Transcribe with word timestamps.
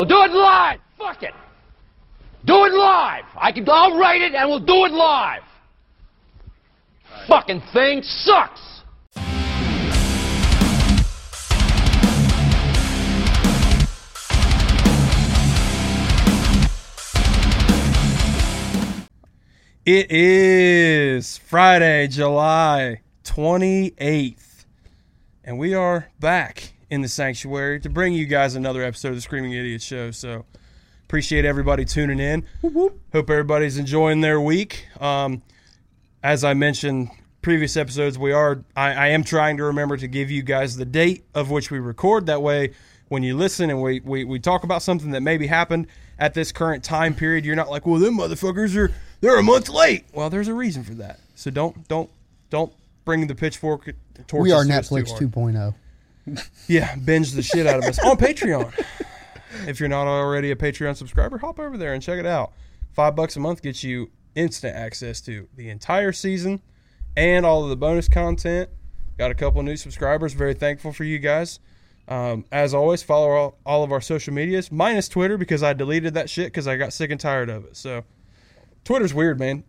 We'll 0.00 0.06
do 0.06 0.22
it 0.22 0.30
live. 0.30 0.78
Fuck 0.96 1.24
it. 1.24 1.34
Do 2.44 2.66
it 2.66 2.72
live. 2.72 3.24
I 3.36 3.50
can. 3.50 3.68
I'll 3.68 3.98
write 3.98 4.22
it, 4.22 4.32
and 4.32 4.48
we'll 4.48 4.60
do 4.60 4.84
it 4.84 4.92
live. 4.92 5.42
Fucking 7.26 7.60
thing 7.72 8.04
sucks. 8.04 8.84
It 19.84 20.12
is 20.12 21.38
Friday, 21.38 22.06
July 22.06 23.00
28th, 23.24 24.64
and 25.42 25.58
we 25.58 25.74
are 25.74 26.12
back 26.20 26.74
in 26.90 27.02
the 27.02 27.08
sanctuary 27.08 27.80
to 27.80 27.88
bring 27.90 28.12
you 28.12 28.26
guys 28.26 28.54
another 28.54 28.82
episode 28.82 29.08
of 29.10 29.14
the 29.16 29.20
Screaming 29.20 29.52
Idiot 29.52 29.82
Show. 29.82 30.10
So, 30.10 30.44
appreciate 31.04 31.44
everybody 31.44 31.84
tuning 31.84 32.20
in. 32.20 32.44
Hope 33.12 33.30
everybody's 33.30 33.78
enjoying 33.78 34.20
their 34.20 34.40
week. 34.40 34.86
Um, 35.00 35.42
as 36.22 36.44
I 36.44 36.54
mentioned 36.54 37.10
previous 37.42 37.76
episodes, 37.76 38.18
we 38.18 38.32
are 38.32 38.62
I, 38.76 38.92
I 38.92 39.06
am 39.08 39.24
trying 39.24 39.56
to 39.58 39.64
remember 39.64 39.96
to 39.96 40.06
give 40.06 40.30
you 40.30 40.42
guys 40.42 40.76
the 40.76 40.84
date 40.84 41.24
of 41.34 41.50
which 41.50 41.70
we 41.70 41.78
record. 41.78 42.26
That 42.26 42.42
way, 42.42 42.74
when 43.08 43.22
you 43.22 43.36
listen 43.36 43.70
and 43.70 43.82
we, 43.82 44.00
we, 44.00 44.24
we 44.24 44.38
talk 44.38 44.64
about 44.64 44.82
something 44.82 45.12
that 45.12 45.22
maybe 45.22 45.46
happened 45.46 45.86
at 46.18 46.34
this 46.34 46.52
current 46.52 46.84
time 46.84 47.14
period, 47.14 47.44
you're 47.44 47.56
not 47.56 47.70
like, 47.70 47.86
well, 47.86 47.98
them 47.98 48.18
motherfuckers 48.18 48.76
are 48.76 48.92
they're 49.20 49.38
a 49.38 49.42
month 49.42 49.68
late. 49.68 50.04
Well, 50.12 50.30
there's 50.30 50.48
a 50.48 50.54
reason 50.54 50.84
for 50.84 50.94
that. 50.94 51.20
So 51.34 51.50
don't 51.50 51.86
don't 51.88 52.10
don't 52.50 52.72
bring 53.04 53.26
the 53.26 53.34
pitchfork 53.34 53.86
We 54.32 54.52
are 54.52 54.64
Netflix 54.64 55.12
2.0. 55.18 55.74
Yeah, 56.68 56.96
binge 56.96 57.32
the 57.32 57.42
shit 57.42 57.66
out 57.66 57.78
of 57.78 57.84
us 57.84 57.98
on 58.00 58.18
Patreon. 58.18 58.74
If 59.66 59.80
you're 59.80 59.88
not 59.88 60.06
already 60.06 60.50
a 60.50 60.56
Patreon 60.56 60.96
subscriber, 60.96 61.38
hop 61.38 61.58
over 61.58 61.78
there 61.78 61.94
and 61.94 62.02
check 62.02 62.18
it 62.18 62.26
out. 62.26 62.52
Five 62.92 63.16
bucks 63.16 63.36
a 63.36 63.40
month 63.40 63.62
gets 63.62 63.82
you 63.82 64.10
instant 64.34 64.76
access 64.76 65.22
to 65.22 65.48
the 65.56 65.70
entire 65.70 66.12
season 66.12 66.60
and 67.16 67.46
all 67.46 67.64
of 67.64 67.70
the 67.70 67.76
bonus 67.76 68.08
content. 68.08 68.68
Got 69.16 69.30
a 69.30 69.34
couple 69.34 69.62
new 69.62 69.76
subscribers. 69.76 70.34
Very 70.34 70.54
thankful 70.54 70.92
for 70.92 71.04
you 71.04 71.18
guys. 71.18 71.58
Um, 72.06 72.44
as 72.52 72.72
always, 72.72 73.02
follow 73.02 73.30
all, 73.30 73.58
all 73.66 73.82
of 73.82 73.92
our 73.92 74.00
social 74.00 74.32
medias, 74.32 74.72
minus 74.72 75.08
Twitter 75.08 75.36
because 75.36 75.62
I 75.62 75.72
deleted 75.72 76.14
that 76.14 76.30
shit 76.30 76.46
because 76.46 76.66
I 76.66 76.76
got 76.76 76.92
sick 76.92 77.10
and 77.10 77.20
tired 77.20 77.50
of 77.50 77.64
it. 77.64 77.76
So, 77.76 78.04
Twitter's 78.84 79.12
weird, 79.12 79.38
man. 79.38 79.64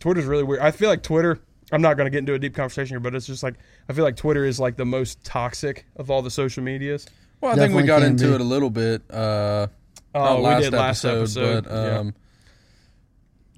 Twitter's 0.00 0.24
really 0.24 0.42
weird. 0.42 0.60
I 0.60 0.70
feel 0.70 0.88
like 0.88 1.02
Twitter. 1.02 1.40
I'm 1.74 1.82
not 1.82 1.96
going 1.96 2.06
to 2.06 2.10
get 2.10 2.18
into 2.18 2.34
a 2.34 2.38
deep 2.38 2.54
conversation 2.54 2.94
here, 2.94 3.00
but 3.00 3.14
it's 3.14 3.26
just 3.26 3.42
like 3.42 3.54
I 3.88 3.92
feel 3.92 4.04
like 4.04 4.16
Twitter 4.16 4.44
is 4.44 4.60
like 4.60 4.76
the 4.76 4.84
most 4.86 5.22
toxic 5.24 5.86
of 5.96 6.10
all 6.10 6.22
the 6.22 6.30
social 6.30 6.62
medias. 6.62 7.06
Well, 7.40 7.52
I 7.52 7.56
think 7.56 7.74
we 7.74 7.82
got 7.82 8.02
into 8.02 8.28
be. 8.28 8.34
it 8.34 8.40
a 8.40 8.44
little 8.44 8.70
bit. 8.70 9.02
Uh, 9.10 9.66
Oh, 10.14 10.40
not 10.42 10.58
we 10.58 10.62
did 10.64 10.72
last 10.72 11.04
episode, 11.04 11.18
episode, 11.18 11.64
but 11.64 11.72
yeah. 11.72 11.98
um, 11.98 12.14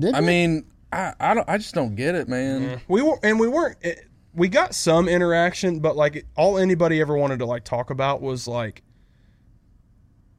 Did 0.01 0.15
I 0.15 0.21
we? 0.21 0.27
mean, 0.27 0.65
I, 0.91 1.13
I 1.21 1.35
don't, 1.35 1.49
I 1.49 1.59
just 1.59 1.75
don't 1.75 1.95
get 1.95 2.15
it, 2.15 2.29
man. 2.29 2.81
We 2.89 3.03
were, 3.03 3.19
and 3.23 3.39
we 3.39 3.47
weren't. 3.47 3.77
It, 3.83 4.07
we 4.33 4.49
got 4.49 4.75
some 4.75 5.07
interaction, 5.09 5.81
but 5.81 5.97
like 5.97 6.25
all 6.35 6.57
anybody 6.57 7.01
ever 7.01 7.17
wanted 7.17 7.41
to 7.41 7.47
like 7.47 7.65
talk 7.65 7.91
about 7.91 8.23
was 8.23 8.49
like 8.49 8.83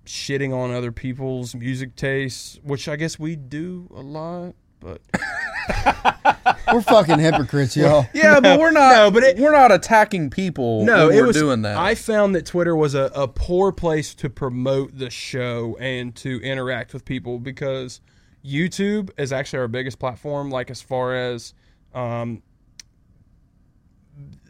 shitting 0.05 0.55
on 0.55 0.71
other 0.71 0.91
people's 0.91 1.53
music 1.53 1.95
tastes, 1.95 2.59
which 2.63 2.87
I 2.87 2.95
guess 2.95 3.19
we 3.19 3.35
do 3.35 3.87
a 3.95 4.01
lot. 4.01 4.55
But 4.79 5.01
we're 6.73 6.81
fucking 6.81 7.19
hypocrites, 7.19 7.75
y'all. 7.75 8.05
Yeah, 8.13 8.39
but 8.39 8.59
we're 8.59 8.71
not. 8.71 8.95
no, 8.95 9.11
but 9.11 9.23
it- 9.23 9.37
we're 9.37 9.51
not 9.51 9.71
attacking 9.71 10.29
people. 10.29 10.85
no, 10.85 11.07
when 11.07 11.17
it 11.17 11.21
we're 11.21 11.27
was 11.27 11.35
doing 11.35 11.61
that. 11.63 11.77
I 11.77 11.95
found 11.95 12.35
that 12.35 12.45
Twitter 12.45 12.75
was 12.75 12.93
a, 12.95 13.11
a 13.15 13.27
poor 13.27 13.71
place 13.71 14.13
to 14.15 14.29
promote 14.29 14.97
the 14.97 15.09
show 15.09 15.77
and 15.79 16.15
to 16.17 16.39
interact 16.41 16.93
with 16.93 17.05
people 17.05 17.39
because 17.39 18.01
YouTube 18.45 19.09
is 19.17 19.31
actually 19.33 19.59
our 19.59 19.67
biggest 19.67 19.99
platform. 19.99 20.49
Like 20.49 20.69
as 20.69 20.81
far 20.81 21.15
as 21.15 21.53
um, 21.93 22.43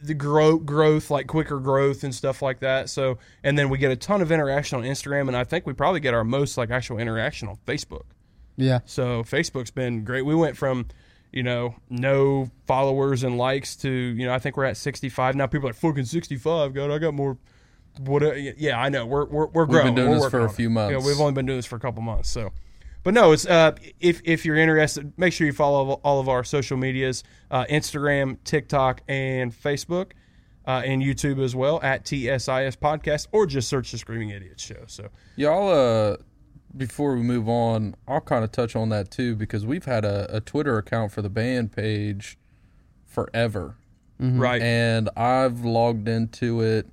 the 0.03 0.13
growth, 0.13 0.65
growth, 0.65 1.09
like 1.09 1.27
quicker 1.27 1.59
growth 1.59 2.03
and 2.03 2.13
stuff 2.13 2.41
like 2.41 2.59
that. 2.59 2.89
So, 2.89 3.17
and 3.43 3.57
then 3.57 3.69
we 3.69 3.77
get 3.77 3.91
a 3.91 3.95
ton 3.95 4.21
of 4.21 4.31
interaction 4.31 4.77
on 4.77 4.83
Instagram, 4.83 5.27
and 5.27 5.35
I 5.37 5.43
think 5.43 5.65
we 5.65 5.73
probably 5.73 5.99
get 5.99 6.13
our 6.13 6.23
most 6.23 6.57
like 6.57 6.69
actual 6.69 6.99
interaction 6.99 7.47
on 7.47 7.57
Facebook. 7.65 8.03
Yeah. 8.57 8.79
So 8.85 9.23
Facebook's 9.23 9.71
been 9.71 10.03
great. 10.03 10.23
We 10.23 10.35
went 10.35 10.57
from, 10.57 10.87
you 11.31 11.43
know, 11.43 11.75
no 11.89 12.49
followers 12.65 13.23
and 13.23 13.37
likes 13.37 13.75
to, 13.77 13.89
you 13.89 14.25
know, 14.25 14.33
I 14.33 14.39
think 14.39 14.57
we're 14.57 14.65
at 14.65 14.77
65 14.77 15.35
now. 15.35 15.45
People 15.47 15.67
are 15.67 15.71
like 15.71 15.79
fucking 15.79 16.05
65. 16.05 16.73
God, 16.73 16.91
I 16.91 16.97
got 16.97 17.13
more. 17.13 17.37
What? 17.99 18.21
Yeah, 18.59 18.79
I 18.79 18.89
know. 18.89 19.05
We're 19.05 19.25
we're 19.25 19.45
we're 19.47 19.65
We've 19.65 19.69
growing. 19.69 19.85
been 19.87 19.95
doing 19.95 20.09
We're 20.11 20.25
this 20.25 20.31
for 20.31 20.45
a 20.45 20.49
few 20.49 20.69
months. 20.69 20.91
Yeah, 20.91 21.05
we've 21.07 21.19
only 21.19 21.33
been 21.33 21.45
doing 21.47 21.57
this 21.57 21.65
for 21.65 21.77
a 21.77 21.79
couple 21.79 22.01
months. 22.03 22.29
So, 22.29 22.51
but 23.03 23.13
no, 23.15 23.31
it's 23.31 23.47
uh, 23.47 23.71
if 23.99 24.21
if 24.23 24.45
you're 24.45 24.55
interested, 24.55 25.13
make 25.17 25.33
sure 25.33 25.47
you 25.47 25.53
follow 25.53 25.93
all 26.03 26.19
of 26.19 26.29
our 26.29 26.43
social 26.43 26.77
medias: 26.77 27.23
uh, 27.49 27.65
Instagram, 27.65 28.37
TikTok, 28.43 29.01
and 29.07 29.51
Facebook. 29.51 30.11
Uh, 30.65 30.81
and 30.85 31.01
YouTube 31.01 31.41
as 31.41 31.55
well 31.55 31.79
at 31.81 32.03
TSIS 32.03 32.75
Podcast, 32.75 33.27
or 33.31 33.45
just 33.45 33.69
search 33.69 33.89
the 33.93 33.97
Screaming 33.97 34.31
Idiots 34.31 34.61
Show. 34.61 34.83
So, 34.87 35.07
Y'all, 35.37 35.69
uh, 35.69 36.17
before 36.75 37.15
we 37.15 37.21
move 37.21 37.47
on, 37.49 37.95
I'll 38.07 38.21
kind 38.21 38.43
of 38.43 38.51
touch 38.51 38.75
on 38.75 38.89
that 38.89 39.09
too 39.11 39.35
because 39.35 39.65
we've 39.65 39.85
had 39.85 40.05
a, 40.05 40.37
a 40.37 40.41
Twitter 40.41 40.77
account 40.77 41.11
for 41.11 41.21
the 41.21 41.29
band 41.29 41.71
page 41.71 42.37
forever, 43.05 43.77
right, 44.19 44.61
and 44.61 45.09
I've 45.15 45.63
logged 45.65 46.07
into 46.07 46.61
it 46.61 46.87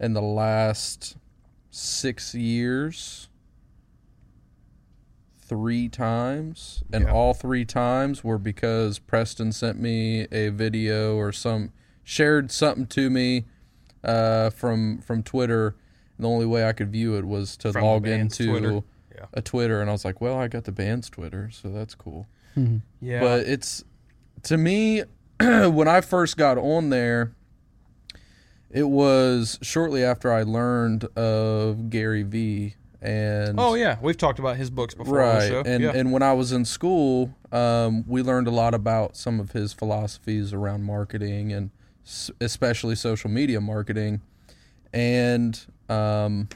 in 0.00 0.14
the 0.14 0.22
last 0.22 1.16
six 1.70 2.34
years 2.34 3.28
three 5.36 5.88
times, 5.88 6.82
and 6.92 7.04
Yeah. 7.04 7.12
all 7.12 7.34
three 7.34 7.64
times 7.64 8.22
were 8.22 8.38
because 8.38 8.98
Preston 8.98 9.52
sent 9.52 9.80
me 9.80 10.26
a 10.30 10.48
video 10.50 11.16
or 11.16 11.32
some 11.32 11.72
shared 12.04 12.50
something 12.50 12.86
to 12.86 13.10
me 13.10 13.44
uh, 14.04 14.50
from 14.50 14.98
from 15.00 15.22
Twitter. 15.22 15.74
And 16.20 16.24
the 16.26 16.28
only 16.28 16.44
way 16.44 16.66
I 16.68 16.72
could 16.72 16.92
view 16.92 17.16
it 17.16 17.24
was 17.24 17.56
to 17.56 17.72
From 17.72 17.82
log 17.82 18.06
into 18.06 18.46
Twitter. 18.46 18.82
Yeah. 19.16 19.24
a 19.32 19.40
Twitter, 19.40 19.80
and 19.80 19.88
I 19.88 19.92
was 19.94 20.04
like, 20.04 20.20
"Well, 20.20 20.36
I 20.38 20.48
got 20.48 20.64
the 20.64 20.72
band's 20.72 21.08
Twitter, 21.08 21.48
so 21.50 21.70
that's 21.70 21.94
cool." 21.94 22.26
yeah, 23.00 23.20
But 23.20 23.46
it's 23.46 23.82
to 24.42 24.58
me 24.58 25.02
when 25.40 25.88
I 25.88 26.02
first 26.02 26.36
got 26.36 26.58
on 26.58 26.90
there, 26.90 27.32
it 28.70 28.88
was 28.90 29.58
shortly 29.62 30.04
after 30.04 30.30
I 30.32 30.42
learned 30.42 31.04
of 31.16 31.88
Gary 31.88 32.22
V. 32.22 32.74
And 33.02 33.58
Oh 33.58 33.72
yeah, 33.74 33.96
we've 34.02 34.18
talked 34.18 34.38
about 34.38 34.56
his 34.56 34.68
books 34.68 34.92
before 34.92 35.22
on 35.22 35.28
the 35.28 35.40
right, 35.40 35.48
show. 35.48 35.62
and 35.64 35.82
yeah. 35.82 35.92
and 35.94 36.12
when 36.12 36.22
I 36.22 36.34
was 36.34 36.52
in 36.52 36.66
school, 36.66 37.34
um, 37.50 38.04
we 38.06 38.22
learned 38.22 38.46
a 38.46 38.50
lot 38.50 38.74
about 38.74 39.16
some 39.16 39.40
of 39.40 39.52
his 39.52 39.72
philosophies 39.72 40.52
around 40.52 40.84
marketing 40.84 41.50
and 41.50 41.70
s- 42.04 42.30
especially 42.42 42.94
social 42.94 43.30
media 43.30 43.58
marketing, 43.60 44.20
and 44.92 45.64
um, 45.90 46.48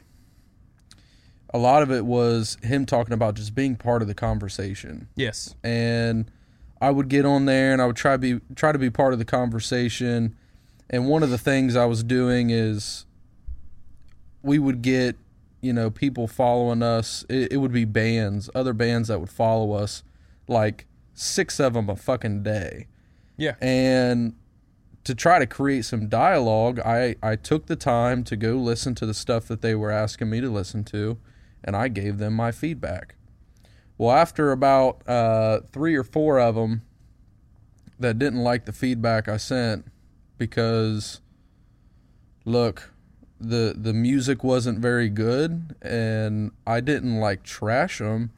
a 1.53 1.59
lot 1.59 1.83
of 1.83 1.91
it 1.91 2.05
was 2.05 2.56
him 2.62 2.87
talking 2.87 3.12
about 3.12 3.34
just 3.34 3.55
being 3.55 3.77
part 3.77 4.03
of 4.03 4.09
the 4.09 4.15
conversation 4.15 5.09
yes, 5.17 5.55
and 5.62 6.31
I 6.81 6.91
would 6.91 7.09
get 7.09 7.25
on 7.25 7.47
there 7.47 7.73
and 7.73 7.81
I 7.81 7.87
would 7.87 7.97
try 7.97 8.17
be 8.17 8.41
try 8.55 8.73
to 8.73 8.78
be 8.78 8.91
part 8.91 9.12
of 9.12 9.19
the 9.19 9.25
conversation. 9.25 10.37
And 10.91 11.09
one 11.09 11.23
of 11.23 11.31
the 11.31 11.39
things 11.39 11.77
I 11.77 11.87
was 11.87 12.05
doing 12.05 12.50
is 12.50 13.06
we 14.43 14.59
would 14.59 14.83
get 14.83 15.17
you 15.62 15.73
know 15.73 15.91
people 15.91 16.28
following 16.28 16.83
us. 16.83 17.25
It, 17.31 17.53
it 17.53 17.56
would 17.56 17.73
be 17.73 17.84
bands, 17.87 18.50
other 18.55 18.75
bands 18.75 19.09
that 19.09 19.19
would 19.19 19.31
follow 19.31 19.73
us, 19.73 20.03
like 20.47 20.87
six 21.15 21.59
of 21.59 21.73
them 21.73 21.89
a 21.89 21.97
fucking 21.97 22.43
day. 22.43 22.87
yeah, 23.39 23.55
And 23.62 24.34
to 25.04 25.15
try 25.15 25.38
to 25.38 25.47
create 25.47 25.84
some 25.84 26.09
dialogue, 26.09 26.81
I, 26.81 27.16
I 27.22 27.37
took 27.37 27.66
the 27.66 27.76
time 27.76 28.25
to 28.25 28.37
go 28.37 28.54
listen 28.54 28.94
to 28.97 29.06
the 29.06 29.15
stuff 29.15 29.47
that 29.48 29.62
they 29.62 29.75
were 29.75 29.91
asking 29.91 30.31
me 30.31 30.41
to 30.41 30.50
listen 30.50 30.84
to, 30.84 31.19
and 31.62 31.76
I 31.76 31.88
gave 31.88 32.19
them 32.19 32.34
my 32.34 32.53
feedback. 32.53 33.17
Well, 33.96 34.11
after 34.11 34.50
about 34.50 35.06
uh, 35.08 35.61
three 35.73 35.94
or 35.94 36.05
four 36.05 36.40
of 36.40 36.55
them 36.55 36.82
that 37.99 38.19
didn't 38.19 38.43
like 38.43 38.64
the 38.64 38.73
feedback 38.73 39.29
I 39.29 39.37
sent 39.37 39.87
because, 40.37 41.20
look, 42.44 42.90
the 43.40 43.75
the 43.76 43.93
music 43.93 44.43
wasn't 44.43 44.79
very 44.79 45.08
good, 45.08 45.76
and 45.82 46.50
I 46.67 46.81
didn't 46.81 47.20
like 47.20 47.43
trash 47.43 47.99
them 47.99 48.31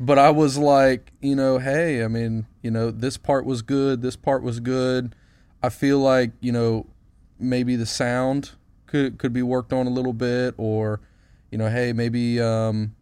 but 0.00 0.18
I 0.18 0.30
was 0.30 0.56
like, 0.56 1.12
you 1.20 1.34
know, 1.34 1.58
hey, 1.58 2.04
I 2.04 2.08
mean, 2.08 2.46
you 2.62 2.70
know, 2.70 2.90
this 2.90 3.16
part 3.16 3.44
was 3.44 3.62
good, 3.62 4.00
this 4.00 4.16
part 4.16 4.42
was 4.42 4.60
good. 4.60 5.14
I 5.62 5.68
feel 5.70 5.98
like, 5.98 6.30
you 6.40 6.52
know, 6.52 6.86
maybe 7.38 7.76
the 7.76 7.86
sound 7.86 8.52
could 8.86 9.18
could 9.18 9.32
be 9.32 9.42
worked 9.42 9.72
on 9.72 9.86
a 9.86 9.90
little 9.90 10.12
bit 10.12 10.54
or 10.56 11.00
you 11.50 11.58
know, 11.58 11.68
hey, 11.68 11.92
maybe 11.92 12.40
um 12.40 12.94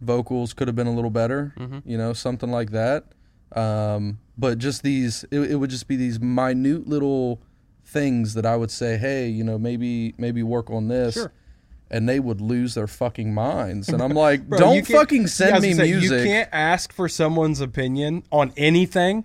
vocals 0.00 0.52
could 0.52 0.68
have 0.68 0.76
been 0.76 0.86
a 0.86 0.94
little 0.94 1.10
better, 1.10 1.54
you 1.84 1.98
know, 1.98 2.12
something 2.12 2.50
like 2.50 2.70
that. 2.70 3.04
Um 3.52 4.18
but 4.36 4.58
just 4.58 4.82
these 4.82 5.24
it, 5.30 5.40
it 5.52 5.56
would 5.56 5.70
just 5.70 5.88
be 5.88 5.96
these 5.96 6.20
minute 6.20 6.86
little 6.86 7.40
things 7.84 8.34
that 8.34 8.44
I 8.46 8.54
would 8.56 8.70
say, 8.70 8.96
hey, 8.98 9.28
you 9.28 9.42
know, 9.42 9.58
maybe 9.58 10.14
maybe 10.18 10.42
work 10.42 10.70
on 10.70 10.88
this. 10.88 11.14
Sure. 11.14 11.32
and 11.90 12.06
they 12.08 12.20
would 12.20 12.40
lose 12.40 12.74
their 12.74 12.86
fucking 12.86 13.32
minds. 13.32 13.88
And 13.88 14.02
I'm 14.02 14.12
like, 14.26 14.46
Bro, 14.46 14.58
don't 14.58 14.86
fucking 14.86 15.26
send 15.26 15.54
was 15.56 15.62
me 15.62 15.72
say, 15.72 15.84
music. 15.90 16.18
You 16.20 16.24
can't 16.26 16.48
ask 16.52 16.92
for 16.92 17.08
someone's 17.08 17.60
opinion 17.60 18.22
on 18.30 18.52
anything 18.56 19.24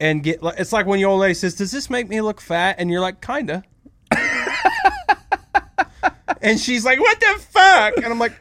and 0.00 0.22
get. 0.22 0.42
like 0.42 0.58
It's 0.58 0.72
like 0.72 0.86
when 0.86 1.00
your 1.00 1.10
old 1.10 1.20
lady 1.20 1.34
says, 1.34 1.54
"Does 1.54 1.70
this 1.70 1.90
make 1.90 2.08
me 2.08 2.20
look 2.20 2.40
fat?" 2.40 2.76
And 2.78 2.90
you're 2.90 3.00
like, 3.00 3.20
"Kinda." 3.20 3.62
and 6.42 6.58
she's 6.58 6.84
like, 6.84 6.98
"What 7.00 7.20
the 7.20 7.38
fuck?" 7.50 7.96
And 7.96 8.06
I'm 8.06 8.18
like, 8.18 8.32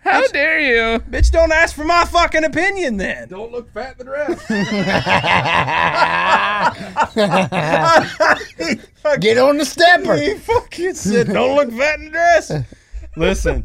How 0.00 0.26
dare 0.28 0.60
you? 0.60 0.98
"Bitch, 1.00 1.30
don't 1.30 1.52
ask 1.52 1.74
for 1.76 1.84
my 1.84 2.04
fucking 2.04 2.44
opinion 2.44 2.96
then." 2.96 3.28
Don't 3.28 3.52
look 3.52 3.72
fat 3.72 3.96
in 3.98 3.98
the 3.98 4.04
dress. 4.04 4.48
Get 9.20 9.38
on 9.38 9.58
the 9.58 9.64
stepper. 9.64 10.16
He 10.16 10.34
fucking 10.38 10.94
said, 10.94 11.28
"Don't 11.28 11.56
look 11.56 11.70
fat 11.72 11.98
in 11.98 12.06
the 12.06 12.10
dress." 12.10 12.52
Listen, 13.16 13.64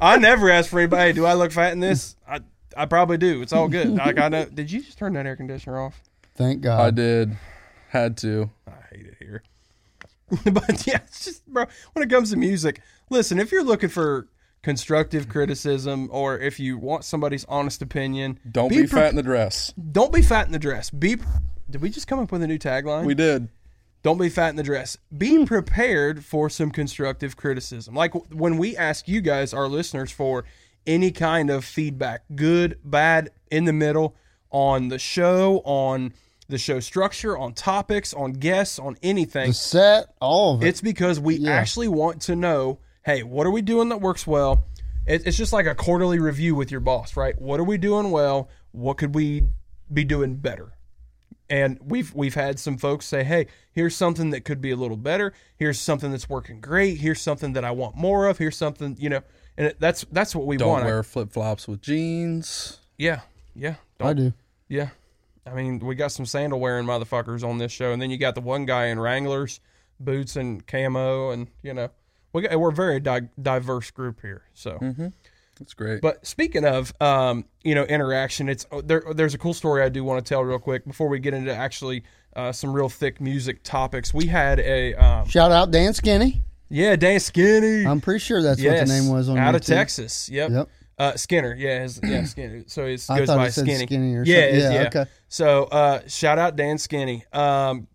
I 0.00 0.16
never 0.16 0.50
ask 0.50 0.70
for 0.70 0.80
anybody. 0.80 1.12
Do 1.12 1.26
I 1.26 1.34
look 1.34 1.52
fat 1.52 1.72
in 1.72 1.80
this? 1.80 2.16
I 2.26 2.40
I 2.76 2.86
probably 2.86 3.18
do. 3.18 3.42
It's 3.42 3.52
all 3.52 3.68
good. 3.68 3.94
Like 3.94 4.18
I 4.18 4.28
know. 4.28 4.44
Did 4.46 4.70
you 4.70 4.82
just 4.82 4.98
turn 4.98 5.12
that 5.14 5.26
air 5.26 5.36
conditioner 5.36 5.80
off? 5.80 6.00
Thank 6.38 6.62
God. 6.62 6.80
I 6.80 6.90
did. 6.92 7.36
Had 7.88 8.16
to. 8.18 8.50
I 8.66 8.94
hate 8.94 9.06
it 9.06 9.16
here. 9.18 9.42
but 10.52 10.86
yeah, 10.86 11.00
it's 11.04 11.24
just 11.24 11.44
bro. 11.48 11.64
When 11.92 12.04
it 12.04 12.10
comes 12.10 12.30
to 12.30 12.36
music, 12.36 12.80
listen. 13.10 13.40
If 13.40 13.50
you're 13.50 13.64
looking 13.64 13.88
for 13.88 14.28
constructive 14.62 15.28
criticism, 15.28 16.08
or 16.12 16.38
if 16.38 16.60
you 16.60 16.78
want 16.78 17.02
somebody's 17.02 17.44
honest 17.46 17.82
opinion, 17.82 18.38
Don't 18.48 18.68
be, 18.68 18.76
pre- 18.78 18.86
fat 18.86 19.10
in 19.10 19.16
the 19.16 19.22
dress. 19.22 19.72
Don't 19.90 20.12
be 20.12 20.22
fat 20.22 20.46
in 20.46 20.52
the 20.52 20.60
dress. 20.60 20.90
Be. 20.90 21.16
Did 21.68 21.82
we 21.82 21.90
just 21.90 22.06
come 22.06 22.20
up 22.20 22.30
with 22.30 22.42
a 22.42 22.46
new 22.46 22.58
tagline? 22.58 23.04
We 23.04 23.14
did. 23.14 23.48
Don't 24.04 24.18
be 24.18 24.28
fat 24.28 24.50
in 24.50 24.56
the 24.56 24.62
dress. 24.62 24.96
Be 25.16 25.44
prepared 25.44 26.24
for 26.24 26.48
some 26.48 26.70
constructive 26.70 27.36
criticism. 27.36 27.96
Like 27.96 28.14
when 28.32 28.58
we 28.58 28.76
ask 28.76 29.08
you 29.08 29.20
guys, 29.20 29.52
our 29.52 29.66
listeners, 29.66 30.12
for 30.12 30.44
any 30.86 31.10
kind 31.10 31.50
of 31.50 31.64
feedback, 31.64 32.22
good, 32.36 32.78
bad, 32.84 33.30
in 33.50 33.64
the 33.64 33.72
middle, 33.72 34.14
on 34.50 34.88
the 34.88 35.00
show, 35.00 35.62
on 35.64 36.12
the 36.48 36.58
show 36.58 36.80
structure, 36.80 37.36
on 37.36 37.52
topics, 37.52 38.14
on 38.14 38.32
guests, 38.32 38.78
on 38.78 38.96
anything. 39.02 39.48
The 39.48 39.54
set, 39.54 40.14
all 40.20 40.54
of 40.54 40.62
it. 40.62 40.68
It's 40.68 40.80
because 40.80 41.20
we 41.20 41.36
Yeah. 41.36 41.50
actually 41.52 41.88
want 41.88 42.22
to 42.22 42.36
know 42.36 42.78
hey, 43.04 43.22
what 43.22 43.46
are 43.46 43.50
we 43.50 43.62
doing 43.62 43.88
that 43.88 44.02
works 44.02 44.26
well? 44.26 44.66
It, 45.06 45.26
it's 45.26 45.36
just 45.38 45.52
like 45.52 45.64
a 45.64 45.74
quarterly 45.74 46.18
review 46.18 46.54
with 46.54 46.70
your 46.70 46.80
boss, 46.80 47.16
right? 47.16 47.40
What 47.40 47.58
are 47.58 47.64
we 47.64 47.78
doing 47.78 48.10
well? 48.10 48.50
What 48.72 48.98
could 48.98 49.14
we 49.14 49.44
be 49.90 50.04
doing 50.04 50.34
better? 50.36 50.74
And 51.48 51.78
we've 51.82 52.14
we've 52.14 52.34
had 52.34 52.58
some 52.58 52.76
folks 52.76 53.06
say, 53.06 53.24
"Hey, 53.24 53.46
here's 53.72 53.96
something 53.96 54.28
that 54.30 54.44
could 54.44 54.60
be 54.60 54.70
a 54.70 54.76
little 54.76 54.98
better. 54.98 55.32
Here's 55.56 55.80
something 55.80 56.10
that's 56.10 56.28
working 56.28 56.60
great. 56.60 56.98
Here's 56.98 57.22
something 57.22 57.54
that 57.54 57.64
I 57.64 57.70
want 57.70 57.96
more 57.96 58.26
of. 58.26 58.36
Here's 58.36 58.56
something, 58.56 58.96
you 59.00 59.08
know." 59.08 59.22
And 59.56 59.68
it, 59.68 59.80
that's 59.80 60.04
that's 60.12 60.34
what 60.36 60.46
we 60.46 60.58
Don't 60.58 60.68
want. 60.68 60.84
I- 60.84 60.88
wear 60.88 61.02
flip 61.02 61.32
flops 61.32 61.66
with 61.66 61.80
jeans. 61.80 62.80
yeah, 62.98 63.20
yeah. 63.54 63.76
I 63.98 64.12
do. 64.12 64.34
Yeah. 64.68 64.90
I 65.50 65.54
mean, 65.54 65.78
we 65.80 65.94
got 65.94 66.12
some 66.12 66.26
sandal 66.26 66.60
wearing 66.60 66.86
motherfuckers 66.86 67.42
on 67.42 67.58
this 67.58 67.72
show, 67.72 67.92
and 67.92 68.00
then 68.00 68.10
you 68.10 68.18
got 68.18 68.34
the 68.34 68.40
one 68.40 68.66
guy 68.66 68.86
in 68.86 69.00
Wranglers, 69.00 69.60
boots 70.00 70.36
and 70.36 70.66
camo, 70.66 71.30
and 71.30 71.48
you 71.62 71.74
know, 71.74 71.90
we 72.32 72.42
got, 72.42 72.58
we're 72.58 72.70
a 72.70 72.74
very 72.74 73.00
di- 73.00 73.28
diverse 73.40 73.90
group 73.90 74.20
here. 74.20 74.42
So, 74.54 74.78
That's 75.58 75.74
great. 75.74 76.00
but 76.02 76.24
speaking 76.26 76.64
of, 76.64 76.92
um, 77.00 77.44
you 77.64 77.74
know, 77.74 77.84
interaction, 77.84 78.48
it's 78.48 78.66
there. 78.84 79.02
There's 79.14 79.34
a 79.34 79.38
cool 79.38 79.54
story 79.54 79.82
I 79.82 79.88
do 79.88 80.04
want 80.04 80.24
to 80.24 80.28
tell 80.28 80.44
real 80.44 80.58
quick 80.58 80.84
before 80.86 81.08
we 81.08 81.18
get 81.18 81.34
into 81.34 81.54
actually 81.54 82.04
uh, 82.36 82.52
some 82.52 82.72
real 82.72 82.88
thick 82.88 83.20
music 83.20 83.62
topics. 83.62 84.14
We 84.14 84.26
had 84.26 84.60
a 84.60 84.94
um, 84.94 85.28
Shout 85.28 85.50
out 85.50 85.70
Dan 85.70 85.94
Skinny. 85.94 86.42
yeah, 86.68 86.96
Dan 86.96 87.18
Skinny. 87.20 87.86
I'm 87.86 88.00
pretty 88.00 88.20
sure 88.20 88.42
that's 88.42 88.60
yes, 88.60 88.80
what 88.80 88.88
the 88.88 89.00
name 89.00 89.10
was 89.10 89.28
on 89.28 89.38
out 89.38 89.54
of 89.54 89.62
YouTube. 89.62 89.66
Texas. 89.66 90.28
Yep. 90.28 90.50
Yep. 90.50 90.68
Uh, 90.98 91.16
Skinner, 91.16 91.54
yeah, 91.54 91.82
his, 91.82 92.00
yeah, 92.02 92.24
Skinner. 92.24 92.64
So 92.66 92.84
he 92.84 92.98
I 93.08 93.18
goes 93.20 93.28
by 93.28 93.50
Skinny. 93.50 93.86
Skinny 93.86 94.14
or 94.16 94.24
yeah, 94.24 94.40
something. 94.40 94.60
Yeah, 94.60 94.72
yeah. 94.72 94.86
okay. 94.88 95.04
So 95.28 95.64
uh, 95.64 96.00
shout 96.06 96.38
out 96.38 96.56
Dan 96.56 96.78
Skinny. 96.78 97.24
Um, 97.32 97.86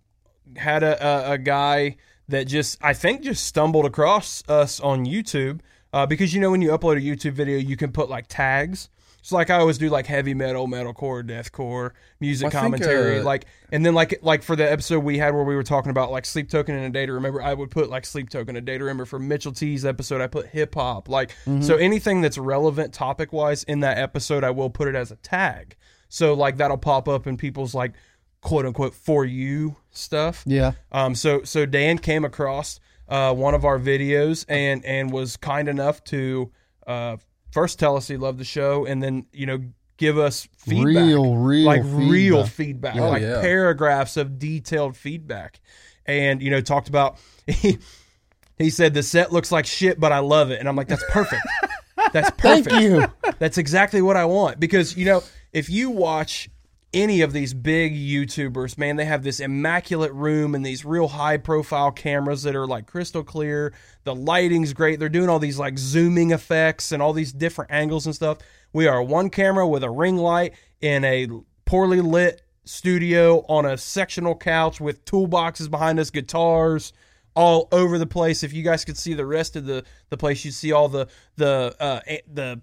had 0.55 0.83
a, 0.83 1.05
a 1.05 1.31
a 1.33 1.37
guy 1.37 1.97
that 2.29 2.45
just 2.45 2.77
I 2.81 2.93
think 2.93 3.21
just 3.21 3.45
stumbled 3.45 3.85
across 3.85 4.43
us 4.47 4.79
on 4.79 5.05
YouTube 5.05 5.61
uh, 5.91 6.05
because 6.05 6.33
you 6.33 6.41
know 6.41 6.51
when 6.51 6.61
you 6.61 6.69
upload 6.69 6.97
a 6.97 7.01
YouTube 7.01 7.33
video 7.33 7.57
you 7.57 7.75
can 7.77 7.91
put 7.91 8.09
like 8.09 8.25
tags. 8.27 8.89
So 9.25 9.37
like 9.37 9.49
I 9.49 9.55
always 9.59 9.77
do 9.77 9.89
like 9.89 10.05
heavy 10.05 10.33
metal, 10.33 10.67
metalcore, 10.67 11.23
deathcore, 11.23 11.91
music 12.19 12.47
I 12.47 12.49
think, 12.49 12.61
commentary, 12.61 13.19
uh, 13.19 13.23
like 13.23 13.45
and 13.71 13.85
then 13.85 13.93
like 13.93 14.19
like 14.21 14.43
for 14.43 14.57
the 14.57 14.69
episode 14.69 14.99
we 14.99 15.17
had 15.17 15.33
where 15.33 15.45
we 15.45 15.55
were 15.55 15.63
talking 15.63 15.91
about 15.91 16.11
like 16.11 16.25
sleep 16.25 16.49
token 16.49 16.75
and 16.75 16.85
a 16.85 16.89
day 16.89 17.05
to 17.05 17.13
remember, 17.13 17.41
I 17.41 17.53
would 17.53 17.71
put 17.71 17.89
like 17.89 18.05
sleep 18.05 18.29
token, 18.29 18.57
a 18.57 18.61
day 18.61 18.77
to 18.77 18.83
remember. 18.83 19.05
For 19.05 19.19
Mitchell 19.19 19.53
T's 19.53 19.85
episode, 19.85 20.19
I 20.19 20.27
put 20.27 20.47
hip 20.47 20.75
hop. 20.75 21.07
Like 21.07 21.35
so 21.61 21.77
anything 21.77 22.19
that's 22.19 22.37
relevant 22.37 22.93
topic 22.93 23.31
wise 23.31 23.63
in 23.63 23.79
that 23.79 23.97
episode, 23.97 24.43
I 24.43 24.49
will 24.51 24.69
put 24.69 24.89
it 24.89 24.95
as 24.95 25.09
a 25.09 25.15
tag. 25.15 25.77
So 26.13 26.35
like 26.35 26.57
that'll 26.57 26.77
pop 26.77 27.07
up 27.07 27.25
in 27.25 27.37
people's 27.37 27.73
like 27.73 27.93
quote 28.41 28.67
unquote 28.67 28.93
for 28.93 29.25
you 29.25 29.77
stuff. 29.89 30.43
Yeah. 30.45 30.73
Um, 30.91 31.15
so 31.15 31.41
so 31.43 31.65
Dan 31.65 31.97
came 31.97 32.23
across 32.23 32.79
uh, 33.09 33.33
one 33.33 33.55
of 33.55 33.65
our 33.65 33.79
videos 33.79 34.45
and 34.47 34.85
and 34.85 35.11
was 35.11 35.37
kind 35.37 35.67
enough 35.67 36.03
to 36.05 36.51
uh, 36.85 37.17
first 37.51 37.79
tell 37.79 37.97
us 37.97 38.07
he 38.07 38.15
loved 38.17 38.37
the 38.37 38.43
show 38.43 38.85
and 38.85 39.01
then 39.01 39.25
you 39.33 39.47
know 39.47 39.59
give 39.97 40.19
us 40.19 40.47
feedback, 40.57 40.85
Real, 41.03 41.35
real 41.35 41.65
like 41.65 41.81
real 41.83 42.43
feedback. 42.45 42.93
feedback, 42.93 42.95
Oh, 42.97 43.09
like 43.09 43.21
yeah. 43.23 43.41
paragraphs 43.41 44.15
of 44.15 44.37
detailed 44.37 44.95
feedback, 44.95 45.59
and 46.05 46.43
you 46.43 46.51
know 46.51 46.61
talked 46.61 46.89
about. 46.89 47.17
He, 47.47 47.79
he 48.59 48.69
said 48.69 48.93
the 48.93 49.01
set 49.03 49.33
looks 49.33 49.51
like 49.51 49.65
shit, 49.65 49.99
but 49.99 50.11
I 50.11 50.19
love 50.19 50.51
it, 50.51 50.59
and 50.59 50.69
I'm 50.69 50.75
like, 50.75 50.87
that's 50.87 51.03
perfect. 51.09 51.41
That's 52.13 52.29
perfect. 52.37 52.69
Thank 52.69 52.83
you. 52.83 53.07
That's 53.39 53.57
exactly 53.57 54.01
what 54.03 54.15
I 54.15 54.25
want 54.25 54.59
because 54.59 54.95
you 54.95 55.05
know 55.05 55.23
if 55.53 55.69
you 55.69 55.91
watch 55.91 56.49
any 56.93 57.21
of 57.21 57.33
these 57.33 57.53
big 57.53 57.95
YouTubers, 57.95 58.77
man, 58.77 58.97
they 58.97 59.05
have 59.05 59.23
this 59.23 59.39
immaculate 59.39 60.11
room 60.13 60.53
and 60.53 60.65
these 60.65 60.85
real 60.85 61.07
high 61.07 61.37
profile 61.37 61.91
cameras 61.91 62.43
that 62.43 62.55
are 62.55 62.67
like 62.67 62.85
crystal 62.85 63.23
clear. 63.23 63.73
The 64.03 64.13
lighting's 64.13 64.73
great. 64.73 64.99
They're 64.99 65.09
doing 65.09 65.29
all 65.29 65.39
these 65.39 65.57
like 65.57 65.77
zooming 65.77 66.31
effects 66.31 66.91
and 66.91 67.01
all 67.01 67.13
these 67.13 67.33
different 67.33 67.71
angles 67.71 68.05
and 68.05 68.13
stuff. 68.13 68.39
We 68.73 68.87
are 68.87 69.01
one 69.01 69.29
camera 69.29 69.67
with 69.67 69.83
a 69.83 69.89
ring 69.89 70.17
light 70.17 70.53
in 70.81 71.03
a 71.05 71.27
poorly 71.65 72.01
lit 72.01 72.41
studio 72.65 73.45
on 73.47 73.65
a 73.65 73.77
sectional 73.77 74.35
couch 74.35 74.79
with 74.79 75.05
toolboxes 75.05 75.69
behind 75.69 75.99
us, 75.99 76.09
guitars 76.09 76.93
all 77.35 77.67
over 77.71 77.97
the 77.97 78.05
place. 78.05 78.43
If 78.43 78.53
you 78.53 78.63
guys 78.63 78.85
could 78.85 78.97
see 78.97 79.13
the 79.13 79.25
rest 79.25 79.55
of 79.55 79.65
the 79.65 79.83
the 80.09 80.17
place, 80.17 80.45
you'd 80.45 80.53
see 80.53 80.71
all 80.71 80.89
the 80.89 81.07
the 81.37 81.75
uh 81.79 81.99
the 82.31 82.61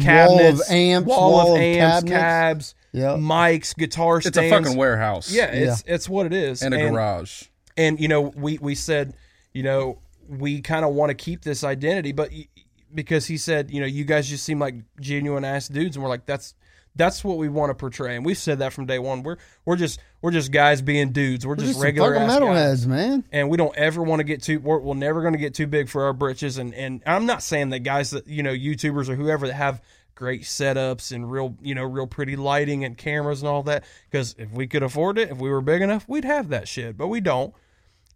cap 0.00 0.28
Wall 0.30 0.40
of 0.40 0.60
amps, 0.70 1.08
wall, 1.08 1.32
wall 1.32 1.46
of 1.48 1.54
of 1.56 1.60
amps, 1.62 2.08
cabinets. 2.10 2.10
cabs, 2.20 2.74
Yep. 2.92 3.16
mics, 3.18 3.76
guitar 3.76 4.20
stuff. 4.20 4.28
it's 4.30 4.38
a 4.38 4.50
fucking 4.50 4.76
warehouse. 4.76 5.30
Yeah, 5.32 5.46
it's 5.46 5.82
it's 5.86 6.08
what 6.08 6.26
it 6.26 6.32
is. 6.32 6.62
And 6.62 6.74
a 6.74 6.78
garage. 6.90 7.44
And 7.76 7.98
you 8.00 8.08
know, 8.08 8.20
we 8.22 8.58
we 8.58 8.74
said, 8.74 9.14
you 9.52 9.62
know, 9.62 9.98
we 10.28 10.60
kind 10.60 10.84
of 10.84 10.94
want 10.94 11.10
to 11.10 11.14
keep 11.14 11.42
this 11.42 11.64
identity, 11.64 12.12
but 12.12 12.30
y- 12.30 12.46
because 12.94 13.26
he 13.26 13.36
said, 13.36 13.70
you 13.72 13.80
know, 13.80 13.86
you 13.86 14.04
guys 14.04 14.28
just 14.28 14.44
seem 14.44 14.58
like 14.60 14.76
genuine 15.00 15.44
ass 15.44 15.66
dudes, 15.68 15.96
and 15.96 16.02
we're 16.02 16.08
like, 16.08 16.26
that's 16.26 16.54
that's 16.96 17.24
what 17.24 17.38
we 17.38 17.48
want 17.48 17.70
to 17.70 17.74
portray, 17.74 18.16
and 18.16 18.24
we've 18.24 18.38
said 18.38 18.60
that 18.60 18.72
from 18.72 18.86
day 18.86 18.98
one. 18.98 19.22
We're 19.22 19.36
we're 19.64 19.76
just 19.76 20.00
we're 20.22 20.30
just 20.30 20.52
guys 20.52 20.80
being 20.80 21.12
dudes. 21.12 21.44
We're, 21.46 21.52
We're 21.52 21.56
just, 21.56 21.72
just 21.72 21.82
regular 21.82 22.14
ass 22.14 22.30
metalheads, 22.30 22.86
man. 22.86 23.24
and 23.32 23.50
we 23.50 23.56
don't 23.56 23.76
ever 23.76 24.02
want 24.02 24.20
to 24.20 24.24
get 24.24 24.42
too 24.42 24.60
we're, 24.60 24.78
we're 24.78 24.94
never 24.94 25.20
going 25.20 25.32
to 25.34 25.38
get 25.38 25.54
too 25.54 25.66
big 25.66 25.88
for 25.88 26.04
our 26.04 26.12
britches 26.12 26.58
and 26.58 26.72
and 26.74 27.02
i'm 27.06 27.26
not 27.26 27.42
saying 27.42 27.70
that 27.70 27.80
guys 27.80 28.10
that 28.10 28.26
you 28.26 28.42
know 28.42 28.52
youtubers 28.52 29.08
or 29.08 29.16
whoever 29.16 29.46
that 29.48 29.54
have 29.54 29.82
great 30.14 30.42
setups 30.42 31.12
and 31.12 31.30
real 31.30 31.56
you 31.60 31.74
know 31.74 31.82
real 31.82 32.06
pretty 32.06 32.36
lighting 32.36 32.84
and 32.84 32.96
cameras 32.96 33.42
and 33.42 33.48
all 33.48 33.62
that 33.64 33.84
because 34.10 34.34
if 34.38 34.50
we 34.52 34.66
could 34.66 34.82
afford 34.82 35.18
it 35.18 35.30
if 35.30 35.38
we 35.38 35.50
were 35.50 35.60
big 35.60 35.82
enough 35.82 36.08
we'd 36.08 36.24
have 36.24 36.48
that 36.48 36.68
shit 36.68 36.96
but 36.96 37.08
we 37.08 37.20
don't 37.20 37.52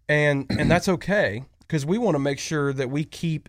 and 0.09 0.47
and 0.51 0.71
that's 0.71 0.89
okay 0.89 1.45
because 1.61 1.85
we 1.85 1.99
want 1.99 2.15
to 2.15 2.21
make 2.21 2.39
sure 2.39 2.73
that 2.73 2.89
we 2.91 3.05
keep 3.05 3.49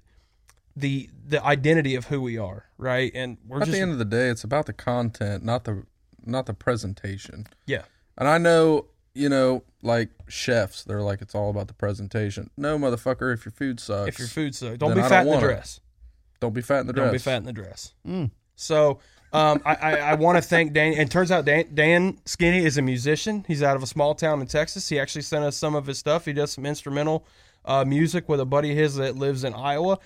the 0.79 1.09
the 1.27 1.43
identity 1.43 1.95
of 1.95 2.05
who 2.05 2.21
we 2.21 2.37
are 2.37 2.65
right 2.77 3.11
and 3.13 3.37
we're 3.47 3.57
At 3.57 3.65
just 3.65 3.71
the 3.71 3.79
end 3.81 3.91
of 3.91 3.97
the 3.99 4.05
day, 4.05 4.29
it's 4.29 4.43
about 4.43 4.65
the 4.65 4.73
content, 4.73 5.43
not 5.43 5.63
the 5.65 5.83
not 6.25 6.45
the 6.45 6.53
presentation. 6.53 7.47
yeah 7.65 7.83
And 8.17 8.27
I 8.27 8.37
know, 8.37 8.85
you 9.13 9.29
know, 9.29 9.63
like 9.81 10.09
chefs, 10.27 10.83
they're 10.83 11.01
like 11.01 11.21
it's 11.21 11.35
all 11.35 11.49
about 11.49 11.67
the 11.67 11.73
presentation. 11.73 12.49
No, 12.57 12.77
motherfucker, 12.77 13.33
if 13.33 13.45
your 13.45 13.51
food 13.51 13.79
sucks, 13.79 14.09
if 14.09 14.19
your 14.19 14.27
food 14.27 14.55
sucks 14.55 14.77
don't 14.77 14.95
be 14.95 15.01
I 15.01 15.09
fat 15.09 15.09
don't 15.09 15.19
in 15.19 15.25
the 15.25 15.31
want 15.31 15.43
it. 15.43 15.47
dress 15.47 15.79
don't 16.39 16.53
be 16.53 16.61
fat 16.61 16.79
in 16.81 16.87
the 16.87 16.93
dress. 16.93 17.05
Don't 17.05 17.13
be 17.13 17.19
fat 17.19 17.37
in 17.37 17.43
the 17.45 17.53
dress. 17.53 17.93
So 18.55 18.99
um, 19.31 19.61
I, 19.65 19.75
I, 19.75 19.91
I 19.97 20.13
want 20.15 20.37
to 20.37 20.41
thank 20.41 20.73
Dan. 20.73 20.93
And 20.93 21.01
it 21.01 21.11
turns 21.11 21.31
out 21.31 21.45
Dan, 21.45 21.65
Dan 21.73 22.17
Skinny 22.25 22.63
is 22.65 22.77
a 22.77 22.81
musician. 22.81 23.45
He's 23.47 23.61
out 23.61 23.75
of 23.75 23.83
a 23.83 23.87
small 23.87 24.15
town 24.15 24.41
in 24.41 24.47
Texas. 24.47 24.89
He 24.89 24.99
actually 24.99 25.21
sent 25.21 25.43
us 25.43 25.55
some 25.55 25.75
of 25.75 25.85
his 25.85 25.97
stuff. 25.97 26.25
He 26.25 26.33
does 26.33 26.51
some 26.51 26.65
instrumental 26.65 27.25
uh, 27.65 27.85
music 27.85 28.27
with 28.29 28.39
a 28.39 28.45
buddy 28.45 28.71
of 28.71 28.77
his 28.77 28.95
that 28.95 29.15
lives 29.17 29.43
in 29.43 29.53
Iowa. 29.53 29.99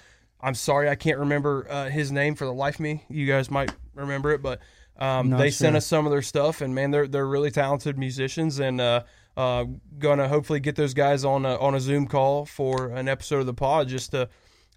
I'm 0.44 0.56
sorry 0.56 0.90
I 0.90 0.96
can't 0.96 1.20
remember 1.20 1.66
uh, 1.70 1.90
his 1.90 2.12
name 2.12 2.36
for 2.36 2.46
the 2.46 2.54
life 2.54 2.76
of 2.76 2.82
me. 2.82 3.04
You 3.10 3.26
guys 3.26 3.50
might 3.50 3.74
remember 3.96 4.32
it, 4.32 4.42
but 4.42 4.60
um, 4.98 5.30
they 5.30 5.50
sent 5.50 5.76
us 5.76 5.86
some 5.86 6.06
of 6.06 6.12
their 6.12 6.22
stuff, 6.22 6.62
and 6.62 6.76
man, 6.76 6.92
they're 6.92 7.08
they're 7.08 7.28
really 7.28 7.50
talented 7.50 7.98
musicians, 7.98 8.60
and 8.60 8.80
uh, 8.80 9.04
uh, 9.38 9.66
gonna 9.98 10.28
hopefully 10.28 10.60
get 10.60 10.76
those 10.76 10.94
guys 10.94 11.26
on 11.26 11.46
a, 11.46 11.56
on 11.58 11.74
a 11.74 11.80
Zoom 11.80 12.08
call 12.08 12.46
for 12.46 12.90
an 12.90 13.08
episode 13.08 13.40
of 13.40 13.46
the 13.46 13.54
pod 13.54 13.88
just 13.88 14.12
to 14.12 14.30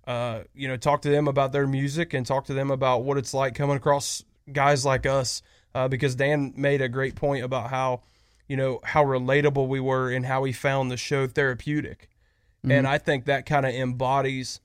uh, 0.07 0.45
you 0.55 0.69
know, 0.69 0.77
talk 0.77 1.03
to 1.03 1.09
them 1.09 1.27
about 1.27 1.53
their 1.53 1.67
music 1.67 2.15
and 2.15 2.25
talk 2.25 2.47
to 2.47 2.55
them 2.55 2.71
about 2.71 3.03
what 3.03 3.19
it's 3.19 3.35
like 3.35 3.55
coming 3.55 3.77
across 3.77 4.23
guys 4.53 4.85
like 4.85 5.05
us. 5.05 5.43
Uh, 5.75 5.89
because 5.89 6.15
Dan 6.15 6.55
made 6.57 6.81
a 6.81 6.89
great 6.89 7.17
point 7.17 7.45
about 7.45 7.69
how, 7.69 8.03
you 8.49 8.57
know, 8.57 8.81
how 8.83 9.05
relatable 9.05 9.69
we 9.69 9.81
were 9.81 10.11
and 10.11 10.25
how 10.25 10.45
he 10.45 10.53
found 10.53 10.91
the 10.91 10.97
show 10.97 11.27
therapeutic. 11.27 12.09
And 12.69 12.85
I 12.85 12.99
think 12.99 13.27
that 13.27 13.47
kind 13.47 13.65
of 13.65 13.73
embodies 13.73 14.61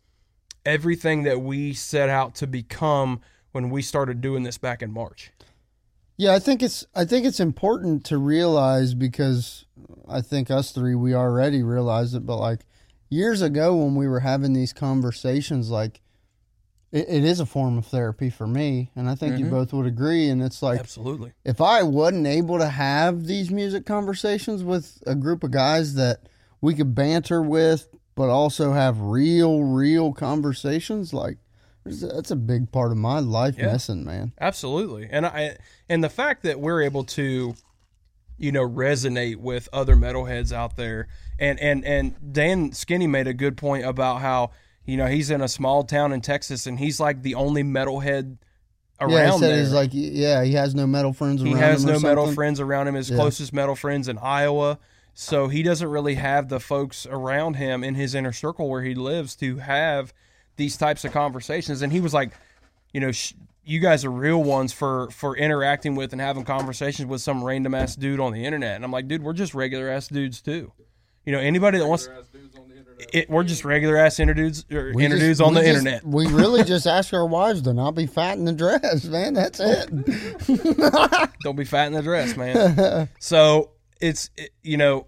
everything 0.66 1.24
that 1.24 1.42
we 1.42 1.74
set 1.74 2.10
out 2.10 2.36
to 2.36 2.48
become 2.48 3.22
when 3.52 3.70
we 3.70 3.82
started 3.82 4.22
doing 4.22 4.44
this 4.44 4.58
back 4.58 4.82
in 4.82 4.92
March. 4.92 5.32
Yeah, 6.18 6.34
I 6.34 6.40
think 6.40 6.62
it's 6.62 6.86
I 6.94 7.06
think 7.06 7.26
it's 7.26 7.40
important 7.40 8.06
to 8.06 8.18
realize 8.18 8.94
because 8.94 9.66
I 10.08 10.22
think 10.22 10.52
us 10.52 10.72
three 10.72 10.94
we 10.96 11.16
already 11.16 11.64
realized 11.64 12.16
it, 12.16 12.26
but 12.26 12.38
like 12.38 12.62
years 13.10 13.42
ago 13.42 13.76
when 13.76 13.96
we 13.96 14.08
were 14.08 14.20
having 14.20 14.54
these 14.54 14.72
conversations, 14.72 15.72
like 15.72 16.02
it, 16.92 17.08
it 17.10 17.24
is 17.24 17.40
a 17.40 17.46
form 17.46 17.78
of 17.78 17.88
therapy 17.88 18.30
for 18.30 18.46
me, 18.46 18.92
and 18.96 19.10
I 19.10 19.16
think 19.16 19.40
you 19.40 19.46
mm-hmm. 19.46 19.56
both 19.56 19.74
would 19.74 19.88
agree. 19.88 20.30
And 20.30 20.44
it's 20.44 20.62
like 20.62 20.80
Absolutely. 20.80 21.34
if 21.44 21.62
I 21.62 21.84
wasn't 21.84 22.28
able 22.28 22.60
to 22.60 22.70
have 22.70 23.26
these 23.26 23.50
music 23.50 23.86
conversations 23.86 24.64
with 24.64 25.02
a 25.08 25.16
group 25.16 25.44
of 25.44 25.52
guys 25.52 25.96
that 25.96 26.30
we 26.62 26.76
could 26.76 26.94
banter 26.94 27.42
with, 27.42 27.88
but 28.16 28.30
also 28.30 28.74
have 28.74 29.00
real, 29.00 29.64
real 29.64 30.14
conversations, 30.14 31.14
like 31.14 31.38
that's 31.86 32.30
a 32.32 32.36
big 32.36 32.72
part 32.72 32.92
of 32.92 32.98
my 32.98 33.20
life 33.20 33.56
Yeah. 33.58 33.72
missing, 33.72 34.04
man. 34.06 34.34
Absolutely. 34.40 35.08
And 35.10 35.26
I 35.26 35.58
and 35.90 36.04
the 36.04 36.10
fact 36.10 36.44
that 36.44 36.60
we're 36.60 36.82
able 36.84 37.04
to 37.06 37.56
you 38.38 38.52
know 38.52 38.68
resonate 38.68 39.38
with 39.38 39.68
other 39.74 39.96
metalheads 39.96 40.52
out 40.52 40.76
there 40.76 41.08
and 41.40 41.60
and 41.60 41.84
and 41.86 42.34
Dan 42.34 42.72
Skinny 42.72 43.08
made 43.08 43.28
a 43.28 43.34
good 43.34 43.58
point 43.58 43.86
about 43.86 44.22
how 44.22 44.52
you 44.86 44.96
know 44.98 45.08
he's 45.08 45.32
in 45.32 45.42
a 45.42 45.48
small 45.48 45.84
town 45.84 46.12
in 46.12 46.22
Texas 46.22 46.68
and 46.68 46.78
he's 46.80 47.00
like 47.00 47.24
the 47.24 47.34
only 47.36 47.64
metalhead 47.64 48.38
around 49.00 49.12
yeah, 49.12 49.32
he 49.32 49.40
said 49.40 49.50
there. 49.52 49.60
he's 49.60 49.74
like, 49.74 49.90
yeah, 49.94 50.44
he 50.44 50.54
has 50.54 50.76
no 50.76 50.86
metal 50.86 51.14
friends 51.14 51.42
he 51.42 51.52
around 51.52 51.62
has 51.64 51.84
no 51.86 52.00
metal 52.00 52.32
friends 52.32 52.60
around 52.60 52.88
him. 52.88 52.94
His 52.96 53.10
Yeah. 53.10 53.16
closest 53.18 53.54
metal 53.54 53.76
friends 53.76 54.08
in 54.08 54.20
Iowa. 54.20 54.78
So 55.22 55.50
he 55.50 55.62
doesn't 55.62 55.88
really 55.88 56.16
have 56.16 56.50
the 56.50 56.60
folks 56.60 57.06
around 57.06 57.54
him 57.54 57.84
in 57.84 57.94
his 57.94 58.16
inner 58.16 58.32
circle 58.32 58.68
where 58.68 58.82
he 58.82 58.96
lives 58.96 59.36
to 59.36 59.58
have 59.58 60.16
these 60.56 60.76
types 60.78 61.06
of 61.06 61.12
conversations. 61.12 61.84
And 61.84 61.94
he 61.94 62.00
was 62.02 62.12
like, 62.12 62.32
you 62.92 63.00
know, 63.00 63.12
sh- 63.12 63.34
you 63.64 63.80
guys 63.80 64.04
are 64.04 64.10
real 64.10 64.44
ones 64.44 64.74
for 64.74 65.12
for 65.12 65.38
interacting 65.38 65.94
with 65.94 66.12
and 66.12 66.20
having 66.20 66.44
conversations 66.44 67.08
with 67.08 67.22
some 67.22 67.44
random 67.44 67.76
ass 67.76 67.96
dude 67.96 68.20
on 68.20 68.34
the 68.34 68.44
internet. 68.44 68.76
And 68.78 68.84
I'm 68.84 68.92
like, 68.92 69.08
dude, 69.08 69.22
we're 69.22 69.34
just 69.34 69.54
regular 69.54 69.90
ass 69.90 70.08
dudes 70.08 70.42
too. 70.42 70.72
You 71.24 71.34
know, 71.34 71.40
anybody 71.40 71.78
that 71.78 71.86
wants, 71.86 72.10
it, 73.14 73.30
we're 73.30 73.44
just 73.44 73.64
regular 73.64 73.98
ass 73.98 74.20
inner 74.20 74.34
dudes 74.34 74.66
or 74.72 74.90
er, 74.90 74.92
We 74.96 75.06
inner 75.06 75.20
just- 75.20 75.40
on 75.40 75.54
the 75.54 75.62
just- 75.62 75.70
internet. 75.86 76.04
We 76.04 76.26
really 76.26 76.64
just 76.64 76.88
ask 76.98 77.14
our 77.14 77.28
wives 77.28 77.62
to 77.62 77.74
not 77.74 77.92
be 77.92 78.08
fat 78.08 78.40
in 78.40 78.46
the 78.46 78.54
dress, 78.54 79.06
man. 79.06 79.36
That's 79.36 79.60
it. 79.60 79.88
Don't 81.44 81.56
be 81.56 81.66
fat 81.66 81.86
in 81.86 81.94
the 81.94 82.02
dress, 82.02 82.36
man. 82.36 83.08
so 83.20 83.70
it's 84.02 84.32
it, 84.36 84.50
you 84.64 84.78
know, 84.78 85.06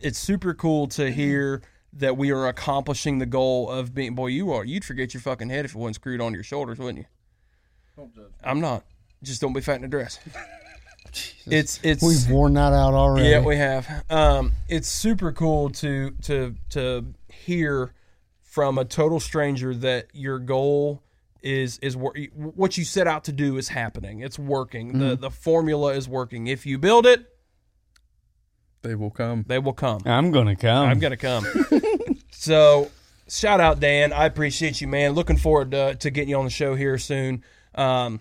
it's 0.00 0.18
super 0.18 0.54
cool 0.54 0.86
to 0.88 1.10
hear 1.10 1.62
that 1.94 2.16
we 2.16 2.30
are 2.30 2.46
accomplishing 2.48 3.18
the 3.18 3.26
goal 3.26 3.70
of 3.70 3.94
being. 3.94 4.14
Boy, 4.14 4.28
you 4.28 4.52
are. 4.52 4.64
You'd 4.64 4.84
forget 4.84 5.14
your 5.14 5.20
fucking 5.20 5.48
head 5.50 5.64
if 5.64 5.74
it 5.74 5.78
wasn't 5.78 5.96
screwed 5.96 6.20
on 6.20 6.34
your 6.34 6.42
shoulders, 6.42 6.78
wouldn't 6.78 6.98
you? 6.98 7.04
I'm 8.44 8.60
not. 8.60 8.84
Just 9.22 9.40
don't 9.40 9.52
be 9.52 9.60
fat 9.60 9.76
in 9.76 9.82
the 9.82 9.88
dress. 9.88 10.18
It's 11.46 11.80
it's 11.82 12.02
We've 12.02 12.30
worn 12.30 12.52
that 12.54 12.74
out 12.74 12.92
already. 12.92 13.30
yeah, 13.30 13.40
we 13.40 13.56
have. 13.56 14.04
Um, 14.10 14.52
it's 14.68 14.88
super 14.88 15.32
cool 15.32 15.70
to 15.70 16.10
to 16.24 16.54
to 16.70 17.06
hear 17.32 17.94
from 18.42 18.76
a 18.76 18.84
total 18.84 19.18
stranger 19.18 19.74
that 19.74 20.08
your 20.12 20.38
goal 20.38 21.02
is 21.40 21.78
is 21.78 21.96
wor- 21.96 22.14
what 22.34 22.76
you 22.76 22.84
set 22.84 23.06
out 23.06 23.24
to 23.24 23.32
do 23.32 23.56
is 23.56 23.68
happening. 23.68 24.20
It's 24.20 24.38
working. 24.38 24.98
The 24.98 25.16
the 25.16 25.30
formula 25.30 25.94
is 25.94 26.06
working. 26.06 26.46
If 26.46 26.66
you 26.66 26.76
build 26.76 27.06
it, 27.06 27.24
They 28.82 28.94
will 28.94 29.10
come. 29.10 29.44
they 29.48 29.58
will 29.58 29.72
come. 29.72 30.00
I'm 30.04 30.30
gonna 30.30 30.56
come. 30.56 30.88
I'm 30.88 30.98
gonna 30.98 31.16
come. 31.16 31.44
so, 32.30 32.90
shout 33.28 33.60
out 33.60 33.80
Dan. 33.80 34.12
I 34.12 34.26
appreciate 34.26 34.80
you, 34.80 34.88
man. 34.88 35.12
Looking 35.12 35.36
forward 35.36 35.72
to, 35.72 35.94
to 35.96 36.10
getting 36.10 36.30
you 36.30 36.38
on 36.38 36.44
the 36.44 36.50
show 36.50 36.74
here 36.74 36.98
soon. 36.98 37.44
Um, 37.74 38.20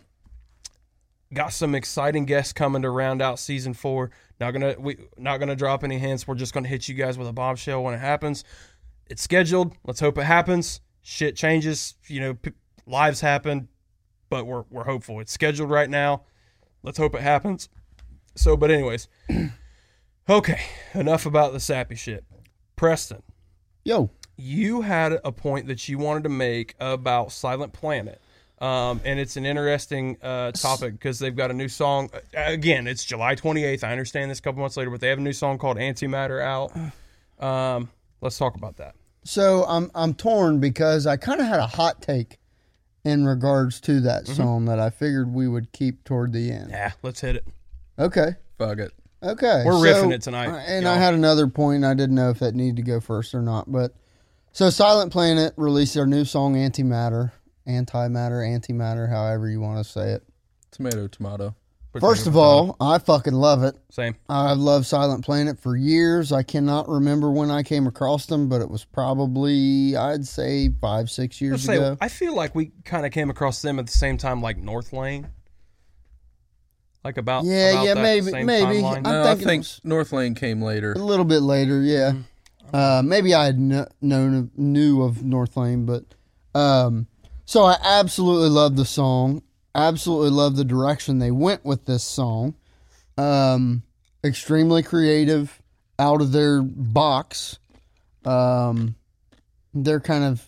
got 1.34 1.54
some 1.54 1.76
exciting 1.76 2.26
guests 2.26 2.54
coming 2.54 2.82
to 2.82 2.90
round 2.90 3.22
out 3.22 3.40
season 3.40 3.74
four. 3.74 4.12
Not 4.40 4.52
gonna 4.52 4.76
we 4.80 4.98
not 5.18 5.38
gonna 5.38 5.56
drop 5.56 5.84
any 5.84 5.98
hints. 5.98 6.28
We're 6.28 6.36
just 6.36 6.54
gonna 6.54 6.68
hit 6.68 6.88
you 6.88 6.96
guys 6.96 7.18
with 7.18 7.28
a 7.28 7.34
bombshell 7.34 7.84
when 7.84 7.94
it 7.94 8.00
happens. 8.00 8.44
It's 9.10 9.22
scheduled. 9.22 9.74
Let's 9.86 10.00
hope 10.00 10.18
it 10.18 10.24
happens. 10.24 10.82
Shit 11.02 11.36
changes. 11.36 11.96
You 12.08 12.20
know, 12.20 12.34
p- 12.36 12.52
lives 12.86 13.22
happen, 13.22 13.68
but 14.30 14.46
we're 14.46 14.64
we're 14.70 14.84
hopeful. 14.84 15.20
It's 15.20 15.32
scheduled 15.32 15.70
right 15.70 15.90
now. 15.90 16.24
Let's 16.84 16.98
hope 16.98 17.16
it 17.16 17.22
happens. 17.22 17.70
So, 18.36 18.56
but 18.56 18.70
anyways, 18.70 19.08
okay. 20.30 20.62
Enough 20.94 21.26
about 21.26 21.54
the 21.54 21.60
sappy 21.60 21.96
shit. 21.96 22.24
Preston, 22.76 23.24
Yo, 23.84 24.10
you 24.36 24.82
had 24.82 25.20
a 25.24 25.32
point 25.32 25.68
that 25.68 25.88
you 25.90 25.98
wanted 25.98 26.24
to 26.24 26.30
make 26.30 26.76
about 26.80 27.32
Silent 27.32 27.74
Planet. 27.74 28.22
Um, 28.60 29.02
and 29.06 29.20
it's 29.20 29.38
an 29.38 29.46
interesting 29.46 30.18
uh, 30.22 30.52
topic 30.52 30.94
because 30.94 31.20
they've 31.20 31.36
got 31.36 31.52
a 31.52 31.54
new 31.54 31.68
song. 31.70 32.10
Uh, 32.14 32.20
Again, 32.46 32.88
it's 32.88 33.06
July 33.06 33.36
28th. 33.36 33.84
I 33.84 33.92
understand 33.92 34.30
this 34.32 34.40
a 34.40 34.42
couple 34.42 34.62
months 34.62 34.78
later, 34.78 34.90
but 34.90 35.00
they 35.00 35.10
have 35.10 35.20
a 35.20 35.22
new 35.22 35.34
song 35.34 35.58
called 35.60 35.78
Antimatter 35.78 36.42
out. 36.42 36.72
Um, 37.44 37.90
let's 38.22 38.38
talk 38.38 38.56
about 38.56 38.78
that. 38.78 38.96
so 39.24 39.64
I'm 39.68 39.92
I'm 39.94 40.14
torn 40.16 40.60
because 40.60 41.06
I 41.06 41.18
kind 41.18 41.40
of 41.40 41.46
had 41.48 41.60
a 41.60 41.68
hot 41.68 42.02
take 42.02 42.38
in 43.04 43.26
regards 43.26 43.80
to 43.82 44.02
that 44.02 44.24
Mm-hmm. 44.26 44.34
song 44.34 44.66
that 44.66 44.80
I 44.80 44.90
figured 44.90 45.32
we 45.34 45.48
would 45.48 45.72
keep 45.72 46.04
toward 46.04 46.34
the 46.34 46.52
end. 46.52 46.72
Yeah, 46.72 46.92
let's 47.04 47.22
hit 47.22 47.36
it. 47.36 47.46
Okay. 48.00 48.36
Fuck 48.58 48.80
it. 48.80 48.92
Okay. 49.24 49.64
We're 49.66 49.74
so- 49.74 50.04
riffing 50.06 50.14
it 50.14 50.22
tonight, 50.22 50.48
And 50.68 50.88
I 50.88 50.92
y'all. 50.94 51.00
had 51.00 51.14
another 51.14 51.48
point. 51.48 51.84
I 51.84 51.94
didn't 51.94 52.16
know 52.16 52.30
if 52.30 52.40
that 52.40 52.56
needed 52.56 52.76
to 52.78 52.82
go 52.84 53.00
first 53.00 53.34
or 53.34 53.42
not. 53.42 53.72
But 53.72 53.94
so 54.52 54.70
Silent 54.70 55.12
Planet 55.12 55.54
released 55.58 55.94
their 55.96 56.06
new 56.06 56.24
song 56.26 56.56
Antimatter, 56.56 57.32
Antimatter, 57.68 58.42
Antimatter, 58.46 59.10
however 59.10 59.50
you 59.50 59.60
want 59.60 59.84
to 59.84 59.92
say 59.92 60.12
it. 60.12 60.24
Tomato, 60.72 61.08
tomato. 61.08 61.56
First 62.00 62.28
of 62.28 62.38
all, 62.38 62.76
I 62.80 63.00
fucking 63.00 63.34
love 63.34 63.64
it. 63.64 63.76
Same. 63.90 64.16
I've 64.30 64.60
loved 64.60 64.86
Silent 64.86 65.26
Planet 65.26 65.60
for 65.60 65.76
years. 65.76 66.32
I 66.32 66.44
cannot 66.44 66.88
remember 66.88 67.32
when 67.32 67.50
I 67.50 67.64
came 67.64 67.88
across 67.88 68.28
them, 68.28 68.50
but 68.50 68.62
it 68.62 68.70
was 68.70 68.86
probably 68.86 69.96
I'd 69.96 70.28
say 70.28 70.70
five, 70.80 71.10
six 71.10 71.42
I, 71.42 71.46
years 71.46 71.64
say, 71.64 71.78
ago. 71.78 71.98
I 72.00 72.10
feel 72.10 72.36
like 72.36 72.54
we 72.54 72.72
kind 72.86 73.08
of 73.08 73.12
came 73.12 73.32
across 73.32 73.64
them 73.64 73.80
at 73.80 73.88
the 73.88 73.92
same 73.92 74.18
time, 74.18 74.44
like 74.44 74.62
Northlane. 74.62 75.26
Like 77.08 77.16
about 77.16 77.46
Yeah, 77.46 77.70
about 77.72 77.86
yeah, 77.86 77.94
that 77.94 78.02
maybe- 78.02 78.32
same 78.32 78.46
maybe. 78.46 78.82
timeline. 78.82 78.98
I'm 78.98 79.04
No, 79.04 79.24
I 79.32 79.36
think 79.36 79.62
was- 79.62 79.80
Northlane 79.86 80.36
came 80.36 80.62
later. 80.62 80.92
A 80.92 80.98
little 81.00 81.24
bit 81.24 81.40
later, 81.42 81.82
yeah. 81.82 82.12
Mm-hmm. 82.12 82.76
Uh, 82.76 83.02
maybe 83.02 83.34
I 83.34 83.46
had 83.46 83.56
kn- 83.56 83.88
known 84.02 84.34
of, 84.36 84.58
knew 84.58 85.02
of 85.04 85.20
Northlane, 85.20 85.86
but 85.86 86.04
um, 86.54 87.08
so 87.46 87.64
I 87.64 87.78
absolutely 87.82 88.50
love 88.50 88.76
the 88.76 88.84
song. 88.84 89.42
Absolutely 89.74 90.32
love 90.32 90.58
the 90.58 90.66
direction 90.66 91.20
they 91.20 91.32
went 91.32 91.64
with 91.64 91.86
this 91.86 92.04
song. 92.04 92.56
Um, 93.18 93.84
extremely 94.22 94.84
creative, 94.84 95.62
out 95.98 96.20
of 96.20 96.34
their 96.34 96.62
box. 96.62 97.58
Um, 98.26 98.96
they're 99.74 100.02
kind 100.02 100.26
of 100.26 100.46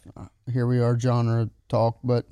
here 0.52 0.68
we 0.68 0.82
are 0.82 1.00
genre 1.00 1.50
talk, 1.70 2.00
but 2.04 2.26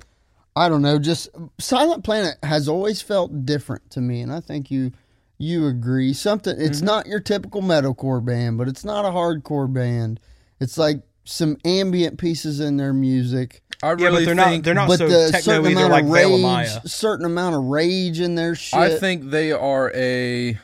I 0.58 0.68
don't 0.68 0.82
know. 0.82 0.98
Just 0.98 1.28
Silent 1.58 2.02
Planet 2.02 2.36
has 2.42 2.68
always 2.68 3.00
felt 3.00 3.46
different 3.46 3.90
to 3.92 4.00
me, 4.00 4.20
and 4.20 4.32
I 4.32 4.40
think 4.40 4.70
you 4.70 4.92
you 5.38 5.66
agree. 5.68 6.12
Something 6.12 6.56
Mm-hmm. 6.56 6.64
it's 6.66 6.82
not 6.82 7.06
your 7.06 7.20
typical 7.20 7.62
metalcore 7.62 8.24
band, 8.24 8.58
but 8.58 8.66
it's 8.66 8.84
not 8.84 9.04
a 9.04 9.10
hardcore 9.10 9.72
band. 9.72 10.18
It's 10.58 10.76
like 10.76 11.02
some 11.24 11.56
ambient 11.64 12.18
pieces 12.18 12.58
in 12.58 12.76
their 12.76 12.92
music, 12.92 13.62
I 13.82 13.90
Yeah, 13.90 13.92
really 13.92 14.10
but 14.10 14.24
they're 14.24 14.34
not. 14.34 14.62
They're 14.64 14.74
not 14.74 14.88
but 14.88 14.98
so 14.98 15.08
the 15.08 15.30
techno 15.30 15.62
certain 15.62 15.72
amount 15.72 15.92
like 15.92 16.04
of 16.04 16.10
rage, 16.10 16.68
certain 16.86 17.26
amount 17.26 17.54
of 17.54 17.64
rage 17.64 18.18
in 18.18 18.34
their 18.34 18.54
shit. 18.56 18.80
I 18.80 18.98
think 18.98 19.30
they 19.30 19.52
are 19.52 19.92
a 19.94 20.58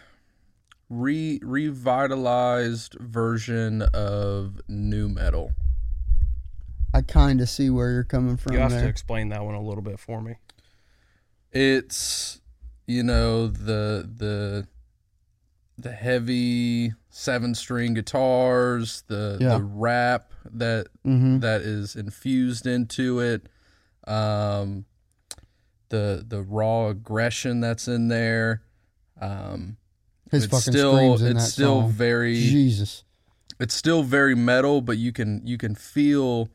re 0.91 1.39
revitalized 1.43 2.95
version 2.99 3.83
of 3.83 4.61
nu 4.69 5.09
metal. 5.09 5.53
I 6.95 7.03
kind 7.03 7.41
of 7.41 7.49
see 7.49 7.69
where 7.71 7.91
you're 7.91 8.05
coming 8.05 8.37
from 8.37 8.53
You 8.55 8.61
have 8.61 8.71
there. 8.71 8.83
to 8.83 8.89
explain 8.89 9.29
that 9.31 9.45
one 9.45 9.55
a 9.57 9.61
little 9.61 9.83
bit 9.83 9.99
for 9.99 10.23
me. 10.23 10.37
It's 11.53 12.41
you 12.87 13.03
know 13.03 13.47
the 13.49 14.09
the 14.17 14.67
the 15.77 15.93
heavy 15.93 16.93
seven 17.11 17.55
string 17.55 17.95
guitars, 17.95 19.03
the 19.09 19.39
Yeah. 19.41 19.59
the 19.59 19.63
rap 19.65 20.33
that 20.53 20.87
Mhm. 21.05 21.41
that 21.41 21.63
is 21.63 21.97
infused 21.97 22.67
into 22.67 23.19
it, 23.21 23.49
um, 24.07 24.85
the 25.89 26.25
the 26.27 26.43
raw 26.43 26.89
aggression 26.89 27.61
that's 27.61 27.89
in 27.89 28.09
there. 28.09 28.63
Um, 29.21 29.77
His 30.31 30.45
it's 30.45 30.63
still 30.63 30.95
screams 30.97 31.23
in 31.23 31.37
it's 31.37 31.47
that 31.47 31.51
still 31.53 31.83
song. 31.83 31.91
very 31.93 32.35
Jesus. 32.37 33.05
it's 33.61 33.75
still 33.75 34.03
very 34.03 34.35
metal, 34.35 34.81
but 34.81 34.97
you 34.99 35.13
can 35.13 35.45
you 35.47 35.57
can 35.59 35.75
feel 35.75 36.49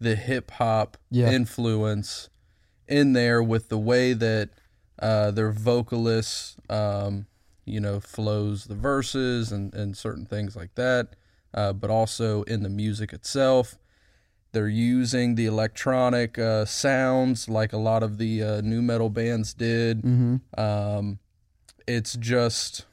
the 0.00 0.14
hip 0.16 0.50
hop 0.52 0.96
Yeah. 1.10 1.30
influence 1.30 2.28
in 2.88 3.12
there 3.12 3.42
with 3.42 3.68
the 3.68 3.78
way 3.78 4.12
that 4.12 4.50
uh, 4.98 5.30
their 5.30 5.50
vocalists, 5.52 6.56
um, 6.70 7.26
you 7.64 7.80
know, 7.80 8.00
flows 8.00 8.64
the 8.64 8.74
verses 8.74 9.52
and, 9.52 9.74
and 9.74 9.96
certain 9.96 10.24
things 10.24 10.54
like 10.56 10.74
that, 10.76 11.16
uh, 11.52 11.72
but 11.72 11.90
also 11.90 12.42
in 12.44 12.62
the 12.62 12.68
music 12.68 13.12
itself. 13.12 13.78
They're 14.52 14.68
using 14.68 15.34
the 15.34 15.44
electronic 15.46 16.38
uh, 16.38 16.64
sounds 16.64 17.48
like 17.48 17.72
a 17.74 17.76
lot 17.78 18.02
of 18.02 18.16
the 18.16 18.42
uh, 18.42 18.60
nu 18.62 18.80
metal 18.80 19.10
bands 19.10 19.52
did. 19.52 20.02
Mm-hmm. 20.02 20.58
Um, 20.58 21.18
it's 21.86 22.14
just 22.16 22.86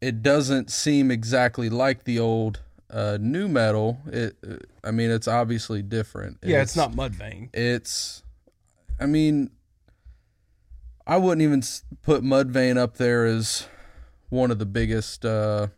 it 0.00 0.22
doesn't 0.22 0.70
seem 0.70 1.10
exactly 1.10 1.70
like 1.70 2.04
the 2.04 2.18
old 2.18 2.60
uh, 2.92 3.18
nu 3.20 3.48
metal. 3.48 3.98
It, 4.06 4.36
uh, 4.48 4.56
I 4.84 4.90
mean, 4.90 5.10
it's 5.10 5.26
obviously 5.26 5.82
different. 5.82 6.38
Yeah, 6.42 6.62
it's, 6.62 6.76
not 6.76 6.92
Mudvayne. 6.92 7.48
It's, 7.54 8.22
I 9.00 9.06
mean, 9.06 9.50
I 11.06 11.16
wouldn't 11.16 11.42
even 11.42 11.62
put 12.02 12.22
Mudvayne 12.22 12.76
up 12.76 12.96
there 12.98 13.24
as 13.24 13.66
one 14.28 14.50
of 14.50 14.58
the 14.58 14.66
biggest 14.66 15.24
uh, 15.24 15.68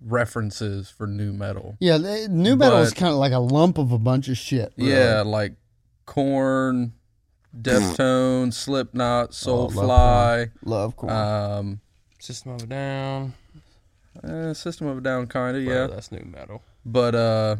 references 0.00 0.90
for 0.90 1.06
nu 1.06 1.32
metal. 1.32 1.76
Yeah, 1.80 1.98
the, 1.98 2.28
nu 2.30 2.56
metal 2.56 2.78
is 2.78 2.92
kind 2.94 3.12
of 3.12 3.18
like 3.18 3.32
a 3.32 3.38
lump 3.38 3.78
of 3.78 3.92
a 3.92 3.98
bunch 3.98 4.28
of 4.28 4.36
shit. 4.36 4.72
really. 4.76 4.92
Yeah, 4.92 5.22
like 5.22 5.54
Korn, 6.06 6.92
Deftones, 7.56 8.54
Slipknot, 8.54 9.36
Oh, 9.46 9.54
love 9.66 9.72
Soulfly. 9.72 10.50
love 10.64 10.96
Korn. 10.96 11.12
Um, 11.12 11.80
System 12.18 12.52
of 12.52 12.62
a 12.62 12.66
Down. 12.66 13.34
Eh, 14.22 14.52
System 14.52 14.86
of 14.86 14.98
a 14.98 15.00
Down, 15.00 15.26
kind 15.26 15.56
of, 15.56 15.62
yeah. 15.62 15.86
that's 15.86 16.12
nu 16.12 16.24
metal. 16.24 16.62
But 16.84 17.14
uh, 17.14 17.56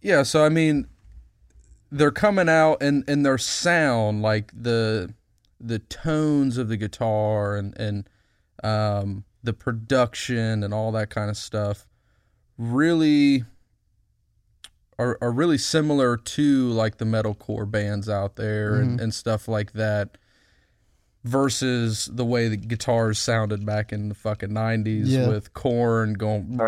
yeah. 0.00 0.22
So 0.22 0.44
I 0.44 0.48
mean, 0.48 0.88
they're 1.90 2.10
coming 2.10 2.48
out 2.48 2.82
and 2.82 3.04
and 3.08 3.24
their 3.24 3.38
sound, 3.38 4.22
like 4.22 4.52
the 4.54 5.14
the 5.60 5.78
tones 5.78 6.56
of 6.56 6.68
the 6.68 6.76
guitar 6.76 7.56
and 7.56 7.76
and 7.78 8.08
um, 8.64 9.24
the 9.42 9.52
production 9.52 10.62
and 10.62 10.72
all 10.72 10.92
that 10.92 11.10
kind 11.10 11.30
of 11.30 11.36
stuff, 11.36 11.86
really 12.56 13.44
are 14.98 15.18
are 15.20 15.32
really 15.32 15.58
similar 15.58 16.16
to 16.16 16.68
like 16.70 16.98
the 16.98 17.04
metalcore 17.04 17.70
bands 17.70 18.08
out 18.08 18.36
there 18.36 18.74
and, 18.76 19.00
and 19.00 19.14
stuff 19.14 19.48
like 19.48 19.72
that. 19.72 20.16
Versus 21.22 22.08
the 22.10 22.24
way 22.24 22.48
the 22.48 22.56
guitars 22.56 23.18
sounded 23.18 23.66
back 23.66 23.92
in 23.92 24.08
the 24.08 24.14
fucking 24.14 24.52
nineties 24.54 25.12
Yeah. 25.14 25.28
with 25.28 25.52
Korn 25.52 26.14
going 26.14 26.58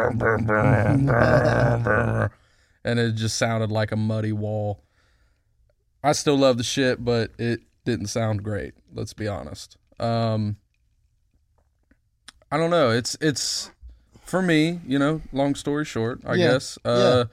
and 2.85 2.99
it 2.99 3.13
just 3.15 3.37
sounded 3.39 3.71
like 3.71 3.93
a 3.93 3.97
muddy 3.97 4.33
wall. 4.33 4.83
I 6.05 6.13
still 6.13 6.37
love 6.37 6.59
the 6.59 6.65
shit, 6.65 7.05
but 7.05 7.31
it 7.39 7.61
didn't 7.85 8.07
sound 8.09 8.43
great. 8.43 8.75
Let's 8.93 9.13
be 9.15 9.29
honest. 9.29 9.77
Um, 10.01 10.57
I 12.51 12.57
don't 12.57 12.71
know. 12.71 12.91
It's 12.91 13.17
it's 13.21 13.71
for 14.25 14.43
me. 14.43 14.81
You 14.87 14.99
know, 14.99 15.23
long 15.33 15.55
story 15.55 15.85
short, 15.85 16.21
I 16.27 16.35
Yeah, 16.35 16.53
guess. 16.53 16.79
Uh, 16.85 17.27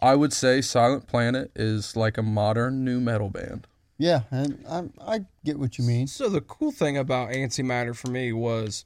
I 0.00 0.14
would 0.16 0.32
say 0.32 0.60
Silent 0.60 1.06
Planet 1.06 1.50
is 1.54 1.96
like 1.96 2.18
a 2.18 2.22
modern 2.22 2.84
nu 2.84 2.98
metal 3.00 3.30
band. 3.30 3.66
Yeah, 3.98 4.22
and 4.30 4.64
I, 4.68 5.14
I 5.14 5.20
get 5.44 5.58
what 5.58 5.78
you 5.78 5.84
mean. 5.84 6.06
So 6.06 6.28
the 6.28 6.40
cool 6.40 6.72
thing 6.72 6.96
about 6.96 7.30
Antimatter 7.30 7.96
for 7.96 8.10
me 8.10 8.32
was 8.32 8.84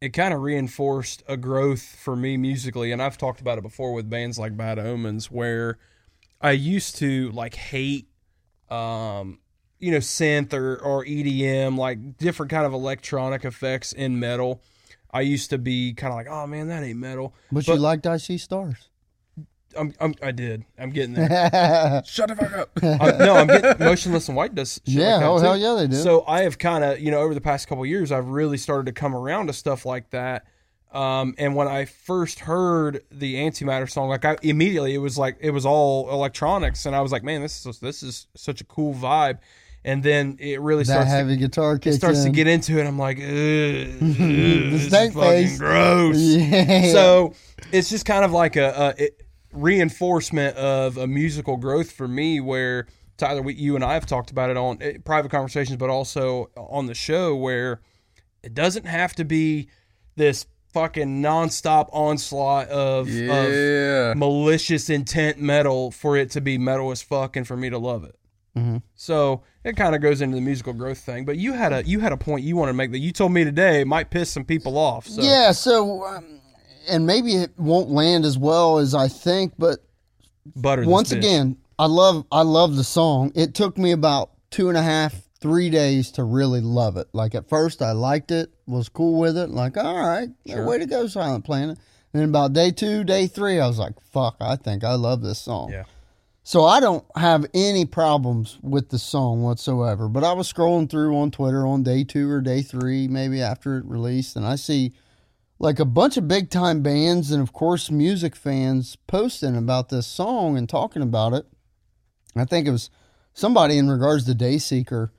it 0.00 0.10
kind 0.10 0.32
of 0.32 0.40
reinforced 0.40 1.22
a 1.26 1.36
growth 1.36 1.82
for 1.82 2.16
me 2.16 2.36
musically, 2.36 2.92
and 2.92 3.02
I've 3.02 3.18
talked 3.18 3.40
about 3.40 3.58
it 3.58 3.62
before 3.62 3.92
with 3.92 4.08
bands 4.08 4.38
like 4.38 4.56
Bad 4.56 4.78
Omens, 4.78 5.30
where 5.30 5.78
I 6.40 6.52
used 6.52 6.96
to 6.96 7.30
like 7.32 7.54
hate, 7.54 8.08
um, 8.70 9.40
you 9.78 9.90
know, 9.90 9.98
synth 9.98 10.52
or 10.52 10.76
or 10.76 11.04
EDM, 11.04 11.76
like 11.76 12.16
different 12.16 12.50
kind 12.50 12.66
of 12.66 12.72
electronic 12.72 13.44
effects 13.44 13.92
in 13.92 14.20
metal. 14.20 14.62
I 15.12 15.22
used 15.22 15.50
to 15.50 15.58
be 15.58 15.92
kind 15.92 16.12
of 16.12 16.16
like, 16.16 16.28
oh 16.28 16.46
man, 16.46 16.68
that 16.68 16.84
ain't 16.84 16.98
metal. 16.98 17.34
But, 17.50 17.66
you 17.66 17.76
liked 17.76 18.06
I 18.06 18.16
See 18.16 18.38
Stars. 18.38 18.89
I'm, 19.76 19.94
I'm 20.00 20.14
I 20.22 20.32
did. 20.32 20.64
I'm 20.78 20.90
getting 20.90 21.14
there. 21.14 21.28
Shut 22.06 22.28
the 22.28 22.36
fuck 22.36 22.52
up. 22.52 22.70
I, 22.82 23.10
no, 23.24 23.36
I'm 23.36 23.46
getting 23.46 23.78
Motionless 23.78 24.28
in 24.28 24.34
White 24.34 24.54
does. 24.54 24.80
Shit 24.84 24.94
Yeah, 24.94 25.12
like 25.12 25.20
that 25.20 25.26
oh, 25.28 25.38
too. 25.38 25.44
hell 25.44 25.56
yeah, 25.56 25.74
they 25.74 25.86
do. 25.86 25.96
So 25.96 26.24
I 26.26 26.42
have 26.42 26.58
kind 26.58 26.84
of, 26.84 27.00
you 27.00 27.10
know, 27.10 27.20
over 27.20 27.34
the 27.34 27.40
past 27.40 27.68
couple 27.68 27.84
of 27.84 27.88
years, 27.88 28.12
I've 28.12 28.28
really 28.28 28.56
started 28.56 28.86
to 28.86 28.92
come 28.92 29.14
around 29.14 29.46
to 29.48 29.52
stuff 29.52 29.86
like 29.86 30.10
that. 30.10 30.46
Um, 30.92 31.34
and 31.38 31.54
when 31.54 31.68
I 31.68 31.84
first 31.84 32.40
heard 32.40 33.04
the 33.12 33.36
Antimatter 33.36 33.88
song, 33.88 34.08
like 34.08 34.24
I 34.24 34.36
immediately 34.42 34.94
it 34.94 34.98
was 34.98 35.16
like 35.16 35.36
it 35.40 35.50
was 35.50 35.64
all 35.64 36.10
electronics, 36.10 36.84
and 36.84 36.96
I 36.96 37.00
was 37.00 37.12
like, 37.12 37.22
man, 37.22 37.42
this 37.42 37.64
is 37.64 37.78
this 37.78 38.02
is 38.02 38.26
such 38.34 38.60
a 38.60 38.64
cool 38.64 38.94
vibe. 38.94 39.38
And 39.82 40.02
then 40.02 40.36
it 40.38 40.60
really 40.60 40.82
that 40.82 40.92
starts 40.92 41.10
to, 41.10 41.16
heavy 41.16 41.36
guitar 41.36 41.76
it 41.76 41.82
kicks 41.82 41.96
starts 41.96 42.24
to 42.24 42.30
get 42.30 42.46
into 42.46 42.78
it. 42.78 42.86
I'm 42.86 42.98
like, 42.98 43.16
Ugh, 43.16 43.24
this 43.24 44.86
is 44.86 44.90
fucking 44.90 45.12
face. 45.14 45.58
gross. 45.58 46.18
Yeah. 46.18 46.92
So 46.92 47.34
it's 47.72 47.88
just 47.88 48.04
kind 48.04 48.24
of 48.24 48.32
like 48.32 48.56
a, 48.56 48.94
a 48.98 49.04
it, 49.04 49.22
reinforcement 49.52 50.56
of 50.56 50.96
a 50.96 51.06
musical 51.06 51.56
growth 51.56 51.90
for 51.92 52.08
me, 52.08 52.40
where 52.40 52.86
Tyler, 53.16 53.42
we, 53.42 53.54
you 53.54 53.74
and 53.74 53.84
I 53.84 53.94
have 53.94 54.06
talked 54.06 54.30
about 54.30 54.50
it 54.50 54.56
on 54.56 54.78
eh, 54.80 54.98
private 55.04 55.30
conversations, 55.30 55.76
but 55.76 55.90
also 55.90 56.50
on 56.56 56.86
the 56.86 56.94
show, 56.94 57.36
where 57.36 57.80
it 58.42 58.54
doesn't 58.54 58.86
have 58.86 59.14
to 59.16 59.24
be 59.24 59.68
this 60.16 60.46
fucking 60.72 61.20
nonstop 61.20 61.88
onslaught 61.92 62.68
of, 62.68 63.08
of 63.08 64.16
malicious 64.16 64.88
intent 64.88 65.40
metal 65.40 65.90
for 65.90 66.16
it 66.16 66.30
to 66.30 66.40
be 66.40 66.58
metal 66.58 66.90
as 66.90 67.02
fuck 67.02 67.36
and 67.36 67.46
for 67.46 67.56
me 67.56 67.68
to 67.68 67.78
love 67.78 68.04
it. 68.04 68.14
Mhm. 68.56 68.82
So 68.94 69.42
it 69.64 69.76
kind 69.76 69.94
of 69.94 70.00
goes 70.00 70.20
into 70.20 70.34
the 70.34 70.40
musical 70.40 70.72
growth 70.72 70.98
thing. 70.98 71.24
But 71.24 71.36
you 71.36 71.52
had 71.52 71.72
a 71.72 71.84
you 71.84 72.00
had 72.00 72.12
a 72.12 72.16
point 72.16 72.44
you 72.44 72.56
wanted 72.56 72.72
to 72.72 72.76
make 72.76 72.90
that 72.92 72.98
you 72.98 73.12
told 73.12 73.32
me 73.32 73.44
today 73.44 73.84
might 73.84 74.10
piss 74.10 74.30
some 74.30 74.44
people 74.44 74.76
off. 74.76 75.06
So. 75.06 75.22
Yeah, 75.22 75.52
so 75.52 76.04
um, 76.04 76.39
and 76.88 77.06
maybe 77.06 77.36
it 77.36 77.52
won't 77.58 77.90
land 77.90 78.24
as 78.24 78.38
well 78.38 78.78
as 78.78 78.94
I 78.94 79.08
think, 79.08 79.54
but 79.58 79.80
butter. 80.56 80.84
once 80.84 81.12
again, 81.12 81.56
I 81.78 81.86
love 81.86 82.26
I 82.30 82.42
love 82.42 82.76
the 82.76 82.84
song. 82.84 83.32
It 83.34 83.54
took 83.54 83.78
me 83.78 83.92
about 83.92 84.30
two 84.50 84.68
and 84.68 84.76
a 84.76 84.82
half, 84.82 85.14
three 85.40 85.70
days 85.70 86.10
to 86.12 86.24
really 86.24 86.60
love 86.60 86.96
it. 86.96 87.08
Like 87.12 87.34
at 87.34 87.48
first, 87.48 87.82
I 87.82 87.92
liked 87.92 88.30
it, 88.30 88.50
was 88.66 88.88
cool 88.88 89.18
with 89.18 89.36
it. 89.36 89.50
Like, 89.50 89.76
all 89.76 89.98
right, 89.98 90.28
way 90.66 90.78
to 90.78 90.86
go, 90.86 91.06
Silent 91.06 91.44
Planet. 91.44 91.78
And 92.12 92.22
then 92.22 92.28
about 92.28 92.52
day 92.52 92.70
two, 92.70 93.04
day 93.04 93.26
three, 93.26 93.60
I 93.60 93.66
was 93.66 93.78
like, 93.78 94.00
fuck, 94.00 94.36
I 94.40 94.56
think 94.56 94.82
I 94.82 94.94
love 94.94 95.22
this 95.22 95.38
song. 95.38 95.70
Yeah. 95.70 95.84
So 96.42 96.64
I 96.64 96.80
don't 96.80 97.04
have 97.14 97.46
any 97.54 97.84
problems 97.84 98.58
with 98.62 98.88
the 98.88 98.98
song 98.98 99.42
whatsoever. 99.42 100.08
But 100.08 100.24
I 100.24 100.32
was 100.32 100.52
scrolling 100.52 100.90
through 100.90 101.16
on 101.16 101.30
Twitter 101.30 101.66
on 101.66 101.82
day 101.82 102.02
two 102.02 102.28
or 102.28 102.40
day 102.40 102.62
three, 102.62 103.06
maybe 103.06 103.40
after 103.40 103.78
it 103.78 103.84
released, 103.84 104.36
and 104.36 104.44
I 104.44 104.56
see 104.56 104.92
like 105.60 105.78
a 105.78 105.84
bunch 105.84 106.16
of 106.16 106.26
big 106.26 106.50
time 106.50 106.82
bands 106.82 107.30
and 107.30 107.42
of 107.42 107.52
course 107.52 107.90
music 107.90 108.34
fans 108.34 108.96
posting 109.06 109.56
about 109.56 109.90
this 109.90 110.06
song 110.06 110.56
and 110.56 110.68
talking 110.68 111.02
about 111.02 111.34
it. 111.34 111.46
I 112.34 112.46
think 112.46 112.66
it 112.66 112.72
was 112.72 112.88
somebody 113.34 113.76
in 113.76 113.90
regards 113.90 114.24
to 114.24 114.32
Dayseeker, 114.32 115.10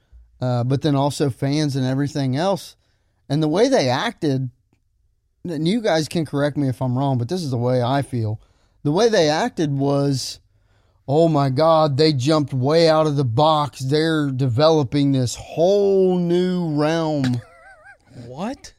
uh, 0.41 0.63
but 0.63 0.81
then 0.81 0.95
also 0.95 1.29
fans 1.29 1.75
and 1.75 1.85
everything 1.85 2.35
else. 2.35 2.75
And 3.29 3.41
the 3.41 3.47
way 3.47 3.69
they 3.69 3.87
acted, 3.87 4.49
and 5.47 5.67
you 5.67 5.79
guys 5.79 6.07
can 6.07 6.25
correct 6.25 6.57
me 6.57 6.67
if 6.67 6.81
I'm 6.81 6.97
wrong, 6.97 7.19
but 7.19 7.29
this 7.29 7.43
is 7.43 7.51
the 7.51 7.57
way 7.57 7.83
I 7.83 8.01
feel. 8.01 8.41
The 8.83 8.91
way 8.91 9.09
they 9.09 9.29
acted 9.29 9.71
was, 9.71 10.39
oh 11.07 11.27
my 11.27 11.49
God, 11.49 11.97
they 11.97 12.13
jumped 12.13 12.51
way 12.51 12.89
out 12.89 13.05
of 13.05 13.15
the 13.15 13.23
box. 13.23 13.79
They're 13.79 14.31
developing 14.31 15.11
this 15.11 15.35
whole 15.35 16.17
new 16.17 16.75
realm. 16.75 17.41
What? 18.27 18.73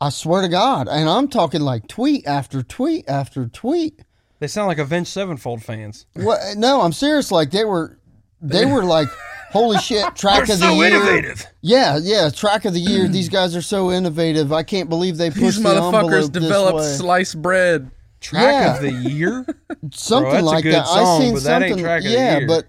I 0.00 0.10
swear 0.10 0.42
to 0.42 0.48
God. 0.48 0.88
And 0.88 1.08
I'm 1.08 1.28
talking 1.28 1.60
like 1.62 1.88
tweet 1.88 2.26
after 2.26 2.62
tweet 2.62 3.08
after 3.08 3.46
tweet. 3.46 4.00
They 4.38 4.46
sound 4.46 4.68
like 4.68 4.78
Avenged 4.78 5.08
Sevenfold 5.10 5.62
fans. 5.62 6.06
What? 6.14 6.40
No, 6.56 6.82
I'm 6.82 6.92
serious. 6.92 7.30
Like 7.32 7.50
they 7.50 7.64
were, 7.64 7.98
they 8.42 8.66
were 8.66 8.84
like, 8.84 9.08
holy 9.50 9.78
shit, 9.78 10.04
track 10.14 10.44
They're 10.46 10.54
of 10.56 10.60
the 10.60 10.66
so 10.68 10.72
year. 10.74 10.86
innovative. 10.88 11.46
Yeah, 11.62 11.98
yeah, 12.02 12.28
track 12.28 12.66
of 12.66 12.74
the 12.74 12.80
year. 12.80 13.08
These 13.08 13.30
guys 13.30 13.56
are 13.56 13.62
so 13.62 13.90
innovative. 13.90 14.52
I 14.52 14.62
can't 14.62 14.90
believe 14.90 15.16
they 15.16 15.30
These 15.30 15.42
pushed 15.42 15.62
the 15.62 15.68
motherfuckers 15.70 15.94
envelope 15.94 16.32
this 16.32 16.42
developed 16.42 16.78
way. 16.80 16.92
sliced 16.96 17.40
bread. 17.40 17.90
Track 18.20 18.42
Yeah. 18.42 18.76
of 18.76 18.82
the 18.82 18.92
year. 19.10 19.46
something 19.92 20.30
that's 20.32 20.42
a 20.42 20.44
like 20.46 20.62
good 20.64 20.74
that. 20.74 20.86
song, 20.86 21.20
I 21.20 21.24
seen 21.24 21.34
but 21.34 21.42
that 21.44 21.62
ain't 21.62 21.70
something. 21.70 21.84
track 21.84 21.98
of 22.00 22.04
the 22.04 22.10
yeah, 22.10 22.38
year. 22.38 22.46
but 22.46 22.66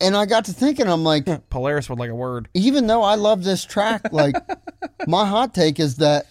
and 0.00 0.16
I 0.16 0.26
got 0.26 0.46
to 0.46 0.52
thinking, 0.52 0.88
I'm 0.88 1.04
like, 1.04 1.24
Polaris 1.50 1.88
would 1.88 1.98
like 1.98 2.10
a 2.10 2.14
word. 2.14 2.48
even 2.54 2.86
though 2.86 3.02
I 3.02 3.14
love 3.14 3.44
this 3.44 3.64
track, 3.64 4.12
like 4.12 4.34
my 5.06 5.26
hot 5.26 5.54
take 5.54 5.78
is 5.80 5.96
that 5.96 6.26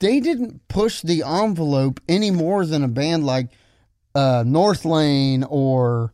they 0.00 0.20
didn't 0.20 0.66
push 0.68 1.02
the 1.02 1.22
envelope 1.22 2.00
any 2.08 2.30
more 2.30 2.66
than 2.66 2.82
a 2.84 2.88
band 2.88 3.24
like 3.24 3.48
uh, 4.14 4.42
Northlane 4.44 5.46
or 5.48 6.12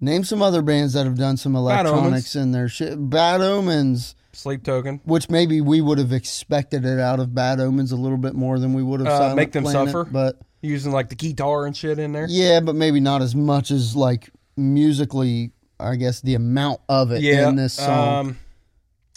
name 0.00 0.24
some 0.24 0.42
other 0.42 0.62
bands 0.62 0.92
that 0.92 1.04
have 1.04 1.16
done 1.18 1.36
some 1.36 1.56
electronics 1.56 2.36
in 2.36 2.52
their 2.52 2.68
shit. 2.68 2.94
Bad 3.10 3.40
Omens, 3.40 4.14
Sleep 4.32 4.62
Token. 4.62 5.00
which 5.04 5.28
maybe 5.30 5.60
we 5.60 5.80
would 5.80 5.98
have 5.98 6.12
expected 6.12 6.84
it 6.84 7.00
out 7.00 7.20
of 7.20 7.34
Bad 7.34 7.60
Omens 7.60 7.92
a 7.92 7.96
little 7.96 8.18
bit 8.18 8.34
more 8.34 8.58
than 8.58 8.72
we 8.74 8.82
would 8.82 9.00
have. 9.00 9.32
Uh, 9.32 9.34
Make 9.34 9.52
Them 9.52 9.64
Planet, 9.64 9.88
Suffer? 9.88 10.04
but 10.04 10.38
using 10.60 10.92
like 10.92 11.08
the 11.08 11.14
guitar 11.14 11.66
and 11.66 11.76
shit 11.76 11.98
in 11.98 12.12
there. 12.12 12.26
Yeah, 12.28 12.60
but 12.60 12.74
maybe 12.74 13.00
not 13.00 13.20
as 13.22 13.34
much 13.34 13.70
as 13.70 13.96
like 13.96 14.30
musically. 14.56 15.52
I 15.78 15.96
guess 15.96 16.20
the 16.20 16.34
amount 16.34 16.80
of 16.88 17.12
it 17.12 17.22
Yeah, 17.22 17.48
in 17.48 17.56
this 17.56 17.74
song. 17.74 18.26
Um, 18.26 18.38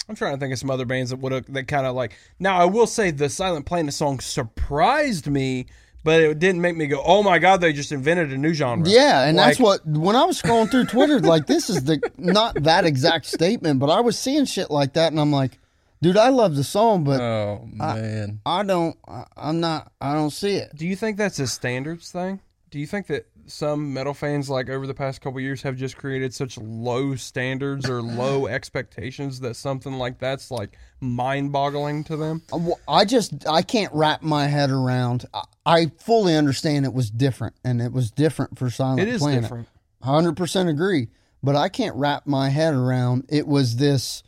I'm 0.09 0.15
trying 0.15 0.35
to 0.35 0.39
think 0.39 0.53
of 0.53 0.59
some 0.59 0.69
other 0.71 0.85
bands 0.85 1.09
that 1.09 1.17
would 1.17 1.31
have 1.31 1.53
that 1.53 1.67
kind 1.67 1.85
of 1.85 1.95
like. 1.95 2.17
Now 2.39 2.57
I 2.57 2.65
will 2.65 2.87
say 2.87 3.11
the 3.11 3.29
Silent 3.29 3.65
Planet 3.65 3.93
song 3.93 4.19
surprised 4.19 5.27
me, 5.27 5.65
but 6.03 6.21
it 6.21 6.39
didn't 6.39 6.61
make 6.61 6.77
me 6.77 6.87
go, 6.87 7.01
"Oh 7.05 7.23
my 7.23 7.39
god, 7.39 7.59
they 7.59 7.73
just 7.73 7.91
invented 7.91 8.31
a 8.31 8.37
new 8.37 8.53
genre." 8.53 8.87
yeah, 8.89 9.25
and 9.25 9.37
that's 9.37 9.59
what 9.59 9.85
when 9.85 10.15
I 10.15 10.23
was 10.23 10.41
scrolling 10.41 10.71
through 10.71 10.85
Twitter, 10.85 11.19
like 11.19 11.45
this 11.47 11.69
is 11.69 11.83
the 11.83 11.99
not 12.17 12.63
that 12.63 12.85
exact 12.85 13.25
statement, 13.25 13.79
but 13.79 13.89
I 13.89 13.99
was 13.99 14.17
seeing 14.17 14.45
shit 14.45 14.71
like 14.71 14.93
that, 14.93 15.11
and 15.11 15.19
I'm 15.19 15.31
like, 15.31 15.59
dude, 16.01 16.15
I 16.15 16.29
love 16.29 16.55
the 16.55 16.63
song, 16.63 17.03
but 17.03 17.19
Oh 17.19 17.67
man. 17.69 18.39
I 18.45 18.63
don't. 18.63 18.97
I, 19.07 19.25
I'm 19.35 19.59
not. 19.59 19.91
I 19.99 20.13
don't 20.13 20.31
see 20.31 20.55
it. 20.55 20.73
Do 20.73 20.87
you 20.87 20.95
think 20.95 21.17
that's 21.17 21.39
a 21.39 21.47
standards 21.47 22.11
thing? 22.11 22.39
Do 22.71 22.79
you 22.79 22.87
think 22.87 23.07
that 23.07 23.27
some 23.47 23.93
metal 23.93 24.13
fans, 24.13 24.49
like 24.49 24.69
over 24.69 24.85
the 24.85 24.93
past 24.93 25.21
couple 25.21 25.39
years, 25.39 25.61
have 25.63 25.75
just 25.75 25.97
created 25.97 26.33
such 26.33 26.57
low 26.57 27.15
standards 27.15 27.89
or 27.89 28.01
low 28.01 28.47
expectations 28.49 29.39
that 29.39 29.55
something 29.55 29.93
like 29.93 30.19
that's 30.19 30.51
like 30.51 30.77
mind-boggling 30.99 32.03
to 32.05 32.17
them? 32.17 32.41
Uh, 32.53 32.57
Well, 32.57 32.79
I 32.87 33.05
just 33.05 33.47
I 33.47 33.61
can't 33.61 33.93
wrap 33.93 34.21
my 34.21 34.47
head 34.47 34.69
around. 34.69 35.25
I, 35.33 35.43
I 35.65 35.85
fully 35.99 36.35
understand 36.35 36.85
it 36.85 36.93
was 36.93 37.09
different, 37.09 37.55
and 37.63 37.81
it 37.81 37.91
was 37.91 38.11
different 38.11 38.57
for 38.57 38.69
Silent 38.69 39.01
It 39.01 39.07
is 39.07 39.21
Planet. 39.21 39.41
different. 39.43 39.67
Hundred 40.03 40.37
percent 40.37 40.69
agree, 40.69 41.07
but 41.41 41.55
I 41.55 41.69
can't 41.69 41.95
wrap 41.95 42.27
my 42.27 42.49
head 42.49 42.73
around. 42.73 43.25
It 43.29 43.47
was 43.47 43.77
this. 43.77 44.23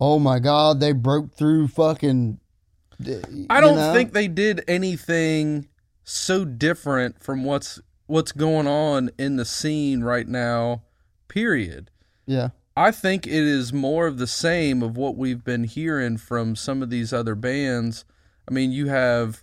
Oh 0.00 0.18
my 0.18 0.38
God! 0.38 0.80
They 0.80 0.92
broke 0.92 1.32
through 1.34 1.68
fucking. 1.68 2.38
I 3.48 3.60
don't 3.60 3.94
think 3.94 4.12
they 4.12 4.28
did 4.28 4.62
anything 4.68 5.68
so 6.04 6.44
different 6.44 7.22
from 7.22 7.44
what's 7.44 7.80
what's 8.10 8.32
going 8.32 8.66
on 8.66 9.10
in 9.18 9.36
the 9.36 9.44
scene 9.44 10.02
right 10.02 10.28
now. 10.28 10.82
Period. 11.28 11.90
Yeah, 12.26 12.50
I 12.76 12.90
think 12.90 13.26
it 13.26 13.32
is 13.32 13.72
more 13.72 14.06
of 14.06 14.18
the 14.18 14.26
same 14.26 14.82
of 14.82 14.96
what 14.96 15.16
we've 15.16 15.44
been 15.44 15.64
hearing 15.64 16.16
from 16.16 16.56
some 16.56 16.82
of 16.82 16.90
these 16.90 17.12
other 17.12 17.34
bands. 17.34 18.04
I 18.48 18.52
mean, 18.52 18.72
you 18.72 18.88
have, 18.88 19.42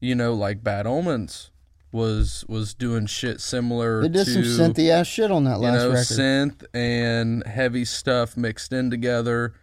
you 0.00 0.14
know, 0.14 0.34
like 0.34 0.62
Bad 0.62 0.86
Omens 0.86 1.50
was 1.92 2.44
was 2.48 2.74
doing 2.74 3.06
shit 3.06 3.40
similar. 3.40 4.02
they 4.02 4.08
did 4.08 4.26
to, 4.26 4.44
some 4.44 4.72
synthy 4.72 4.90
ass 4.90 5.06
shit 5.06 5.30
on 5.30 5.44
that 5.44 5.56
you 5.56 5.64
last 5.64 5.78
know, 5.78 5.88
record. 5.88 6.04
synth 6.04 6.64
and 6.74 7.46
heavy 7.46 7.84
stuff 7.84 8.36
mixed 8.36 8.72
in 8.72 8.90
together. 8.90 9.54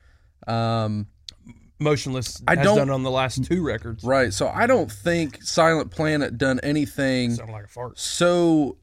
Um, 0.48 1.08
Motionless 1.80 2.42
I 2.48 2.56
has 2.56 2.64
don't- 2.64 2.78
done 2.78 2.90
on 2.90 3.04
the 3.04 3.12
last 3.12 3.44
two 3.44 3.64
records. 3.64 4.04
right. 4.04 4.32
So 4.34 4.48
I 4.48 4.68
don't 4.68 4.92
think 4.92 5.42
Silent 5.44 5.92
Planet 5.92 6.38
done 6.38 6.60
anything 6.62 7.36
Sound 7.36 7.52
like 7.52 7.66
a 7.66 7.68
fart. 7.68 8.00
so 8.00 8.78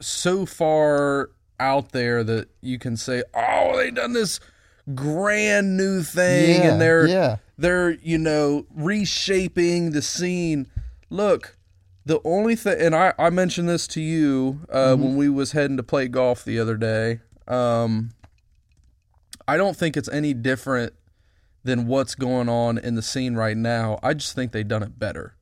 so 0.00 0.46
far 0.46 1.30
out 1.60 1.92
there 1.92 2.24
that 2.24 2.48
you 2.60 2.78
can 2.78 2.96
say, 2.96 3.22
"Oh, 3.34 3.76
they 3.76 3.90
done 3.90 4.12
this 4.14 4.40
grand 4.94 5.76
new 5.76 6.02
thing," 6.02 6.60
Yeah, 6.62 6.72
and 6.72 6.80
they're 6.80 7.06
yeah. 7.06 7.36
they're 7.58 7.90
you 7.90 8.18
know 8.18 8.66
reshaping 8.74 9.90
the 9.90 10.02
scene. 10.02 10.68
Look, 11.10 11.56
the 12.06 12.20
only 12.24 12.56
thing, 12.56 12.80
and 12.80 12.94
I 12.96 13.12
I 13.18 13.30
mentioned 13.30 13.68
this 13.68 13.86
to 13.88 14.00
you 14.00 14.60
uh, 14.70 14.92
Mm-hmm. 14.94 15.02
when 15.02 15.16
we 15.16 15.28
was 15.28 15.52
heading 15.52 15.76
to 15.76 15.82
play 15.82 16.08
golf 16.08 16.44
the 16.44 16.58
other 16.58 16.76
day. 16.76 17.20
Um, 17.46 18.10
I 19.46 19.56
don't 19.56 19.76
think 19.76 19.96
it's 19.96 20.08
any 20.08 20.32
different 20.34 20.94
than 21.64 21.86
what's 21.86 22.14
going 22.14 22.48
on 22.48 22.78
in 22.78 22.94
the 22.94 23.02
scene 23.02 23.34
right 23.34 23.56
now. 23.56 23.98
I 24.02 24.14
just 24.14 24.34
think 24.34 24.52
they've 24.52 24.66
done 24.66 24.82
it 24.82 24.98
better. 24.98 25.36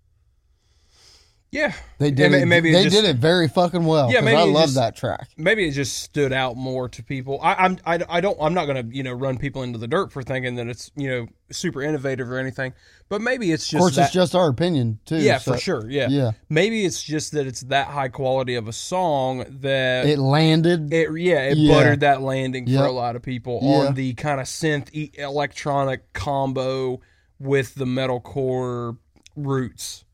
Yeah, 1.52 1.72
They 1.98 2.12
did 2.12 2.26
And 2.26 2.34
it. 2.36 2.46
Maybe 2.46 2.70
it 2.70 2.74
they 2.74 2.84
just- 2.84 2.94
did 2.94 3.04
it 3.04 3.16
very 3.16 3.48
fucking 3.48 3.84
well. 3.84 4.12
Yeah, 4.12 4.20
maybe 4.20 4.36
I 4.36 4.44
love 4.44 4.66
just- 4.66 4.74
that 4.76 4.94
track. 4.94 5.30
maybe 5.36 5.66
it 5.66 5.72
just 5.72 5.98
stood 5.98 6.32
out 6.32 6.56
more 6.56 6.88
to 6.88 7.02
people. 7.02 7.40
I, 7.42 7.54
I'm 7.54 7.76
I, 7.84 7.98
I 8.08 8.20
don't 8.20 8.38
I'm 8.40 8.54
not 8.54 8.66
gonna 8.66 8.84
you 8.88 9.02
know 9.02 9.12
run 9.12 9.36
people 9.36 9.64
into 9.64 9.76
the 9.76 9.88
dirt 9.88 10.12
for 10.12 10.22
thinking 10.22 10.54
that 10.54 10.68
it's 10.68 10.92
you 10.94 11.08
know 11.10 11.26
super 11.50 11.82
innovative 11.82 12.30
or 12.30 12.38
anything, 12.38 12.72
but 13.08 13.20
maybe 13.20 13.50
it's 13.50 13.64
just 13.64 13.74
Of 13.74 13.80
course, 13.80 13.96
that, 13.96 14.04
it's 14.04 14.12
just 14.12 14.36
our 14.36 14.48
opinion 14.48 15.00
too. 15.04 15.16
yeah 15.16 15.38
so 15.38 15.54
for 15.54 15.58
sure 15.58 15.90
yeah 15.90 16.06
Yeah. 16.08 16.30
maybe 16.48 16.84
it's 16.84 17.02
just 17.02 17.32
that 17.32 17.48
it's 17.48 17.62
that 17.62 17.88
high 17.88 18.06
quality 18.10 18.54
of 18.54 18.68
a 18.68 18.72
song 18.72 19.44
that 19.62 20.06
It 20.06 20.20
landed. 20.20 20.94
it 20.94 21.08
yeah 21.18 21.48
it 21.48 21.56
Yeah. 21.58 21.74
buttered 21.74 22.00
that 22.00 22.22
landing 22.22 22.68
for 22.68 22.84
a 22.84 22.92
lot 22.92 23.16
of 23.16 23.22
people 23.22 23.58
Yeah. 23.60 23.88
on 23.88 23.94
the 23.94 24.14
kind 24.14 24.40
of 24.40 24.46
synth 24.46 24.88
electronic 25.18 26.12
combo 26.12 27.00
with 27.40 27.74
the 27.74 27.86
metalcore 27.86 28.98
roots. 29.34 30.04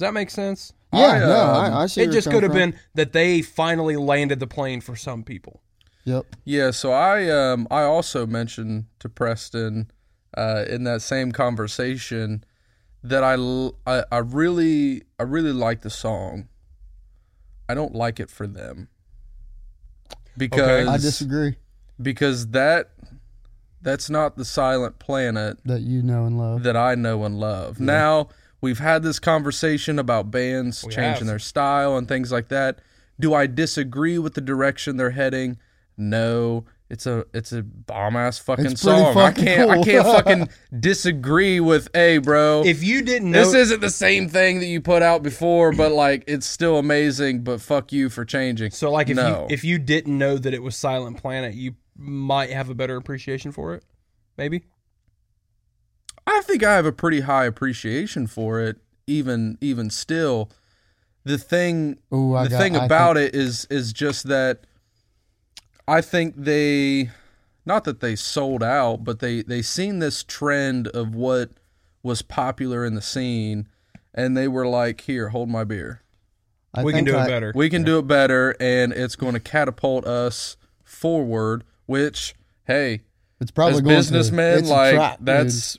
Does 0.00 0.06
that 0.06 0.14
make 0.14 0.30
sense? 0.30 0.72
yeah, 0.94 0.98
I, 1.08 1.18
no, 1.18 1.40
um, 1.42 1.56
I, 1.74 1.82
I 1.82 1.86
see. 1.86 2.00
It 2.00 2.10
just 2.10 2.30
could 2.30 2.42
have 2.42 2.52
coming 2.52 2.70
been 2.70 2.80
that 2.94 3.12
they 3.12 3.42
finally 3.42 3.98
landed 3.98 4.40
the 4.40 4.46
plane 4.46 4.80
for 4.80 4.96
some 4.96 5.22
people. 5.22 5.60
Yep. 6.04 6.24
Yeah, 6.46 6.70
so 6.70 6.90
I 6.90 7.28
um 7.28 7.68
I 7.70 7.82
also 7.82 8.26
mentioned 8.26 8.86
to 9.00 9.10
Preston 9.10 9.90
uh 10.38 10.64
in 10.70 10.84
that 10.84 11.02
same 11.02 11.32
conversation 11.32 12.44
that 13.04 13.22
I 13.22 13.34
l- 13.34 13.74
I, 13.86 14.04
I 14.10 14.18
really 14.18 15.02
I 15.18 15.24
really 15.24 15.52
like 15.52 15.82
the 15.82 15.90
song. 15.90 16.48
I 17.68 17.74
don't 17.74 17.94
like 17.94 18.18
it 18.18 18.30
for 18.30 18.46
them. 18.46 18.88
Because 20.34 20.88
I 20.88 20.96
disagree. 20.96 21.56
because 22.00 22.48
that 22.48 22.92
that's 23.82 24.08
not 24.08 24.38
the 24.38 24.46
silent 24.46 24.98
planet 24.98 25.58
That 25.66 25.82
you 25.82 26.02
know 26.02 26.24
and 26.24 26.38
love. 26.38 26.62
that 26.62 26.74
I 26.74 26.94
know 26.94 27.24
and 27.24 27.38
love. 27.38 27.78
Now, 27.80 28.28
we've 28.60 28.78
had 28.78 29.02
this 29.02 29.18
conversation 29.18 29.98
about 29.98 30.30
bands 30.30 30.84
We 30.84 30.92
changing 30.92 31.18
have. 31.20 31.26
their 31.26 31.38
style 31.38 31.96
and 31.96 32.06
things 32.08 32.30
like 32.32 32.48
that. 32.48 32.80
Do 33.18 33.34
I 33.34 33.46
disagree 33.46 34.18
with 34.18 34.34
the 34.34 34.40
direction 34.40 34.96
they're 34.96 35.10
heading? 35.10 35.58
No. 35.96 36.64
It's 36.88 37.06
a 37.06 37.24
it's 37.32 37.52
a 37.52 37.62
bomb 37.62 38.16
ass 38.16 38.38
fucking 38.40 38.74
song. 38.76 39.14
fucking 39.14 39.46
I 39.46 39.54
can't 39.54 39.70
cool. 39.70 39.80
I 39.80 39.84
can't 39.84 40.04
fucking 40.06 40.48
disagree 40.80 41.60
with 41.60 41.88
hey 41.94 42.18
bro. 42.18 42.64
If 42.66 42.82
you 42.82 43.02
didn't 43.02 43.30
know 43.30 43.44
this 43.44 43.54
isn't 43.54 43.80
the 43.80 43.90
same 43.90 44.28
thing 44.28 44.58
that 44.58 44.66
you 44.66 44.80
put 44.80 45.00
out 45.02 45.22
before, 45.22 45.70
but 45.72 45.92
like 45.92 46.24
it's 46.26 46.46
still 46.46 46.78
amazing, 46.78 47.44
but 47.44 47.60
fuck 47.60 47.92
you 47.92 48.08
for 48.10 48.24
changing. 48.24 48.72
So 48.72 48.90
like 48.90 49.08
if 49.08 49.14
No. 49.16 49.46
you 49.48 49.54
if 49.54 49.62
you 49.62 49.78
didn't 49.78 50.18
know 50.18 50.36
that 50.36 50.52
it 50.52 50.64
was 50.64 50.74
Silent 50.76 51.18
Planet, 51.18 51.54
you 51.54 51.76
might 51.96 52.50
have 52.50 52.68
a 52.70 52.74
better 52.74 52.96
appreciation 52.96 53.52
for 53.52 53.74
it. 53.74 53.84
Maybe. 54.36 54.64
I 56.26 56.40
think 56.42 56.62
I 56.62 56.74
have 56.76 56.86
a 56.86 56.92
pretty 56.92 57.20
high 57.20 57.44
appreciation 57.46 58.26
for 58.26 58.60
it, 58.60 58.78
even 59.06 59.58
even 59.60 59.90
still. 59.90 60.50
The 61.24 61.38
thing 61.38 61.98
Ooh, 62.14 62.32
the 62.42 62.48
got- 62.48 62.58
thing 62.58 62.76
I 62.76 62.84
about 62.86 63.16
it 63.16 63.34
is 63.34 63.66
is 63.70 63.92
just 63.92 64.28
that 64.28 64.60
I 65.88 66.00
think 66.00 66.34
they 66.36 67.10
not 67.66 67.84
that 67.84 68.00
they 68.00 68.16
sold 68.16 68.62
out, 68.62 69.04
but 69.04 69.18
they 69.20 69.42
they 69.42 69.62
seen 69.62 69.98
this 69.98 70.22
trend 70.22 70.88
of 70.88 71.14
what 71.14 71.50
was 72.02 72.22
popular 72.22 72.84
in 72.84 72.94
the 72.94 73.02
scene 73.02 73.66
and 74.14 74.36
they 74.36 74.48
were 74.48 74.66
like, 74.66 75.02
"Here, 75.02 75.28
hold 75.28 75.48
my 75.48 75.64
beer. 75.64 76.02
I 76.72 76.82
we 76.84 76.92
can 76.92 77.04
think 77.04 77.16
do 77.16 77.22
it 77.22 77.26
better. 77.26 77.52
We 77.54 77.68
can 77.68 77.82
do 77.82 77.98
it 77.98 78.06
better 78.06 78.56
and 78.60 78.92
it's 78.92 79.16
going 79.16 79.34
to 79.34 79.40
catapult 79.40 80.06
us 80.06 80.56
forward." 80.84 81.64
Which, 81.86 82.34
hey, 82.66 83.00
It's 83.40 83.50
probably 83.50 83.74
as 83.74 83.80
going 83.82 83.96
businessmen, 83.96 84.52
to. 84.54 84.60
It's 84.60 84.68
like 84.70 84.94
trap, 84.94 85.18
dude. 85.18 85.26
that's 85.26 85.78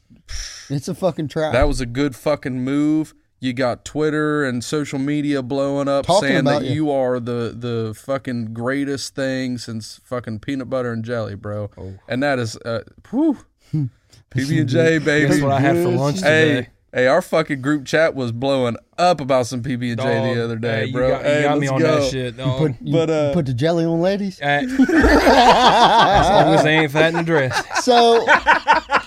It's 0.69 0.87
a 0.87 0.95
fucking 0.95 1.27
trap. 1.27 1.53
that 1.53 1.67
was 1.67 1.81
a 1.81 1.85
good 1.85 2.15
fucking 2.15 2.61
move. 2.63 3.13
You 3.39 3.53
got 3.53 3.83
Twitter 3.85 4.43
and 4.43 4.63
social 4.63 4.99
media 4.99 5.41
blowing 5.41 5.87
up 5.87 6.05
Talking 6.05 6.29
saying 6.29 6.43
that 6.45 6.63
you. 6.63 6.73
you 6.73 6.91
are 6.91 7.19
the 7.19 7.53
the 7.57 7.93
fucking 7.97 8.53
greatest 8.53 9.15
thing 9.15 9.57
since 9.57 9.99
fucking 10.03 10.39
peanut 10.39 10.69
butter 10.69 10.91
and 10.93 11.03
jelly, 11.03 11.33
bro. 11.35 11.69
Oh. 11.77 11.93
And 12.07 12.21
that 12.21 12.37
is 12.37 12.55
uh 12.57 12.81
whew, 13.09 13.37
PB 13.73 14.59
and 14.59 14.69
J 14.69 14.99
baby. 14.99 15.27
That's 15.27 15.41
what 15.41 15.51
I 15.53 15.59
had 15.59 15.75
for 15.77 15.89
lunch 15.89 16.21
Hey, 16.21 16.47
today. 16.53 16.69
hey, 16.93 17.07
our 17.07 17.21
fucking 17.23 17.61
group 17.63 17.85
chat 17.85 18.13
was 18.13 18.31
blowing 18.31 18.77
up 18.99 19.19
about 19.19 19.47
some 19.47 19.63
PB 19.63 19.93
and 19.93 20.01
J 20.01 20.35
the 20.35 20.43
other 20.43 20.57
day, 20.57 20.81
hey, 20.81 20.85
you 20.85 20.93
bro. 20.93 21.09
got, 21.09 21.21
you 21.21 21.27
hey, 21.31 21.41
got 21.43 21.57
me 21.59 21.67
on 21.67 21.79
go. 21.79 21.99
that 21.99 22.11
shit. 22.11 22.37
dog. 22.37 22.59
put, 22.59 22.71
you 22.79 22.93
but, 22.93 23.09
uh, 23.09 23.33
put 23.33 23.47
the 23.47 23.53
jelly 23.55 23.85
on 23.85 24.01
ladies. 24.01 24.39
Uh, 24.39 24.45
as 24.69 26.29
long 26.29 26.53
as 26.53 26.63
they 26.63 26.77
ain't 26.77 26.91
fat 26.91 27.07
in 27.09 27.15
the 27.15 27.23
dress. 27.23 27.83
So, 27.83 28.23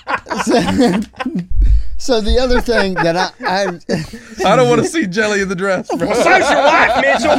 so, 0.44 0.60
so 1.96 2.20
the 2.20 2.38
other 2.38 2.60
thing 2.60 2.94
that 2.94 3.16
I, 3.16 3.30
I 3.40 3.66
I 4.52 4.56
don't 4.56 4.68
want 4.68 4.82
to 4.82 4.88
see 4.88 5.06
jelly 5.06 5.40
in 5.40 5.48
the 5.48 5.54
dress, 5.54 5.88
bro. 5.96 6.12
So's 6.12 6.24
your 6.26 6.64
wife, 6.64 7.00
Mitchell. 7.00 7.36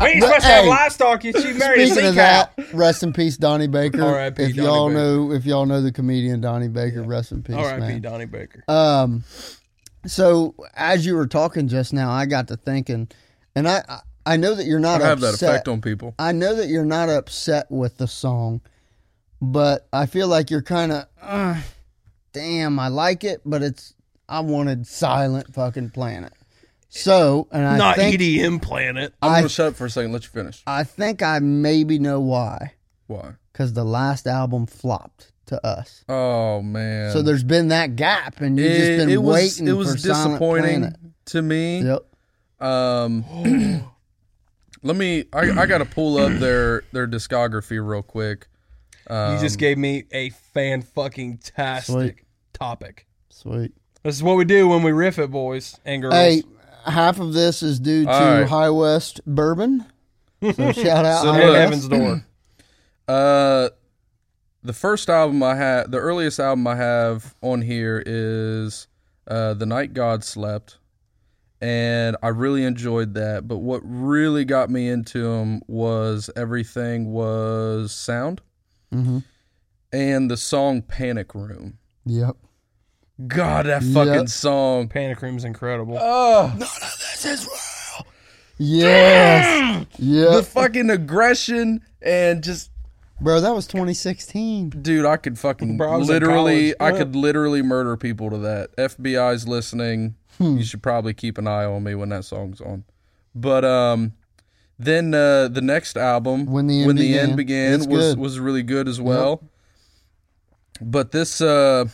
we 0.00 0.06
ain't 0.08 0.22
supposed 0.22 0.40
to 0.40 0.46
have 0.46 0.64
hey, 0.64 0.68
livestock. 0.68 1.24
You 1.24 1.32
she 1.32 1.52
married 1.52 1.82
a 1.82 1.86
speaking 1.86 2.02
sea 2.02 2.08
of 2.08 2.14
cow. 2.16 2.48
that, 2.56 2.72
rest 2.74 3.02
in 3.02 3.12
peace, 3.12 3.36
Donnie 3.36 3.66
Baker. 3.66 4.02
R.I.P. 4.02 4.42
If 4.42 4.56
Donnie 4.56 4.66
y'all 4.66 4.88
Baker. 4.88 4.98
know, 4.98 5.32
if 5.32 5.44
y'all 5.46 5.66
know 5.66 5.80
the 5.80 5.92
comedian 5.92 6.40
Donnie 6.40 6.68
Baker, 6.68 7.02
rest 7.02 7.32
in 7.32 7.42
peace, 7.42 7.56
R.I.P. 7.56 7.80
man. 7.80 8.00
Donnie 8.00 8.26
Baker. 8.26 8.64
Um, 8.68 9.24
so 10.06 10.54
as 10.74 11.04
you 11.06 11.14
were 11.16 11.26
talking 11.26 11.68
just 11.68 11.92
now, 11.92 12.10
I 12.10 12.26
got 12.26 12.48
to 12.48 12.56
thinking, 12.56 13.08
and 13.54 13.68
I 13.68 13.82
I- 13.88 14.00
I 14.28 14.36
know 14.36 14.56
that 14.56 14.66
you're 14.66 14.80
not 14.80 15.02
I 15.02 15.06
have 15.06 15.20
that 15.20 15.34
upset. 15.34 15.50
effect 15.50 15.68
on 15.68 15.80
people. 15.80 16.12
I 16.18 16.32
know 16.32 16.56
that 16.56 16.66
you're 16.66 16.84
not 16.84 17.08
upset 17.08 17.70
with 17.70 17.96
the 17.98 18.08
song, 18.08 18.60
but 19.40 19.86
I 19.92 20.06
feel 20.06 20.28
like 20.28 20.50
you're 20.50 20.62
kind 20.62 20.92
of, 20.92 21.06
uh, 21.20 21.60
damn, 22.32 22.78
I 22.78 22.88
like 22.88 23.24
it, 23.24 23.40
but 23.44 23.62
it's 23.62 23.94
I 24.28 24.40
wanted 24.40 24.86
Silent 24.86 25.54
fucking 25.54 25.90
Planet. 25.90 26.32
So, 26.88 27.46
and 27.52 27.64
I 27.66 27.76
Not 27.76 27.96
think 27.96 28.18
EDM 28.20 28.62
Planet. 28.62 29.12
I'm 29.20 29.30
I- 29.32 29.38
gonna 29.40 29.48
shut 29.48 29.68
up 29.68 29.74
for 29.76 29.86
a 29.86 29.90
second. 29.90 30.12
Let 30.12 30.24
you 30.24 30.30
finish. 30.30 30.62
I 30.66 30.84
think 30.84 31.22
I 31.22 31.38
maybe 31.40 31.98
know 31.98 32.20
why. 32.20 32.72
Why? 33.06 33.34
Because 33.52 33.72
the 33.74 33.84
last 33.84 34.26
album 34.26 34.66
flopped 34.66 35.32
to 35.46 35.64
us. 35.66 36.04
Oh 36.08 36.62
man. 36.62 37.12
So 37.12 37.22
there's 37.22 37.44
been 37.44 37.68
that 37.68 37.96
gap, 37.96 38.40
and 38.40 38.56
you've 38.58 38.66
it, 38.70 38.76
just 38.78 38.98
been 38.98 39.10
it 39.10 39.22
was 39.22 39.34
waiting 39.34 39.68
it 39.68 39.72
was 39.72 39.92
for 39.92 39.98
Silent 39.98 40.32
disappointing 40.34 40.80
Planet. 40.80 40.96
to 41.26 41.42
me. 41.42 41.82
Yep. 41.82 42.66
Um, 42.66 43.24
let 44.82 44.96
me. 44.96 45.24
I, 45.32 45.50
I 45.62 45.66
got 45.66 45.78
to 45.78 45.84
pull 45.84 46.16
up 46.18 46.32
their 46.38 46.82
their 46.92 47.06
discography 47.06 47.86
real 47.86 48.02
quick. 48.02 48.48
Um, 49.08 49.34
you 49.34 49.40
just 49.40 49.58
gave 49.58 49.78
me 49.78 50.04
a 50.12 50.30
fan 50.30 50.82
fucking 50.82 51.38
tastic 51.38 51.94
Sweet. 51.94 52.14
topic. 52.52 53.06
Sweet. 53.30 53.72
This 54.02 54.14
is 54.16 54.22
what 54.22 54.36
we 54.36 54.44
do 54.44 54.68
when 54.68 54.82
we 54.82 54.92
riff 54.92 55.18
it, 55.18 55.30
boys 55.30 55.78
and 55.84 56.02
girls. 56.02 56.14
Hey, 56.14 56.42
half 56.84 57.18
of 57.20 57.32
this 57.32 57.62
is 57.62 57.78
due 57.80 58.04
to 58.04 58.10
All 58.10 58.20
right. 58.40 58.48
High 58.48 58.70
West 58.70 59.20
Bourbon. 59.26 59.84
So 60.42 60.52
shout 60.72 61.04
out 61.04 61.22
So 61.22 61.32
High 61.32 61.40
West. 61.48 61.56
Heaven's 61.56 61.88
Door. 61.88 62.24
Uh, 63.08 63.68
the 64.64 64.72
first 64.72 65.08
album 65.08 65.40
I 65.40 65.54
had, 65.54 65.92
the 65.92 65.98
earliest 65.98 66.40
album 66.40 66.66
I 66.66 66.74
have 66.74 67.36
on 67.40 67.62
here 67.62 68.02
is 68.04 68.88
uh, 69.28 69.54
"The 69.54 69.64
Night 69.64 69.94
God 69.94 70.24
Slept," 70.24 70.78
and 71.60 72.16
I 72.20 72.28
really 72.28 72.64
enjoyed 72.64 73.14
that. 73.14 73.46
But 73.46 73.58
what 73.58 73.80
really 73.84 74.44
got 74.44 74.70
me 74.70 74.88
into 74.88 75.22
them 75.22 75.62
was 75.68 76.30
everything 76.34 77.12
was 77.12 77.92
sound 77.92 78.40
Mhm. 78.96 79.24
and 79.92 80.30
the 80.30 80.36
song 80.36 80.82
"Panic 80.82 81.34
Room." 81.34 81.78
Yep. 82.04 82.36
God, 83.26 83.66
that 83.66 83.82
fucking 83.82 84.12
Yep. 84.14 84.28
song. 84.28 84.88
Panic 84.88 85.20
Room's 85.22 85.44
incredible. 85.44 85.96
Oh, 86.00 86.48
no, 86.54 86.58
no, 86.60 86.66
this 86.66 87.24
is 87.24 87.44
real. 87.46 88.06
Yes. 88.58 89.86
Yeah. 89.98 90.30
The 90.36 90.42
fucking 90.42 90.90
aggression 90.90 91.80
and 92.02 92.42
just 92.42 92.70
Bro, 93.20 93.40
that 93.40 93.54
was 93.54 93.66
2016. 93.66 94.68
dude, 94.68 95.06
I 95.06 95.16
could 95.16 95.38
fucking 95.38 95.78
Bro, 95.78 95.90
I 95.90 95.96
literally, 95.96 96.74
college. 96.74 96.94
I 96.94 96.98
could 96.98 97.16
literally 97.16 97.62
murder 97.62 97.96
people 97.96 98.28
to 98.30 98.36
that. 98.38 98.76
FBI's 98.76 99.48
listening. 99.48 100.16
You 100.38 100.62
should 100.64 100.82
probably 100.82 101.14
keep 101.14 101.38
an 101.38 101.46
eye 101.48 101.64
on 101.64 101.82
me 101.82 101.94
when 101.94 102.10
that 102.10 102.26
song's 102.26 102.60
on. 102.60 102.84
But 103.34 103.64
um, 103.64 104.12
then 104.78 105.14
uh, 105.14 105.48
the 105.48 105.60
next 105.62 105.96
album, 105.96 106.46
When 106.46 106.66
the 106.66 106.82
End 106.82 106.96
Began. 106.96 107.36
began, 107.36 107.78
was 107.78 107.86
good. 107.86 108.18
was 108.18 108.38
really 108.40 108.62
good 108.62 108.88
as 108.88 109.00
well. 109.00 109.42
But 110.80 111.12
this 111.12 111.40
uh, 111.40 111.86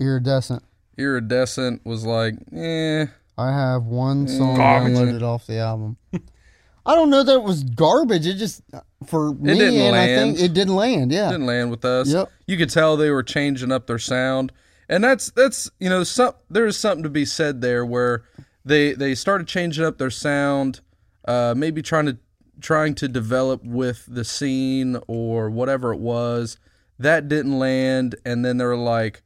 Iridescent. 0.00 0.62
iridescent 0.96 1.84
was 1.84 2.04
like, 2.04 2.34
eh. 2.54 3.06
I 3.36 3.52
have 3.52 3.84
one 3.84 4.26
song 4.26 4.56
Garbage. 4.56 4.94
downloaded 4.96 5.22
off 5.22 5.46
the 5.46 5.58
album. 5.58 5.96
I 6.86 6.94
don't 6.94 7.10
know 7.10 7.22
that 7.22 7.34
it 7.34 7.42
was 7.42 7.62
garbage. 7.64 8.26
It 8.26 8.34
just 8.34 8.62
for 9.06 9.32
me, 9.34 9.54
didn't 9.58 9.74
and 9.80 9.94
I 9.94 10.06
think 10.06 10.40
it 10.40 10.54
didn't 10.54 10.74
land. 10.74 11.12
Yeah. 11.12 11.28
It 11.28 11.32
didn't 11.32 11.46
land 11.46 11.70
with 11.70 11.84
us. 11.84 12.08
Yep. 12.08 12.32
You 12.46 12.56
could 12.56 12.70
tell 12.70 12.96
they 12.96 13.10
were 13.10 13.22
changing 13.22 13.70
up 13.70 13.86
their 13.86 13.98
sound, 13.98 14.50
and 14.88 15.04
that's 15.04 15.30
that's 15.32 15.70
you 15.78 15.88
know 15.90 16.02
some 16.02 16.32
there 16.50 16.66
is 16.66 16.76
something 16.78 17.02
to 17.04 17.10
be 17.10 17.26
said 17.26 17.60
there 17.60 17.84
where 17.84 18.24
they 18.64 18.94
they 18.94 19.14
started 19.14 19.46
changing 19.46 19.84
up 19.84 19.98
their 19.98 20.10
sound, 20.10 20.80
uh, 21.28 21.54
maybe 21.56 21.82
trying 21.82 22.06
to 22.06 22.18
trying 22.60 22.94
to 22.96 23.06
develop 23.06 23.62
with 23.64 24.04
the 24.08 24.24
scene 24.24 24.98
or 25.06 25.48
whatever 25.50 25.92
it 25.92 26.00
was. 26.00 26.58
That 26.98 27.28
didn't 27.28 27.56
land, 27.56 28.16
and 28.24 28.44
then 28.44 28.56
they're 28.56 28.76
like, 28.76 29.22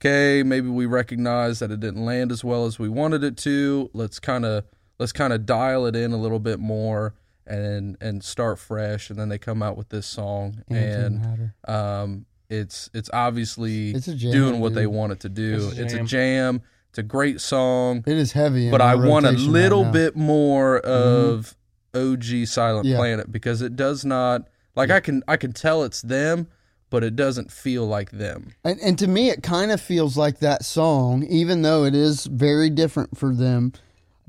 okay, 0.00 0.42
maybe 0.42 0.68
we 0.68 0.86
recognize 0.86 1.58
that 1.58 1.70
it 1.70 1.80
didn't 1.80 2.04
land 2.04 2.32
as 2.32 2.42
well 2.42 2.64
as 2.64 2.78
we 2.78 2.88
wanted 2.88 3.22
it 3.24 3.36
to. 3.38 3.90
Let's 3.92 4.18
kind 4.18 4.46
of 4.46 4.64
let's 4.98 5.12
kind 5.12 5.32
of 5.32 5.44
dial 5.44 5.84
it 5.86 5.94
in 5.94 6.12
a 6.12 6.16
little 6.16 6.38
bit 6.38 6.58
more 6.60 7.14
and 7.46 7.96
and 8.00 8.24
start 8.24 8.58
fresh. 8.58 9.10
And 9.10 9.18
then 9.18 9.28
they 9.28 9.38
come 9.38 9.62
out 9.62 9.76
with 9.76 9.90
this 9.90 10.06
song, 10.06 10.62
And 10.68 10.76
it 10.78 10.94
and 11.28 11.52
um, 11.68 12.26
it's 12.48 12.88
it's 12.94 13.10
obviously 13.12 13.90
It's 13.90 14.06
jam, 14.06 14.32
doing 14.32 14.60
what 14.60 14.70
dude. 14.70 14.78
they 14.78 14.86
want 14.86 15.12
it 15.12 15.20
to 15.20 15.28
do. 15.28 15.68
It's 15.68 15.78
a 15.78 15.82
It's 15.84 15.94
a 15.94 16.02
jam. 16.04 16.62
Jam. 16.98 17.04
It's 17.04 17.06
a 17.06 17.16
great 17.16 17.40
song, 17.40 18.04
It 18.06 18.16
is 18.16 18.32
heavy. 18.32 18.70
but 18.70 18.80
I 18.80 18.94
want 18.94 19.26
a 19.26 19.30
rotation 19.30 19.52
right 19.52 19.62
little 19.62 19.84
bit 19.84 20.16
more 20.16 20.78
of 20.80 21.56
OG 21.94 22.46
Silent 22.46 22.86
Yeah. 22.86 22.96
Planet 22.96 23.32
because 23.32 23.62
it 23.62 23.76
does 23.76 24.04
not 24.04 24.48
like 24.74 24.90
I 24.90 25.00
can 25.00 25.22
I 25.28 25.36
can 25.36 25.52
tell 25.52 25.82
it's 25.84 26.02
them, 26.02 26.48
but 26.90 27.04
it 27.04 27.16
doesn't 27.16 27.50
feel 27.50 27.86
like 27.86 28.10
them. 28.10 28.52
And, 28.64 28.78
and 28.80 28.98
to 28.98 29.06
me, 29.06 29.30
it 29.30 29.42
kind 29.42 29.70
of 29.70 29.80
feels 29.80 30.16
like 30.16 30.38
that 30.38 30.64
song, 30.64 31.24
even 31.24 31.62
though 31.62 31.84
it 31.84 31.94
is 31.94 32.26
very 32.26 32.70
different 32.70 33.18
for 33.18 33.34
them. 33.34 33.72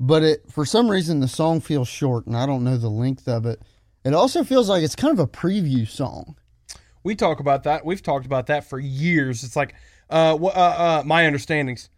But 0.02 0.22
it, 0.22 0.50
for 0.50 0.64
some 0.64 0.90
reason, 0.90 1.20
the 1.20 1.28
song 1.28 1.60
feels 1.60 1.86
short, 1.86 2.26
and 2.26 2.36
I 2.36 2.46
don't 2.46 2.64
know 2.64 2.78
the 2.78 2.88
length 2.88 3.28
of 3.28 3.44
it. 3.44 3.60
It 4.02 4.14
also 4.14 4.44
feels 4.44 4.68
like 4.68 4.82
it's 4.82 4.96
kind 4.96 5.12
of 5.12 5.18
a 5.18 5.26
preview 5.26 5.86
song. 5.86 6.36
We 7.02 7.14
talk 7.14 7.38
about 7.38 7.64
that. 7.64 7.84
We've 7.84 8.02
talked 8.02 8.24
about 8.24 8.46
that 8.46 8.64
for 8.64 8.78
years. 8.78 9.44
It's 9.44 9.56
like 9.56 9.74
uh, 10.08 10.36
uh, 10.36 10.46
uh 10.46 11.02
my 11.04 11.26
understandings 11.26 11.90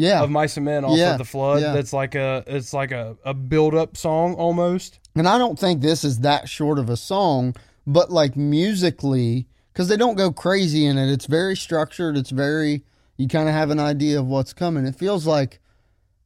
Yeah, 0.00 0.22
of 0.22 0.30
Mice 0.30 0.56
and 0.56 0.64
Men 0.64 0.84
off 0.84 0.96
Yeah, 0.96 1.12
of 1.12 1.18
the 1.18 1.24
flood. 1.24 1.60
yeah. 1.60 1.72
That's 1.72 1.92
like 1.92 2.14
a 2.14 2.42
it's 2.46 2.72
like 2.72 2.90
a, 2.90 3.16
a 3.24 3.34
build 3.34 3.74
up 3.74 3.96
song 3.96 4.34
almost. 4.34 4.98
and 5.14 5.28
I 5.28 5.36
don't 5.38 5.58
think 5.58 5.80
this 5.82 6.04
is 6.04 6.20
that 6.20 6.48
short 6.48 6.78
of 6.78 6.88
a 6.88 6.96
song, 6.96 7.54
but 7.86 8.10
like 8.10 8.36
musically, 8.36 9.46
because 9.72 9.88
they 9.88 9.96
don't 9.96 10.16
go 10.16 10.32
crazy 10.32 10.86
in 10.86 10.96
it. 10.98 11.12
It's 11.12 11.26
very 11.26 11.56
structured. 11.56 12.16
It's 12.16 12.30
very 12.30 12.82
you 13.16 13.28
kind 13.28 13.48
of 13.48 13.54
have 13.54 13.70
an 13.70 13.80
idea 13.80 14.18
of 14.18 14.26
what's 14.26 14.54
coming. 14.54 14.86
It 14.86 14.96
feels 14.96 15.26
like 15.26 15.60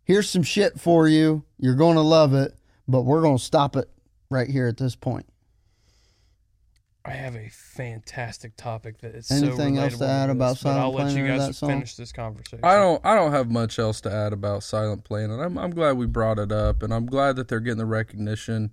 here's 0.05 0.31
some 0.31 0.45
shit 0.45 0.79
for 0.79 1.09
you. 1.09 1.43
You're 1.59 1.75
going 1.75 1.97
to 1.97 2.03
love 2.03 2.33
it, 2.35 2.55
but 2.87 3.03
we're 3.03 3.23
going 3.23 3.39
to 3.39 3.43
stop 3.43 3.75
it 3.75 3.89
right 4.31 4.49
here 4.49 4.69
at 4.69 4.77
this 4.77 4.95
point. 4.95 5.27
I 7.07 7.11
have 7.11 7.37
a 7.37 7.49
fantastic 7.51 8.57
topic 8.57 8.99
that 9.03 9.15
is 9.15 9.31
Anything 9.31 9.77
so 9.77 9.83
else 9.83 9.99
to 9.99 10.05
relatable 10.05 10.09
add 10.09 10.27
this, 10.29 10.35
about 10.37 10.63
but 10.63 10.71
I'll 10.79 10.93
Silent 10.93 10.95
let 11.15 11.17
you 11.17 11.27
guys 11.27 11.47
that 11.49 11.55
song? 11.55 11.69
finish 11.69 11.97
this 11.97 12.13
conversation. 12.13 12.61
I 12.65 12.77
don't 12.77 13.05
I 13.05 13.15
don't 13.15 13.33
have 13.33 13.51
much 13.51 13.79
else 13.79 14.01
to 14.03 14.13
add 14.13 14.33
about 14.33 14.63
Silent 14.63 15.05
Planet. 15.05 15.39
I'm 15.39 15.59
I'm 15.59 15.71
glad 15.73 15.99
we 15.99 16.07
brought 16.07 16.39
it 16.39 16.51
up 16.51 16.83
and 16.83 16.95
I'm 16.95 17.05
glad 17.07 17.37
that 17.37 17.49
they're 17.49 17.61
getting 17.61 17.79
the 17.79 17.85
recognition. 17.87 18.73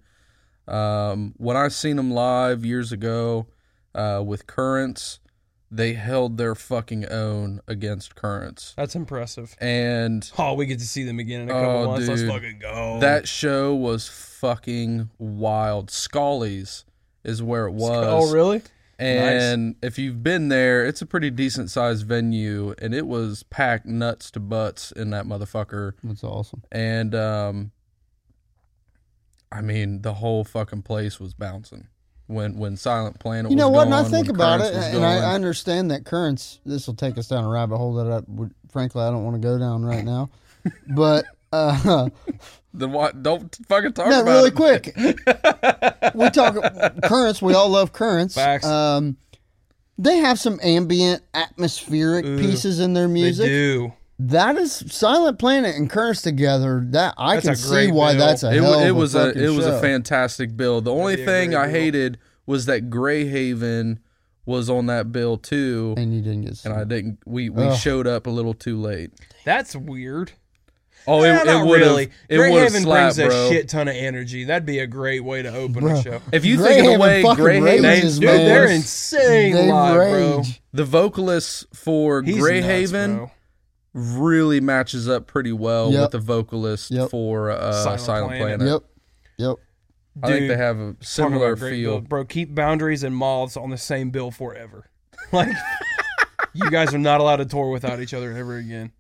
Um, 0.67 1.33
when 1.37 1.57
I 1.57 1.67
seen 1.67 1.97
them 1.97 2.11
live 2.11 2.63
years 2.63 2.93
ago 2.93 3.47
uh, 3.93 4.23
with 4.25 4.47
Currents, 4.47 5.19
they 5.69 5.93
held 5.93 6.37
their 6.37 6.55
fucking 6.55 7.05
own 7.11 7.59
against 7.67 8.15
Currents. 8.15 8.73
That's 8.77 8.95
impressive. 8.95 9.57
And 9.59 10.29
Oh, 10.37 10.53
we 10.53 10.65
get 10.67 10.79
to 10.79 10.85
see 10.87 11.03
them 11.03 11.19
again 11.19 11.41
in 11.41 11.49
a 11.49 11.53
couple 11.53 11.69
Oh, 11.69 11.85
months. 11.87 12.07
Let's 12.07 12.21
fucking 12.23 12.59
go. 12.59 12.99
that 13.01 13.27
show 13.27 13.75
was 13.75 14.07
fucking 14.07 15.09
wild. 15.17 15.91
Scully's 15.91 16.85
is 17.23 17.41
where 17.41 17.67
it 17.67 17.71
was. 17.71 18.05
Oh, 18.07 18.33
really? 18.33 18.61
And 19.01 19.75
if 19.81 19.97
you've 19.97 20.21
been 20.21 20.49
there, 20.49 20.85
it's 20.85 21.01
a 21.01 21.07
pretty 21.07 21.31
decent 21.31 21.71
sized 21.71 22.05
venue, 22.05 22.75
and 22.79 22.93
it 22.93 23.07
was 23.07 23.41
packed 23.43 23.87
nuts 23.87 24.29
to 24.31 24.39
butts 24.39 24.91
in 24.91 25.09
that 25.09 25.25
motherfucker. 25.25 25.93
That's 26.03 26.23
awesome. 26.23 26.61
And 26.71 27.15
um, 27.15 27.71
I 29.51 29.61
mean, 29.61 30.03
the 30.03 30.13
whole 30.13 30.43
fucking 30.43 30.83
place 30.83 31.19
was 31.19 31.33
bouncing 31.33 31.87
when 32.27 32.57
when 32.57 32.77
Silent 32.77 33.19
Planet. 33.19 33.49
You 33.49 33.57
know 33.57 33.69
what? 33.69 33.87
And 33.87 33.95
I 33.95 34.03
think 34.03 34.29
about 34.29 34.61
it, 34.61 34.73
and 34.73 35.03
I. 35.03 35.31
I 35.31 35.33
understand 35.33 35.89
that 35.89 36.05
currents. 36.05 36.59
This 36.63 36.85
will 36.85 36.93
take 36.93 37.17
us 37.17 37.27
down 37.27 37.43
a 37.43 37.49
rabbit 37.49 37.77
hole 37.77 37.95
that 37.95 38.11
I 38.11 38.21
would, 38.27 38.53
frankly, 38.69 39.01
I 39.01 39.09
don't 39.09 39.23
want 39.23 39.35
to 39.35 39.41
go 39.41 39.57
down 39.57 39.83
right 39.83 40.05
now. 40.05 40.29
But 40.87 41.25
uh, 41.51 42.09
then 42.73 42.91
what? 42.91 43.21
Don't 43.23 43.55
fucking 43.67 43.93
talk 43.93 44.07
no, 44.07 44.21
about 44.21 44.31
really 44.31 44.49
it. 44.49 44.55
quick. 44.55 44.93
we 46.15 46.29
talk 46.29 46.55
currents. 47.03 47.41
We 47.41 47.53
all 47.53 47.69
love 47.69 47.93
currents. 47.93 48.35
Facts. 48.35 48.65
Um, 48.65 49.17
they 49.97 50.17
have 50.17 50.39
some 50.39 50.59
ambient, 50.63 51.21
atmospheric 51.33 52.25
Ooh, 52.25 52.37
pieces 52.39 52.79
in 52.79 52.93
their 52.93 53.07
They 53.07 53.13
music. 53.13 53.45
do. 53.45 53.93
That 54.19 54.55
is 54.55 54.71
Silent 54.87 55.39
Planet 55.39 55.75
and 55.75 55.89
Currents 55.89 56.21
together. 56.21 56.83
That 56.89 57.15
I 57.17 57.35
That's 57.35 57.45
can 57.45 57.55
see 57.55 57.91
why 57.91 58.13
bill. 58.13 58.25
that's 58.27 58.43
a 58.43 58.49
It, 58.51 58.61
hell 58.61 58.71
wa- 58.71 58.81
of 58.81 58.87
it 58.87 58.91
was 58.91 59.15
a 59.15 59.27
fucking 59.27 59.43
it 59.43 59.49
was 59.49 59.65
show. 59.65 59.77
a 59.77 59.81
fantastic 59.81 60.55
bill. 60.55 60.79
The 60.81 60.91
only 60.93 61.15
thing 61.17 61.49
great 61.51 61.57
I 61.59 61.65
bill. 61.65 61.71
hated 61.73 62.17
was 62.45 62.65
that 62.67 62.89
Greyhaven 62.89 63.97
was 64.45 64.69
on 64.69 64.85
that 64.87 65.11
bill 65.11 65.37
too, 65.37 65.95
and 65.97 66.13
you 66.13 66.21
didn't 66.21 66.41
get. 66.43 66.55
to 66.55 66.69
and 66.69 66.77
I 66.77 66.81
it. 66.83 66.87
didn't. 66.89 67.19
We 67.25 67.49
we 67.49 67.63
Ugh. 67.63 67.77
showed 67.77 68.05
up 68.07 68.27
a 68.27 68.29
little 68.29 68.53
too 68.53 68.79
late. 68.79 69.11
That's 69.43 69.75
weird. 69.75 70.33
Oh, 71.07 71.23
it, 71.23 71.33
not 71.33 71.47
it 71.47 71.65
would 71.65 71.81
really. 71.81 72.03
have. 72.05 72.13
It 72.29 72.37
would 72.37 72.61
have 72.61 72.71
Greyhaven 72.71 72.81
slapped, 72.83 73.15
brings 73.17 73.29
bro. 73.33 73.45
a 73.47 73.49
shit 73.49 73.69
ton 73.69 73.87
of 73.87 73.95
energy. 73.95 74.43
That'd 74.43 74.65
be 74.65 74.79
a 74.79 74.87
great 74.87 75.23
way 75.23 75.41
to 75.41 75.49
open 75.53 75.81
Bro. 75.83 75.95
a 75.97 76.01
show. 76.03 76.21
If 76.31 76.45
you 76.45 76.57
think 76.57 76.79
of 76.79 76.85
the 76.85 76.91
Greyhaven 76.91 76.99
way 76.99 77.21
fucking 77.23 77.43
Greyhaven, 77.43 77.83
rages, 77.83 78.19
Dude, 78.19 78.27
man. 78.29 78.45
they're 78.45 78.67
insane 78.69 79.53
They 79.55 79.71
live, 79.71 79.95
bro. 79.95 80.43
the 80.73 80.85
vocalist 80.85 81.65
for 81.73 82.21
He's 82.21 82.37
Greyhaven 82.37 83.17
nuts, 83.19 83.31
bro. 83.93 84.11
really 84.21 84.61
matches 84.61 85.09
up 85.09 85.27
pretty 85.27 85.51
well 85.51 85.91
Yep. 85.91 86.01
with 86.01 86.11
the 86.11 86.19
vocalist 86.19 86.91
Yep. 86.91 87.09
for 87.09 87.49
uh, 87.51 87.71
Silent 87.71 88.01
Silent, 88.01 88.27
Planet. 88.37 88.59
Planet. 88.59 88.67
Yep. 89.37 89.47
Yep. 89.49 89.55
I 90.23 90.27
think 90.27 90.47
they 90.49 90.57
have 90.57 90.77
a 90.77 90.95
similar 90.99 91.55
feel. 91.55 91.99
bill. 91.99 92.01
bro. 92.01 92.25
Keep 92.25 92.53
boundaries 92.53 93.03
and 93.03 93.15
moths 93.15 93.55
on 93.57 93.69
the 93.69 93.77
same 93.77 94.09
bill 94.11 94.29
forever. 94.31 94.89
Like 95.31 95.49
you 96.53 96.69
guys 96.69 96.93
are 96.93 96.97
not 96.97 97.21
allowed 97.21 97.37
to 97.37 97.45
tour 97.45 97.69
without 97.69 98.01
each 98.01 98.13
other 98.13 98.33
ever 98.35 98.57
again. 98.57 98.91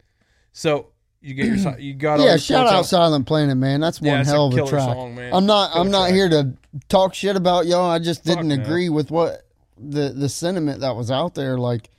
So 0.53 0.90
You 1.23 1.35
get 1.35 1.45
your 1.45 1.79
you 1.79 1.93
got 1.93 2.19
all 2.19 2.25
Yeah, 2.25 2.31
your 2.31 2.39
shout 2.39 2.67
out 2.67 2.85
Silent 2.85 3.27
Planet, 3.27 3.55
man. 3.55 3.79
That's 3.79 4.01
Yeah, 4.01 4.13
one 4.13 4.21
it's 4.21 4.29
a 4.29 4.33
hell 4.33 4.47
of 4.47 4.53
a 4.53 4.55
killer 4.57 4.69
track. 4.69 4.81
song, 4.95 5.15
man. 5.15 5.33
I'm 5.33 5.45
not. 5.45 5.71
Killer 5.71 5.85
I'm 5.85 5.91
not 5.91 6.01
track. 6.07 6.13
here 6.15 6.29
to 6.29 6.53
talk 6.89 7.13
shit 7.13 7.35
about 7.35 7.67
y'all. 7.67 7.89
I 7.89 7.99
just 7.99 8.23
Fuck 8.23 8.37
didn't 8.37 8.47
no. 8.49 8.55
agree 8.63 8.89
with 8.89 9.11
what 9.11 9.43
the 9.77 10.09
the 10.09 10.27
sentiment 10.29 10.79
that 10.81 10.95
was 10.95 11.11
out 11.11 11.35
there. 11.35 11.57
Like, 11.59 11.89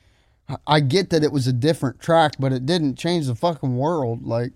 I- 0.48 0.56
I 0.66 0.80
get 0.80 1.10
that 1.10 1.22
it 1.22 1.30
was 1.30 1.46
a 1.46 1.52
different 1.52 2.00
track, 2.00 2.32
but 2.40 2.52
it 2.52 2.66
didn't 2.66 2.96
change 2.96 3.26
the 3.28 3.36
fucking 3.36 3.76
world. 3.76 4.26
Like, 4.26 4.52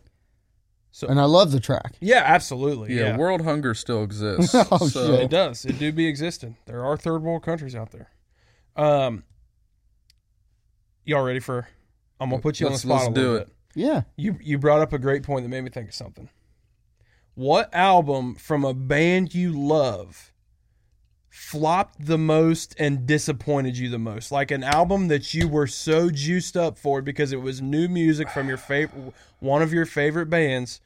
So- 0.91 1.07
and 1.07 1.21
I 1.21 1.25
love 1.27 1.53
the 1.53 1.61
track. 1.61 1.95
Yeah, 2.01 2.23
absolutely. 2.27 2.93
Yeah, 2.97 3.11
Yeah, 3.11 3.17
world 3.19 3.43
hunger 3.43 3.73
still 3.73 4.03
exists. 4.03 4.53
Oh, 4.73 4.89
so 4.89 5.07
shit. 5.13 5.21
it 5.21 5.31
does. 5.31 5.65
It 5.65 5.79
do 5.79 5.93
be 5.93 6.07
existing. 6.07 6.57
There 6.67 6.85
are 6.85 6.97
third 6.97 7.23
world 7.23 7.45
countries 7.45 7.77
out 7.77 7.93
there. 7.93 8.09
Um, 8.75 9.23
y'all 11.05 11.23
ready 11.23 11.41
for? 11.41 11.69
I'm 12.19 12.31
gonna 12.31 12.43
put 12.43 12.59
you 12.61 12.67
Let's- 12.69 12.85
on 12.85 12.89
the 12.89 12.95
spot 12.99 13.07
let's 13.07 13.19
a 13.19 13.21
little 13.21 13.39
do 13.39 13.45
bit. 13.45 13.53
Yeah. 13.77 14.03
You 14.17 14.39
you 14.41 14.59
brought 14.59 14.81
up 14.81 14.93
a 14.95 14.99
great 14.99 15.23
point 15.23 15.45
that 15.45 15.51
made 15.51 15.63
me 15.63 15.71
think 15.71 15.91
of 15.91 15.95
something. 15.95 16.31
What 17.35 17.73
album 17.75 18.35
from 18.35 18.65
a 18.65 18.73
band 18.73 19.35
you 19.35 19.53
love 19.53 20.33
flopped 21.29 22.07
the 22.07 22.17
most 22.17 22.75
and 22.79 23.07
disappointed 23.07 23.77
you 23.77 23.91
the 23.91 23.99
most? 23.99 24.33
Like 24.33 24.51
an 24.51 24.65
album 24.65 25.09
that 25.09 25.35
you 25.35 25.47
were 25.47 25.67
so 25.67 26.09
juiced 26.09 26.57
up 26.57 26.79
for 26.79 27.03
because 27.03 27.33
it 27.33 27.43
was 27.43 27.61
new 27.61 27.87
music 27.87 28.31
from 28.31 28.49
your 28.49 28.57
favorite 28.57 29.13
one 29.41 29.61
of 29.61 29.75
your 29.75 29.85
favorite 29.85 30.31
bands 30.31 30.81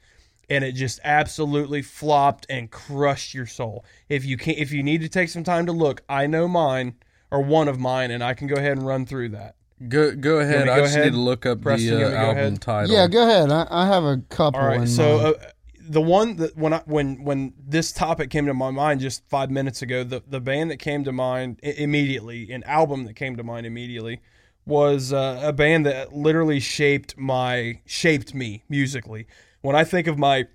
and 0.49 0.65
it 0.65 0.73
just 0.73 0.99
absolutely 1.05 1.81
flopped 1.81 2.45
and 2.49 2.69
crushed 2.69 3.33
your 3.33 3.45
soul. 3.45 3.85
If 4.09 4.25
you 4.25 4.35
can 4.35 4.55
if 4.55 4.73
you 4.73 4.83
need 4.83 4.99
to 4.99 5.09
take 5.09 5.29
some 5.29 5.45
time 5.45 5.65
to 5.67 5.71
look, 5.71 6.03
I 6.09 6.27
know 6.27 6.49
mine 6.49 6.95
or 7.31 7.41
one 7.41 7.69
of 7.69 7.79
mine 7.79 8.11
and 8.11 8.21
I 8.21 8.33
can 8.33 8.47
go 8.47 8.55
ahead 8.55 8.73
and 8.73 8.85
run 8.85 9.05
through 9.05 9.29
that. 9.29 9.55
Go 9.87 10.15
go 10.15 10.39
ahead. 10.39 10.65
me 10.65 10.71
I 10.71 10.77
go 10.77 10.83
just 10.83 10.95
ahead? 10.95 11.05
need 11.11 11.17
to 11.17 11.23
look 11.23 11.45
up 11.45 11.61
Preston, 11.61 11.97
the 11.99 12.05
uh, 12.05 12.09
want 12.09 12.11
me 12.11 12.15
to 12.15 12.17
go 12.17 12.27
album 12.27 12.37
ahead? 12.37 12.61
title. 12.61 12.95
Yeah. 12.95 13.07
Go 13.07 13.23
ahead. 13.23 13.51
I, 13.51 13.67
I 13.69 13.87
have 13.87 14.03
a 14.03 14.17
couple. 14.29 14.59
All 14.59 14.67
right, 14.67 14.81
in 14.81 14.87
so 14.87 15.17
uh, 15.19 15.33
the 15.79 16.01
one 16.01 16.37
that 16.37 16.55
when 16.55 16.73
I 16.73 16.81
when 16.85 17.23
when 17.23 17.53
this 17.59 17.91
topic 17.91 18.29
came 18.29 18.45
to 18.45 18.53
my 18.53 18.71
mind 18.71 19.01
just 19.01 19.27
five 19.29 19.49
minutes 19.51 19.81
ago, 19.81 20.03
the 20.03 20.21
the 20.27 20.39
band 20.41 20.71
that 20.71 20.77
came 20.77 21.03
to 21.03 21.11
mind 21.11 21.59
immediately, 21.63 22.51
an 22.51 22.63
album 22.63 23.05
that 23.05 23.15
came 23.15 23.35
to 23.37 23.43
mind 23.43 23.65
immediately, 23.65 24.21
was 24.65 25.11
uh, 25.11 25.39
a 25.43 25.53
band 25.53 25.85
that 25.85 26.13
literally 26.13 26.59
shaped 26.59 27.17
my 27.17 27.81
shaped 27.85 28.33
me 28.33 28.63
musically. 28.69 29.27
When 29.61 29.75
I 29.75 29.83
think 29.83 30.07
of 30.07 30.17
my 30.17 30.45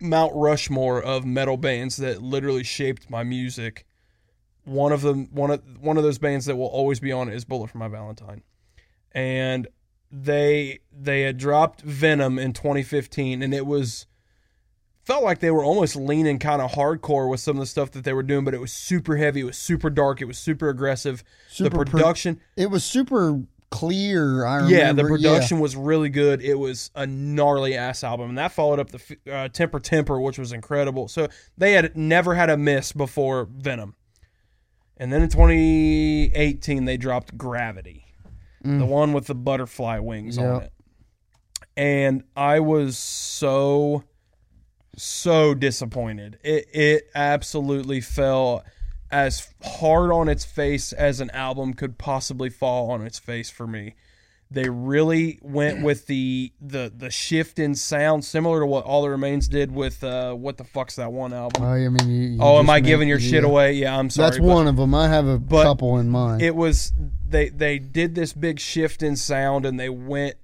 Mount 0.00 0.32
Rushmore 0.34 1.02
of 1.02 1.24
metal 1.24 1.56
bands 1.56 1.96
that 1.96 2.22
literally 2.22 2.64
shaped 2.64 3.10
my 3.10 3.24
music, 3.24 3.84
one 4.68 4.92
of 4.92 5.02
them 5.02 5.28
one 5.32 5.50
of 5.50 5.62
one 5.80 5.96
of 5.96 6.02
those 6.02 6.18
bands 6.18 6.46
that 6.46 6.56
will 6.56 6.66
always 6.66 7.00
be 7.00 7.12
on 7.12 7.28
is 7.28 7.44
Bullet 7.44 7.70
for 7.70 7.78
My 7.78 7.88
Valentine, 7.88 8.42
and 9.12 9.66
they 10.10 10.80
they 10.92 11.22
had 11.22 11.38
dropped 11.38 11.82
Venom 11.82 12.38
in 12.38 12.52
2015, 12.52 13.42
and 13.42 13.54
it 13.54 13.66
was 13.66 14.06
felt 15.04 15.24
like 15.24 15.38
they 15.38 15.50
were 15.50 15.64
almost 15.64 15.96
leaning 15.96 16.38
kind 16.38 16.60
of 16.60 16.72
hardcore 16.72 17.30
with 17.30 17.40
some 17.40 17.56
of 17.56 17.60
the 17.60 17.66
stuff 17.66 17.90
that 17.92 18.04
they 18.04 18.12
were 18.12 18.22
doing, 18.22 18.44
but 18.44 18.52
it 18.52 18.60
was 18.60 18.72
super 18.72 19.16
heavy, 19.16 19.40
it 19.40 19.44
was 19.44 19.56
super 19.56 19.88
dark, 19.88 20.20
it 20.20 20.26
was 20.26 20.38
super 20.38 20.68
aggressive. 20.68 21.24
Super 21.48 21.70
the 21.70 21.76
pro- 21.76 21.84
production, 21.84 22.40
it 22.56 22.70
was 22.70 22.84
super 22.84 23.42
clear. 23.70 24.44
I 24.44 24.56
remember. 24.56 24.76
yeah, 24.76 24.92
the 24.92 25.04
production 25.04 25.60
was 25.60 25.76
really 25.76 26.08
good. 26.08 26.42
It 26.42 26.58
was 26.58 26.90
a 26.94 27.06
gnarly 27.06 27.74
ass 27.74 28.04
album, 28.04 28.30
and 28.30 28.38
that 28.38 28.52
followed 28.52 28.78
up 28.78 28.90
the 28.90 29.18
uh, 29.30 29.48
Temper 29.48 29.80
Temper, 29.80 30.20
which 30.20 30.38
was 30.38 30.52
incredible. 30.52 31.08
So 31.08 31.28
they 31.56 31.72
had 31.72 31.96
never 31.96 32.34
had 32.34 32.50
a 32.50 32.56
miss 32.56 32.92
before 32.92 33.48
Venom, 33.50 33.94
and 34.98 35.12
then 35.12 35.22
in 35.22 35.28
2018 35.28 36.84
they 36.84 36.96
dropped 36.96 37.38
Gravity, 37.38 38.04
the 38.62 38.68
mm. 38.68 38.86
one 38.86 39.12
with 39.12 39.26
the 39.26 39.34
butterfly 39.34 39.98
wings 39.98 40.36
on 40.36 40.62
it, 40.62 40.72
and 41.76 42.24
I 42.36 42.60
was 42.60 42.98
so 42.98 44.04
so 44.96 45.54
disappointed. 45.54 46.38
It 46.42 46.66
it 46.72 47.10
absolutely 47.14 48.00
fell 48.00 48.64
as 49.10 49.48
hard 49.62 50.12
on 50.12 50.28
its 50.28 50.44
face 50.44 50.92
as 50.92 51.20
an 51.20 51.30
album 51.30 51.72
could 51.74 51.98
possibly 51.98 52.50
fall 52.50 52.90
on 52.90 53.02
its 53.02 53.18
face 53.18 53.48
for 53.48 53.66
me. 53.66 53.94
They 54.50 54.70
really 54.70 55.38
went 55.42 55.82
with 55.82 56.06
the 56.06 56.52
the 56.60 56.90
the 56.96 57.10
shift 57.10 57.58
in 57.58 57.74
sound, 57.74 58.24
similar 58.24 58.60
to 58.60 58.66
what 58.66 58.84
All 58.84 59.02
That 59.02 59.10
Remains 59.10 59.46
did 59.46 59.70
with 59.70 60.02
uh, 60.02 60.32
what 60.32 60.56
the 60.56 60.64
fuck's 60.64 60.96
that 60.96 61.12
one 61.12 61.34
album? 61.34 61.62
Oh, 61.62 61.68
I 61.68 61.86
mean, 61.88 62.08
you, 62.08 62.28
you 62.30 62.38
oh, 62.40 62.58
am 62.58 62.70
I 62.70 62.80
giving 62.80 63.08
your 63.08 63.20
shit 63.20 63.44
away? 63.44 63.74
Yeah, 63.74 63.98
I'm 63.98 64.08
sorry. 64.08 64.30
That's 64.30 64.38
but- 64.38 64.46
one 64.46 64.66
of 64.66 64.76
them. 64.76 64.94
I 64.94 65.08
have 65.08 65.26
a 65.26 65.38
but 65.38 65.64
couple 65.64 65.98
in 65.98 66.08
mind. 66.08 66.40
it 66.40 66.54
was 66.56 66.94
they 67.28 67.50
they 67.50 67.78
did 67.78 68.14
this 68.14 68.32
big 68.32 68.58
shift 68.58 69.02
in 69.02 69.16
sound 69.16 69.66
and 69.66 69.78
they 69.78 69.90
went 69.90 70.36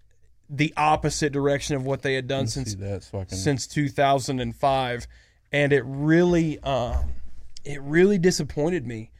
the 0.50 0.74
opposite 0.76 1.32
direction 1.32 1.74
of 1.74 1.86
what 1.86 2.02
they 2.02 2.12
had 2.14 2.28
done 2.28 2.46
since 2.46 2.74
that 2.74 3.02
so 3.02 3.24
can- 3.24 3.36
since 3.38 3.66
2005 3.66 5.06
and 5.52 5.72
it 5.72 5.82
really 5.86 6.58
um 6.60 7.12
it 7.64 7.80
really 7.80 8.18
disappointed 8.18 8.86
me 8.86 9.10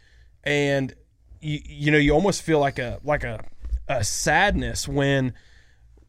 and 0.44 0.94
you, 1.40 1.61
you 1.64 1.90
know 1.90 1.97
you 1.97 2.12
almost 2.12 2.42
feel 2.42 2.59
like 2.59 2.79
a 2.79 3.01
like 3.03 3.25
a 3.25 3.42
a 3.88 4.03
sadness 4.05 4.88
when 4.88 5.35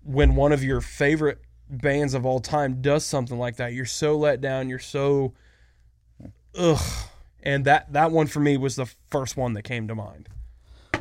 when 0.03 0.35
one 0.35 0.51
of 0.51 0.63
your 0.63 0.81
favorite 0.81 1.39
bands 1.69 2.13
of 2.13 2.25
all 2.25 2.39
time 2.39 2.81
does 2.81 3.03
something 3.05 3.37
like 3.39 3.55
that 3.57 3.73
you're 3.73 3.85
so 3.85 4.15
let 4.17 4.39
down 4.39 4.69
you're 4.69 4.77
so 4.79 5.33
ugh 6.57 7.07
and 7.43 7.65
that 7.65 7.91
that 7.91 8.11
one 8.11 8.27
for 8.27 8.39
me 8.39 8.55
was 8.55 8.75
the 8.75 8.85
first 9.09 9.35
one 9.35 9.53
that 9.53 9.63
came 9.63 9.87
to 9.87 9.95
mind 9.95 10.29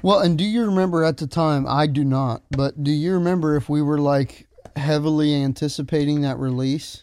Well, 0.03 0.21
and 0.21 0.37
do 0.37 0.45
you 0.45 0.67
remember 0.67 1.03
at 1.05 1.17
the 1.17 1.27
time? 1.27 1.67
I 1.67 1.87
do 1.87 2.05
not, 2.05 2.43
but 2.51 2.83
do 2.85 2.91
you 2.91 3.15
remember 3.15 3.57
if 3.57 3.71
we 3.71 3.81
were 3.81 3.99
like 3.99 4.47
heavily 4.77 5.35
anticipating 5.35 6.21
that 6.23 6.39
release? 6.39 7.03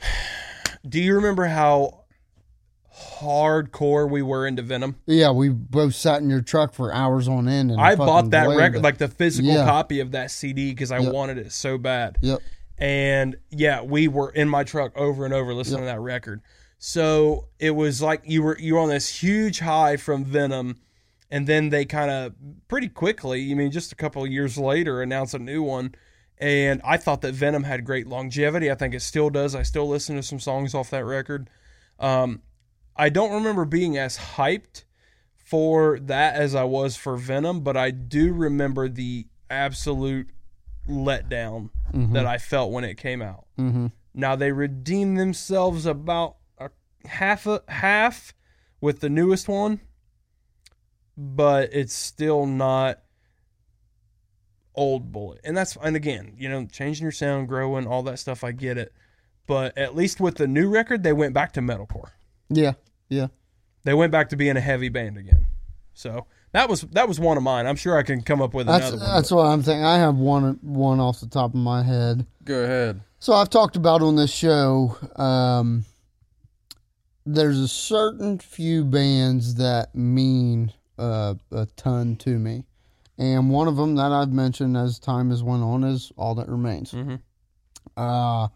do 0.88 1.00
you 1.00 1.14
remember 1.16 1.46
how 1.46 1.97
hardcore 3.20 4.08
we 4.10 4.22
were 4.22 4.46
into 4.46 4.62
venom 4.62 4.96
Yeah, 5.06 5.30
we 5.30 5.48
both 5.48 5.94
sat 5.94 6.22
in 6.22 6.30
your 6.30 6.40
truck 6.42 6.72
for 6.74 6.92
hours 6.92 7.28
on 7.28 7.48
end. 7.48 7.70
And 7.70 7.80
I 7.80 7.94
bought 7.94 8.30
that 8.30 8.48
record, 8.48 8.76
it. 8.78 8.82
like 8.82 8.98
the 8.98 9.08
physical 9.08 9.50
Yeah. 9.52 9.64
copy 9.64 10.00
of 10.00 10.12
that 10.12 10.30
CD, 10.30 10.70
because 10.70 10.90
I 10.90 10.98
Yep. 10.98 11.12
wanted 11.12 11.38
it 11.38 11.52
so 11.52 11.78
bad. 11.78 12.18
Yep. 12.20 12.40
And 12.78 13.36
yeah, 13.50 13.82
we 13.82 14.08
were 14.08 14.30
in 14.30 14.48
my 14.48 14.64
truck 14.64 14.96
over 14.96 15.24
and 15.24 15.34
over 15.34 15.52
listening 15.52 15.80
to 15.80 15.86
that 15.86 16.00
record. 16.00 16.40
So 16.78 17.48
it 17.58 17.72
was 17.72 18.00
like 18.00 18.22
you 18.24 18.42
were 18.42 18.56
you 18.58 18.74
were 18.74 18.80
on 18.80 18.88
this 18.88 19.08
huge 19.22 19.58
high 19.58 19.96
from 19.96 20.24
Venom, 20.24 20.76
and 21.30 21.46
then 21.46 21.70
they 21.70 21.84
kind 21.84 22.10
of 22.10 22.34
pretty 22.68 22.88
quickly, 22.88 23.50
I 23.50 23.54
mean, 23.54 23.70
just 23.72 23.90
a 23.90 23.96
couple 23.96 24.22
of 24.22 24.30
years 24.30 24.56
later, 24.56 25.02
announced 25.02 25.34
a 25.34 25.38
new 25.40 25.62
one. 25.62 25.94
And 26.40 26.80
I 26.84 26.96
thought 26.98 27.20
that 27.22 27.34
Venom 27.34 27.64
had 27.64 27.84
great 27.84 28.06
longevity. 28.06 28.70
I 28.70 28.76
think 28.76 28.94
it 28.94 29.02
still 29.02 29.28
does. 29.28 29.56
I 29.56 29.64
still 29.64 29.88
listen 29.88 30.14
to 30.14 30.22
some 30.22 30.38
songs 30.38 30.72
off 30.72 30.88
that 30.90 31.04
record. 31.04 31.50
Um, 31.98 32.42
I 32.98 33.08
don't 33.08 33.32
remember 33.32 33.64
being 33.64 33.96
as 33.96 34.18
hyped 34.18 34.84
for 35.36 35.98
that 36.00 36.34
as 36.34 36.54
I 36.54 36.64
was 36.64 36.96
for 36.96 37.16
Venom, 37.16 37.60
but 37.60 37.76
I 37.76 37.90
do 37.90 38.32
remember 38.32 38.88
the 38.88 39.26
absolute 39.48 40.30
letdown 40.88 41.70
that 42.12 42.26
I 42.26 42.38
felt 42.38 42.72
when 42.72 42.84
it 42.84 42.96
came 42.96 43.22
out. 43.22 43.46
Mm-hmm. 43.58 43.86
Now 44.14 44.36
they 44.36 44.52
redeemed 44.52 45.18
themselves 45.18 45.86
about 45.86 46.36
a 46.58 46.70
half 47.06 47.46
a 47.46 47.62
half 47.68 48.34
with 48.80 49.00
the 49.00 49.08
newest 49.08 49.48
one, 49.48 49.80
but 51.16 51.70
it's 51.72 51.94
still 51.94 52.44
not 52.44 53.00
old 54.74 55.12
bullet. 55.12 55.40
And 55.44 55.56
that's 55.56 55.76
and 55.82 55.96
again, 55.96 56.34
you 56.36 56.48
know, 56.48 56.66
changing 56.66 57.04
your 57.04 57.12
sound, 57.12 57.48
growing, 57.48 57.86
all 57.86 58.02
that 58.04 58.18
stuff, 58.18 58.44
I 58.44 58.52
get 58.52 58.76
it. 58.76 58.92
But 59.46 59.78
at 59.78 59.96
least 59.96 60.20
with 60.20 60.36
the 60.36 60.46
new 60.46 60.68
record, 60.68 61.02
they 61.02 61.12
went 61.12 61.32
back 61.32 61.52
to 61.54 61.60
metalcore. 61.60 62.10
Yeah. 62.50 62.74
Yeah. 63.08 63.28
They 63.84 63.94
went 63.94 64.12
back 64.12 64.28
to 64.30 64.36
being 64.36 64.56
a 64.56 64.60
heavy 64.60 64.88
band 64.88 65.16
again. 65.16 65.46
So 65.94 66.26
that 66.52 66.68
was 66.68 66.82
that 66.92 67.08
was 67.08 67.18
one 67.18 67.36
of 67.36 67.42
mine. 67.42 67.66
I'm 67.66 67.76
sure 67.76 67.96
I 67.96 68.02
can 68.02 68.22
come 68.22 68.40
up 68.40 68.54
with 68.54 68.66
That's 68.66 68.88
another 68.88 69.04
one. 69.04 69.14
that's 69.14 69.30
what 69.30 69.46
I'm 69.46 69.62
thinking. 69.62 69.84
I 69.84 69.98
have 69.98 70.16
one 70.16 70.58
one 70.62 71.00
off 71.00 71.20
the 71.20 71.26
top 71.26 71.50
of 71.54 71.60
my 71.60 71.82
head. 71.82 72.26
Go 72.44 72.62
ahead. 72.62 73.00
So 73.18 73.32
I've 73.32 73.50
talked 73.50 73.76
about 73.76 74.00
on 74.00 74.16
this 74.16 74.32
show. 74.32 74.96
Um, 75.16 75.84
there's 77.26 77.58
a 77.58 77.68
certain 77.68 78.38
few 78.38 78.84
bands 78.84 79.56
that 79.56 79.94
mean 79.94 80.72
uh, 80.98 81.34
a 81.50 81.66
ton 81.76 82.16
to 82.16 82.38
me, 82.38 82.64
and 83.18 83.50
one 83.50 83.68
of 83.68 83.76
them 83.76 83.96
that 83.96 84.12
I've 84.12 84.32
mentioned 84.32 84.76
as 84.76 84.98
time 84.98 85.30
has 85.30 85.42
went 85.42 85.62
on 85.62 85.82
is 85.84 86.12
All 86.16 86.34
That 86.36 86.48
Remains. 86.48 86.92
Mm-hmm. 86.92 87.16
Uh, 87.96 88.48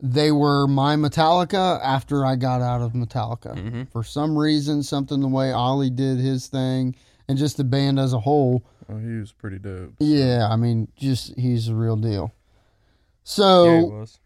they 0.00 0.30
were 0.30 0.66
my 0.66 0.94
Metallica 0.96 1.80
after 1.82 2.24
I 2.24 2.36
got 2.36 2.60
out 2.60 2.82
of 2.82 2.92
Metallica. 2.92 3.54
Mhm. 3.56 3.88
For 3.90 4.04
some 4.04 4.36
reason, 4.36 4.82
something 4.82 5.20
the 5.20 5.28
way 5.28 5.52
Ollie 5.52 5.90
did 5.90 6.18
his 6.18 6.46
thing, 6.48 6.94
and 7.28 7.38
just 7.38 7.56
the 7.56 7.64
band 7.64 7.98
as 7.98 8.12
a 8.12 8.20
whole. 8.20 8.62
Oh, 8.88 8.98
he 8.98 9.16
was 9.18 9.32
pretty 9.32 9.58
dope. 9.58 9.94
Yeah, 9.98 10.48
I 10.50 10.56
mean, 10.56 10.88
just 10.96 11.34
he's 11.38 11.68
a 11.68 11.74
real 11.74 11.96
deal. 11.96 12.30
Yeah, 12.32 13.24
So 13.24 13.64
it 13.78 13.90
was. 13.90 14.18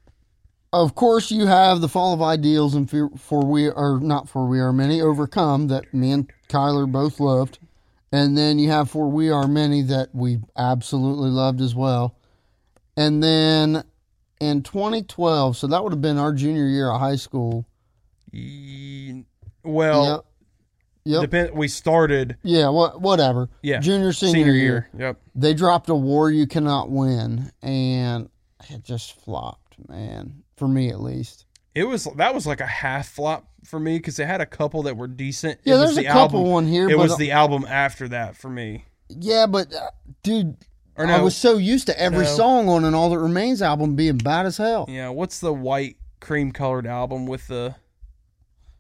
of 0.72 0.94
course, 0.94 1.30
you 1.30 1.46
have 1.46 1.80
the 1.80 1.88
fall 1.88 2.12
of 2.12 2.20
ideals 2.20 2.74
and 2.74 2.90
for, 2.90 3.08
for 3.16 3.44
we 3.44 3.68
are 3.68 3.98
not 4.00 4.28
for 4.28 4.46
we 4.46 4.60
are 4.60 4.72
many 4.72 5.00
overcome 5.00 5.68
that 5.68 5.92
me 5.94 6.10
and 6.12 6.30
Kyler 6.48 6.90
both 6.90 7.20
loved, 7.20 7.58
and 8.12 8.36
then 8.36 8.58
you 8.58 8.68
have 8.70 8.90
for 8.90 9.08
we 9.08 9.30
are 9.30 9.46
many 9.48 9.82
that 9.82 10.14
we 10.14 10.40
absolutely 10.56 11.30
loved 11.30 11.60
as 11.60 11.74
well, 11.74 12.16
and 12.96 13.22
then 13.22 13.82
in 14.40 14.62
2012, 14.62 15.56
so 15.56 15.66
that 15.66 15.82
would 15.82 15.92
have 15.92 16.00
been 16.00 16.18
our 16.18 16.32
junior 16.32 16.66
year 16.66 16.90
of 16.90 17.00
high 17.00 17.16
school. 17.16 17.66
Well, 19.62 20.04
yep. 20.04 20.24
Yep. 21.04 21.20
depend. 21.22 21.50
We 21.54 21.68
started 21.68 22.36
yeah, 22.42 22.68
what 22.68 23.00
whatever. 23.00 23.48
Yeah. 23.62 23.80
Junior 23.80 24.12
senior, 24.12 24.32
senior 24.32 24.52
year. 24.52 24.88
year. 24.94 25.06
Yep. 25.08 25.20
They 25.34 25.54
dropped 25.54 25.88
a 25.88 25.94
war 25.94 26.30
you 26.30 26.46
cannot 26.46 26.90
win 26.90 27.50
and 27.62 28.28
it 28.68 28.84
just 28.84 29.20
flopped, 29.20 29.76
man. 29.88 30.42
For 30.56 30.68
me 30.68 30.90
at 30.90 31.00
least. 31.00 31.46
It 31.74 31.84
was 31.84 32.06
that 32.16 32.34
was 32.34 32.46
like 32.46 32.60
a 32.60 32.66
half 32.66 33.08
flop 33.08 33.48
for 33.64 33.80
me 33.80 33.98
because 33.98 34.16
they 34.16 34.26
had 34.26 34.40
a 34.40 34.46
couple 34.46 34.82
that 34.84 34.96
were 34.96 35.08
decent. 35.08 35.60
Yeah, 35.64 35.74
it 35.74 35.78
was 35.78 35.86
there's 35.86 35.98
a 35.98 36.00
the 36.02 36.06
couple 36.08 36.40
album, 36.40 36.52
one 36.52 36.66
here, 36.66 36.88
It 36.88 36.98
was 36.98 37.16
the 37.16 37.30
album 37.30 37.64
after 37.68 38.08
that 38.08 38.36
for 38.36 38.50
me. 38.50 38.84
Yeah, 39.08 39.46
but 39.46 39.74
uh, 39.74 39.90
dude, 40.22 40.56
Or 40.96 41.06
I 41.06 41.20
was 41.20 41.36
so 41.36 41.56
used 41.56 41.86
to 41.86 41.98
every 42.00 42.24
No. 42.24 42.30
song 42.36 42.68
on 42.68 42.84
an 42.84 42.94
All 42.94 43.10
That 43.10 43.18
Remains 43.18 43.62
album 43.62 43.96
being 43.96 44.18
bad 44.18 44.44
as 44.46 44.56
hell. 44.58 44.86
yeah. 44.88 45.08
What's 45.08 45.40
the 45.40 45.52
white 45.52 45.96
cream 46.20 46.52
colored 46.52 46.86
album 46.86 47.26
with 47.26 47.46
the? 47.48 47.74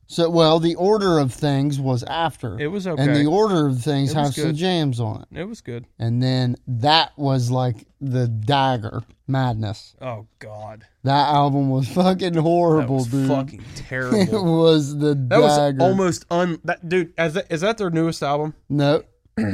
So, 0.06 0.28
well, 0.28 0.58
the 0.58 0.74
order 0.74 1.20
of 1.20 1.32
things 1.32 1.78
was 1.78 2.02
after. 2.02 2.58
It 2.58 2.66
was 2.66 2.84
okay. 2.88 3.00
And 3.00 3.14
the 3.14 3.26
order 3.26 3.68
of 3.68 3.80
things 3.80 4.10
It 4.10 4.16
was 4.16 4.26
have 4.26 4.34
some 4.34 4.44
good. 4.46 4.56
jams 4.56 4.98
on 4.98 5.22
it. 5.30 5.38
It 5.40 5.44
was 5.44 5.60
good. 5.60 5.86
And 6.00 6.20
then 6.20 6.56
that 6.66 7.16
was 7.16 7.48
like 7.48 7.86
the 8.00 8.26
dagger 8.26 9.04
madness. 9.28 9.94
Oh 10.02 10.26
God, 10.40 10.84
That 11.04 11.28
album 11.28 11.70
was 11.70 11.88
fucking 11.88 12.32
that 12.32 12.40
horrible, 12.42 12.96
was 12.96 13.06
dude. 13.06 13.28
fucking 13.28 13.60
it 13.76 13.76
terrible. 13.76 14.62
was 14.62 14.96
the 14.98 15.14
that 15.14 15.40
was 15.40 15.56
dagger. 15.56 15.82
almost 15.84 16.26
un. 16.28 16.58
That 16.64 16.88
dude, 16.88 17.12
is 17.16 17.34
that, 17.34 17.46
is 17.48 17.60
that 17.60 17.78
their 17.78 17.90
newest 17.90 18.20
album? 18.22 18.54
no. 18.68 19.04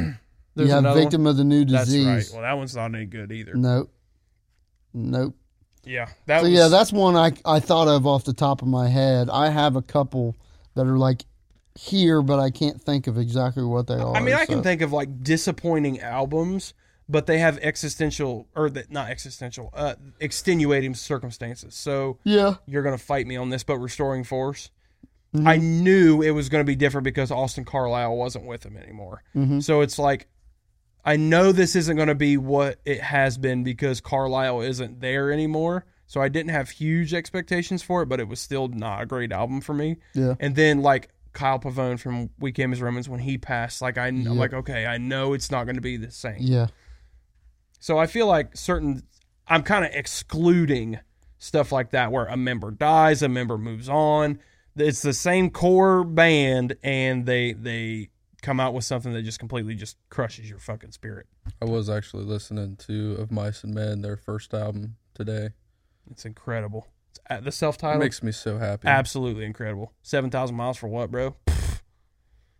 There's 0.57 0.69
yeah, 0.69 0.93
victim 0.93 1.25
of 1.27 1.37
the 1.37 1.43
new 1.43 1.59
one? 1.59 1.67
That's 1.67 1.85
disease. 1.85 2.05
right. 2.07 2.29
Well, 2.33 2.41
that 2.41 2.57
one's 2.57 2.75
not 2.75 2.93
any 2.93 3.05
good 3.05 3.31
either. 3.31 3.53
Nope. 3.55 3.91
Nope. 4.93 5.35
Yeah, 5.83 6.09
that 6.25 6.39
So 6.41 6.43
was. 6.49 6.51
yeah, 6.51 6.67
that's 6.67 6.91
one 6.91 7.15
I 7.15 7.31
I 7.45 7.59
thought 7.59 7.87
of 7.87 8.05
off 8.05 8.25
the 8.25 8.33
top 8.33 8.61
of 8.61 8.67
my 8.67 8.89
head. 8.89 9.29
I 9.29 9.49
have 9.49 9.75
a 9.75 9.81
couple 9.81 10.35
that 10.75 10.85
are 10.85 10.97
like 10.97 11.23
here, 11.75 12.21
but 12.21 12.39
I 12.39 12.49
can't 12.49 12.81
think 12.81 13.07
of 13.07 13.17
exactly 13.17 13.63
what 13.63 13.87
they 13.87 13.93
are. 13.95 14.15
I 14.15 14.19
mean, 14.19 14.33
I 14.35 14.45
can 14.45 14.63
think 14.63 14.81
of 14.81 14.91
like 14.91 15.23
disappointing 15.23 16.01
albums, 16.01 16.73
but 17.07 17.25
they 17.27 17.37
have 17.37 17.57
existential 17.59 18.47
or 18.55 18.69
that 18.71 18.91
not 18.91 19.09
existential, 19.09 19.69
uh, 19.73 19.95
extenuating 20.19 20.93
circumstances. 20.95 21.75
So 21.75 22.17
Yeah. 22.23 22.55
you're 22.65 22.83
gonna 22.83 22.97
fight 22.97 23.25
me 23.27 23.37
on 23.37 23.49
this, 23.49 23.63
but 23.63 23.77
restoring 23.77 24.23
force. 24.25 24.71
Mm-hmm. 25.35 25.47
I 25.47 25.57
knew 25.57 26.21
it 26.21 26.31
was 26.31 26.47
going 26.49 26.61
to 26.61 26.65
be 26.65 26.75
different 26.77 27.03
because 27.03 27.31
Austin 27.31 27.65
Carlisle 27.65 28.15
wasn't 28.15 28.45
with 28.45 28.65
him 28.65 28.77
anymore. 28.77 29.23
Mhm. 29.35 29.61
So 29.61 29.81
it's 29.81 29.99
like, 29.99 30.25
I 31.07 31.15
know 31.15 31.51
this 31.51 31.75
isn't 31.75 31.95
going 31.95 32.09
to 32.09 32.15
be 32.15 32.37
what 32.37 32.79
it 32.85 32.99
has 33.01 33.37
been 33.37 33.63
because 33.63 34.01
Carlisle 34.01 34.61
isn't 34.61 34.99
there 34.99 35.31
anymore. 35.31 35.85
So 36.05 36.21
I 36.21 36.29
didn't 36.29 36.51
have 36.51 36.69
huge 36.69 37.13
expectations 37.13 37.81
for 37.81 38.01
it, 38.01 38.05
but 38.07 38.19
it 38.19 38.27
was 38.27 38.39
still 38.39 38.67
not 38.67 39.01
a 39.01 39.05
great 39.05 39.31
album 39.31 39.61
for 39.61 39.73
me. 39.73 39.97
Yeah. 40.13 40.35
And 40.39 40.55
then 40.55 40.81
like 40.81 41.09
Kyle 41.33 41.59
Pavone 41.59 41.99
from 41.99 42.29
We 42.39 42.51
Came 42.51 42.71
as 42.73 42.81
Romans 42.81 43.07
when 43.09 43.19
he 43.21 43.37
passed, 43.37 43.81
like 43.81 43.97
I 43.97 44.09
know, 44.09 44.33
Yeah. 44.33 44.39
like 44.39 44.53
okay, 44.53 44.85
I 44.85 44.97
know 44.97 45.33
it's 45.33 45.49
not 45.49 45.63
going 45.63 45.75
to 45.75 45.81
be 45.81 45.97
the 45.97 46.11
same. 46.11 46.37
Yeah. 46.39 46.67
So 47.79 47.97
I 47.97 48.07
feel 48.07 48.27
like 48.27 48.55
certain, 48.57 49.03
I'm 49.47 49.63
kind 49.63 49.85
of 49.85 49.91
excluding 49.93 50.99
stuff 51.37 51.71
like 51.71 51.91
that 51.91 52.11
where 52.11 52.25
a 52.25 52.35
member 52.37 52.71
dies, 52.71 53.21
a 53.21 53.29
member 53.29 53.57
moves 53.57 53.87
on. 53.87 54.39
It's 54.75 55.01
the 55.01 55.13
same 55.13 55.49
core 55.49 56.03
band, 56.03 56.75
and 56.83 57.25
they 57.25 57.53
they 57.53 58.09
come 58.41 58.59
out 58.59 58.73
with 58.73 58.83
something 58.83 59.13
that 59.13 59.23
just 59.23 59.39
completely 59.39 59.75
just 59.75 59.97
crushes 60.09 60.49
your 60.49 60.59
fucking 60.59 60.91
spirit. 60.91 61.25
I 61.61 61.65
was 61.65 61.89
actually 61.89 62.23
listening 62.25 62.75
to 62.87 63.15
Of 63.19 63.31
Mice 63.31 63.63
and 63.63 63.73
Men, 63.73 64.01
their 64.01 64.17
first 64.17 64.53
album 64.53 64.95
today. 65.13 65.49
It's 66.11 66.25
incredible. 66.25 66.87
It's 67.11 67.19
at 67.27 67.43
the 67.43 67.51
self 67.51 67.75
It 67.75 67.79
title, 67.79 67.99
makes 67.99 68.21
me 68.23 68.31
so 68.31 68.57
happy. 68.57 68.87
absolutely 68.87 69.45
incredible. 69.45 69.93
Seven 70.03 70.29
thousand 70.29 70.55
miles 70.55 70.77
for 70.77 70.87
what, 70.87 71.09
bro? 71.11 71.35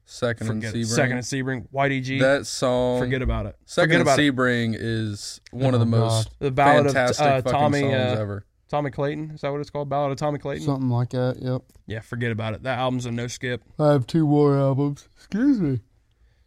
Second 0.10 0.50
and 0.50 0.64
Forget 0.64 0.74
it. 0.76 0.78
Sebring. 0.80 0.86
Second 0.96 1.18
and 1.18 1.26
Sebring, 1.26 1.68
YDG. 1.74 2.20
that 2.22 2.48
song. 2.48 3.00
forget 3.00 3.22
about 3.22 3.46
it. 3.46 3.58
Second 3.66 4.00
forget 4.00 4.20
and. 4.20 4.38
Sebring 4.38 4.76
is 4.80 5.42
one 5.52 5.74
of 5.74 5.82
Oh, 5.82 5.84
the 5.84 5.90
most 5.90 6.30
The 6.40 6.50
ballad 6.52 6.86
of 6.86 6.94
fantastic 6.94 7.26
uh, 7.26 7.42
fucking 7.42 7.52
Tommy 7.52 7.80
songs 7.82 7.94
uh, 7.94 8.16
ever. 8.22 8.46
Tommy 8.70 8.92
Clayton. 8.92 9.32
Is 9.32 9.42
that 9.42 9.52
what 9.52 9.62
it's 9.62 9.70
called? 9.70 9.90
Ballad 9.90 10.12
of 10.12 10.18
Tommy 10.18 10.40
Clayton. 10.40 10.66
Something 10.66 10.90
like 10.90 11.10
that. 11.10 11.38
Yep. 11.40 11.62
yeah, 11.88 12.00
forget 12.02 12.32
about 12.32 12.54
it. 12.54 12.64
That 12.64 12.80
album's 12.80 13.06
a 13.06 13.12
no 13.12 13.28
skip. 13.28 13.64
I 13.80 13.92
have 13.92 14.08
two 14.08 14.28
more 14.28 14.58
albums. 14.58 15.08
Excuse 15.16 15.60
me. 15.60 15.80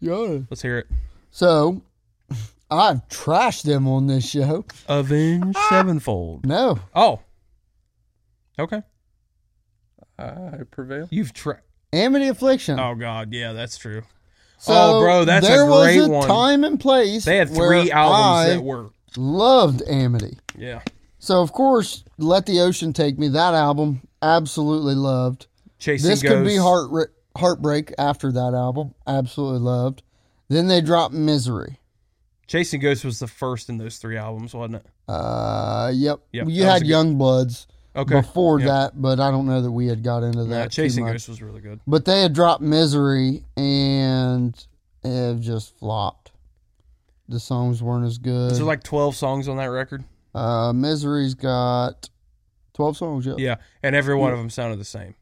Yeah. 0.01 0.41
Let's 0.51 0.63
hear 0.63 0.79
it. 0.79 0.87
So, 1.31 1.83
I've 2.71 3.07
trashed 3.09 3.63
them 3.63 3.89
on 3.89 4.07
this 4.07 4.29
show. 4.29 4.65
Avenge 4.89 5.55
ah! 5.57 5.67
Sevenfold. 5.71 6.47
No. 6.47 6.79
Oh. 6.95 7.21
Okay. 8.59 8.83
I 10.19 10.59
prevail. 10.71 11.09
You've 11.11 11.33
tried. 11.33 11.61
Amity 11.93 12.29
Affliction. 12.29 12.79
Oh 12.79 12.95
God, 12.95 13.33
yeah, 13.33 13.53
that's 13.53 13.77
true. 13.77 14.03
So 14.59 14.73
oh, 14.77 15.01
bro, 15.01 15.25
that's 15.25 15.47
a 15.47 15.49
there 15.49 15.67
great 15.67 15.99
was 15.99 16.07
a 16.07 16.11
one. 16.11 16.29
time 16.29 16.65
and 16.65 16.79
place. 16.79 17.25
They 17.25 17.39
had 17.39 17.51
where 17.51 17.81
three 17.83 17.91
albums 17.91 18.51
I 18.51 18.55
that 18.55 18.63
were. 18.63 18.91
loved 19.17 19.83
Amity. 19.89 20.39
Yeah. 20.57 20.83
So 21.21 21.43
of 21.43 21.53
course, 21.53 22.03
Let 22.19 22.47
the 22.47 22.61
Ocean 22.61 22.93
Take 22.93 23.19
Me. 23.19 23.29
That 23.29 23.55
album, 23.55 24.01
absolutely 24.23 24.95
loved. 24.95 25.47
Chasing 25.79 26.09
Ghosts. 26.09 26.23
this 26.23 26.31
Ghosts. 26.31 26.39
could 26.43 26.47
be 26.47 26.57
heart 26.57 27.13
heartbreak 27.37 27.93
after 27.99 28.33
that 28.33 28.55
album. 28.55 28.95
Absolutely 29.07 29.61
loved. 29.61 30.03
Then 30.49 30.67
they 30.67 30.81
dropped 30.81 31.15
Misery. 31.15 31.79
Chasing 32.47 32.81
Ghosts 32.81 33.05
was 33.05 33.21
the 33.21 33.29
first 33.29 33.69
in 33.69 33.79
those 33.79 33.99
three 33.99 34.17
albums, 34.17 34.53
wasn't 34.55 34.77
it? 34.77 34.87
Uh, 35.09 35.93
yep. 35.95 36.21
Yep, 36.33 36.47
you 36.49 36.65
had 36.65 36.85
Young 36.85 37.17
Bloods 37.17 37.69
Okay. 37.95 38.15
before 38.17 38.59
Yep. 38.59 38.69
that, 38.69 39.01
but 39.03 39.21
I 39.21 39.31
don't 39.31 39.47
know 39.47 39.61
that 39.63 39.71
we 39.71 39.87
had 39.87 40.03
got 40.03 40.23
into 40.25 40.45
that. 40.47 40.73
Too 40.73 40.83
Chasing 40.83 41.05
much. 41.05 41.13
Ghosts 41.15 41.29
was 41.29 41.43
really 41.43 41.61
good. 41.61 41.81
But 41.87 42.05
they 42.07 42.23
had 42.23 42.33
dropped 42.33 42.63
Misery 42.63 43.45
and 43.57 44.55
it 45.05 45.41
just 45.41 45.77
flopped. 45.79 46.33
The 47.29 47.39
songs 47.41 47.83
weren't 47.83 48.07
as 48.07 48.19
good. 48.19 48.51
Is 48.53 48.59
there 48.59 48.67
like 48.67 48.83
twelve 48.83 49.15
songs 49.15 49.47
on 49.49 49.57
that 49.59 49.67
record? 49.67 50.03
Uh, 50.35 50.73
Misery's 50.73 51.35
got 51.35 52.09
12 52.75 52.97
songs, 52.97 53.27
yep. 53.27 53.39
Yeah, 53.39 53.57
and 53.83 53.95
every 53.97 54.15
one 54.15 54.33
of 54.33 54.39
them 54.39 54.51
sounded 54.51 54.79
the 54.79 54.85
same. 54.85 55.15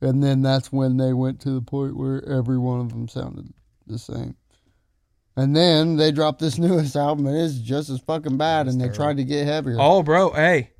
And 0.00 0.22
then 0.22 0.42
that's 0.42 0.70
when 0.72 0.96
they 0.98 1.12
went 1.12 1.40
to 1.42 1.50
the 1.50 1.62
point 1.62 1.96
where 1.96 2.22
every 2.28 2.58
one 2.58 2.80
of 2.80 2.90
them 2.90 3.08
sounded 3.08 3.52
the 3.86 3.98
same. 3.98 4.36
And 5.36 5.56
then 5.56 5.96
they 5.96 6.12
dropped 6.12 6.40
this 6.40 6.58
newest 6.58 6.94
album 6.96 7.26
and 7.26 7.36
it's 7.36 7.58
just 7.58 7.88
as 7.90 8.00
fucking 8.00 8.36
bad 8.36 8.68
and 8.68 8.80
they 8.80 8.88
tried 8.88 9.16
to 9.16 9.24
get 9.24 9.46
heavier. 9.46 9.76
Oh, 9.78 10.02
bro, 10.02 10.30
hey, 10.32 10.70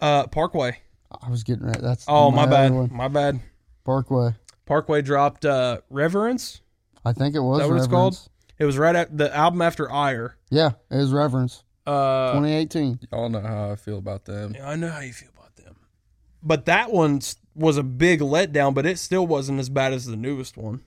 uh, 0.00 0.26
Parkway. 0.26 0.78
I 1.22 1.30
was 1.30 1.44
getting 1.44 1.64
ready. 1.66 1.80
That's 1.80 2.04
Oh, 2.08 2.30
my, 2.30 2.42
other 2.42 2.50
bad, 2.50 2.72
one. 2.72 2.90
my 2.92 3.08
bad. 3.08 3.40
Parkway. 3.84 4.34
Parkway 4.66 5.00
dropped 5.00 5.44
uh, 5.44 5.78
Reverence. 5.88 6.60
I 7.04 7.12
think 7.12 7.36
it 7.36 7.40
was 7.40 7.60
Is 7.60 7.66
that 7.66 7.72
what 7.72 7.78
it's 7.78 7.86
called? 7.86 8.18
It 8.58 8.64
was 8.64 8.76
right 8.76 8.96
at 8.96 9.16
the 9.16 9.34
album 9.34 9.62
after 9.62 9.90
Ire. 9.90 10.36
Yeah, 10.50 10.72
it 10.90 10.96
was 10.96 11.12
Reverence. 11.12 11.62
Uh, 11.86 12.32
2018. 12.32 13.00
Y'all 13.12 13.28
know 13.28 13.40
how 13.40 13.70
I 13.70 13.76
feel 13.76 13.98
about 13.98 14.24
them. 14.24 14.54
Yeah, 14.56 14.68
I 14.68 14.76
know 14.76 14.90
how 14.90 15.00
you 15.00 15.12
feel 15.12 15.28
about 15.36 15.54
them. 15.56 15.76
But 16.42 16.64
that 16.66 16.90
one 16.92 17.20
was 17.54 17.76
a 17.76 17.82
big 17.82 18.20
letdown, 18.20 18.74
but 18.74 18.86
it 18.86 18.98
still 18.98 19.26
wasn't 19.26 19.60
as 19.60 19.68
bad 19.68 19.92
as 19.92 20.06
the 20.06 20.16
newest 20.16 20.56
one. 20.56 20.82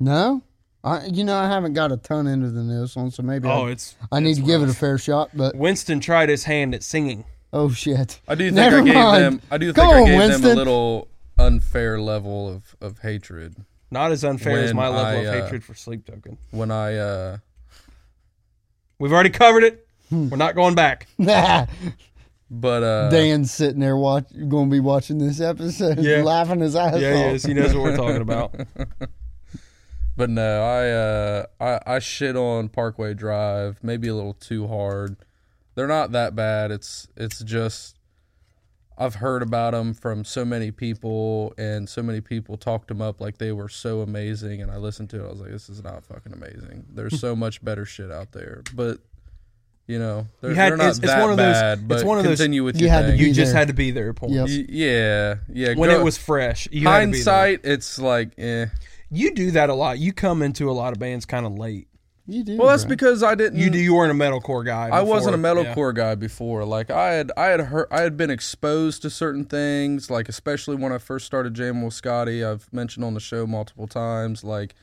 No? 0.00 0.42
I 0.82 1.06
you 1.06 1.24
know 1.24 1.36
I 1.36 1.46
haven't 1.48 1.72
got 1.72 1.92
a 1.92 1.96
ton 1.96 2.26
into 2.26 2.50
the 2.50 2.62
newest 2.62 2.94
one, 2.96 3.10
so 3.10 3.22
maybe 3.22 3.48
Oh, 3.48 3.68
I, 3.68 3.70
it's 3.70 3.96
I 4.12 4.20
need 4.20 4.32
it's 4.32 4.40
to 4.40 4.44
give 4.44 4.62
it 4.62 4.68
a 4.68 4.74
fair 4.74 4.98
shot. 4.98 5.30
But 5.32 5.56
Winston 5.56 5.98
tried 6.00 6.28
his 6.28 6.44
hand 6.44 6.74
at 6.74 6.82
singing. 6.82 7.24
oh 7.54 7.70
shit, 7.70 8.20
I 8.28 8.34
do 8.34 8.44
think 8.44 8.56
Never 8.56 8.80
I 8.80 8.82
gave 8.82 8.94
mind. 8.94 9.22
them. 9.24 9.40
I 9.50 9.56
do 9.56 9.66
think 9.72 9.76
Come 9.76 9.88
I 9.94 10.00
on, 10.00 10.04
gave 10.06 10.30
them 10.42 10.44
a 10.44 10.54
little 10.54 11.08
unfair 11.38 11.98
level 11.98 12.48
of, 12.52 12.76
of 12.82 12.98
hatred 12.98 13.56
Not 13.90 14.12
as 14.12 14.24
unfair 14.24 14.58
as 14.58 14.74
my 14.74 14.88
level 14.88 15.06
I, 15.06 15.12
of 15.14 15.26
uh, 15.26 15.42
hatred 15.44 15.64
for 15.64 15.72
Sleep 15.74 16.04
Token. 16.04 16.36
when 16.50 16.70
I 16.70 16.96
uh 16.96 17.38
We've 18.98 19.12
already 19.12 19.30
covered 19.30 19.64
it. 19.64 19.83
Hmm. 20.14 20.28
We're 20.30 20.36
not 20.36 20.54
going 20.54 20.74
back. 20.74 21.06
but 21.18 22.82
uh 22.82 23.10
Dan's 23.10 23.50
sitting 23.52 23.80
there 23.80 23.96
watch 23.96 24.26
going 24.48 24.68
to 24.68 24.72
be 24.74 24.80
watching 24.80 25.18
this 25.18 25.40
episode, 25.40 25.98
Yeah. 25.98 26.22
laughing 26.22 26.60
his 26.60 26.76
ass 26.76 26.98
Yeah, 27.00 27.10
off. 27.10 27.16
he 27.16 27.22
is. 27.34 27.44
He 27.44 27.54
knows 27.54 27.74
what 27.74 27.82
we're 27.82 27.96
talking 27.96 28.22
about. 28.22 28.54
But 30.16 30.30
no, 30.30 30.62
I 30.62 30.90
uh 30.90 31.46
I, 31.86 31.94
I 31.96 31.98
shit 31.98 32.36
on 32.36 32.68
Parkway 32.68 33.14
Drive 33.14 33.80
maybe 33.82 34.06
a 34.06 34.14
little 34.14 34.34
too 34.34 34.68
hard. 34.68 35.16
They're 35.74 35.88
not 35.88 36.12
that 36.12 36.36
bad. 36.36 36.70
It's 36.70 37.08
it's 37.16 37.40
just 37.42 37.96
I've 38.96 39.16
heard 39.16 39.42
about 39.42 39.72
them 39.72 39.92
from 39.92 40.24
so 40.24 40.44
many 40.44 40.70
people, 40.70 41.52
and 41.58 41.88
so 41.88 42.00
many 42.00 42.20
people 42.20 42.56
talked 42.56 42.86
them 42.86 43.02
up 43.02 43.20
like 43.20 43.38
they 43.38 43.50
were 43.50 43.68
so 43.68 44.02
amazing. 44.02 44.62
And 44.62 44.70
I 44.70 44.76
listened 44.76 45.10
to 45.10 45.24
it, 45.24 45.26
I 45.26 45.30
was 45.32 45.40
like, 45.40 45.50
this 45.50 45.68
is 45.68 45.82
not 45.82 46.04
fucking 46.04 46.32
amazing. 46.32 46.84
There's 46.90 47.18
so 47.18 47.34
much 47.44 47.64
better 47.64 47.84
shit 47.84 48.12
out 48.12 48.30
there, 48.30 48.62
but 48.72 48.98
you 49.86 49.98
know 49.98 50.26
they're, 50.40 50.50
You 50.50 50.56
had- 50.56 50.70
they're 50.72 50.76
not 50.78 50.82
it's- 50.84 50.98
it's 50.98 51.06
that 51.06 51.20
one 51.20 51.30
of 51.30 51.36
those- 51.36 51.54
bad. 51.54 51.78
it's 51.78 51.86
But 51.86 52.04
one 52.04 52.18
of 52.18 52.24
those- 52.24 52.38
continue 52.38 52.64
with 52.64 52.76
You 52.80 52.86
your 52.86 52.90
had 52.94 53.02
to 53.02 53.08
thing. 53.08 53.18
be 53.18 53.24
You 53.26 53.32
just 53.34 53.52
there. 53.52 53.58
had 53.60 53.68
to 53.68 53.74
be 53.74 53.90
there. 53.90 54.12
Point. 54.12 54.32
Yep. 54.32 54.46
Y- 54.48 54.66
yeah, 54.68 55.34
yeah. 55.52 55.74
When 55.74 55.90
Go- 55.90 56.00
it 56.00 56.02
was 56.04 56.16
fresh, 56.16 56.68
you 56.72 56.86
had 56.88 57.00
to 57.00 57.06
be 57.08 57.22
there. 57.22 57.34
hindsight, 57.34 57.60
it's 57.64 57.98
like, 57.98 58.30
eh. 58.38 58.66
You 59.10 59.34
do 59.34 59.50
that 59.52 59.68
a 59.70 59.74
lot. 59.74 59.98
You 59.98 60.12
come 60.12 60.42
into 60.42 60.68
a 60.70 60.72
lot 60.72 60.92
of 60.92 60.98
bands 60.98 61.24
kind 61.26 61.46
of 61.46 61.56
late. 61.58 61.86
You 62.26 62.42
do. 62.42 62.56
Well, 62.56 62.68
that's 62.68 62.84
bro. 62.84 62.88
because 62.88 63.22
I 63.22 63.34
didn't. 63.34 63.58
You 63.58 63.68
do. 63.68 63.76
You 63.78 63.94
weren't 63.94 64.10
a 64.10 64.14
metalcore 64.14 64.64
guy. 64.64 64.88
I 64.90 65.02
wasn't 65.02 65.34
a 65.34 65.38
before, 65.38 65.62
yeah. 65.62 65.74
metalcore 65.74 65.94
guy 65.94 66.14
before. 66.14 66.64
Like 66.64 66.90
I 66.90 67.12
had, 67.12 67.30
I 67.36 67.46
had 67.48 67.60
heard, 67.60 67.86
I 67.90 68.00
had 68.00 68.16
been 68.16 68.30
exposed 68.30 69.02
to 69.02 69.10
certain 69.10 69.44
things. 69.44 70.10
Like 70.10 70.30
especially 70.30 70.74
when 70.76 70.90
I 70.90 70.96
first 70.96 71.26
started 71.26 71.52
jamming 71.52 71.84
with 71.84 71.92
Scotty, 71.92 72.42
I've 72.42 72.66
mentioned 72.72 73.04
on 73.04 73.12
the 73.12 73.20
show 73.20 73.46
multiple 73.46 73.86
times. 73.86 74.42
Like 74.42 74.74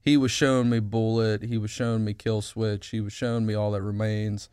he 0.00 0.16
was 0.16 0.30
showing 0.30 0.70
me 0.70 0.80
Bullet, 0.80 1.42
he 1.42 1.58
was 1.58 1.70
showing 1.70 2.04
me 2.04 2.14
Killswitch, 2.14 2.90
he 2.90 3.00
was 3.00 3.12
showing 3.12 3.46
me 3.46 3.54
All 3.54 3.72
That 3.72 3.82
Remains, 3.82 4.48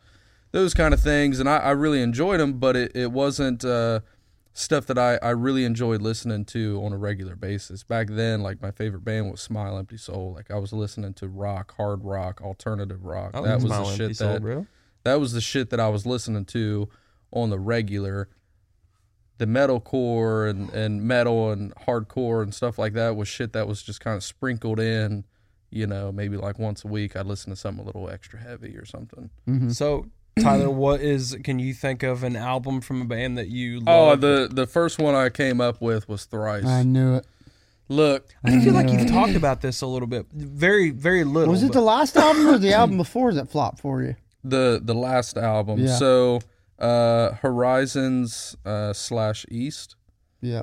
those 0.52 0.74
kind 0.74 0.94
of 0.94 1.00
things, 1.00 1.40
and 1.40 1.48
I, 1.48 1.58
I 1.58 1.70
really 1.72 2.02
enjoyed 2.02 2.40
them. 2.40 2.54
But 2.54 2.76
it, 2.76 2.92
it 2.94 3.12
wasn't 3.12 3.64
uh, 3.64 4.00
stuff 4.52 4.86
that 4.86 4.98
I, 4.98 5.18
I 5.22 5.30
really 5.30 5.64
enjoyed 5.64 6.00
listening 6.00 6.46
to 6.46 6.80
on 6.82 6.92
a 6.92 6.96
regular 6.96 7.36
basis. 7.36 7.82
Back 7.82 8.08
then, 8.10 8.42
like 8.42 8.62
my 8.62 8.70
favorite 8.70 9.04
band 9.04 9.30
was 9.30 9.40
Smile 9.40 9.78
Empty 9.78 9.98
Soul. 9.98 10.32
Like 10.34 10.50
I 10.50 10.58
was 10.58 10.72
listening 10.72 11.12
to 11.14 11.28
rock, 11.28 11.74
hard 11.76 12.04
rock, 12.04 12.40
alternative 12.40 13.04
rock. 13.04 13.32
I 13.34 13.42
that 13.42 13.54
was 13.56 13.64
Smile 13.64 13.84
the 13.84 13.90
Empty 13.90 14.06
shit 14.08 14.16
Soul, 14.16 14.32
that 14.32 14.42
bro. 14.42 14.66
that 15.04 15.20
was 15.20 15.32
the 15.32 15.42
shit 15.42 15.70
that 15.70 15.80
I 15.80 15.88
was 15.88 16.06
listening 16.06 16.46
to 16.46 16.88
on 17.30 17.50
the 17.50 17.58
regular. 17.58 18.28
The 19.38 19.46
metalcore 19.46 20.48
and, 20.48 20.70
and 20.70 21.02
metal 21.02 21.50
and 21.50 21.74
hardcore 21.74 22.42
and 22.42 22.54
stuff 22.54 22.78
like 22.78 22.94
that 22.94 23.16
was 23.16 23.28
shit 23.28 23.52
that 23.52 23.68
was 23.68 23.82
just 23.82 24.00
kind 24.00 24.16
of 24.16 24.24
sprinkled 24.24 24.80
in, 24.80 25.24
you 25.76 25.86
know, 25.86 26.10
maybe 26.10 26.36
like 26.36 26.58
once 26.58 26.84
a 26.84 26.88
week 26.88 27.14
I'd 27.16 27.26
listen 27.26 27.50
to 27.50 27.56
something 27.56 27.82
a 27.82 27.86
little 27.86 28.08
extra 28.10 28.40
heavy 28.40 28.76
or 28.76 28.84
something. 28.84 29.30
Mm-hmm. 29.48 29.70
So 29.70 30.06
Tyler, 30.40 30.70
what 30.70 31.00
is? 31.00 31.36
Can 31.44 31.58
you 31.58 31.72
think 31.72 32.02
of 32.02 32.22
an 32.22 32.36
album 32.36 32.80
from 32.80 33.02
a 33.02 33.04
band 33.04 33.38
that 33.38 33.48
you? 33.48 33.82
Oh, 33.86 34.16
the 34.16 34.48
the 34.50 34.66
first 34.66 34.98
one 34.98 35.14
I 35.14 35.28
came 35.28 35.60
up 35.60 35.80
with 35.80 36.08
was 36.08 36.24
Thrice. 36.24 36.64
I 36.66 36.82
knew 36.82 37.14
it. 37.16 37.26
Look, 37.88 38.34
I 38.44 38.58
feel 38.60 38.72
like 38.74 38.86
know. 38.86 38.94
you've 38.94 39.08
talked 39.20 39.36
about 39.36 39.60
this 39.60 39.80
a 39.80 39.86
little 39.86 40.08
bit, 40.08 40.26
very, 40.32 40.90
very 40.90 41.22
little. 41.22 41.52
Was 41.52 41.62
it 41.62 41.68
but- 41.68 41.74
the 41.74 41.80
last 41.82 42.16
album 42.16 42.48
or 42.48 42.58
the 42.58 42.72
album 42.72 42.96
before 42.96 43.32
that 43.34 43.48
flopped 43.48 43.80
for 43.80 44.02
you? 44.02 44.16
the 44.44 44.80
the 44.82 44.94
last 44.94 45.36
album. 45.36 45.80
Yeah. 45.80 45.96
So 45.96 46.40
uh 46.78 47.32
Horizons 47.42 48.56
uh 48.64 48.92
slash 48.92 49.44
East. 49.50 49.96
Yeah. 50.40 50.62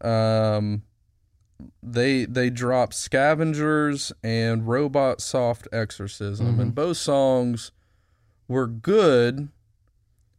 um 0.00 0.82
they 1.82 2.24
they 2.26 2.50
dropped 2.50 2.94
scavengers 2.94 4.12
and 4.22 4.66
robot 4.68 5.20
soft 5.20 5.66
exorcism. 5.72 6.60
And 6.60 6.74
both 6.74 6.96
songs 6.98 7.72
were 8.48 8.66
good 8.66 9.48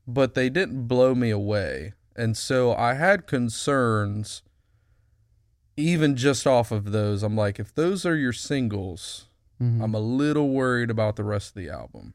but 0.10 0.36
they 0.36 0.50
didn't 0.50 0.88
blow 0.88 1.14
me 1.14 1.30
away. 1.30 1.94
And 2.16 2.38
so 2.38 2.74
i 2.74 2.94
had 2.94 3.28
concerns 3.28 4.42
even 5.76 6.16
just 6.16 6.48
off 6.48 6.72
of 6.72 6.92
those. 6.92 7.24
I'm 7.24 7.36
like 7.36 7.60
if 7.60 7.74
those 7.74 8.06
are 8.06 8.16
your 8.16 8.34
singles 8.34 9.26
Mhm. 9.62 9.82
i'm 9.84 9.96
a 9.96 10.00
little 10.00 10.50
worried 10.50 10.92
about 10.92 11.16
the 11.16 11.24
rest 11.24 11.50
of 11.50 11.56
the 11.56 11.70
album. 11.70 12.14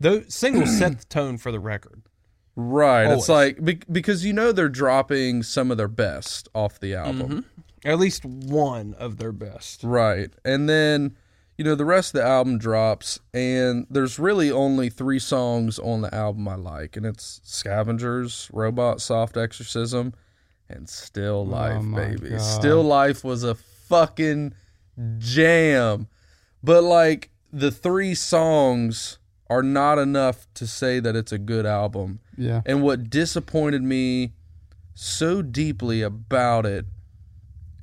Those 0.00 0.32
singles 0.34 0.78
set 0.78 0.98
the 0.98 1.04
tone 1.06 1.36
for 1.38 1.50
the 1.52 1.60
record. 1.60 2.02
right. 2.56 3.04
Always. 3.04 3.20
it's 3.20 3.28
like 3.28 3.64
be- 3.64 3.80
because 3.92 4.24
you 4.24 4.32
know 4.32 4.50
they're 4.52 4.68
dropping 4.68 5.42
some 5.44 5.70
of 5.70 5.76
their 5.76 5.88
best 5.88 6.48
off 6.54 6.80
the 6.80 6.94
album 6.94 7.44
At 7.84 7.98
least 7.98 8.24
one 8.24 8.94
of 8.94 9.18
their 9.18 9.32
best. 9.32 9.84
Right. 9.84 10.30
And 10.44 10.68
then, 10.68 11.16
you 11.56 11.64
know, 11.64 11.74
the 11.74 11.84
rest 11.84 12.14
of 12.14 12.20
the 12.20 12.26
album 12.26 12.58
drops, 12.58 13.20
and 13.32 13.86
there's 13.90 14.18
really 14.18 14.50
only 14.50 14.90
three 14.90 15.18
songs 15.18 15.78
on 15.78 16.02
the 16.02 16.14
album 16.14 16.48
I 16.48 16.56
like, 16.56 16.96
and 16.96 17.06
it's 17.06 17.40
Scavengers, 17.44 18.48
Robot 18.52 19.00
Soft 19.00 19.36
Exorcism, 19.36 20.14
and 20.68 20.88
Still 20.88 21.40
oh 21.40 21.42
Life, 21.42 21.82
my 21.82 22.08
baby. 22.08 22.30
God. 22.30 22.40
Still 22.40 22.82
Life 22.82 23.24
was 23.24 23.44
a 23.44 23.54
fucking 23.54 24.54
jam. 25.18 26.08
But, 26.62 26.82
like, 26.82 27.30
the 27.52 27.70
three 27.70 28.14
songs 28.14 29.18
are 29.48 29.62
not 29.62 29.98
enough 29.98 30.46
to 30.54 30.66
say 30.66 31.00
that 31.00 31.16
it's 31.16 31.32
a 31.32 31.38
good 31.38 31.64
album. 31.64 32.20
Yeah. 32.36 32.60
And 32.66 32.82
what 32.82 33.08
disappointed 33.08 33.82
me 33.82 34.34
so 34.94 35.42
deeply 35.42 36.02
about 36.02 36.66
it 36.66 36.84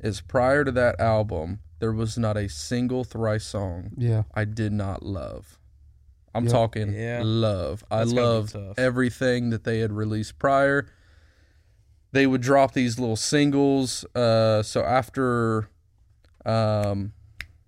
is 0.06 0.22
prior 0.22 0.64
to 0.64 0.72
that 0.72 1.00
album, 1.00 1.60
there 1.80 1.92
was 1.92 2.18
not 2.18 2.38
a 2.38 2.48
single 2.48 3.04
Thrice 3.04 3.44
song 3.46 3.92
Yeah. 3.98 4.24
I 4.34 4.46
did 4.46 4.72
not 4.72 5.04
love. 5.04 5.58
I'm 6.34 6.44
Yep. 6.46 6.52
talking 6.54 6.94
Yeah. 6.94 7.22
love. 7.24 7.84
I 7.90 8.00
That's 8.00 8.14
gotta 8.14 8.22
be 8.54 8.60
loved 8.60 8.80
everything 8.80 9.50
that 9.50 9.64
they 9.64 9.80
had 9.80 9.92
released 9.92 10.38
prior. 10.38 10.86
They 12.12 12.28
would 12.28 12.42
drop 12.42 12.74
these 12.74 13.00
little 13.00 13.16
singles. 13.16 14.06
Uh, 14.16 14.62
so 14.64 14.84
after, 14.84 15.70
um, 16.46 17.14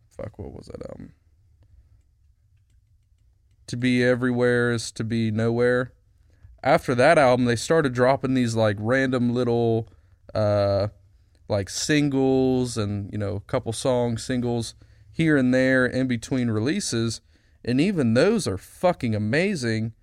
fuck, 0.09 0.37
what 0.39 0.53
was 0.53 0.67
that 0.67 0.85
album? 0.89 1.13
To 3.67 3.75
be 3.77 4.03
everywhere 4.03 4.71
is 4.71 4.91
to 4.93 5.03
be 5.03 5.31
nowhere. 5.31 5.91
After 6.63 6.95
that 6.95 7.17
album, 7.17 7.45
they 7.45 7.55
started 7.57 7.93
dropping 7.93 8.33
these 8.33 8.55
like 8.55 8.77
random 8.79 9.33
little, 9.33 9.89
uh, 10.33 10.87
like 11.49 11.69
singles 11.69 12.77
and 12.77 13.11
you 13.11 13.17
know 13.17 13.35
a 13.35 13.41
couple 13.41 13.73
song 13.73 14.17
singles 14.17 14.75
here 15.11 15.37
and 15.37 15.53
there 15.53 15.85
in 15.85 16.07
between 16.07 16.49
releases, 16.49 17.21
and 17.65 17.81
even 17.81 18.13
those 18.13 18.47
are 18.47 18.57
fucking 18.57 19.15
amazing. 19.15 19.93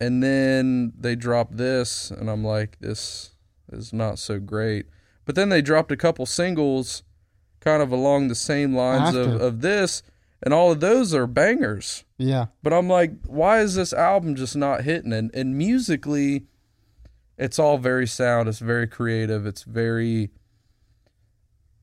And 0.00 0.22
then 0.22 0.92
they 0.98 1.14
dropped 1.14 1.56
this, 1.56 2.10
and 2.10 2.28
I'm 2.28 2.42
like, 2.42 2.78
this 2.80 3.30
is 3.72 3.92
not 3.92 4.18
so 4.18 4.40
great. 4.40 4.86
But 5.24 5.34
then 5.34 5.48
they 5.48 5.62
dropped 5.62 5.92
a 5.92 5.96
couple 5.96 6.26
singles, 6.26 7.02
kind 7.60 7.82
of 7.82 7.92
along 7.92 8.28
the 8.28 8.34
same 8.34 8.74
lines 8.74 9.14
of, 9.14 9.40
of 9.40 9.60
this, 9.60 10.02
and 10.42 10.52
all 10.52 10.72
of 10.72 10.80
those 10.80 11.14
are 11.14 11.26
bangers. 11.26 12.04
Yeah. 12.18 12.46
But 12.62 12.72
I'm 12.72 12.88
like, 12.88 13.12
why 13.26 13.60
is 13.60 13.76
this 13.76 13.92
album 13.92 14.34
just 14.34 14.56
not 14.56 14.82
hitting? 14.82 15.12
And 15.12 15.34
and 15.34 15.56
musically, 15.56 16.46
it's 17.38 17.58
all 17.58 17.78
very 17.78 18.06
sound. 18.06 18.48
It's 18.48 18.58
very 18.60 18.86
creative. 18.86 19.46
It's 19.46 19.62
very, 19.62 20.30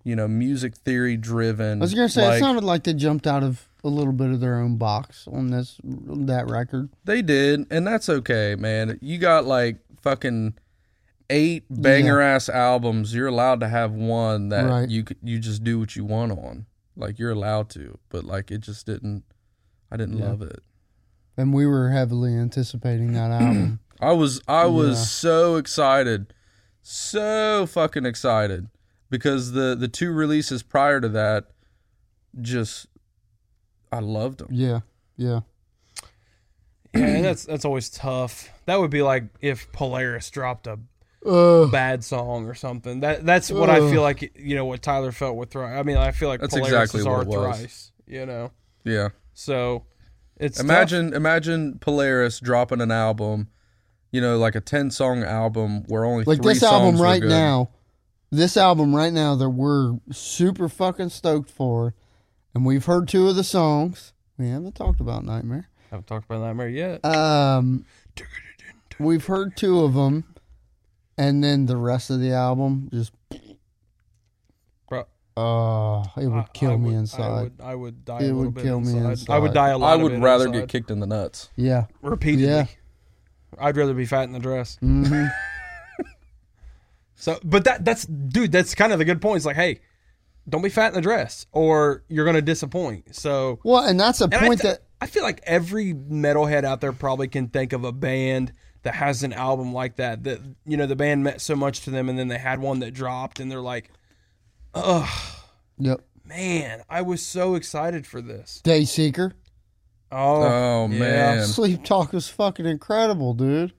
you 0.04 0.16
know, 0.16 0.28
music 0.28 0.76
theory 0.76 1.18
driven. 1.18 1.80
I 1.80 1.82
was 1.84 1.94
gonna 1.94 2.10
say 2.10 2.26
like, 2.28 2.38
it 2.38 2.40
sounded 2.42 2.64
like 2.64 2.84
they 2.84 2.94
jumped 2.94 3.28
out 3.28 3.44
of 3.44 3.68
a 3.84 3.88
little 3.90 4.14
bit 4.14 4.30
of 4.32 4.40
their 4.40 4.56
own 4.58 4.78
box 4.78 5.28
on 5.32 5.50
this 5.52 5.80
that 5.84 6.48
record. 6.48 6.90
they 7.04 7.22
did, 7.22 7.66
and 7.72 7.86
that's 7.86 8.10
okay, 8.10 8.56
man. 8.58 8.98
You 9.02 9.18
got 9.18 9.46
like 9.46 9.78
fucking 10.02 10.54
eight 11.30 11.64
banger 11.70 12.20
ass 12.22 12.50
albums. 12.50 13.14
You're 13.14 13.28
allowed 13.28 13.60
to 13.62 13.68
have 13.68 13.94
one 13.94 14.50
that 14.50 14.68
Right. 14.70 14.90
you 14.90 15.06
you 15.24 15.40
just 15.40 15.64
do 15.64 15.80
what 15.80 15.96
you 15.96 16.06
want 16.06 16.32
on. 16.32 16.66
Like 16.96 17.20
you're 17.20 17.32
allowed 17.32 17.70
to, 17.72 17.98
but 18.10 18.24
like 18.24 18.52
it 18.52 18.60
just 18.62 18.86
didn't. 18.86 19.24
I 19.92 19.98
didn't 19.98 20.18
Yeah. 20.18 20.30
love 20.30 20.42
it. 20.42 20.62
And 21.38 21.54
we 21.54 21.66
were 21.66 21.90
heavily 21.92 22.36
anticipating 22.36 23.14
that 23.14 23.32
album. 23.42 23.80
I 24.02 24.14
was 24.14 24.42
I 24.48 24.66
was 24.66 24.98
Yeah. 24.98 25.04
so 25.06 25.56
excited, 25.58 26.34
so 26.82 27.66
fucking 27.66 28.06
excited 28.06 28.68
because 29.10 29.52
the 29.52 29.76
the 29.76 29.88
two 29.88 30.12
releases 30.12 30.64
prior 30.64 31.00
to 31.02 31.10
that, 31.10 31.46
just 32.42 32.88
I 33.92 34.00
loved 34.00 34.40
them. 34.40 34.48
yeah. 34.52 34.80
Yeah. 35.18 35.42
Yeah, 36.94 37.06
and 37.06 37.24
that's 37.26 37.46
that's 37.46 37.64
always 37.64 37.90
tough. 37.90 38.50
That 38.66 38.80
would 38.80 38.92
be 38.92 39.02
like 39.02 39.26
if 39.40 39.72
Polaris 39.72 40.30
dropped 40.30 40.68
a 40.68 40.78
Uh, 41.26 41.68
bad 41.68 42.04
song 42.04 42.46
or 42.48 42.54
something. 42.54 43.00
That 43.02 43.26
that's 43.26 43.50
what 43.52 43.70
I 43.70 43.80
feel 43.92 44.02
like. 44.02 44.34
You 44.36 44.56
know 44.56 44.66
what 44.66 44.82
Tyler 44.82 45.12
felt 45.12 45.38
with 45.38 45.52
Thrice. 45.52 45.78
I 45.80 45.84
mean, 45.84 45.96
I 45.98 46.12
feel 46.12 46.28
like 46.30 46.42
That's 46.42 46.54
Polaris 46.54 46.70
exactly 46.74 47.00
is 47.02 47.06
what 47.06 47.14
our 47.16 47.22
it 47.22 47.28
was. 47.28 47.58
Thrice. 47.60 47.92
You 48.08 48.26
know, 48.26 48.52
Yeah, 48.84 49.10
so 49.34 49.86
it's 50.38 50.58
tough. 50.58 50.66
imagine 50.66 51.14
imagine 51.14 51.78
Polaris 51.80 52.40
dropping 52.42 52.82
an 52.82 52.92
album, 52.92 53.48
you 54.12 54.22
know, 54.22 54.38
like 54.38 54.56
a 54.56 54.62
ten 54.62 54.92
song 54.92 55.24
album 55.24 55.84
where 55.88 56.06
only 56.06 56.24
like 56.26 56.42
three 56.42 56.54
this 56.54 56.64
album 56.64 56.90
songs 56.92 57.00
were 57.00 57.06
right 57.06 57.22
good. 57.22 57.30
now. 57.30 57.70
This 58.34 58.56
album 58.56 58.96
right 58.96 59.12
now 59.12 59.36
that 59.36 59.50
we're 59.50 59.98
super 60.12 60.70
fucking 60.70 61.10
stoked 61.10 61.50
for, 61.50 61.94
and 62.54 62.66
we've 62.66 62.86
heard 62.86 63.08
two 63.10 63.28
of 63.28 63.36
the 63.36 63.44
songs. 63.44 64.14
We 64.38 64.50
haven't 64.50 64.76
talked 64.76 65.02
about 65.02 65.26
Nightmare. 65.26 65.68
I 65.92 65.96
haven't 65.96 66.08
talked 66.08 66.26
about 66.30 66.40
Nightmare 66.42 66.70
yet. 66.70 67.04
Um, 67.04 67.86
we've 69.00 69.26
heard 69.26 69.58
two 69.58 69.84
of 69.84 69.94
them, 69.96 70.24
and 71.18 71.44
then 71.44 71.66
the 71.66 71.76
rest 71.78 72.10
of 72.10 72.20
the 72.22 72.32
album 72.32 72.90
just. 72.94 73.12
Bro, 74.90 75.06
Uh, 75.38 76.04
it 76.18 76.28
would 76.28 76.40
I- 76.40 76.48
kill 76.54 76.72
I 76.72 76.78
me 76.78 76.90
would- 76.92 76.96
inside. 76.96 77.22
I 77.24 77.42
would, 77.44 77.54
I 77.62 77.76
would 77.76 78.06
die 78.06 78.18
It 78.20 78.24
a 78.24 78.26
little 78.28 78.40
would 78.46 78.54
bit 78.56 78.64
kill 78.64 78.80
me 78.80 78.94
inside. 78.94 79.10
inside. 79.12 79.34
I 79.34 79.40
would 79.40 79.54
die 79.54 79.70
a 79.70 79.78
lot. 79.78 79.92
I 79.92 79.96
of 79.96 80.02
would 80.04 80.14
it 80.14 80.20
rather 80.20 80.46
inside. 80.48 80.60
get 80.62 80.70
kicked 80.70 80.92
in 80.92 81.00
the 81.02 81.08
nuts. 81.08 81.50
Yeah. 81.56 81.86
repeatedly. 82.02 82.48
Yeah. 82.48 82.66
I'd 83.60 83.76
rather 83.78 83.94
be 83.94 84.06
fat 84.06 84.24
in 84.24 84.32
the 84.34 84.40
dress. 84.40 84.78
hmm 84.80 85.26
So, 87.16 87.40
but 87.44 87.66
that 87.66 87.86
that's 87.86 88.06
dude, 88.06 88.52
that's 88.52 88.74
kind 88.74 88.92
of 88.92 88.98
the 89.00 89.06
good 89.06 89.22
point. 89.22 89.38
It's 89.38 89.46
like, 89.46 89.56
hey, 89.56 89.82
don't 90.50 90.64
be 90.64 90.70
fat 90.70 90.88
in 90.88 90.94
the 90.96 91.02
dress, 91.02 91.46
or 91.52 92.04
you're 92.08 92.26
going 92.26 92.36
to 92.36 92.42
disappoint. 92.42 93.16
So, 93.16 93.60
Well, 93.64 93.84
and 93.86 94.00
that's 94.00 94.22
a 94.22 94.24
and 94.24 94.34
I, 94.36 94.40
point 94.48 94.62
th- 94.62 94.74
that 94.76 94.84
I 95.00 95.06
feel 95.06 95.22
like 95.22 95.40
every 95.44 95.94
metalhead 95.94 96.64
out 96.64 96.82
there 96.82 96.92
probably 96.92 97.28
can 97.28 97.48
think 97.50 97.74
of 97.74 97.84
a 97.84 97.92
band 97.92 98.54
that 98.82 98.96
has 98.96 99.22
an 99.22 99.34
album 99.34 99.72
like 99.72 99.98
that. 99.98 100.24
That 100.24 100.40
you 100.66 100.78
know, 100.78 100.88
the 100.88 100.96
band 100.96 101.24
meant 101.24 101.42
so 101.42 101.56
much 101.56 101.82
to 101.82 101.92
them, 101.92 102.10
and 102.10 102.18
then 102.18 102.28
they 102.28 102.40
had 102.40 102.60
one 102.60 102.80
that 102.80 102.92
dropped, 102.96 103.40
and 103.40 103.52
they're 103.52 103.62
like, 103.62 103.92
"Ugh, 104.74 105.08
Yep. 105.78 106.02
man, 106.26 106.82
I 106.90 107.04
was 107.04 107.24
so 107.24 107.54
excited 107.54 108.08
for 108.08 108.20
this. 108.20 108.62
Dayseeker. 108.64 109.34
Oh, 110.12 110.44
Oh, 110.44 110.88
yeah, 110.92 111.00
man. 111.00 111.46
Sleep 111.46 111.84
Talk 111.84 112.14
is 112.14 112.28
fucking 112.28 112.66
incredible, 112.66 113.34
dude. 113.34 113.74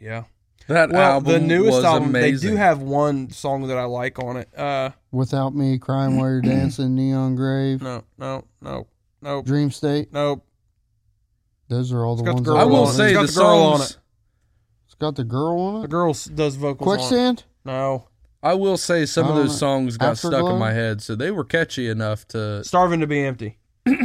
yeah. 0.00 0.24
That 0.68 0.90
Well, 0.90 1.02
album 1.14 1.32
the 1.32 1.40
newest 1.40 1.76
was 1.78 1.84
album, 1.84 2.10
amazing. 2.10 2.50
they 2.50 2.54
do 2.54 2.56
have 2.56 2.80
one 2.80 3.30
song 3.30 3.66
that 3.66 3.76
I 3.76 3.84
like 3.84 4.18
on 4.20 4.36
it. 4.36 4.48
Uh, 4.56 4.90
Without 5.10 5.54
Me, 5.56 5.76
Crying 5.76 6.16
While 6.16 6.30
You're 6.30 6.40
Dancing, 6.40 6.94
Neon 6.94 7.34
Grave, 7.34 7.82
no, 7.82 8.04
no, 8.16 8.44
no, 8.60 8.86
no, 9.20 9.42
Dream 9.42 9.70
State. 9.72 10.12
Nope. 10.12 10.46
Those 11.68 11.92
are 11.92 12.04
all 12.04 12.14
the 12.16 12.22
got 12.22 12.30
the 12.30 12.34
ones 12.36 12.46
girl 12.46 12.56
I 12.58 12.64
will 12.64 12.82
want. 12.84 12.94
say 12.96 13.12
It's 13.12 13.14
got 13.14 13.26
the 13.26 13.32
the 13.32 13.40
girl 13.40 13.46
on 13.62 13.78
songs. 13.80 13.98
It's 14.86 14.94
got 14.94 15.16
the 15.16 15.24
girl 15.24 15.58
on 15.58 15.74
it. 15.76 15.78
The 15.80 15.84
it. 15.86 15.90
girl 15.90 16.12
does 16.34 16.54
vocals. 16.56 16.88
on 16.88 16.94
it. 16.94 16.98
Quicksand. 16.98 17.44
No, 17.64 18.08
I 18.42 18.54
will 18.54 18.76
say 18.76 19.04
some 19.04 19.26
of 19.28 19.34
those 19.34 19.50
know. 19.50 19.56
songs 19.56 19.96
got 19.96 20.16
stuck 20.16 20.44
in 20.48 20.58
my 20.58 20.72
head, 20.72 21.02
so 21.02 21.16
they 21.16 21.30
were 21.32 21.44
catchy 21.44 21.88
enough 21.88 22.26
to. 22.28 22.62
starving 22.62 23.00
to 23.00 23.06
be 23.08 23.20
empty. 23.24 23.58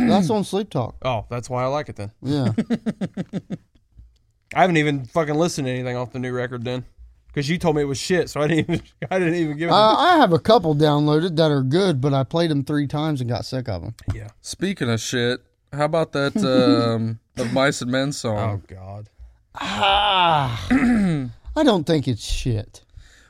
That's 0.10 0.30
on 0.30 0.44
Sleep 0.44 0.70
Talk. 0.70 0.96
Oh, 1.04 1.26
that's 1.30 1.50
why 1.50 1.64
I 1.64 1.68
like 1.68 1.90
it 1.90 1.96
then. 1.96 2.12
Yeah. 2.22 2.50
I 4.56 4.62
haven't 4.62 4.78
even 4.78 5.06
fucking 5.06 5.36
listened 5.36 5.68
to 5.68 5.72
anything 5.72 5.96
off 5.98 6.14
the 6.14 6.20
new 6.20 6.32
record 6.32 6.64
then, 6.64 6.86
because 7.28 7.50
you 7.50 7.58
told 7.58 7.76
me 7.76 7.82
it 7.82 7.86
was 7.86 7.98
shit, 7.98 8.30
so 8.30 8.42
I 8.42 8.48
didn't 8.48 8.74
even 8.74 8.86
I 9.12 9.20
didn't 9.20 9.36
even 9.36 9.58
give 9.58 9.70
it. 9.70 9.74
uh, 9.74 9.76
I 9.98 10.18
have 10.18 10.32
a 10.32 10.40
couple 10.40 10.74
downloaded 10.76 11.36
that 11.36 11.52
are 11.52 11.64
good, 11.64 12.00
but 12.00 12.14
I 12.14 12.24
played 12.24 12.50
them 12.50 12.64
three 12.64 12.88
times 12.88 13.20
and 13.22 13.30
got 13.30 13.46
sick 13.46 13.68
of 13.68 13.82
them. 13.82 13.96
yeah. 14.14 14.30
Speaking 14.42 14.90
of 14.90 15.02
shit, 15.02 15.42
how 15.74 15.86
about 15.86 16.14
that 16.14 16.36
um, 16.38 17.20
of 17.38 17.52
Mice 17.54 17.82
and 17.82 17.92
Men 17.92 18.12
song? 18.14 18.38
Oh 18.38 18.40
song? 18.40 18.64
God. 18.68 19.10
Ah, 19.56 20.68
I 20.72 21.64
don't 21.64 21.86
think 21.86 22.08
it's 22.08 22.24
shit. 22.24 22.84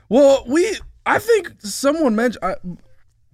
Well, 0.09 0.43
we 0.47 0.77
I 1.05 1.17
think 1.19 1.53
someone 1.59 2.15
mentioned 2.15 2.43
I, 2.43 2.55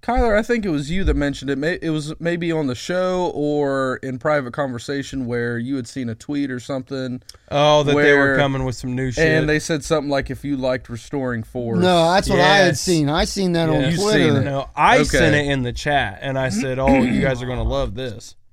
Kyler. 0.03 0.37
I 0.37 0.43
think 0.43 0.65
it 0.65 0.69
was 0.69 0.91
you 0.91 1.03
that 1.05 1.15
mentioned 1.15 1.49
it. 1.49 1.57
May, 1.57 1.79
it 1.81 1.89
was 1.89 2.13
maybe 2.19 2.51
on 2.51 2.67
the 2.67 2.75
show 2.75 3.31
or 3.33 3.95
in 4.03 4.19
private 4.19 4.51
conversation 4.53 5.25
where 5.25 5.57
you 5.57 5.77
had 5.77 5.87
seen 5.87 6.09
a 6.09 6.15
tweet 6.15 6.51
or 6.51 6.59
something, 6.59 7.21
Oh, 7.49 7.81
that 7.83 7.95
they 7.95 8.13
were 8.13 8.35
coming 8.35 8.65
with 8.65 8.75
some 8.75 8.93
new 8.95 9.11
shit. 9.11 9.25
and 9.25 9.47
they 9.49 9.59
said 9.59 9.83
something 9.83 10.09
like 10.09 10.29
if 10.29 10.43
you 10.43 10.57
liked 10.57 10.89
Restoring 10.89 11.41
Force. 11.41 11.79
No, 11.79 12.11
that's 12.11 12.29
what 12.29 12.39
I 12.41 12.57
had 12.57 12.77
seen. 12.77 13.09
I 13.09 13.23
seen 13.25 13.53
that 13.53 13.69
on 13.69 13.81
Twitter. 13.93 13.97
seen 13.97 14.35
it. 14.35 14.41
no, 14.43 14.69
I 14.75 14.97
Okay. 14.97 15.05
sent 15.05 15.35
it 15.35 15.45
in 15.49 15.63
the 15.63 15.73
chat, 15.73 16.19
and 16.21 16.37
I 16.37 16.49
said, 16.49 16.77
"Oh, 16.79 17.01
you 17.01 17.21
guys 17.21 17.41
are 17.41 17.47
gonna 17.47 17.63
love 17.63 17.95
this." 17.95 18.35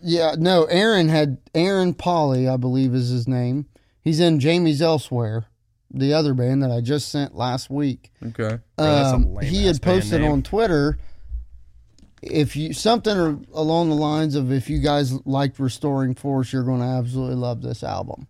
Yeah, 0.00 0.36
no, 0.38 0.62
Aaron 0.66 1.08
had 1.08 1.38
Aaron 1.56 1.92
Pauley, 1.92 2.48
I 2.48 2.56
believe 2.56 2.94
is 2.94 3.08
his 3.08 3.26
name. 3.26 3.66
He's 4.00 4.20
in 4.20 4.38
Jamie's 4.38 4.80
Elsewhere, 4.80 5.46
the 5.90 6.12
other 6.12 6.34
band 6.34 6.62
that 6.62 6.70
I 6.70 6.80
just 6.80 7.10
sent 7.10 7.34
last 7.34 7.70
week. 7.70 8.12
Okay. 8.22 8.58
Bro, 8.76 8.86
that's 8.86 9.12
a 9.12 9.14
Um, 9.16 9.34
lame 9.34 9.50
he 9.50 9.66
had 9.66 9.80
posted 9.80 10.22
on 10.22 10.42
Twitter 10.42 10.98
if 12.22 12.56
you 12.56 12.72
something 12.72 13.46
along 13.52 13.90
the 13.90 13.94
lines 13.94 14.34
of 14.34 14.50
if 14.52 14.68
you 14.68 14.78
guys 14.78 15.12
liked 15.26 15.58
Restoring 15.58 16.14
Force, 16.14 16.52
you're 16.52 16.64
going 16.64 16.80
to 16.80 16.86
absolutely 16.86 17.36
love 17.36 17.62
this 17.62 17.82
album. 17.82 18.26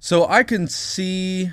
So 0.00 0.26
I 0.26 0.42
can 0.42 0.68
see, 0.68 1.50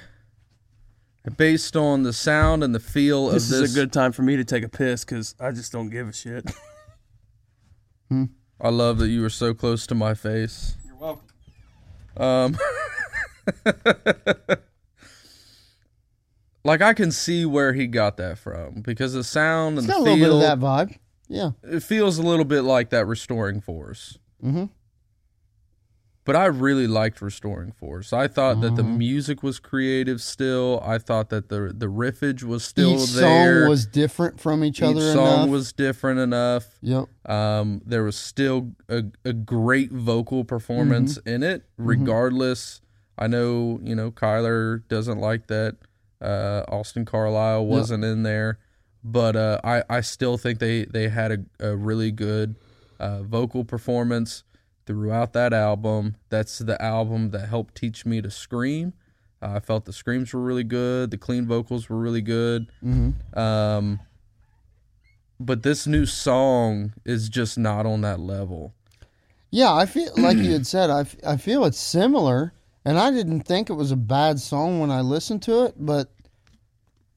based 1.36 1.76
on 1.76 2.04
the 2.04 2.14
sound 2.14 2.64
and 2.64 2.74
the 2.74 2.80
feel 2.80 3.30
This 3.30 3.46
of 3.46 3.50
this, 3.50 3.70
is 3.72 3.76
a 3.76 3.80
good 3.80 3.92
time 3.92 4.12
for 4.12 4.22
me 4.22 4.38
to 4.38 4.46
take 4.46 4.64
a 4.64 4.70
piss 4.70 5.04
because 5.04 5.36
I 5.40 5.52
just 5.52 5.72
don't 5.72 5.90
give 5.90 6.08
a 6.08 6.14
shit. 6.14 6.50
I 8.62 8.70
love 8.70 9.00
that 9.00 9.10
you 9.10 9.22
were 9.22 9.30
so 9.30 9.54
close 9.54 9.88
to 9.88 9.96
my 9.96 10.14
face. 10.14 10.76
You're 10.86 10.96
welcome. 10.96 11.28
Um, 12.18 12.58
like 16.66 16.82
I 16.82 16.94
can 16.94 17.12
see 17.12 17.46
where 17.46 17.72
he 17.74 17.88
got 17.88 18.18
that 18.18 18.38
from 18.38 18.82
because 18.82 19.14
the 19.14 19.24
sound 19.24 19.78
and 19.78 19.88
It's 19.88 19.96
and 19.96 20.06
got 20.06 20.12
a 20.12 20.16
the 20.16 20.18
little 20.26 20.40
bit 20.40 20.44
feel. 20.44 20.52
of 20.52 20.60
that 20.62 20.66
vibe. 20.92 20.98
Yeah. 21.30 21.52
It 21.64 21.82
feels 21.84 22.18
a 22.18 22.22
little 22.24 22.44
bit 22.46 22.62
like 22.64 22.90
that 22.90 23.06
restoring 23.06 23.62
force. 23.62 24.18
Mhm. 24.44 24.70
But 26.24 26.36
I 26.36 26.46
really 26.46 26.88
liked 26.88 27.22
restoring 27.22 27.72
force. 27.72 28.12
I 28.12 28.28
thought 28.28 28.62
that 28.62 28.76
the 28.76 28.82
Mm-hmm. 28.82 28.98
music 28.98 29.44
was 29.44 29.60
creative 29.60 30.20
still. 30.20 30.82
I 30.84 30.98
thought 30.98 31.30
that 31.30 31.50
the 31.50 31.72
the 31.76 31.86
riffage 31.86 32.42
was 32.42 32.64
still 32.64 32.96
Each 33.04 33.12
there. 33.12 33.62
song 33.62 33.70
was 33.70 33.86
different 33.86 34.40
from 34.40 34.64
each, 34.64 34.80
Each 34.80 34.84
other 34.86 35.14
song 35.14 35.34
enough. 35.44 35.50
was 35.50 35.72
different 35.72 36.20
enough. 36.20 36.80
yep. 36.82 37.06
Um, 37.30 37.82
there 37.86 38.04
was 38.04 38.16
still 38.16 38.72
a, 38.90 39.04
a 39.24 39.34
great 39.34 39.92
vocal 39.92 40.44
performance 40.44 41.20
Mm-hmm. 41.20 41.30
in 41.30 41.44
it, 41.44 41.64
regardless. 41.78 42.82
I 43.20 43.28
know, 43.28 43.80
you 43.84 43.94
know, 43.96 44.10
Kyler 44.10 44.82
doesn't 44.88 45.20
like 45.20 45.46
that 45.48 45.78
uh, 46.22 46.64
Austin 46.68 47.06
Carlisle 47.06 47.66
wasn't 47.66 48.04
in 48.04 48.24
there, 48.24 48.60
but 49.04 49.36
uh, 49.36 49.60
I, 49.64 49.84
I 49.90 50.02
still 50.02 50.38
think 50.38 50.60
they, 50.60 50.86
they 50.86 51.10
had 51.10 51.32
a, 51.32 51.68
a 51.72 51.76
really 51.76 52.12
good 52.12 52.56
uh, 53.00 53.24
vocal 53.24 53.64
performance 53.66 54.44
throughout 54.86 55.34
that 55.34 55.54
album. 55.54 56.16
That's 56.30 56.60
the 56.60 56.82
album 56.82 57.32
that 57.32 57.50
helped 57.50 57.76
teach 57.76 58.06
me 58.06 58.22
to 58.22 58.32
scream. 58.32 58.94
Uh, 59.42 59.56
I 59.56 59.60
felt 59.60 59.86
the 59.86 59.94
screams 59.94 60.34
were 60.34 60.42
really 60.42 60.64
good. 60.64 61.12
The 61.12 61.18
clean 61.18 61.46
vocals 61.46 61.90
were 61.90 61.98
really 61.98 62.22
good. 62.22 62.68
Mm-hmm. 62.84 63.38
Um, 63.38 64.00
but 65.40 65.64
this 65.64 65.86
new 65.86 66.06
song 66.06 66.94
is 67.04 67.30
just 67.30 67.58
not 67.58 67.86
on 67.86 68.02
that 68.02 68.20
level. 68.20 68.74
Yeah, 69.52 69.74
I 69.74 69.86
feel 69.86 70.12
like 70.18 70.38
you 70.38 70.52
had 70.52 70.68
said. 70.68 70.90
I, 70.90 71.02
f- 71.02 71.16
I 71.26 71.38
feel 71.38 71.66
it's 71.66 71.80
similar, 71.80 72.54
and 72.86 72.98
I 73.00 73.12
didn't 73.12 73.42
think 73.42 73.70
it 73.70 73.74
was 73.74 73.92
a 73.92 73.96
bad 73.98 74.40
song 74.40 74.80
when 74.80 74.92
I 74.92 75.02
listened 75.02 75.42
to 75.44 75.66
it. 75.66 75.74
But 75.78 76.10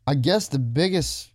I 0.06 0.14
guess 0.14 0.48
the 0.48 0.58
biggest, 0.58 1.30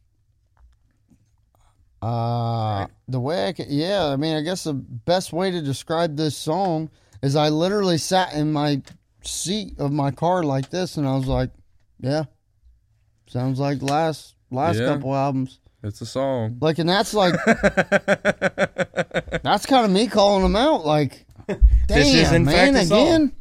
uh, 2.02 2.88
the 3.08 3.20
way 3.20 3.48
I 3.48 3.54
could, 3.54 3.68
yeah, 3.68 4.06
I 4.08 4.16
mean, 4.18 4.36
I 4.36 4.42
guess 4.42 4.64
the 4.66 4.74
best 4.74 5.32
way 5.32 5.52
to 5.52 5.62
describe 5.62 6.18
this 6.18 6.36
song 6.36 6.90
is 7.22 7.36
I 7.36 7.50
literally 7.50 7.98
sat 7.98 8.34
in 8.34 8.52
my 8.52 8.82
seat 9.24 9.80
of 9.80 9.92
my 9.94 10.12
car 10.12 10.44
like 10.44 10.70
this, 10.70 10.98
and 10.98 11.08
I 11.08 11.16
was 11.16 11.28
like, 11.28 11.52
yeah, 12.02 12.24
sounds 13.28 13.60
like 13.60 13.82
last 13.82 14.36
last 14.52 14.80
Yeah. 14.80 14.88
couple 14.88 15.16
albums. 15.16 15.60
It's 15.84 16.00
a 16.02 16.06
song. 16.06 16.58
Like, 16.62 16.80
and 16.80 16.88
that's 16.90 17.14
like, 17.14 17.34
that's 19.44 19.66
kind 19.66 19.86
of 19.86 19.92
me 19.92 20.08
calling 20.08 20.44
them 20.44 20.56
out. 20.56 20.86
Like, 20.86 21.26
damn, 21.48 21.60
This 21.88 22.14
is, 22.14 22.32
in 22.32 22.46
man, 22.46 22.74
fact, 22.74 22.86
a 22.86 22.88
song. 22.88 23.32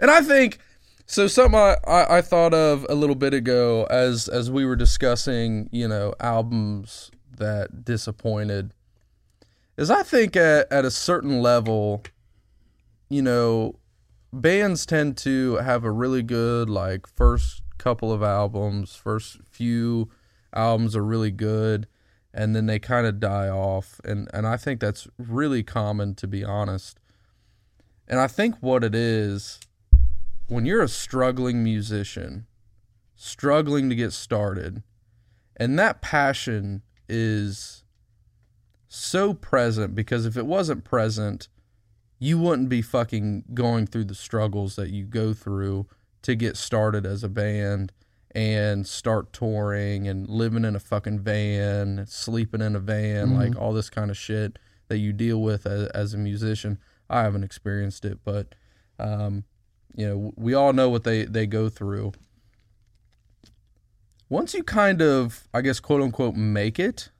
And 0.00 0.10
I 0.10 0.20
think 0.20 0.58
so. 1.06 1.26
Something 1.26 1.58
I, 1.58 1.76
I, 1.86 2.18
I 2.18 2.20
thought 2.20 2.54
of 2.54 2.86
a 2.88 2.94
little 2.94 3.14
bit 3.14 3.34
ago 3.34 3.86
as 3.90 4.28
as 4.28 4.50
we 4.50 4.64
were 4.64 4.76
discussing, 4.76 5.68
you 5.72 5.88
know, 5.88 6.14
albums 6.20 7.10
that 7.36 7.84
disappointed, 7.84 8.72
is 9.76 9.90
I 9.90 10.02
think 10.02 10.36
at 10.36 10.70
at 10.70 10.84
a 10.84 10.90
certain 10.90 11.40
level, 11.40 12.02
you 13.08 13.22
know, 13.22 13.76
bands 14.32 14.84
tend 14.86 15.16
to 15.18 15.56
have 15.56 15.84
a 15.84 15.90
really 15.90 16.22
good 16.22 16.68
like 16.68 17.06
first 17.06 17.62
couple 17.78 18.12
of 18.12 18.22
albums, 18.22 18.94
first 18.94 19.38
few 19.50 20.10
albums 20.52 20.96
are 20.96 21.04
really 21.04 21.30
good 21.30 21.86
and 22.36 22.54
then 22.54 22.66
they 22.66 22.78
kind 22.78 23.06
of 23.06 23.18
die 23.18 23.48
off 23.48 24.00
and 24.04 24.28
and 24.32 24.46
I 24.46 24.56
think 24.56 24.80
that's 24.80 25.08
really 25.18 25.62
common 25.62 26.14
to 26.16 26.26
be 26.26 26.44
honest. 26.44 26.98
And 28.08 28.20
I 28.20 28.26
think 28.26 28.56
what 28.60 28.84
it 28.84 28.94
is 28.94 29.58
when 30.48 30.64
you're 30.66 30.82
a 30.82 30.88
struggling 30.88 31.62
musician, 31.62 32.46
struggling 33.14 33.88
to 33.88 33.94
get 33.94 34.12
started, 34.12 34.82
and 35.56 35.78
that 35.78 36.02
passion 36.02 36.82
is 37.08 37.84
so 38.88 39.34
present 39.34 39.94
because 39.94 40.26
if 40.26 40.36
it 40.36 40.46
wasn't 40.46 40.84
present, 40.84 41.48
you 42.18 42.38
wouldn't 42.38 42.68
be 42.68 42.82
fucking 42.82 43.44
going 43.54 43.86
through 43.86 44.04
the 44.04 44.14
struggles 44.14 44.76
that 44.76 44.90
you 44.90 45.04
go 45.04 45.32
through 45.32 45.86
to 46.22 46.34
get 46.34 46.56
started 46.56 47.04
as 47.04 47.22
a 47.22 47.28
band 47.28 47.92
and 48.34 48.86
start 48.86 49.32
touring 49.32 50.06
and 50.06 50.28
living 50.28 50.64
in 50.64 50.76
a 50.76 50.80
fucking 50.80 51.20
van, 51.20 52.04
sleeping 52.06 52.60
in 52.60 52.76
a 52.76 52.80
van, 52.80 53.34
like 53.34 53.56
all 53.56 53.72
this 53.72 53.88
kind 53.90 54.10
of 54.10 54.16
shit 54.16 54.58
that 54.88 54.98
you 54.98 55.12
deal 55.12 55.40
with 55.40 55.66
as, 55.66 55.88
as 55.88 56.14
a 56.14 56.18
musician. 56.18 56.78
I 57.08 57.22
haven't 57.22 57.44
experienced 57.44 58.04
it, 58.04 58.18
but 58.24 58.54
um, 58.98 59.44
you 59.96 60.06
know, 60.06 60.32
we 60.36 60.54
all 60.54 60.72
know 60.72 60.88
what 60.88 61.04
they 61.04 61.24
they 61.24 61.46
go 61.46 61.68
through. 61.68 62.12
Once 64.28 64.54
you 64.54 64.62
kind 64.62 65.00
of, 65.00 65.48
I 65.54 65.60
guess, 65.60 65.80
quote 65.80 66.02
unquote, 66.02 66.34
make 66.34 66.78
it, 66.78 67.10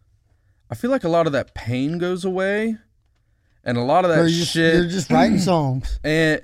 I 0.71 0.75
feel 0.75 0.91
like 0.91 1.05
a 1.05 1.09
lot 1.09 1.27
of 1.27 1.33
that 1.33 1.55
pain 1.55 1.99
goes 1.99 2.25
away, 2.25 2.77
and 3.65 3.79
a 3.79 3.83
lot 3.83 4.05
of 4.05 4.11
that 4.11 4.19
you're 4.19 4.29
just, 4.29 4.53
shit 4.53 4.75
you're 4.75 4.89
just 4.89 5.11
writing 5.11 5.39
songs. 5.39 5.99
and 6.05 6.43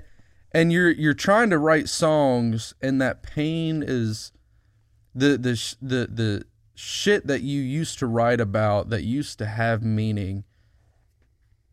and 0.51 0.71
you're 0.71 0.91
you're 0.91 1.13
trying 1.13 1.49
to 1.49 1.57
write 1.57 1.89
songs 1.89 2.73
and 2.81 3.01
that 3.01 3.23
pain 3.23 3.83
is 3.85 4.31
the 5.15 5.37
the 5.37 5.75
the 5.81 6.07
the 6.07 6.45
shit 6.75 7.27
that 7.27 7.41
you 7.41 7.61
used 7.61 7.99
to 7.99 8.07
write 8.07 8.41
about 8.41 8.89
that 8.89 9.03
used 9.03 9.37
to 9.37 9.45
have 9.45 9.83
meaning 9.83 10.43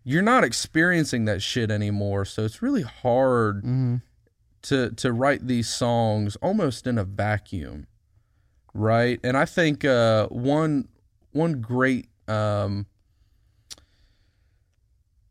you're 0.05 0.23
not 0.23 0.45
experiencing 0.45 1.25
that 1.25 1.43
shit 1.43 1.71
anymore 1.71 2.25
so 2.25 2.45
it's 2.45 2.63
really 2.63 2.83
hard 2.83 3.59
mm-hmm. 3.59 3.97
To 4.63 4.91
to 4.91 5.13
write 5.13 5.47
these 5.47 5.69
songs 5.69 6.37
almost 6.37 6.87
in 6.87 6.99
a 6.99 7.05
vacuum 7.05 7.87
right 8.73 9.19
and 9.25 9.37
i 9.37 9.45
think 9.45 9.85
uh 9.85 10.29
one 10.29 10.87
one 11.33 11.61
great 11.61 12.09
um 12.29 12.87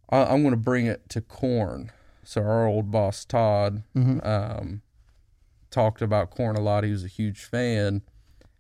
I, 0.10 0.26
I'm 0.26 0.42
going 0.42 0.52
to 0.52 0.58
bring 0.58 0.86
it 0.86 1.08
to 1.10 1.22
Korn. 1.22 1.92
So 2.24 2.42
our 2.42 2.68
old 2.68 2.92
boss 2.92 3.26
Todd 3.26 3.84
um, 4.24 4.82
talked 5.72 6.02
about 6.02 6.30
Korn 6.30 6.56
a 6.56 6.62
lot. 6.62 6.84
He 6.84 6.92
was 6.92 7.04
a 7.04 7.08
huge 7.08 7.44
fan, 7.44 8.04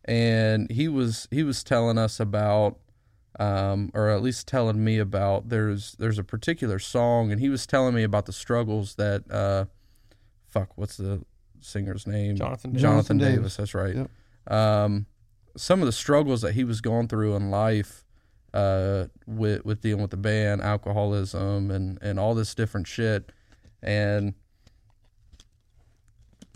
and 0.06 0.72
he 0.72 0.88
was 0.88 1.28
he 1.30 1.44
was 1.44 1.64
telling 1.64 1.98
us 1.98 2.20
about, 2.20 2.78
um, 3.40 3.92
or 3.94 4.10
at 4.10 4.24
least 4.24 4.48
telling 4.48 4.84
me 4.84 4.98
about. 4.98 5.50
There's 5.50 5.94
there's 6.00 6.18
a 6.18 6.24
particular 6.24 6.80
song, 6.80 7.32
and 7.32 7.40
he 7.40 7.50
was 7.50 7.68
telling 7.68 7.94
me 7.94 8.02
about 8.02 8.26
the 8.26 8.34
struggles 8.34 8.96
that, 8.96 9.30
uh, 9.30 9.66
fuck, 10.50 10.78
what's 10.78 10.98
the 10.98 11.22
singer's 11.62 12.08
name? 12.08 12.36
Jonathan 12.36 12.72
Davis. 12.72 12.82
Jonathan 12.82 13.18
Davis. 13.18 13.36
Davis. 13.36 13.58
That's 13.58 13.74
right. 13.74 13.96
Yep. 13.96 14.54
Um, 14.54 15.06
some 15.56 15.82
of 15.82 15.86
the 15.86 15.92
struggles 15.92 16.42
that 16.42 16.54
he 16.54 16.64
was 16.64 16.82
going 16.82 17.08
through 17.08 17.36
in 17.36 17.52
life 17.52 18.06
uh, 18.54 19.06
with 19.28 19.66
with 19.66 19.82
dealing 19.82 20.02
with 20.02 20.12
the 20.12 20.18
band, 20.18 20.62
alcoholism, 20.62 21.72
and 21.72 22.00
and 22.02 22.20
all 22.20 22.34
this 22.34 22.56
different 22.56 22.88
shit. 22.88 23.32
And 23.82 24.34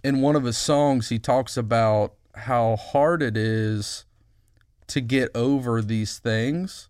in 0.03 0.21
one 0.21 0.35
of 0.35 0.43
his 0.43 0.57
songs, 0.57 1.09
he 1.09 1.19
talks 1.19 1.55
about 1.55 2.15
how 2.35 2.75
hard 2.75 3.21
it 3.21 3.37
is 3.37 4.05
to 4.87 5.01
get 5.01 5.29
over 5.35 5.81
these 5.81 6.19
things 6.19 6.89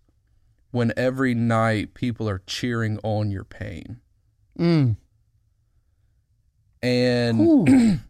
when 0.70 0.92
every 0.96 1.34
night 1.34 1.94
people 1.94 2.28
are 2.28 2.42
cheering 2.46 2.98
on 3.04 3.30
your 3.30 3.44
pain. 3.44 4.00
Mm. 4.58 4.96
And 6.84 8.00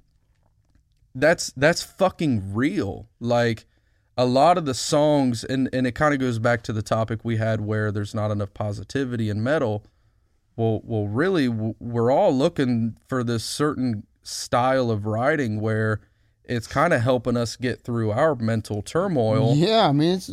that's 1.14 1.53
that's 1.57 1.83
fucking 1.83 2.55
real. 2.55 3.09
Like 3.20 3.66
a 4.16 4.27
lot 4.27 4.59
of 4.59 4.64
the 4.64 4.75
songs, 4.75 5.45
and 5.45 5.68
and 5.72 5.87
it 5.87 5.93
kind 5.93 6.12
of 6.12 6.20
goes 6.20 6.39
back 6.39 6.62
to 6.64 6.72
the 6.72 6.83
topic 6.83 7.20
we 7.25 7.37
had 7.37 7.61
where 7.61 7.93
there's 7.93 8.14
not 8.14 8.31
enough 8.31 8.53
positivity 8.53 9.31
in 9.31 9.43
metal. 9.43 9.85
Well, 10.57 10.81
well, 10.85 11.07
really, 11.07 11.49
we're 11.49 12.12
all 12.12 12.33
looking 12.33 12.97
for 13.09 13.25
this 13.25 13.45
certain 13.45 14.07
style 14.22 14.91
of 14.91 15.05
writing 15.05 15.61
where 15.61 16.01
it's 16.45 16.66
kind 16.66 16.93
of 16.93 17.01
helping 17.01 17.37
us 17.37 17.57
get 17.57 17.83
through 17.83 18.12
our 18.12 18.35
mental 18.35 18.83
turmoil. 18.83 19.55
yeah, 19.55 19.89
I 19.89 19.93
mean, 19.93 20.14
it's 20.14 20.31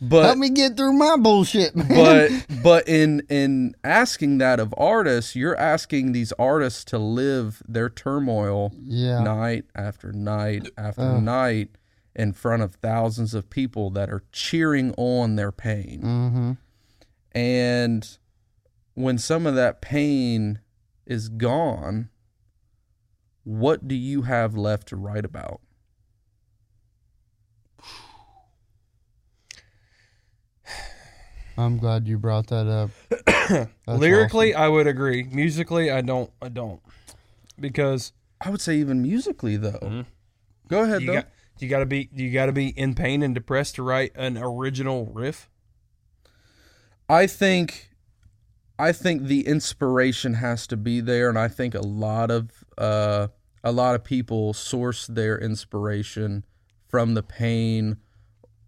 But 0.00 0.24
help 0.24 0.38
me 0.38 0.50
get 0.50 0.76
through 0.76 0.92
my 0.92 1.16
bullshit, 1.16 1.74
man. 1.74 1.88
but 1.88 2.46
but 2.62 2.88
in 2.88 3.22
in 3.28 3.74
asking 3.82 4.38
that 4.38 4.60
of 4.60 4.74
artists, 4.76 5.34
you're 5.34 5.56
asking 5.56 6.12
these 6.12 6.32
artists 6.32 6.84
to 6.86 6.98
live 6.98 7.62
their 7.66 7.88
turmoil 7.88 8.72
yeah, 8.76 9.22
night 9.22 9.64
after 9.74 10.12
night 10.12 10.68
after 10.76 11.02
Ugh. 11.02 11.22
night 11.22 11.70
in 12.14 12.32
front 12.32 12.62
of 12.62 12.74
thousands 12.76 13.34
of 13.34 13.50
people 13.50 13.90
that 13.90 14.10
are 14.10 14.22
cheering 14.32 14.94
on 14.96 15.36
their 15.36 15.52
pain. 15.52 16.00
mm-hmm. 16.02 16.52
And 17.32 18.18
when 18.94 19.18
some 19.18 19.46
of 19.46 19.54
that 19.54 19.82
pain 19.82 20.60
is 21.06 21.28
gone, 21.28 22.08
what 23.44 23.86
do 23.86 23.94
you 23.94 24.22
have 24.22 24.56
left 24.56 24.88
to 24.88 24.96
write 24.96 25.26
about? 25.26 25.60
I'm 31.56 31.78
glad 31.78 32.06
you 32.06 32.18
brought 32.18 32.48
that 32.48 32.66
up. 32.66 32.90
That's 33.48 33.70
Lyrically, 33.86 34.54
I 34.54 34.68
would 34.68 34.86
agree. 34.86 35.24
Musically, 35.24 35.90
I 35.90 36.00
don't. 36.00 36.30
I 36.42 36.48
don't 36.48 36.80
because 37.58 38.12
I 38.40 38.50
would 38.50 38.60
say 38.60 38.76
even 38.76 39.02
musically 39.02 39.56
though. 39.56 40.04
Go 40.68 40.82
ahead 40.82 41.02
you 41.02 41.06
though. 41.06 41.14
got 41.14 41.28
you 41.58 41.68
got 41.68 41.78
to 41.80 41.86
be 41.86 42.08
you 42.12 42.30
got 42.30 42.46
to 42.46 42.52
be 42.52 42.68
in 42.68 42.94
pain 42.94 43.22
and 43.22 43.34
depressed 43.34 43.76
to 43.76 43.82
write 43.82 44.12
an 44.14 44.36
original 44.36 45.06
riff. 45.06 45.48
I 47.08 47.26
think 47.26 47.90
I 48.78 48.92
think 48.92 49.24
the 49.24 49.46
inspiration 49.46 50.34
has 50.34 50.66
to 50.68 50.76
be 50.76 51.00
there 51.00 51.28
and 51.28 51.38
I 51.38 51.48
think 51.48 51.74
a 51.74 51.80
lot 51.80 52.30
of 52.30 52.64
uh 52.76 53.28
a 53.64 53.72
lot 53.72 53.94
of 53.94 54.04
people 54.04 54.52
source 54.52 55.06
their 55.06 55.38
inspiration 55.38 56.44
from 56.88 57.14
the 57.14 57.22
pain 57.22 57.98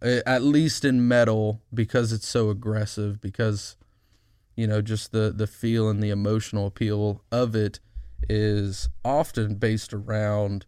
Eh, 0.03 0.21
at 0.27 0.43
least 0.43 0.85
in 0.85 1.09
metal 1.09 1.61
because 1.75 2.13
it's 2.13 2.29
so 2.29 2.51
aggressive 2.51 3.21
because 3.21 3.77
you 4.55 4.67
know 4.67 4.81
just 4.81 5.11
the 5.11 5.33
the 5.35 5.47
feel 5.47 5.89
and 5.89 6.01
the 6.01 6.11
emotional 6.11 6.67
appeal 6.67 7.25
of 7.33 7.57
it 7.57 7.81
is 8.29 8.89
often 9.05 9.57
based 9.57 9.93
around 9.93 10.67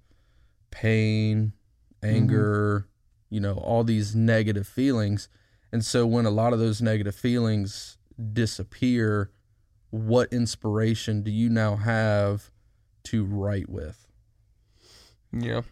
pain, 0.70 1.52
mm-hmm. 2.02 2.14
anger, 2.14 2.88
you 3.28 3.40
know, 3.40 3.54
all 3.54 3.84
these 3.84 4.14
negative 4.14 4.66
feelings. 4.66 5.28
And 5.72 5.84
so 5.84 6.06
when 6.06 6.26
a 6.26 6.30
lot 6.30 6.52
of 6.52 6.58
those 6.58 6.82
negative 6.82 7.14
feelings 7.14 7.98
disappear, 8.32 9.30
what 9.90 10.32
inspiration 10.32 11.22
do 11.22 11.30
you 11.30 11.48
now 11.48 11.76
have 11.76 12.50
to 13.04 13.24
write 13.24 13.68
with? 13.68 14.06
Yeah, 15.32 15.62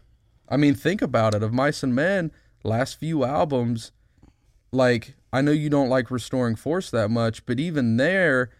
I 0.47 0.57
mean, 0.57 0.75
think 0.75 1.01
about 1.01 1.35
it. 1.35 1.43
Of 1.43 1.53
Mice 1.53 1.83
and 1.83 1.93
Men, 1.93 2.31
last 2.63 2.99
few 2.99 3.23
albums, 3.23 3.91
like 4.71 5.15
I 5.31 5.41
know 5.41 5.51
you 5.51 5.69
don't 5.69 5.89
like 5.89 6.11
Restoring 6.11 6.55
Force 6.55 6.89
that 6.91 7.09
much, 7.09 7.45
but 7.45 7.59
even 7.59 7.97
there, 7.97 8.51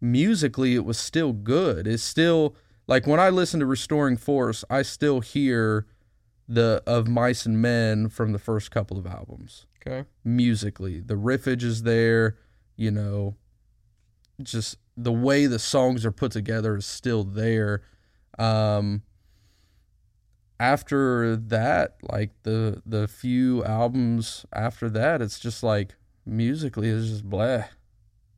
musically, 0.00 0.74
it 0.74 0.84
was 0.84 0.98
still 0.98 1.32
good. 1.32 1.86
It's 1.86 2.02
still 2.02 2.54
like 2.86 3.06
when 3.06 3.20
I 3.20 3.30
listen 3.30 3.60
to 3.60 3.66
Restoring 3.66 4.16
Force, 4.16 4.64
I 4.70 4.82
still 4.82 5.20
hear 5.20 5.86
the 6.48 6.82
of 6.86 7.08
Mice 7.08 7.44
and 7.44 7.60
Men 7.60 8.08
from 8.08 8.32
the 8.32 8.38
first 8.38 8.70
couple 8.70 8.98
of 8.98 9.06
albums 9.06 9.66
okay. 9.86 10.08
musically. 10.24 11.00
The 11.00 11.14
riffage 11.14 11.62
is 11.62 11.82
there, 11.82 12.38
you 12.76 12.90
know, 12.90 13.36
just 14.42 14.78
the 14.96 15.12
way 15.12 15.46
the 15.46 15.58
songs 15.58 16.06
are 16.06 16.12
put 16.12 16.32
together 16.32 16.76
is 16.76 16.86
still 16.86 17.24
there. 17.24 17.82
Um 18.38 19.02
after 20.60 21.36
that, 21.36 21.96
like 22.02 22.30
the 22.42 22.82
the 22.84 23.08
few 23.08 23.64
albums 23.64 24.44
after 24.52 24.90
that, 24.90 25.22
it's 25.22 25.38
just 25.38 25.62
like 25.62 25.94
musically 26.26 26.88
it's 26.88 27.08
just 27.08 27.28
blah. 27.28 27.64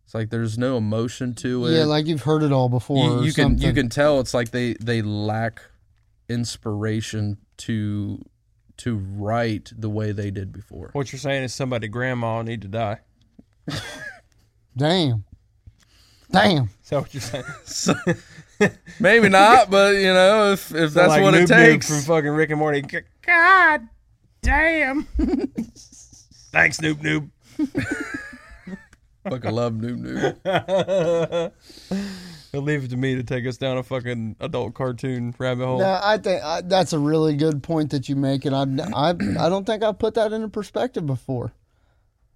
It's 0.05 0.15
like 0.15 0.31
there's 0.31 0.59
no 0.59 0.77
emotion 0.77 1.35
to 1.37 1.67
it. 1.67 1.77
Yeah, 1.79 1.85
like 1.85 2.07
you've 2.07 2.23
heard 2.23 2.43
it 2.43 2.53
all 2.53 2.69
before. 2.69 3.05
you, 3.05 3.13
or 3.21 3.25
you 3.25 3.33
can 3.33 3.59
you 3.59 3.73
can 3.73 3.89
tell 3.89 4.21
it's 4.21 4.35
like 4.35 4.51
they 4.51 4.75
they 4.75 5.03
lack 5.03 5.63
inspiration 6.29 7.39
to 7.59 8.21
to 8.79 8.97
write 8.97 9.73
the 9.77 9.91
way 9.91 10.13
they 10.13 10.31
did 10.31 10.53
before. 10.53 10.91
What 10.93 11.13
you're 11.13 11.21
saying 11.21 11.45
is 11.45 11.55
somebody 11.55 11.87
grandma 11.89 12.43
need 12.43 12.63
to 12.63 12.69
die. 12.69 13.01
Damn. 14.77 15.25
Damn. 16.33 16.65
Is 16.83 16.91
that 16.91 17.01
what 17.01 17.15
you're 17.15 17.21
saying? 17.21 17.45
So, 17.65 17.95
maybe 19.01 19.29
not, 19.29 19.71
but 19.71 19.97
you 19.97 20.13
know, 20.13 20.53
if 20.53 20.75
if 20.75 20.93
that's 20.93 21.09
Like 21.09 21.23
what 21.23 21.35
Noob 21.35 21.45
it 21.45 21.49
Noob 21.51 21.57
takes. 21.57 21.89
from 21.89 22.01
fucking 22.01 22.31
Rick 22.31 22.51
and 22.51 22.59
Morty. 22.59 22.83
God 23.23 23.89
damn. 24.43 25.05
Thanks, 26.53 26.79
Noob 26.81 27.01
Noob. 27.01 27.31
Fucking 29.29 29.51
love 29.51 29.75
Noob 29.75 30.37
Noob. 30.45 31.53
He'll 32.53 32.63
leave 32.63 32.85
it 32.85 32.91
to 32.91 32.97
me 32.97 33.15
to 33.15 33.23
take 33.23 33.47
us 33.47 33.57
down 33.57 33.79
a 33.79 33.83
fucking 33.83 34.37
adult 34.41 34.75
cartoon 34.75 35.35
rabbit 35.39 35.65
hole. 35.65 35.79
No, 35.79 36.01
I 36.03 36.19
think 36.19 36.43
I, 36.43 36.61
that's 36.63 36.93
a 36.93 36.99
really 36.99 37.37
good 37.37 37.63
point 37.63 37.91
that 37.91 38.09
you 38.09 38.17
make, 38.17 38.45
and 38.45 38.55
I, 38.57 38.63
I, 38.93 39.11
I 39.11 39.49
don't 39.49 39.65
think 39.65 39.85
I 39.85 39.93
put 39.93 40.15
that 40.15 40.33
into 40.33 40.49
perspective 40.49 41.07
before. 41.07 41.53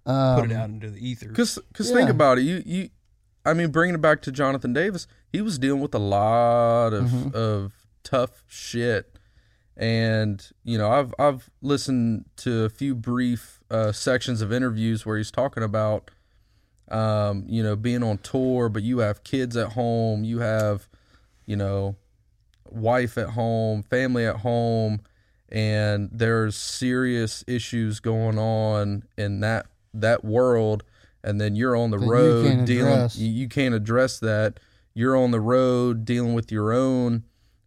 Um, 0.05 0.41
Put 0.41 0.51
it 0.51 0.55
out 0.55 0.69
into 0.69 0.89
the 0.89 1.05
ether. 1.05 1.27
Because 1.27 1.59
because 1.71 1.91
think 1.91 2.09
about 2.09 2.37
it, 2.37 2.41
you 2.43 2.63
you, 2.65 2.89
I 3.45 3.53
mean, 3.53 3.69
bringing 3.71 3.95
it 3.95 4.01
back 4.01 4.21
to 4.23 4.31
Jonathan 4.31 4.73
Davis, 4.73 5.07
he 5.31 5.41
was 5.41 5.57
dealing 5.59 5.81
with 5.81 5.93
a 5.95 5.99
lot 5.99 6.93
of 6.93 7.05
Mm-hmm. 7.05 7.29
of 7.37 7.73
tough 8.03 8.43
shit, 8.47 9.17
and 9.77 10.45
you 10.63 10.77
know, 10.77 10.89
I've 10.91 11.13
I've 11.19 11.49
listened 11.61 12.25
to 12.37 12.63
a 12.63 12.69
few 12.69 12.95
brief 12.95 13.59
uh, 13.69 13.91
sections 13.91 14.41
of 14.41 14.51
interviews 14.53 15.05
where 15.05 15.17
he's 15.17 15.31
talking 15.31 15.63
about, 15.63 16.11
um, 16.89 17.45
you 17.47 17.61
know, 17.63 17.75
being 17.75 18.03
on 18.03 18.17
tour, 18.19 18.69
but 18.69 18.83
you 18.83 18.99
have 18.99 19.23
kids 19.23 19.57
at 19.57 19.73
home, 19.73 20.23
you 20.23 20.39
have, 20.39 20.87
you 21.45 21.55
know, 21.55 21.95
wife 22.69 23.17
at 23.17 23.29
home, 23.31 23.83
family 23.83 24.25
at 24.25 24.37
home, 24.37 25.01
and 25.49 26.09
there's 26.11 26.55
serious 26.55 27.43
issues 27.47 27.99
going 27.99 28.37
on 28.37 29.03
in 29.17 29.39
that 29.41 29.65
that 29.93 30.23
world 30.25 30.83
and 31.25 31.41
then 31.41 31.55
you're 31.55 31.75
on 31.75 31.89
the 31.89 31.97
That 31.97 32.05
you 32.05 32.11
road 32.11 32.45
can't 32.45 32.65
dealing 32.65 32.93
address. 32.93 33.17
you, 33.17 33.29
you 33.29 33.49
can't 33.49 33.75
address 33.75 34.19
that. 34.19 34.59
You're 34.93 35.17
on 35.17 35.31
the 35.31 35.41
road 35.41 36.05
dealing 36.05 36.33
with 36.35 36.51
your 36.51 36.71
own 36.71 37.23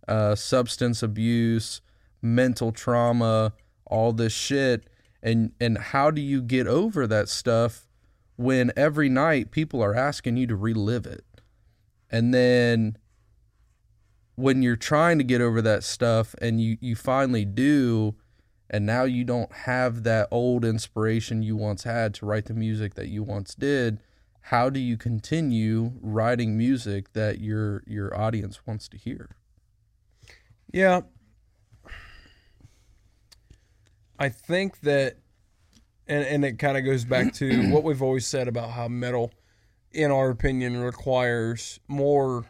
uh, 0.06 0.34
substance 0.34 1.02
abuse 1.02 1.82
mental 2.22 2.72
trauma 2.72 3.52
all 3.84 4.12
this 4.12 4.32
shit. 4.32 4.88
And 5.22 5.52
and 5.60 5.76
how 5.78 6.10
do 6.10 6.22
you 6.22 6.40
get 6.40 6.66
over 6.66 7.06
that 7.06 7.28
stuff 7.28 7.86
when 8.36 8.72
every 8.76 9.08
night 9.08 9.50
people 9.50 9.82
are 9.82 9.94
asking 9.94 10.36
you 10.36 10.46
to 10.46 10.56
relive 10.56 11.06
it? 11.06 11.24
And 12.10 12.32
then 12.32 12.96
when 14.36 14.62
you're 14.62 14.76
trying 14.76 15.18
to 15.18 15.24
get 15.24 15.40
over 15.40 15.60
that 15.62 15.82
stuff 15.82 16.34
and 16.40 16.60
you 16.60 16.78
you 16.80 16.94
finally 16.94 17.44
do 17.44 18.14
and 18.70 18.84
now 18.84 19.04
you 19.04 19.24
don't 19.24 19.52
have 19.52 20.02
that 20.02 20.28
old 20.30 20.64
inspiration 20.64 21.42
you 21.42 21.56
once 21.56 21.84
had 21.84 22.14
to 22.14 22.26
write 22.26 22.46
the 22.46 22.54
music 22.54 22.94
that 22.94 23.08
you 23.08 23.22
once 23.22 23.54
did 23.54 24.00
how 24.48 24.70
do 24.70 24.80
you 24.80 24.96
continue 24.96 25.92
writing 26.00 26.56
music 26.56 27.12
that 27.12 27.38
your 27.38 27.82
your 27.86 28.18
audience 28.18 28.66
wants 28.66 28.88
to 28.88 28.96
hear? 28.96 29.36
Yeah. 30.72 31.02
I 34.18 34.30
think 34.30 34.80
that 34.80 35.18
and 36.06 36.24
and 36.24 36.46
it 36.46 36.58
kind 36.58 36.78
of 36.78 36.84
goes 36.86 37.04
back 37.04 37.34
to 37.34 37.68
what 37.70 37.84
we've 37.84 38.00
always 38.00 38.26
said 38.26 38.48
about 38.48 38.70
how 38.70 38.88
metal 38.88 39.34
in 39.92 40.10
our 40.10 40.30
opinion 40.30 40.78
requires 40.78 41.78
more 41.86 42.46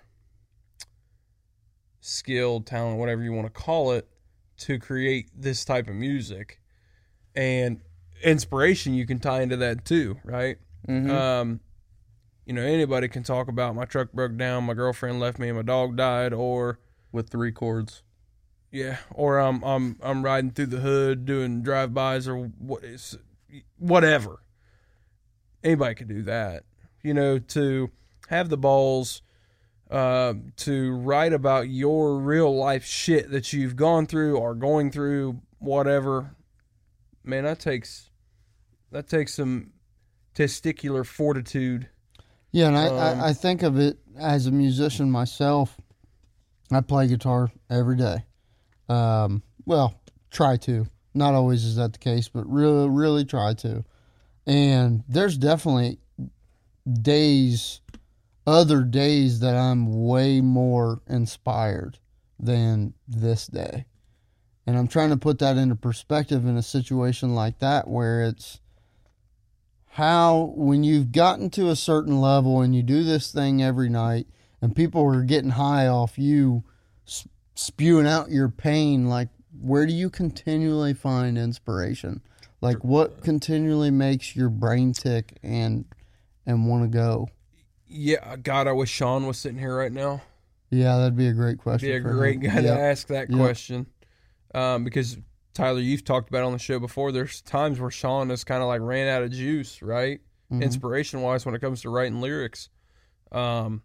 skill, 2.00 2.60
talent, 2.60 3.00
whatever 3.00 3.24
you 3.24 3.32
want 3.32 3.52
to 3.52 3.52
call 3.52 3.90
it 3.90 4.08
to 4.58 4.78
create 4.78 5.30
this 5.34 5.64
type 5.64 5.88
of 5.88 5.94
music. 5.94 6.60
And 7.34 7.80
inspiration 8.22 8.94
you 8.94 9.06
can 9.06 9.18
tie 9.20 9.42
into 9.42 9.56
that 9.58 9.84
too, 9.84 10.18
right? 10.24 10.58
Mhm. 10.88 11.10
Um 11.10 11.60
you 12.46 12.54
know, 12.54 12.62
anybody 12.62 13.08
can 13.08 13.22
talk 13.22 13.48
about 13.48 13.74
my 13.74 13.84
truck 13.84 14.10
broke 14.12 14.36
down, 14.38 14.64
my 14.64 14.72
girlfriend 14.74 15.20
left 15.20 15.38
me, 15.38 15.48
and 15.48 15.56
my 15.56 15.62
dog 15.62 15.96
died, 15.96 16.32
or 16.32 16.78
With 17.12 17.28
three 17.30 17.52
chords. 17.52 18.02
yeah, 18.70 18.98
or 19.14 19.38
I'm 19.38 19.62
I'm 19.62 19.98
I'm 20.02 20.24
riding 20.24 20.50
through 20.50 20.66
the 20.66 20.80
hood 20.80 21.24
doing 21.26 21.62
drive 21.62 21.92
bys 21.94 22.26
or 22.26 22.36
what 22.58 22.84
is 22.84 23.16
whatever. 23.78 24.40
Anybody 25.62 25.94
could 25.94 26.08
do 26.08 26.22
that. 26.22 26.64
You 27.02 27.14
know, 27.14 27.38
to 27.38 27.90
have 28.28 28.48
the 28.48 28.56
balls 28.58 29.22
uh, 29.90 30.34
to 30.56 30.92
write 30.92 31.32
about 31.32 31.68
your 31.68 32.18
real 32.18 32.54
life 32.54 32.84
shit 32.84 33.30
that 33.30 33.52
you've 33.52 33.76
gone 33.76 34.06
through 34.06 34.36
or 34.36 34.54
going 34.54 34.90
through, 34.90 35.40
whatever. 35.58 36.34
Man, 37.24 37.44
that 37.44 37.58
takes 37.58 38.10
that 38.90 39.08
takes 39.08 39.34
some 39.34 39.72
testicular 40.34 41.04
fortitude. 41.04 41.88
Yeah, 42.52 42.68
and 42.68 42.76
I, 42.76 42.86
Um, 42.86 43.20
I, 43.20 43.28
I 43.28 43.32
think 43.32 43.62
of 43.62 43.78
it 43.78 43.98
as 44.18 44.46
a 44.46 44.50
musician 44.50 45.10
myself. 45.10 45.76
I 46.70 46.80
play 46.80 47.06
guitar 47.06 47.50
every 47.70 47.96
day. 47.96 48.24
Um, 48.88 49.42
well, 49.66 50.00
try 50.30 50.56
to. 50.58 50.86
Not 51.14 51.34
always 51.34 51.64
is 51.64 51.76
that 51.76 51.92
the 51.92 51.98
case, 51.98 52.28
but 52.28 52.46
really, 52.46 52.88
really 52.88 53.24
try 53.24 53.54
to. 53.54 53.84
And 54.46 55.02
there's 55.08 55.36
definitely 55.36 55.98
days, 56.90 57.80
other 58.48 58.82
days 58.82 59.40
that 59.40 59.54
I'm 59.54 60.04
way 60.04 60.40
more 60.40 61.02
inspired 61.06 61.98
than 62.40 62.94
this 63.06 63.46
day. 63.46 63.84
And 64.66 64.76
I'm 64.78 64.88
trying 64.88 65.10
to 65.10 65.18
put 65.18 65.38
that 65.40 65.58
into 65.58 65.74
perspective 65.74 66.46
in 66.46 66.56
a 66.56 66.62
situation 66.62 67.34
like 67.34 67.58
that 67.58 67.88
where 67.88 68.22
it's 68.22 68.60
how 69.92 70.52
when 70.56 70.82
you've 70.82 71.12
gotten 71.12 71.50
to 71.50 71.68
a 71.68 71.76
certain 71.76 72.20
level 72.20 72.62
and 72.62 72.74
you 72.74 72.82
do 72.82 73.04
this 73.04 73.32
thing 73.32 73.62
every 73.62 73.90
night 73.90 74.26
and 74.62 74.74
people 74.74 75.02
are 75.02 75.22
getting 75.22 75.50
high 75.50 75.86
off 75.86 76.18
you 76.18 76.64
spewing 77.54 78.06
out 78.06 78.30
your 78.30 78.48
pain 78.48 79.08
like 79.08 79.28
where 79.60 79.86
do 79.86 79.92
you 79.92 80.08
continually 80.08 80.94
find 80.94 81.36
inspiration? 81.36 82.22
Like 82.60 82.78
what 82.84 83.22
continually 83.22 83.90
makes 83.90 84.34
your 84.34 84.48
brain 84.48 84.92
tick 84.92 85.36
and 85.42 85.84
and 86.46 86.66
want 86.66 86.84
to 86.84 86.88
go 86.88 87.28
Yeah, 87.88 88.36
God, 88.36 88.66
I 88.66 88.72
wish 88.72 88.90
Sean 88.90 89.26
was 89.26 89.38
sitting 89.38 89.58
here 89.58 89.76
right 89.76 89.92
now. 89.92 90.22
yeah 90.70 90.98
that'd 90.98 91.16
be 91.16 91.28
a 91.28 91.32
great 91.32 91.58
question 91.58 91.88
be 91.88 91.94
a 91.94 92.00
great 92.00 92.36
him. 92.36 92.40
guy 92.42 92.60
Yep. 92.60 92.64
to 92.76 92.80
ask 92.80 93.06
that 93.08 93.30
Yep. 93.30 93.38
question. 93.38 93.86
Um, 94.54 94.84
because 94.84 95.16
Tyler, 95.54 95.80
you've 95.80 96.04
talked 96.04 96.28
about 96.28 96.44
on 96.44 96.52
the 96.52 96.58
show 96.58 96.78
before. 96.78 97.10
There's 97.10 97.40
times 97.42 97.80
where 97.80 97.90
Sean 97.90 98.28
has 98.30 98.44
kind 98.44 98.62
of 98.62 98.68
like 98.68 98.80
ran 98.82 99.08
out 99.08 99.22
of 99.22 99.30
juice, 99.30 99.80
right? 99.82 100.20
Mhm. 100.52 100.62
Inspiration 100.62 101.20
wise, 101.22 101.44
when 101.46 101.54
it 101.54 101.60
comes 101.60 101.80
to 101.82 101.90
writing 101.90 102.20
lyrics. 102.20 102.68
Um, 103.32 103.82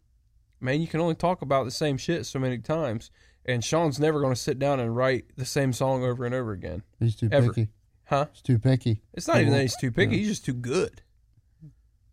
man, 0.59 0.81
you 0.81 0.87
can 0.87 0.99
only 1.01 1.15
talk 1.15 1.41
about 1.41 1.63
the 1.65 1.71
same 1.71 1.97
shit 1.97 2.25
so 2.25 2.37
many 2.39 2.57
times, 2.59 3.11
and 3.45 3.63
Sean's 3.63 3.99
never 3.99 4.19
going 4.21 4.33
to 4.33 4.39
sit 4.39 4.59
down 4.59 4.79
and 4.79 4.95
write 4.95 5.25
the 5.35 5.45
same 5.45 5.73
song 5.73 6.03
over 6.03 6.25
and 6.25 6.35
over 6.35 6.51
again, 6.51 6.83
he's 6.99 7.15
too 7.15 7.29
Ever. 7.31 7.47
picky 7.53 7.69
huh? 8.05 8.27
he's 8.33 8.41
too 8.41 8.59
picky 8.59 9.01
It's 9.13 9.27
not 9.27 9.37
even 9.37 9.49
Mhm. 9.51 9.55
that 9.57 9.61
he's 9.63 9.77
too 9.77 9.91
picky; 9.91 10.17
he's 10.19 10.27
just 10.27 10.45
too 10.45 10.53
good 10.53 11.01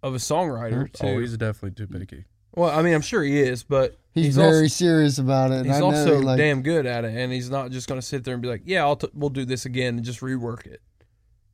of 0.02 0.14
a 0.14 0.18
songwriter. 0.18 0.88
Oh, 1.02 1.18
he's 1.18 1.36
definitely 1.36 1.72
too 1.72 1.86
picky. 1.86 2.24
well, 2.54 2.70
I 2.70 2.82
mean, 2.82 2.94
I'm 2.94 3.00
sure 3.02 3.22
he 3.22 3.38
is, 3.40 3.62
but 3.62 3.98
he's, 4.12 4.26
he's 4.26 4.36
very 4.36 4.62
also- 4.64 4.66
serious 4.68 5.18
about 5.18 5.50
it 5.50 5.58
and 5.58 5.66
he's 5.66 5.76
I 5.76 5.80
also 5.80 6.18
he, 6.18 6.24
like, 6.24 6.38
damn 6.38 6.62
good 6.62 6.86
at 6.86 7.04
it, 7.04 7.14
and 7.14 7.32
he's 7.32 7.50
not 7.50 7.70
just 7.70 7.88
going 7.88 8.00
to 8.00 8.06
sit 8.06 8.24
there 8.24 8.34
and 8.34 8.42
be 8.42 8.48
like, 8.48 8.62
"Yeah, 8.64 8.82
I'll 8.84 8.96
t- 8.96 9.08
we'll 9.14 9.30
do 9.30 9.44
this 9.44 9.66
again 9.66 9.96
and 9.96 10.04
just 10.04 10.20
rework 10.20 10.66
it." 10.66 10.80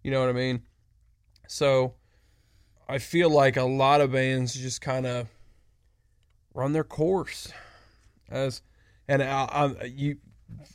You 0.03 0.11
know 0.11 0.21
what 0.21 0.29
I 0.29 0.33
mean? 0.33 0.63
So, 1.49 1.95
I 2.89 2.99
feel 2.99 3.31
like 3.31 3.57
a 3.57 3.65
lot 3.65 4.01
of 4.01 4.13
bands 4.13 4.55
just 4.55 4.81
kind 4.81 5.07
of 5.07 5.29
run 6.55 6.73
their 6.73 6.85
course, 6.85 7.49
as 8.31 8.63
and 9.09 9.23
I, 9.23 9.45
I, 9.45 9.85
you, 9.85 10.19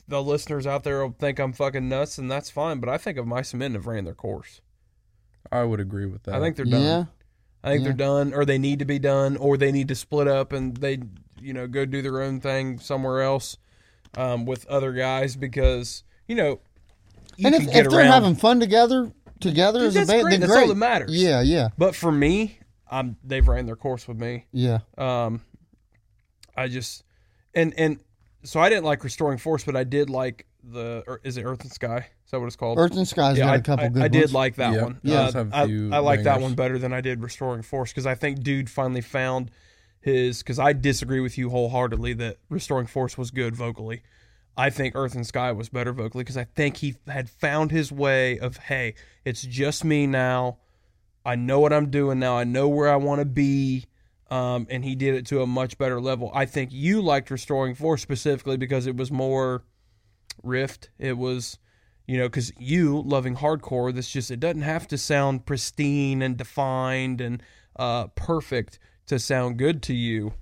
the 0.08 0.22
listeners 0.22 0.68
out 0.68 0.84
there 0.84 1.02
will 1.02 1.16
think 1.18 1.40
I'm 1.40 1.54
fucking 1.54 1.88
nuts, 1.90 2.18
and 2.18 2.30
that's 2.30 2.50
fine. 2.50 2.80
But 2.80 2.90
I 2.90 2.98
think 2.98 3.18
of 3.18 3.26
Mice 3.28 3.54
and 3.54 3.60
Men 3.60 3.74
have 3.74 3.88
ran 3.88 4.04
their 4.06 4.14
course. 4.14 4.62
I 5.52 5.64
would 5.64 5.80
agree 5.80 6.06
with 6.06 6.24
that. 6.24 6.36
I 6.36 6.40
think 6.40 6.56
they're 6.56 6.66
done. 6.66 6.82
yeah 6.82 7.06
I 7.64 7.70
think 7.72 7.82
Yeah. 7.82 7.90
they're 7.90 7.98
done, 7.98 8.34
or 8.34 8.46
they 8.46 8.58
need 8.58 8.80
to 8.80 8.86
be 8.86 9.00
done, 9.00 9.38
or 9.38 9.56
they 9.58 9.72
need 9.72 9.88
to 9.90 9.96
split 9.96 10.28
up 10.28 10.52
and 10.54 10.76
they, 10.78 11.00
you 11.40 11.54
know, 11.54 11.68
go 11.68 11.86
do 11.86 12.02
their 12.02 12.22
own 12.22 12.40
thing 12.42 12.80
somewhere 12.80 13.22
else 13.22 13.58
um, 14.18 14.46
with 14.46 14.66
other 14.68 14.92
guys 14.94 15.36
because 15.36 16.04
you 16.28 16.36
know 16.36 16.60
you 17.38 17.48
and 17.48 17.56
if, 17.56 17.74
if 17.74 17.90
they're 17.90 18.04
having 18.06 18.36
fun 18.36 18.60
together 18.60 19.12
together 19.40 19.80
Dude, 19.90 19.98
as 19.98 20.10
a 20.10 20.12
band 20.12 20.24
great. 20.24 20.40
That's 20.40 20.52
great 20.52 20.62
all 20.64 20.68
that 20.70 20.76
matters. 20.76 21.12
yeah 21.12 21.42
yeah 21.42 21.70
but 21.78 21.96
for 21.96 22.12
me, 22.12 22.60
I'm 22.90 23.16
they've 23.24 23.48
ran 23.48 23.66
their 23.66 23.76
course 23.76 24.08
with 24.08 24.18
me. 24.18 24.46
yeah 24.52 24.80
Um, 24.98 25.42
I 26.58 26.68
just 26.68 27.04
and 27.56 27.74
and 27.78 28.00
so 28.44 28.60
I 28.60 28.70
didn't 28.70 28.86
like 28.86 29.04
restoring 29.04 29.38
force, 29.38 29.64
but 29.64 29.76
I 29.76 29.84
did 29.84 30.10
like 30.10 30.46
the 30.64 31.04
or 31.08 31.22
is 31.24 31.38
it 31.38 31.44
Earth 31.44 31.62
and 31.62 31.72
Sky? 31.72 32.08
Is 32.32 32.34
that 32.34 32.40
what 32.40 32.46
it's 32.48 32.56
called? 32.56 32.80
Earth 32.80 32.96
and 32.96 33.06
Sky's 33.06 33.38
yeah, 33.38 33.44
got 33.44 33.52
I, 33.52 33.56
a 33.58 33.62
couple 33.62 33.86
I, 33.88 33.90
good 33.90 34.04
I 34.04 34.08
did 34.08 34.32
like 34.32 34.56
that 34.56 34.72
Yeah. 34.72 34.84
one. 34.84 35.00
Yeah. 35.04 35.20
Uh, 35.20 35.26
Does 35.26 35.34
have 35.34 35.52
a 35.52 35.58
I, 35.58 35.66
few 35.68 35.94
I 35.94 35.98
like 35.98 36.24
that 36.24 36.40
one 36.40 36.54
better 36.54 36.80
than 36.80 36.94
I 36.94 37.02
did 37.02 37.22
Restoring 37.22 37.62
Force 37.62 37.92
because 37.92 38.06
I 38.06 38.16
think 38.16 38.42
dude 38.42 38.70
finally 38.70 39.02
found 39.02 39.52
his. 40.00 40.38
Because 40.38 40.58
I 40.58 40.72
disagree 40.72 41.20
with 41.20 41.38
you 41.38 41.50
wholeheartedly 41.50 42.14
that 42.14 42.38
Restoring 42.48 42.88
Force 42.88 43.18
was 43.18 43.32
good 43.32 43.54
vocally. 43.54 44.04
I 44.56 44.70
think 44.70 44.96
Earth 44.96 45.14
and 45.14 45.28
Sky 45.28 45.52
was 45.52 45.68
better 45.68 45.92
vocally 45.92 46.24
because 46.24 46.38
I 46.38 46.46
think 46.46 46.78
he 46.78 46.96
had 47.06 47.30
found 47.30 47.70
his 47.70 47.92
way 47.92 48.40
of 48.40 48.56
hey, 48.56 48.94
it's 49.26 49.42
just 49.42 49.84
me 49.84 50.08
now. 50.08 50.60
I 51.26 51.36
know 51.36 51.60
what 51.60 51.74
I'm 51.74 51.90
doing 51.90 52.18
now. 52.20 52.38
I 52.38 52.46
know 52.46 52.70
where 52.70 52.90
I 52.90 52.96
want 52.96 53.20
to 53.20 53.26
be. 53.26 53.88
Um, 54.30 54.68
and 54.70 54.86
he 54.86 54.96
did 54.96 55.16
it 55.16 55.26
to 55.26 55.42
a 55.42 55.46
much 55.46 55.78
better 55.78 56.00
level. 56.00 56.32
I 56.34 56.46
think 56.46 56.70
you 56.72 57.02
liked 57.02 57.30
Restoring 57.30 57.76
Force 57.76 58.02
specifically 58.02 58.56
because 58.56 58.88
it 58.88 58.96
was 58.96 59.12
more 59.12 59.66
rift. 60.44 60.90
It 60.98 61.18
was, 61.18 61.58
you 62.12 62.18
know, 62.18 62.26
because 62.28 62.52
you 62.60 63.02
loving 63.04 63.38
hardcore, 63.38 63.96
this 63.96 64.10
just 64.10 64.32
it 64.32 64.42
doesn't 64.42 64.64
have 64.64 64.86
to 64.86 64.98
sound 64.98 65.46
pristine 65.46 66.22
and 66.22 66.36
defined 66.36 67.22
and 67.22 67.42
uh, 67.78 68.08
perfect 68.08 68.80
to 69.06 69.18
sound 69.18 69.56
good 69.56 69.82
to 69.84 69.94
you. 69.94 70.34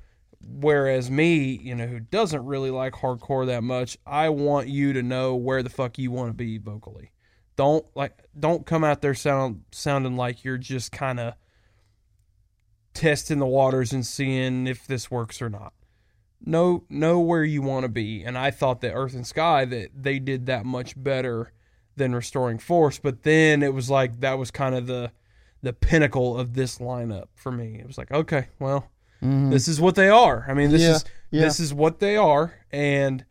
Whereas 0.42 1.12
me, 1.12 1.60
you 1.62 1.76
know, 1.76 1.86
who 1.86 2.00
doesn't 2.00 2.44
really 2.44 2.72
like 2.72 2.94
hardcore 2.94 3.46
that 3.46 3.62
much, 3.62 4.00
I 4.04 4.30
want 4.30 4.68
you 4.68 4.94
to 4.94 5.04
know 5.04 5.36
where 5.36 5.62
the 5.62 5.70
fuck 5.70 6.00
you 6.00 6.10
want 6.10 6.30
to 6.32 6.34
be 6.34 6.58
vocally. 6.58 7.12
Don't 7.56 7.86
like 7.96 8.18
don't 8.40 8.66
come 8.66 8.84
out 8.84 9.04
there 9.04 9.14
sound 9.14 9.62
sounding 9.72 10.18
like 10.18 10.44
you're 10.44 10.58
just 10.58 10.92
kind 10.92 11.20
of 11.20 11.36
testing 12.96 13.38
the 13.38 13.46
waters 13.46 13.94
and 13.94 14.04
seeing 14.04 14.66
if 14.66 14.88
this 14.88 15.12
works 15.12 15.40
or 15.40 15.52
not. 15.52 15.74
Know 16.44 16.86
know 16.90 17.20
where 17.20 17.44
you 17.44 17.62
want 17.62 17.84
to 17.84 17.90
be, 17.90 18.24
and 18.24 18.40
I 18.40 18.50
thought 18.50 18.82
that 18.82 18.94
Earth 18.94 19.14
and 19.14 19.28
Sky 19.28 19.66
that 19.66 19.92
they 19.96 20.18
did 20.18 20.48
that 20.48 20.66
much 20.66 20.96
better 20.98 21.52
than 22.00 22.16
Restoring 22.16 22.58
Force. 22.58 22.98
But 22.98 23.22
then 23.22 23.62
it 23.62 23.76
was 23.76 23.90
like 23.92 24.22
that 24.22 24.40
was 24.40 24.50
kind 24.50 24.74
of 24.74 24.88
the 24.88 25.12
the 25.62 25.74
pinnacle 25.74 26.36
of 26.40 26.54
this 26.56 26.80
lineup 26.80 27.28
for 27.36 27.52
me. 27.52 27.78
It 27.80 27.86
was 27.86 27.98
like 28.00 28.12
okay, 28.12 28.48
well, 28.60 28.90
Mhm. 29.22 29.52
this 29.52 29.68
is 29.68 29.80
what 29.80 29.94
they 29.96 30.10
are. 30.10 30.46
I 30.48 30.54
mean, 30.56 30.72
this 30.72 30.82
Yeah, 30.82 30.96
is 30.96 31.06
yeah. 31.30 31.42
this 31.42 31.60
is 31.60 31.74
what 31.74 32.00
they 32.00 32.16
are, 32.18 32.56
and 32.72 33.24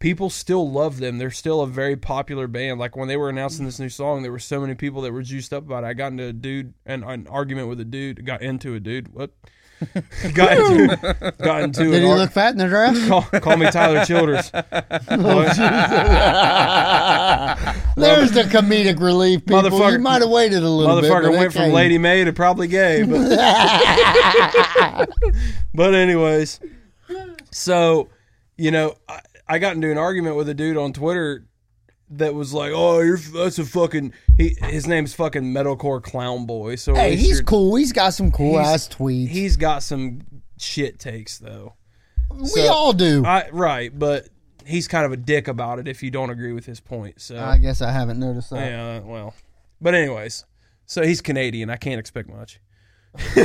people 0.00 0.28
still 0.30 0.68
love 0.70 0.98
them. 0.98 1.18
They're 1.18 1.30
still 1.30 1.60
a 1.62 1.66
very 1.66 1.96
popular 1.96 2.46
band. 2.46 2.78
Like 2.80 2.96
when 2.96 3.08
they 3.08 3.16
were 3.16 3.28
announcing 3.30 3.64
this 3.64 3.78
new 3.78 3.88
song, 3.88 4.22
there 4.22 4.32
were 4.32 4.38
so 4.38 4.60
many 4.60 4.74
people 4.74 5.00
that 5.02 5.12
were 5.12 5.22
juiced 5.22 5.52
up 5.52 5.64
about 5.64 5.84
it. 5.84 5.86
I 5.86 5.92
got 5.94 6.12
into 6.12 6.24
a 6.24 6.32
dude 6.32 6.74
and 6.84 7.04
an 7.04 7.26
argument 7.28 7.68
with 7.68 7.80
a 7.80 7.84
dude. 7.84 8.24
Got 8.26 8.42
into 8.42 8.74
a 8.74 8.80
dude. 8.80 9.14
What? 9.14 9.30
got 10.34 10.58
into 10.58 11.32
got 11.42 11.62
into 11.62 11.84
Did 11.84 11.94
an 11.94 12.02
he 12.02 12.08
ar- 12.08 12.18
look 12.18 12.30
fat 12.32 12.52
in 12.52 12.58
the 12.58 12.68
draft? 12.68 13.08
call, 13.08 13.22
call 13.40 13.56
me 13.56 13.70
Tyler 13.70 14.04
Childers. 14.04 14.50
Oh, 14.54 15.42
There's 17.96 18.32
the 18.32 18.42
comedic 18.42 19.00
relief, 19.00 19.40
people. 19.46 19.62
Motherfucker- 19.62 19.92
You 19.92 19.98
might 20.00 20.22
have 20.22 20.30
waited 20.30 20.62
a 20.62 20.68
little 20.68 21.00
bit. 21.00 21.10
Motherfucker 21.10 21.22
but 21.24 21.34
it 21.34 21.38
went 21.38 21.52
from. 21.52 21.72
Lady 21.72 21.98
May 21.98 22.24
to 22.24 22.32
probably 22.32 22.68
gay, 22.68 23.02
but 23.02 23.28
but 25.74 25.94
anyways, 25.94 26.60
so 27.50 28.08
you 28.56 28.70
know, 28.70 28.94
I, 29.08 29.20
I 29.48 29.58
got 29.58 29.74
into 29.74 29.90
an 29.90 29.98
argument 29.98 30.36
with 30.36 30.48
a 30.48 30.54
dude 30.54 30.76
on 30.76 30.92
Twitter 30.92 31.44
that 32.18 32.34
was 32.34 32.52
like, 32.52 32.72
"Oh, 32.74 33.00
you're 33.00 33.16
that's 33.16 33.58
a 33.58 33.64
fucking." 33.64 34.12
He 34.36 34.56
his 34.60 34.86
name's 34.86 35.14
fucking 35.14 35.42
metalcore 35.42 36.02
clown 36.02 36.46
boy. 36.46 36.76
So 36.76 36.94
Hey, 36.94 37.16
he's 37.16 37.40
cool. 37.40 37.76
He's 37.76 37.92
got 37.92 38.10
some 38.14 38.30
cool 38.30 38.58
ass 38.58 38.88
tweets. 38.88 39.28
He's 39.28 39.56
got 39.56 39.82
some 39.82 40.20
shit 40.58 40.98
takes 40.98 41.38
though. 41.38 41.74
we 42.30 42.46
so- 42.46 42.72
all 42.72 42.92
do. 42.92 43.24
I 43.24 43.48
right, 43.50 43.96
but 43.96 44.28
he's 44.66 44.88
kind 44.88 45.04
of 45.04 45.12
a 45.12 45.16
dick 45.16 45.48
about 45.48 45.78
it 45.78 45.88
if 45.88 46.02
you 46.02 46.10
don't 46.10 46.30
agree 46.30 46.52
with 46.52 46.66
his 46.66 46.80
point. 46.80 47.20
So 47.20 47.38
I 47.38 47.58
guess 47.58 47.82
I 47.82 47.90
haven't 47.90 48.18
noticed 48.18 48.50
that. 48.50 48.70
yeah, 48.70 48.98
well, 49.00 49.34
but 49.80 49.94
anyways, 49.94 50.44
so 50.86 51.02
he's 51.02 51.20
Canadian. 51.20 51.70
I 51.70 51.76
can't 51.76 52.00
expect 52.00 52.28
much. 52.28 52.60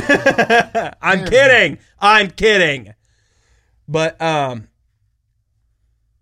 I'm 1.00 1.26
kidding. 1.26 1.78
I'm 2.00 2.30
kidding. 2.30 2.94
But 3.86 4.20
um, 4.20 4.68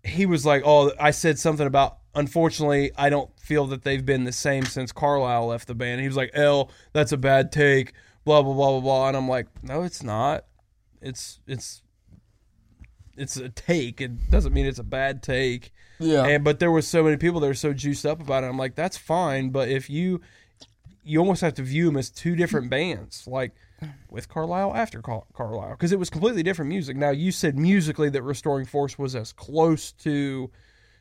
he 0.03 0.25
was 0.25 0.45
like, 0.45 0.63
"Oh, 0.65 0.91
I 0.99 1.11
said 1.11 1.39
something 1.39 1.67
about." 1.67 1.98
Unfortunately, 2.19 2.91
I 2.97 3.09
don't 3.09 3.31
feel 3.39 3.65
that 3.67 3.83
they've 3.83 4.05
been 4.05 4.25
the 4.25 4.33
same 4.33 4.65
since 4.65 4.91
Carlile 4.91 5.47
left 5.47 5.67
the 5.67 5.73
band. 5.73 6.01
He 6.01 6.07
was 6.07 6.17
like, 6.17 6.31
"L, 6.33 6.69
that's 6.91 7.13
a 7.13 7.17
bad 7.17 7.49
take." 7.49 7.93
Blah 8.25 8.41
blah 8.41 8.53
blah 8.53 8.71
blah 8.71 8.81
blah. 8.81 9.07
And 9.07 9.15
I'm 9.15 9.29
like, 9.29 9.47
"No, 9.63 9.83
it's 9.83 10.03
not. 10.03 10.43
It's 11.01 11.39
it's 11.47 11.81
it's 13.15 13.37
a 13.37 13.47
take. 13.47 14.01
It 14.01 14.29
doesn't 14.29 14.53
mean 14.53 14.65
it's 14.65 14.79
a 14.79 14.83
bad 14.83 15.23
take." 15.23 15.71
Yeah. 15.97 16.25
And 16.25 16.43
but 16.43 16.59
there 16.59 16.71
were 16.71 16.81
so 16.81 17.03
many 17.03 17.15
people 17.15 17.39
that 17.39 17.47
were 17.47 17.53
so 17.53 17.71
juiced 17.71 18.05
up 18.05 18.19
about 18.19 18.43
it. 18.43 18.47
I'm 18.47 18.57
like, 18.57 18.75
that's 18.75 18.97
fine, 18.97 19.49
but 19.49 19.69
if 19.69 19.89
you 19.89 20.19
you 21.03 21.19
almost 21.19 21.39
have 21.39 21.53
to 21.55 21.63
view 21.63 21.85
them 21.85 21.95
as 21.95 22.09
two 22.09 22.35
different 22.35 22.69
bands, 22.69 23.25
like 23.27 23.53
with 24.09 24.27
Carlile 24.27 24.75
after 24.75 25.01
Car- 25.01 25.23
Carlile, 25.33 25.71
because 25.71 25.93
it 25.93 25.99
was 25.99 26.09
completely 26.09 26.43
different 26.43 26.67
music. 26.67 26.97
Now 26.97 27.11
you 27.11 27.31
said 27.31 27.57
musically 27.57 28.09
that 28.09 28.23
Restoring 28.23 28.65
Force 28.65 28.99
was 28.99 29.15
as 29.15 29.31
close 29.31 29.93
to 29.93 30.51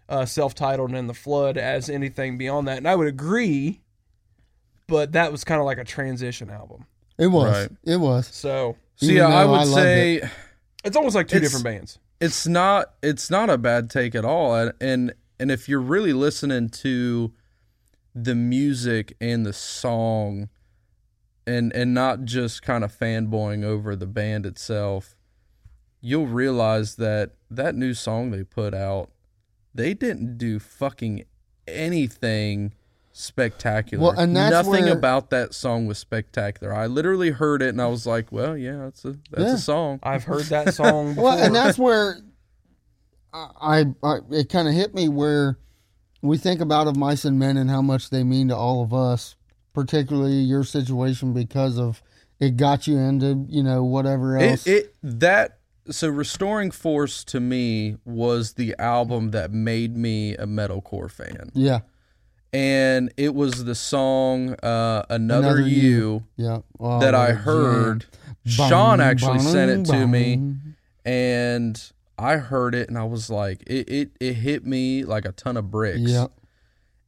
uh, 0.09 0.25
self-titled 0.25 0.93
and 0.93 1.09
the 1.09 1.15
Flood 1.15 1.57
as 1.59 1.89
anything 1.91 2.39
beyond 2.39 2.67
that, 2.69 2.79
and 2.79 2.89
I 2.89 2.95
would 2.95 3.09
agree. 3.09 3.81
But 4.87 5.13
that 5.13 5.31
was 5.33 5.45
kind 5.45 5.61
of 5.61 5.67
like 5.67 5.79
a 5.79 5.85
transition 5.85 6.49
album. 6.51 6.87
it 7.19 7.27
was. 7.27 7.53
Right. 7.69 7.71
It 7.85 7.97
was. 7.99 8.27
So 8.29 8.77
So 8.97 9.07
yeah, 9.07 9.27
I 9.29 9.45
would 9.45 9.55
I 9.61 9.65
loved 9.65 9.73
say 9.75 10.31
it's 10.85 10.97
almost 10.97 11.15
like 11.15 11.29
two 11.29 11.37
It's- 11.37 11.51
different 11.51 11.65
bands. 11.65 11.99
it's 12.21 12.47
not 12.47 12.95
it's 13.03 13.29
not 13.31 13.51
a 13.51 13.59
bad 13.59 13.91
take 13.91 14.15
at 14.15 14.25
all 14.25 14.55
and 14.55 14.73
and, 14.81 15.13
and 15.39 15.51
if 15.51 15.69
you're 15.69 15.81
really 15.81 16.13
listening 16.15 16.69
to 16.71 17.33
the 18.15 18.35
music 18.35 19.15
and 19.21 19.45
the 19.45 19.53
song 19.53 20.49
and 21.47 21.71
and 21.75 21.93
not 21.95 22.25
just 22.25 22.63
kind 22.63 22.83
of 22.83 22.93
fanboying 22.97 23.63
over 23.65 23.95
the 23.95 24.07
band 24.07 24.47
itself 24.47 25.15
you'll 26.01 26.27
realize 26.27 26.97
that 26.97 27.33
that 27.51 27.75
new 27.75 27.93
song 27.95 28.31
they 28.31 28.43
put 28.43 28.73
out 28.75 29.11
they 29.75 29.95
didn't 29.95 30.39
do 30.39 30.59
fucking 30.59 31.25
anything 31.67 32.73
spectacular 33.13 34.03
Well, 34.05 34.19
and 34.19 34.37
that's 34.37 34.53
nothing 34.53 34.85
where- 34.85 34.93
about 34.93 35.31
that 35.31 35.53
song 35.53 35.87
was 35.87 35.99
spectacular 35.99 36.73
i 36.73 36.87
literally 36.87 37.31
heard 37.31 37.63
it 37.63 37.71
and 37.71 37.83
i 37.83 37.87
was 37.87 38.07
like 38.07 38.31
well 38.31 38.57
yeah 38.57 38.77
that's 38.85 39.05
a 39.05 39.17
that's 39.31 39.43
Yeah. 39.43 39.55
a 39.55 39.59
song 39.59 39.99
I've 40.05 40.25
heard 40.25 40.45
that 40.47 40.73
song 40.75 41.11
before. 41.11 41.25
Well, 41.25 41.39
and 41.39 41.55
that's 41.55 41.79
where 41.79 42.19
I, 43.33 43.49
I, 43.61 43.85
I 44.05 44.19
it 44.31 44.49
kind 44.49 44.69
of 44.69 44.75
hit 44.75 44.95
me 44.95 45.09
where 45.09 45.59
we 46.23 46.39
think 46.39 46.61
about 46.61 46.87
of 46.87 46.97
mice 46.97 47.25
and 47.25 47.39
men 47.39 47.57
and 47.57 47.69
how 47.69 47.83
much 47.83 48.11
they 48.11 48.23
mean 48.25 48.49
to 48.49 48.57
all 48.57 48.83
of 48.83 48.93
us, 48.95 49.37
particularly 49.75 50.35
your 50.39 50.65
situation 50.65 51.33
because 51.33 51.79
of 51.79 52.03
it 52.41 52.57
got 52.57 52.87
you 52.87 52.97
into 52.99 53.45
you 53.49 53.63
know 53.63 53.85
whatever 53.85 54.37
else. 54.39 54.67
It, 54.67 54.71
it 54.87 54.95
that 55.03 55.58
so 55.91 56.09
restoring 56.09 56.71
force 56.71 57.25
to 57.25 57.41
me 57.41 57.97
was 58.05 58.55
the 58.55 58.75
album 58.79 59.31
that 59.31 59.53
made 59.53 59.97
me 59.97 60.35
a 60.35 60.47
metalcore 60.47 61.11
fan, 61.11 61.51
yeah, 61.55 61.81
and 62.53 63.13
it 63.17 63.35
was 63.35 63.65
the 63.65 63.75
song 63.75 64.55
uh, 64.63 65.05
"Another, 65.09 65.49
Another 65.49 65.61
You" 65.61 65.81
You. 65.81 66.25
yeah. 66.37 66.59
Oh, 66.81 67.01
that 67.01 67.15
I 67.15 67.33
heard. 67.33 68.07
jam. 68.45 68.69
Sean 68.69 69.01
actually 69.01 69.41
sent 69.41 69.71
it 69.71 69.93
to 69.93 70.07
me, 70.07 70.55
and 71.05 71.93
I 72.19 72.37
heard 72.37 72.75
it, 72.75 72.89
and 72.89 72.99
I 72.99 73.05
was 73.05 73.31
like, 73.31 73.63
it 73.67 73.89
it, 73.89 74.11
it 74.21 74.35
hit 74.35 74.65
me 74.67 75.05
like 75.05 75.25
a 75.25 75.33
ton 75.33 75.57
of 75.57 75.71
bricks. 75.71 76.01
yeah. 76.01 76.27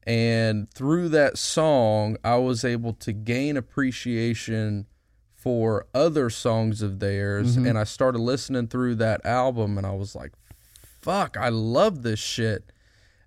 And 0.06 0.68
through 0.72 1.10
that 1.10 1.36
song, 1.38 2.16
I 2.24 2.36
was 2.36 2.64
able 2.64 2.94
to 2.94 3.12
gain 3.12 3.56
appreciation 3.56 4.86
for 5.40 5.86
other 5.94 6.28
songs 6.28 6.82
of 6.82 6.98
theirs. 6.98 7.56
Mm-hmm. 7.56 7.66
And 7.66 7.78
I 7.78 7.84
started 7.84 8.18
listening 8.18 8.68
through 8.68 8.96
that 8.96 9.24
album 9.24 9.78
and 9.78 9.86
I 9.86 9.92
was 9.92 10.14
like, 10.14 10.32
fuck, 11.00 11.36
I 11.38 11.48
love 11.48 12.02
this 12.02 12.18
shit. 12.18 12.70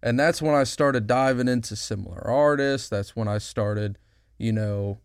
And 0.04 0.20
that's 0.20 0.42
when 0.42 0.54
I 0.54 0.64
started 0.64 1.08
diving 1.08 1.48
into 1.48 1.76
similar 1.76 2.22
artists. 2.28 2.88
That's 2.88 3.16
when 3.16 3.28
I 3.28 3.40
started, 3.40 3.98
you 4.38 4.52
know, 4.52 5.00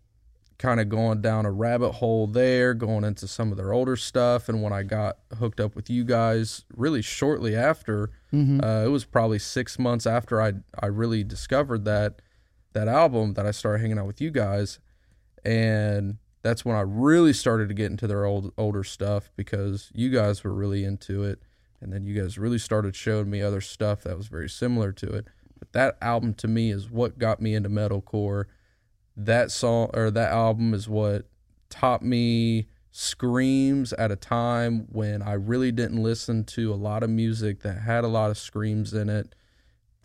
kind 0.59 0.81
of 0.81 0.89
going 0.89 1.23
down 1.23 1.47
a 1.47 1.53
rabbit 1.53 1.93
hole 1.93 2.27
there, 2.27 2.75
going 2.75 3.05
into 3.05 3.27
some 3.27 3.53
of 3.53 3.57
their 3.57 3.73
older 3.73 3.97
stuff. 3.97 4.49
And 4.49 4.61
when 4.63 4.73
I 4.73 4.83
got 4.83 5.19
hooked 5.39 5.61
up 5.61 5.75
with 5.75 5.89
you 5.89 6.05
guys, 6.05 6.65
really 6.77 7.01
shortly 7.01 7.57
after, 7.57 8.11
uh, 8.63 8.83
it 8.85 8.91
was 8.91 9.05
probably 9.05 9.39
six 9.39 9.79
months 9.79 10.07
after 10.07 10.43
I 10.43 10.55
I 10.79 10.87
really 10.87 11.25
discovered 11.25 11.87
that 11.87 12.21
that 12.75 12.89
album 12.89 13.33
that 13.35 13.47
I 13.47 13.53
started 13.53 13.81
hanging 13.81 13.99
out 13.99 14.07
with 14.07 14.21
you 14.21 14.31
guys, 14.31 14.79
and 15.45 16.19
that's 16.49 16.65
when 16.65 16.77
I 16.77 16.81
really 16.81 17.35
started 17.35 17.69
to 17.69 17.75
get 17.75 17.91
into 17.91 18.07
their 18.07 18.25
old 18.25 18.53
older 18.57 18.83
stuff 18.83 19.31
because 19.37 19.91
you 19.95 20.09
guys 20.09 20.43
were 20.43 20.55
really 20.55 20.83
into 20.83 21.23
it, 21.23 21.41
and 21.81 21.93
then 21.93 22.05
you 22.05 22.21
guys 22.21 22.39
really 22.39 22.59
started 22.59 22.97
showing 22.97 23.29
me 23.29 23.43
other 23.43 23.61
stuff 23.61 24.03
that 24.05 24.17
was 24.17 24.29
very 24.29 24.49
similar 24.49 24.91
to 24.93 25.07
it. 25.13 25.27
But 25.59 25.73
that 25.73 25.99
album 26.01 26.33
to 26.35 26.49
me 26.49 26.71
is 26.71 26.91
what 26.91 27.19
got 27.19 27.43
me 27.43 27.55
into 27.55 27.69
metalcore. 27.69 28.47
That 29.15 29.51
song 29.51 29.91
or 29.93 30.11
that 30.11 30.33
album 30.33 30.73
is 30.73 30.89
what 30.89 31.27
taught 31.69 32.03
me 32.03 32.69
screams 32.91 33.93
at 33.93 34.11
a 34.11 34.17
time 34.17 34.87
when 34.91 35.21
I 35.21 35.35
really 35.35 35.71
didn't 35.71 36.03
listen 36.03 36.45
to 36.45 36.73
a 36.73 36.77
lot 36.77 37.03
of 37.03 37.11
music 37.11 37.61
that 37.61 37.83
had 37.83 38.05
a 38.05 38.09
lot 38.09 38.31
of 38.31 38.39
screams 38.39 38.95
in 38.95 39.11
it 39.11 39.35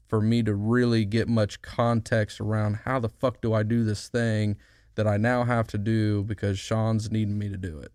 for 0.09 0.19
me 0.19 0.43
to 0.43 0.53
really 0.53 1.05
get 1.05 1.29
much 1.29 1.61
context 1.61 2.41
around 2.41 2.81
how 2.83 2.99
the 2.99 3.09
fuck 3.09 3.41
do 3.41 3.53
I 3.53 3.63
do 3.63 3.83
this 3.83 4.09
thing 4.09 4.57
that 4.95 5.07
I 5.07 5.17
now 5.17 5.43
have 5.43 5.67
to 5.67 5.77
do 5.77 6.23
because 6.23 6.59
Sean's 6.59 7.11
needing 7.11 7.37
me 7.37 7.49
to 7.49 7.57
do 7.57 7.79
it. 7.79 7.91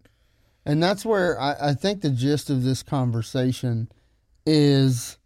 And 0.66 0.82
that's 0.82 1.04
where 1.04 1.40
I, 1.40 1.70
I 1.70 1.74
think 1.74 2.00
the 2.02 2.10
gist 2.10 2.50
of 2.50 2.62
this 2.62 2.82
conversation 2.82 3.88
is 4.46 5.18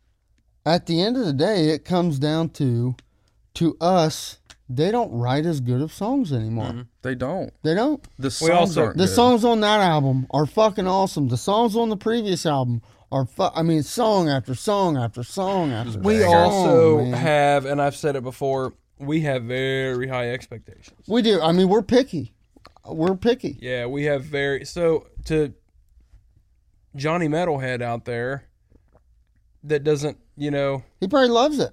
at 0.64 0.86
the 0.86 1.00
end 1.02 1.16
of 1.16 1.24
the 1.26 1.32
day, 1.32 1.70
it 1.70 1.84
comes 1.84 2.18
down 2.18 2.50
to 2.50 2.94
to 3.54 3.76
us, 3.80 4.38
they 4.68 4.90
don't 4.90 5.12
write 5.12 5.44
as 5.44 5.60
good 5.60 5.82
of 5.82 5.92
songs 5.92 6.32
anymore. 6.32 6.68
Mm-hmm. 6.70 6.80
They 7.02 7.14
don't. 7.14 7.52
They 7.62 7.74
don't. 7.74 8.02
The 8.18 8.30
songs 8.30 8.50
also- 8.50 8.84
aren't 8.84 8.96
The 8.96 9.04
good. 9.06 9.14
songs 9.14 9.44
on 9.44 9.60
that 9.60 9.80
album 9.80 10.26
are 10.30 10.46
fucking 10.46 10.86
awesome. 10.86 11.28
The 11.28 11.36
songs 11.36 11.76
on 11.76 11.90
the 11.90 11.96
previous 11.96 12.46
album 12.46 12.80
are 13.10 13.26
fu- 13.26 13.50
I 13.54 13.62
mean, 13.62 13.82
song 13.82 14.30
after 14.30 14.54
song 14.54 14.96
after 14.96 15.22
song 15.22 15.70
after 15.70 15.98
We 15.98 16.20
song, 16.20 16.34
also 16.34 16.96
man. 17.04 17.12
have, 17.12 17.66
and 17.66 17.82
I've 17.82 17.94
said 17.96 18.16
it 18.16 18.22
before, 18.22 18.72
we 19.02 19.20
have 19.22 19.42
very 19.44 20.08
high 20.08 20.30
expectations. 20.30 21.06
we 21.08 21.22
do. 21.22 21.40
I 21.40 21.52
mean, 21.52 21.68
we're 21.68 21.82
picky. 21.82 22.34
We're 22.86 23.14
picky. 23.16 23.58
Yeah, 23.60 23.86
we 23.86 24.04
have 24.04 24.24
very 24.24 24.64
so 24.64 25.06
to 25.26 25.54
Johnny 26.96 27.28
Metalhead 27.28 27.80
out 27.82 28.04
there 28.04 28.44
that 29.64 29.84
doesn't, 29.84 30.18
you 30.36 30.50
know, 30.50 30.82
He 31.00 31.08
probably 31.08 31.28
loves 31.28 31.58
it. 31.58 31.70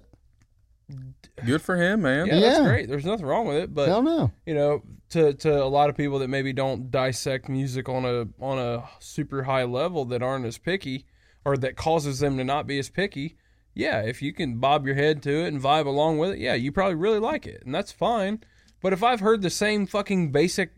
Good 1.46 1.62
for 1.62 1.76
him, 1.78 2.02
man. 2.02 2.28
yeah, 2.28 2.40
that's 2.40 2.62
great. 2.62 2.90
There's 2.90 3.06
nothing 3.06 3.26
wrong 3.26 3.48
with 3.48 3.58
it, 3.58 3.74
but 3.74 3.88
Hell 3.88 4.02
no. 4.04 4.32
you 4.46 4.54
know, 4.54 4.82
to 5.12 5.34
to 5.34 5.64
a 5.64 5.66
lot 5.66 5.90
of 5.90 5.96
people 5.96 6.20
that 6.20 6.28
maybe 6.28 6.52
don't 6.52 6.92
dissect 6.92 7.48
music 7.48 7.88
on 7.88 8.06
a 8.06 8.28
on 8.44 8.58
a 8.60 8.90
super 9.00 9.44
high 9.44 9.64
level 9.64 10.04
that 10.06 10.22
aren't 10.22 10.46
as 10.46 10.58
picky 10.58 11.06
or 11.46 11.56
that 11.58 11.76
causes 11.78 12.20
them 12.20 12.38
to 12.38 12.44
not 12.44 12.68
be 12.68 12.78
as 12.80 12.90
picky. 12.90 13.38
Yeah, 13.80 14.02
if 14.02 14.22
you 14.22 14.34
can 14.34 14.58
bob 14.60 14.86
your 14.86 14.96
head 14.96 15.24
to 15.24 15.32
it 15.46 15.48
and 15.48 15.62
vibe 15.62 15.86
along 15.86 16.18
with 16.18 16.32
it, 16.32 16.40
yeah, 16.40 16.54
you 16.54 16.72
probably 16.72 16.96
really 16.96 17.20
like 17.20 17.48
it, 17.48 17.64
and 17.66 17.74
that's 17.74 17.92
fine. 17.92 18.42
But 18.82 18.94
if 18.94 19.04
I've 19.04 19.20
heard 19.22 19.42
the 19.42 19.50
same 19.50 19.86
fucking 19.88 20.32
basic, 20.32 20.72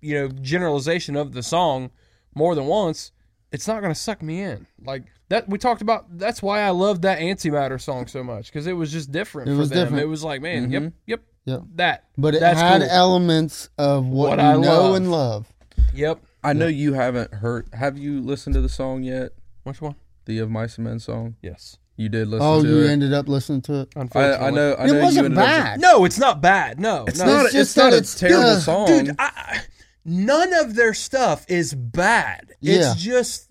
you 0.00 0.14
know, 0.14 0.28
generalization 0.28 1.16
of 1.16 1.32
the 1.32 1.42
song 1.42 1.90
more 2.34 2.54
than 2.54 2.66
once, 2.66 3.12
it's 3.52 3.66
not 3.66 3.80
going 3.80 3.92
to 3.92 3.98
suck 3.98 4.22
me 4.22 4.42
in. 4.42 4.66
Like 4.84 5.04
that 5.28 5.48
we 5.48 5.58
talked 5.58 5.82
about. 5.82 6.18
That's 6.18 6.42
why 6.42 6.60
I 6.60 6.70
loved 6.70 7.02
that 7.02 7.18
Antimatter 7.18 7.80
song 7.80 8.06
so 8.06 8.22
much 8.22 8.46
because 8.46 8.66
it 8.66 8.74
was 8.74 8.92
just 8.92 9.10
different 9.10 9.48
It 9.50 9.54
for 9.54 9.58
was 9.58 9.70
them. 9.70 9.78
different. 9.78 10.02
It 10.02 10.06
was 10.06 10.22
like, 10.24 10.40
man, 10.40 10.70
yep, 10.70 10.82
mm-hmm. 10.82 10.94
yep, 11.06 11.22
Yep. 11.46 11.62
that. 11.76 12.04
But 12.16 12.34
it 12.34 12.40
that's 12.40 12.60
had 12.60 12.80
cool. 12.82 12.90
elements 12.90 13.70
of 13.78 14.06
what, 14.06 14.30
What 14.30 14.38
you 14.38 14.44
I 14.44 14.52
know 14.56 14.82
love. 14.82 14.94
and 14.96 15.10
love. 15.10 15.52
Yep. 15.94 16.20
I 16.44 16.52
know 16.52 16.66
you 16.68 16.92
haven't 16.92 17.34
heard. 17.34 17.68
Have 17.72 17.98
you 17.98 18.20
listened 18.20 18.54
to 18.54 18.60
the 18.60 18.68
song 18.68 19.02
yet? 19.02 19.32
Which 19.64 19.80
one? 19.80 19.96
The 20.26 20.38
Of 20.38 20.50
Mice 20.50 20.76
and 20.76 20.86
Men 20.86 21.00
song. 21.00 21.36
Yes. 21.42 21.78
You 21.98 22.08
did 22.08 22.28
listen 22.28 22.40
to 22.40 22.46
it. 22.46 22.58
Oh, 22.58 22.62
to 22.62 22.68
you 22.68 22.82
it. 22.86 22.90
ended 22.90 23.12
up 23.12 23.28
listening 23.28 23.60
to 23.62 23.80
it. 23.80 23.88
I, 23.96 24.00
Unfortunately, 24.00 24.46
I 24.46 24.50
know. 24.50 24.72
I 24.72 24.84
It 24.84 24.86
know 24.86 24.94
you 24.94 25.02
wasn't 25.02 25.24
ended 25.26 25.38
up- 25.38 25.44
bad. 25.46 25.80
No, 25.80 26.04
it's 26.06 26.18
not 26.18 26.40
bad. 26.40 26.78
No, 26.80 27.04
It's 27.06 27.18
no. 27.18 27.26
not. 27.26 27.46
It's 27.46 27.54
It's, 27.54 27.74
just 27.74 27.76
not 27.76 27.90
that 27.90 27.92
a 27.92 27.96
it's- 27.98 28.18
terrible 28.18 28.42
yeah. 28.52 28.58
song. 28.60 28.86
dude. 28.86 29.16
I, 29.18 29.24
I- 29.34 29.60
none 30.04 30.52
of 30.54 30.74
their 30.76 30.94
stuff 30.94 31.44
is 31.48 31.74
bad. 31.74 32.52
Yeah. 32.60 32.92
It's 32.92 33.02
just 33.02 33.48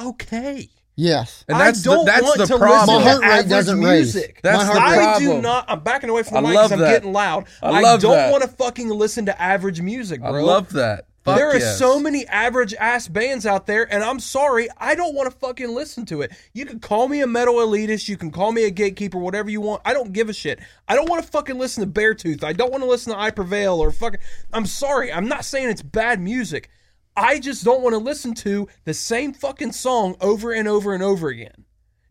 okay. 0.00 0.68
Yes. 0.96 1.44
And 1.48 1.58
that's 1.60 1.80
I 1.86 1.90
don't 1.90 2.04
the, 2.04 2.10
that's 2.12 2.22
want 2.22 2.38
the 2.38 2.46
to 2.46 2.58
problem. 2.58 2.86
My 2.86 2.94
listen 2.96 3.02
heart 3.10 3.20
to 3.22 3.26
rate 3.28 3.32
average 3.34 3.48
doesn't 3.50 3.80
raise. 3.82 4.14
music. 4.14 4.40
That's 4.42 4.56
My 4.58 4.64
the 4.74 4.80
heart 4.80 4.92
rate- 4.96 5.04
I 5.06 5.18
do 5.18 5.24
problem. 5.24 5.42
not. 5.42 5.64
I'm 5.68 5.80
backing 5.80 6.10
away 6.10 6.22
from 6.22 6.36
I 6.36 6.40
the 6.40 6.46
mic 6.48 6.54
love 6.56 6.70
because 6.70 6.72
I'm 6.72 6.78
that. 6.88 6.90
getting 6.94 7.12
loud. 7.12 7.44
I 7.62 7.68
I, 7.70 7.80
love 7.80 8.00
don't 8.00 8.12
that. 8.12 8.30
want 8.32 8.42
to 8.44 8.48
fucking 8.48 8.88
listen 8.90 9.26
to 9.26 9.42
average 9.42 9.80
music, 9.80 10.20
I 10.22 10.30
bro. 10.30 10.44
love 10.44 10.70
that. 10.74 11.06
Fuck 11.24 11.36
there 11.36 11.48
are 11.48 11.58
yes. 11.58 11.78
so 11.78 11.98
many 11.98 12.26
average 12.26 12.74
ass 12.74 13.08
bands 13.08 13.46
out 13.46 13.66
there, 13.66 13.90
and 13.90 14.04
I'm 14.04 14.20
sorry, 14.20 14.68
I 14.76 14.94
don't 14.94 15.14
want 15.14 15.32
to 15.32 15.38
fucking 15.38 15.74
listen 15.74 16.04
to 16.06 16.20
it. 16.20 16.32
You 16.52 16.66
can 16.66 16.80
call 16.80 17.08
me 17.08 17.22
a 17.22 17.26
metal 17.26 17.54
elitist, 17.54 18.10
you 18.10 18.18
can 18.18 18.30
call 18.30 18.52
me 18.52 18.64
a 18.64 18.70
gatekeeper, 18.70 19.16
whatever 19.16 19.48
you 19.48 19.62
want. 19.62 19.80
I 19.86 19.94
don't 19.94 20.12
give 20.12 20.28
a 20.28 20.34
shit. 20.34 20.60
I 20.86 20.94
don't 20.94 21.08
want 21.08 21.24
to 21.24 21.30
fucking 21.30 21.56
listen 21.56 21.82
to 21.82 22.00
Beartooth. 22.00 22.44
I 22.44 22.52
don't 22.52 22.70
want 22.70 22.82
to 22.82 22.88
listen 22.88 23.14
to 23.14 23.18
I 23.18 23.30
Prevail 23.30 23.82
or 23.82 23.90
fucking. 23.90 24.20
I'm 24.52 24.66
sorry, 24.66 25.10
I'm 25.10 25.26
not 25.26 25.46
saying 25.46 25.70
it's 25.70 25.80
bad 25.80 26.20
music. 26.20 26.68
I 27.16 27.38
just 27.38 27.64
don't 27.64 27.80
want 27.80 27.94
to 27.94 27.98
listen 27.98 28.34
to 28.34 28.68
the 28.84 28.92
same 28.92 29.32
fucking 29.32 29.72
song 29.72 30.16
over 30.20 30.52
and 30.52 30.68
over 30.68 30.92
and 30.92 31.02
over 31.02 31.28
again. 31.28 31.64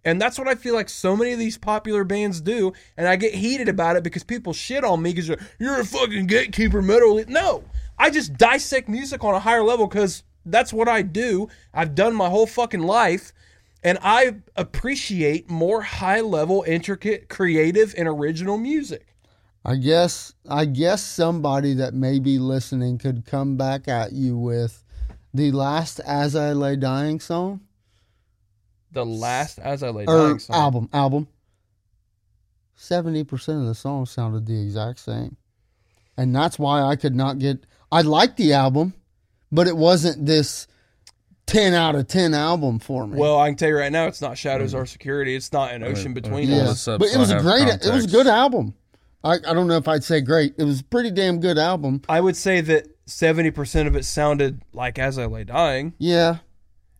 And 0.05 0.21
that's 0.21 0.37
what 0.37 0.47
I 0.47 0.55
feel 0.55 0.73
like 0.73 0.89
so 0.89 1.15
many 1.15 1.33
of 1.33 1.39
these 1.39 1.57
popular 1.57 2.03
bands 2.03 2.41
do. 2.41 2.73
And 2.97 3.07
I 3.07 3.15
get 3.15 3.33
heated 3.33 3.69
about 3.69 3.95
it 3.95 4.03
because 4.03 4.23
people 4.23 4.53
shit 4.53 4.83
on 4.83 5.01
me 5.01 5.11
because 5.11 5.27
you're, 5.27 5.37
you're 5.59 5.79
a 5.79 5.85
fucking 5.85 6.27
gatekeeper 6.27 6.81
metal. 6.81 7.11
elite." 7.11 7.29
No, 7.29 7.63
I 7.97 8.09
just 8.09 8.33
dissect 8.35 8.89
music 8.89 9.23
on 9.23 9.33
a 9.33 9.39
higher 9.39 9.63
level 9.63 9.87
because 9.87 10.23
that's 10.45 10.73
what 10.73 10.87
I 10.87 11.01
do. 11.01 11.49
I've 11.73 11.95
done 11.95 12.15
my 12.15 12.29
whole 12.29 12.47
fucking 12.47 12.81
life. 12.81 13.31
And 13.85 13.97
I 14.01 14.35
appreciate 14.55 15.49
more 15.49 15.81
high 15.81 16.21
level, 16.21 16.63
intricate, 16.65 17.27
creative, 17.27 17.93
and 17.97 18.07
original 18.07 18.57
music. 18.57 19.13
I 19.65 19.75
guess 19.75 20.33
I 20.49 20.65
guess 20.65 21.01
somebody 21.03 21.73
that 21.75 21.93
may 21.93 22.19
be 22.19 22.39
listening 22.39 22.97
could 22.97 23.25
come 23.25 23.57
back 23.57 23.87
at 23.87 24.11
you 24.13 24.37
with 24.37 24.83
the 25.33 25.51
last 25.51 25.99
"As 26.01 26.35
I 26.35 26.53
Lay 26.53 26.75
Dying" 26.75 27.19
song 27.19 27.61
The 28.91 29.05
last 29.05 29.59
As 29.59 29.83
I 29.83 29.89
Lay 29.89 30.05
Dying 30.05 30.39
song. 30.39 30.55
album. 30.55 30.89
Album. 30.93 31.27
Seventy 32.75 33.23
percent 33.23 33.61
of 33.61 33.67
the 33.67 33.75
songs 33.75 34.11
sounded 34.11 34.45
the 34.45 34.61
exact 34.61 34.99
same, 34.99 35.37
and 36.17 36.35
that's 36.35 36.59
why 36.59 36.81
I 36.81 36.95
could 36.95 37.15
not 37.15 37.39
get. 37.39 37.65
I 37.93 38.01
liked 38.01 38.37
the 38.37 38.53
album, 38.53 38.93
but 39.51 39.67
it 39.67 39.77
wasn't 39.77 40.25
this 40.25 40.67
ten 41.45 41.73
out 41.73 41.95
of 41.95 42.07
ten 42.07 42.33
album 42.33 42.79
for 42.79 43.05
me. 43.07 43.17
Well, 43.17 43.39
I 43.39 43.49
can 43.49 43.55
tell 43.57 43.69
you 43.69 43.77
right 43.77 43.91
now, 43.91 44.07
it's 44.07 44.21
not 44.21 44.37
Shadows 44.37 44.73
mm. 44.73 44.77
Our 44.79 44.85
Security. 44.85 45.35
It's 45.35 45.51
not 45.53 45.71
an 45.73 45.83
ocean 45.83 46.05
mean, 46.05 46.13
between 46.15 46.49
yeah, 46.49 46.69
us. 46.69 46.85
but 46.85 47.03
it 47.03 47.17
was 47.17 47.29
a 47.29 47.35
have 47.35 47.43
great. 47.43 47.67
It 47.67 47.93
was 47.93 48.05
a 48.05 48.09
good 48.09 48.27
album. 48.27 48.73
I, 49.23 49.35
I 49.35 49.53
don't 49.53 49.67
know 49.67 49.77
if 49.77 49.87
I'd 49.87 50.03
say 50.03 50.21
great. 50.21 50.55
It 50.57 50.63
was 50.63 50.81
a 50.81 50.83
pretty 50.83 51.09
damn 51.11 51.39
good 51.39 51.57
album. 51.57 52.01
I 52.09 52.19
would 52.19 52.35
say 52.35 52.59
that 52.61 52.87
70% 53.07 53.87
of 53.87 53.95
it 53.95 54.03
sounded 54.03 54.61
like 54.73 54.99
As 54.99 55.17
I 55.17 55.25
Lay 55.27 55.45
Dying. 55.45 55.93
Yeah, 55.97 56.37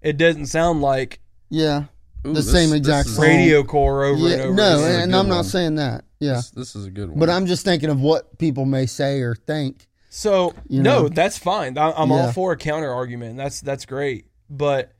It 0.02 0.18
doesn't 0.18 0.46
sound 0.46 0.82
like 0.82 1.20
yeah. 1.50 1.86
Ooh, 2.26 2.30
the 2.30 2.34
this- 2.36 2.52
same 2.52 2.74
exact 2.74 3.10
is- 3.10 3.16
song. 3.16 3.26
radio 3.26 3.64
core 3.64 4.06
over 4.06 4.28
yeah 4.28 4.34
and 4.36 4.42
over 4.42 4.54
no, 4.54 4.78
again. 4.78 5.00
a 5.00 5.04
and 5.04 5.16
I'm 5.16 5.28
not 5.28 5.46
saying 5.46 5.76
that. 5.76 6.06
Yeah, 6.20 6.36
This, 6.36 6.50
this 6.52 6.76
is 6.78 6.86
a 6.86 6.90
good 6.90 7.10
one. 7.10 7.20
but 7.20 7.30
I'm 7.30 7.46
just 7.46 7.66
thinking 7.66 7.90
of 7.90 8.00
what 8.00 8.38
people 8.38 8.64
may 8.66 8.86
say 8.86 9.20
or 9.20 9.36
think. 9.36 9.88
So 10.16 10.54
You 10.68 10.84
no, 10.84 11.02
know? 11.04 11.10
that's 11.10 11.40
fine. 11.40 11.76
I, 11.76 11.92
I'm 11.92 12.12
Yeah. 12.12 12.16
all 12.28 12.32
for 12.34 12.52
a 12.52 12.58
counter 12.58 12.92
argument. 12.94 13.36
That's 13.36 13.62
that's 13.62 13.88
great. 13.88 14.28
But 14.48 14.92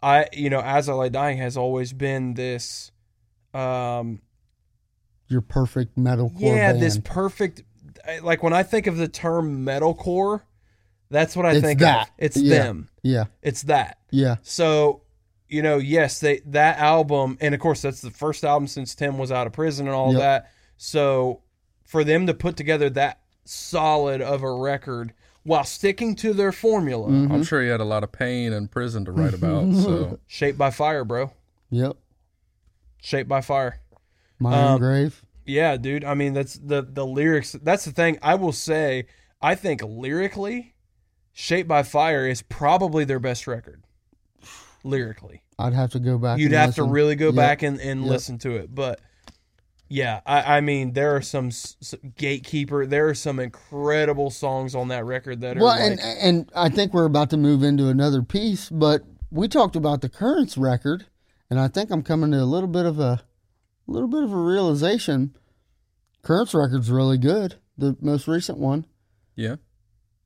I, 0.00 0.26
you 0.32 0.48
know, 0.48 0.60
As 0.60 0.88
I 0.88 0.92
Lay 0.92 1.08
Dying 1.08 1.38
has 1.38 1.56
always 1.56 1.92
been 1.92 2.34
this, 2.34 2.92
um, 3.52 4.20
Your 5.26 5.40
perfect 5.40 5.96
metalcore 5.98 6.38
yeah, 6.56 6.70
band. 6.70 6.80
this 6.82 7.00
perfect. 7.02 7.64
Like 8.22 8.44
when 8.44 8.52
I 8.52 8.62
think 8.62 8.86
of 8.86 8.96
the 8.96 9.08
term 9.08 9.66
metalcore, 9.66 10.42
that's 11.10 11.34
what 11.34 11.44
I 11.44 11.54
It's 11.54 11.60
think 11.60 11.80
that. 11.80 12.02
of. 12.08 12.14
It's 12.18 12.36
Yeah. 12.36 12.58
them. 12.62 12.88
yeah, 13.02 13.24
It's 13.42 13.62
that. 13.64 13.98
yeah, 14.12 14.36
So, 14.42 15.02
you 15.48 15.62
know, 15.62 15.78
yes, 15.78 16.20
they 16.20 16.42
that 16.46 16.78
album, 16.78 17.38
and 17.40 17.56
of 17.56 17.60
course, 17.60 17.82
that's 17.82 18.02
the 18.02 18.12
first 18.12 18.44
album 18.44 18.68
since 18.68 18.94
Tim 18.94 19.18
was 19.18 19.32
out 19.32 19.48
of 19.48 19.52
prison 19.52 19.86
and 19.88 19.96
all 19.96 20.12
Yep. 20.12 20.20
that. 20.20 20.50
So, 20.76 21.42
for 21.82 22.04
them 22.04 22.28
to 22.28 22.34
put 22.34 22.56
together 22.56 22.88
that 22.90 23.18
solid 23.48 24.20
of 24.20 24.42
a 24.42 24.52
record 24.52 25.12
while 25.44 25.64
sticking 25.64 26.14
to 26.16 26.32
their 26.34 26.52
formula, 26.52 27.08
Mm-hmm. 27.08 27.32
I'm 27.32 27.42
sure 27.44 27.62
he 27.62 27.68
had 27.68 27.80
a 27.80 27.84
lot 27.84 28.04
of 28.04 28.12
pain 28.12 28.52
in 28.52 28.68
prison 28.68 29.04
to 29.06 29.12
write 29.12 29.34
about. 29.34 29.72
so 29.82 30.18
shaped 30.26 30.58
by 30.58 30.70
fire, 30.70 31.04
bro, 31.04 31.32
yep. 31.70 31.96
shaped 33.00 33.28
by 33.28 33.40
fire. 33.40 33.80
My 34.38 34.52
Um, 34.54 34.64
own 34.74 34.78
grave. 34.80 35.22
Yeah, 35.46 35.76
dude. 35.78 36.04
I 36.04 36.14
mean, 36.14 36.34
that's 36.34 36.54
the 36.58 36.82
the 36.82 37.06
lyrics. 37.06 37.52
That's 37.52 37.84
the 37.86 37.92
thing. 37.92 38.18
I 38.22 38.34
will 38.34 38.52
say, 38.52 39.06
I 39.40 39.54
think 39.54 39.82
lyrically, 39.82 40.74
"Shaped 41.32 41.66
by 41.68 41.82
Fire" 41.82 42.26
is 42.28 42.42
probably 42.42 43.04
their 43.04 43.18
best 43.18 43.46
record. 43.46 43.82
Lyrically, 44.84 45.42
I'd 45.58 45.72
have 45.72 45.90
to 45.92 45.98
go 45.98 46.18
back. 46.18 46.38
you'd 46.38 46.46
and 46.52 46.54
have 46.54 46.74
to 46.76 46.84
really 46.84 47.16
go 47.16 47.26
Yep. 47.26 47.34
back 47.34 47.62
and, 47.62 47.80
and 47.80 48.02
Yep. 48.02 48.10
listen 48.10 48.38
to 48.40 48.56
it. 48.56 48.74
But 48.74 49.00
yeah, 49.88 50.20
I, 50.26 50.58
I 50.58 50.60
mean, 50.60 50.92
there 50.92 51.14
are 51.16 51.22
some, 51.22 51.46
s- 51.48 51.76
s- 51.80 51.94
Gatekeeper. 52.16 52.86
There 52.86 53.08
are 53.08 53.14
some 53.14 53.38
incredible 53.40 54.30
songs 54.30 54.74
on 54.74 54.88
that 54.88 55.04
record 55.04 55.40
that 55.40 55.56
are 55.56 55.60
Well, 55.60 55.68
like, 55.78 55.80
and 55.80 56.00
and 56.00 56.52
I 56.54 56.68
think 56.68 56.92
we're 56.92 57.04
about 57.06 57.30
to 57.30 57.36
move 57.36 57.62
into 57.62 57.88
another 57.88 58.22
piece, 58.22 58.68
but 58.68 59.02
we 59.30 59.48
talked 59.48 59.76
about 59.76 60.00
the 60.00 60.08
Currents 60.08 60.56
record, 60.58 61.06
and 61.50 61.58
I 61.58 61.68
think 61.68 61.90
I'm 61.90 62.02
coming 62.02 62.30
to 62.32 62.38
a 62.42 62.44
little 62.44 62.68
bit 62.68 62.86
of 62.86 62.98
a, 62.98 63.02
a 63.02 63.90
little 63.90 64.08
bit 64.08 64.22
of 64.24 64.32
a 64.32 64.36
realization. 64.36 65.34
Currents 66.22 66.52
record's 66.54 66.90
really 66.90 67.16
good, 67.18 67.54
the 67.76 67.96
most 68.00 68.28
recent 68.28 68.58
one, 68.58 68.84
yeah, 69.36 69.56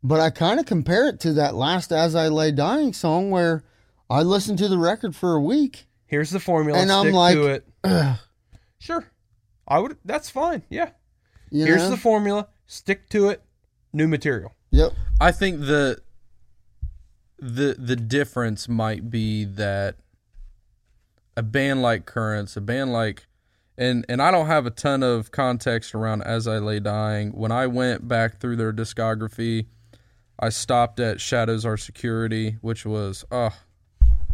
but 0.03 0.19
I 0.21 0.31
kind 0.31 0.59
of 0.59 0.67
compare 0.67 1.07
it 1.09 1.21
to 1.21 1.33
that 1.35 1.55
last 1.55 1.93
"As 1.93 2.15
I 2.17 2.29
Lay 2.29 2.51
Dying" 2.51 2.93
song 2.93 3.31
where 3.31 3.63
I 4.11 4.23
listened 4.23 4.59
to 4.59 4.69
the 4.69 4.79
record 4.79 5.15
for 5.15 5.35
a 5.35 5.41
week. 5.41 5.87
here's 6.07 6.31
the 6.31 6.41
formula. 6.41 6.79
and 6.81 6.91
I'm 6.91 7.13
like, 7.13 7.35
to 7.37 7.47
it. 7.47 7.67
Sure, 8.79 9.07
I 9.67 9.79
would. 9.79 9.97
That's 10.05 10.31
fine. 10.31 10.63
Yeah, 10.69 10.91
you 11.51 11.65
here's 11.65 11.83
know? 11.83 11.91
the 11.91 11.97
formula. 11.97 12.49
Stick 12.67 13.09
to 13.11 13.29
it. 13.29 13.43
New 13.93 14.09
material. 14.09 14.53
yep. 14.71 14.93
I 15.21 15.33
think 15.33 15.61
the 15.61 16.01
the 17.39 17.77
the 17.79 17.97
difference 17.97 18.69
might 18.69 19.11
be 19.11 19.45
that 19.45 19.97
a 21.37 21.43
band 21.43 21.83
like 21.83 22.07
Currents, 22.07 22.57
a 22.57 22.61
band 22.61 22.93
like 22.93 23.27
and 23.77 24.05
and 24.09 24.23
I 24.23 24.31
don't 24.31 24.47
have 24.47 24.67
a 24.67 24.71
ton 24.71 25.03
of 25.03 25.31
context 25.31 25.95
around 25.95 26.23
As 26.23 26.47
I 26.47 26.59
Lay 26.59 26.81
Dying. 26.81 27.33
When 27.33 27.53
I 27.53 27.67
went 27.67 28.07
back 28.07 28.41
through 28.41 28.57
their 28.57 28.73
discography, 28.73 29.67
I 30.39 30.51
stopped 30.51 31.01
at 31.01 31.21
Shadows 31.21 31.65
Are 31.65 31.77
Security, 31.77 32.57
which 32.61 32.87
was 32.87 33.25
oh 33.31 33.55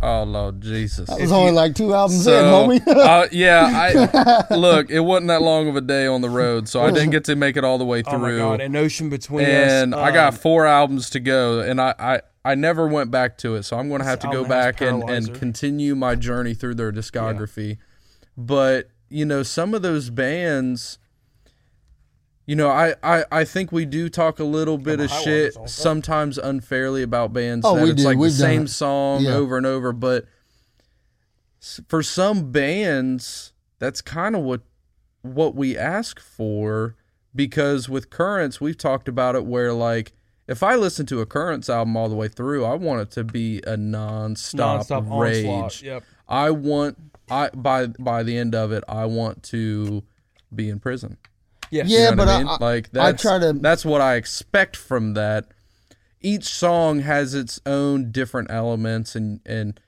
oh 0.03 0.23
Lord 0.25 0.61
Jesus. 0.61 1.09
That 1.09 1.21
was 1.21 1.33
only 1.33 1.53
like 1.53 1.75
two 1.75 1.93
albums 1.95 2.25
So, 2.25 2.71
in, 2.71 2.79
homie. 2.81 2.87
uh, 2.87 3.29
yeah, 3.33 4.45
I 4.51 4.55
look. 4.55 4.91
It 4.91 5.01
wasn't 5.01 5.29
that 5.29 5.43
long 5.43 5.69
of 5.69 5.77
a 5.77 5.81
day 5.81 6.07
on 6.07 6.21
the 6.21 6.31
road, 6.31 6.69
so 6.69 6.81
I 6.83 6.91
didn't 6.91 7.11
get 7.11 7.25
to 7.25 7.37
make 7.37 7.57
it 7.57 7.65
all 7.65 7.79
the 7.79 7.85
way 7.85 8.03
through. 8.03 8.41
Oh 8.41 8.51
my 8.51 8.57
god, 8.57 8.61
an 8.61 8.77
ocean 8.77 9.09
between 9.11 9.47
and 9.47 9.95
us. 9.95 9.99
I 10.01 10.11
got 10.13 10.35
um, 10.35 10.39
four 10.39 10.67
albums 10.67 11.11
to 11.11 11.21
go, 11.21 11.61
and 11.61 11.81
I, 11.81 11.95
I, 11.99 12.21
I 12.45 12.55
never 12.55 12.87
went 12.87 13.11
back 13.11 13.39
to 13.39 13.57
it, 13.57 13.65
so 13.65 13.79
I'm 13.79 13.89
going 13.89 14.01
to 14.01 14.07
have 14.07 14.21
to 14.21 14.29
go 14.31 14.45
back 14.45 14.81
and, 14.81 15.09
and 15.09 15.35
continue 15.35 15.95
my 15.95 16.15
journey 16.15 16.55
through 16.55 16.75
their 16.77 16.93
discography. 16.93 17.79
But 18.37 18.91
you 19.09 19.25
know, 19.25 19.43
some 19.43 19.75
of 19.75 19.83
those 19.83 20.11
bands, 20.11 20.99
you 22.49 22.57
know, 22.57 22.71
I, 22.71 22.95
I, 23.03 23.25
I 23.31 23.45
think 23.45 23.71
we 23.73 23.85
do 23.85 24.09
talk 24.09 24.39
a 24.41 24.45
little 24.45 24.79
bit 24.79 25.01
of 25.01 25.11
shit 25.11 25.55
waters 25.55 25.57
all 25.57 25.63
the 25.65 25.69
time. 25.69 25.69
sometimes 25.69 26.39
unfairly 26.39 27.03
about 27.03 27.33
bands 27.35 27.65
Oh, 27.67 27.77
that 27.77 27.85
we 27.85 27.91
it's 27.91 28.01
do. 28.03 28.09
like 28.09 28.17
the 28.17 28.21
We've 28.23 28.31
done 28.31 28.39
same 28.39 28.63
it. 28.63 28.69
song 28.71 29.23
Yeah. 29.23 29.35
over 29.35 29.57
and 29.59 29.67
over, 29.67 29.93
but 29.93 30.25
for 31.89 32.03
some 32.03 32.51
bands, 32.53 33.53
that's 33.79 34.01
kind 34.01 34.35
of 34.35 34.43
what 34.43 34.63
what 35.23 35.55
we 35.55 35.77
ask 35.77 36.21
for 36.21 36.95
because 37.35 37.89
with 37.89 38.09
Currents, 38.11 38.61
we've 38.61 38.79
talked 38.79 39.09
about 39.09 39.35
it 39.35 39.45
where 39.45 39.73
like 39.73 40.13
if 40.47 40.63
I 40.63 40.77
listen 40.77 41.05
to 41.07 41.21
a 41.21 41.27
Currents 41.27 41.69
album 41.69 41.97
all 41.97 42.09
the 42.09 42.15
way 42.17 42.29
through, 42.29 42.65
I 42.65 42.75
want 42.77 43.03
it 43.03 43.11
to 43.13 43.25
be 43.25 43.61
a 43.67 43.77
non-stop, 43.77 44.87
nonstop 44.87 45.21
rage. 45.21 45.45
onslaught. 45.45 45.83
Yep. 45.83 46.05
I 46.29 46.51
want 46.51 46.97
I 47.31 47.51
by 47.51 47.89
by 47.89 48.23
the 48.23 48.39
end 48.39 48.55
of 48.55 48.73
it, 48.73 48.85
I 48.89 49.05
want 49.05 49.43
to 49.45 50.03
be 50.55 50.71
in 50.71 50.81
prison. 50.81 51.19
Yes. 51.71 51.89
Yeah, 51.89 51.99
You 51.99 52.05
know 52.11 52.17
but 52.17 52.27
what 52.27 52.29
I- 52.29 52.35
I 52.35 52.39
mean? 52.39 52.49
I- 52.49 52.57
like 52.65 52.97
I 52.97 53.13
try 53.13 53.39
to- 53.39 53.53
that's 53.61 53.85
what 53.85 54.01
I 54.01 54.15
expect 54.17 54.77
from 54.77 55.15
that. 55.15 55.47
Each 56.21 56.45
song 56.45 57.01
has 57.01 57.35
its 57.35 57.61
own 57.67 58.11
different 58.11 58.51
elements 58.51 59.15
and 59.15 59.41
and 59.47 59.79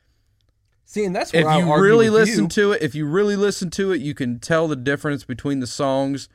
See, 0.84 1.04
and 1.04 1.14
that's 1.14 1.32
where 1.32 1.42
if 1.42 1.48
I 1.48 1.58
you 1.60 1.70
argue 1.70 1.84
really 1.84 2.10
with 2.10 2.28
listen 2.28 2.44
you. 2.44 2.48
to 2.50 2.72
it, 2.72 2.82
if 2.82 2.94
you 2.96 3.06
really 3.06 3.36
listen 3.36 3.70
to 3.70 3.92
it, 3.92 4.00
you 4.00 4.12
can 4.14 4.40
tell 4.40 4.66
the 4.66 4.74
difference 4.76 5.22
between 5.24 5.60
the 5.60 5.66
songs. 5.68 6.28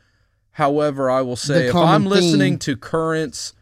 However, 0.51 1.11
I 1.11 1.21
will 1.21 1.35
say 1.35 1.63
The 1.63 1.69
if 1.69 1.75
I'm 1.75 2.05
listening 2.05 2.57
to 2.59 2.77
Currents 2.77 3.53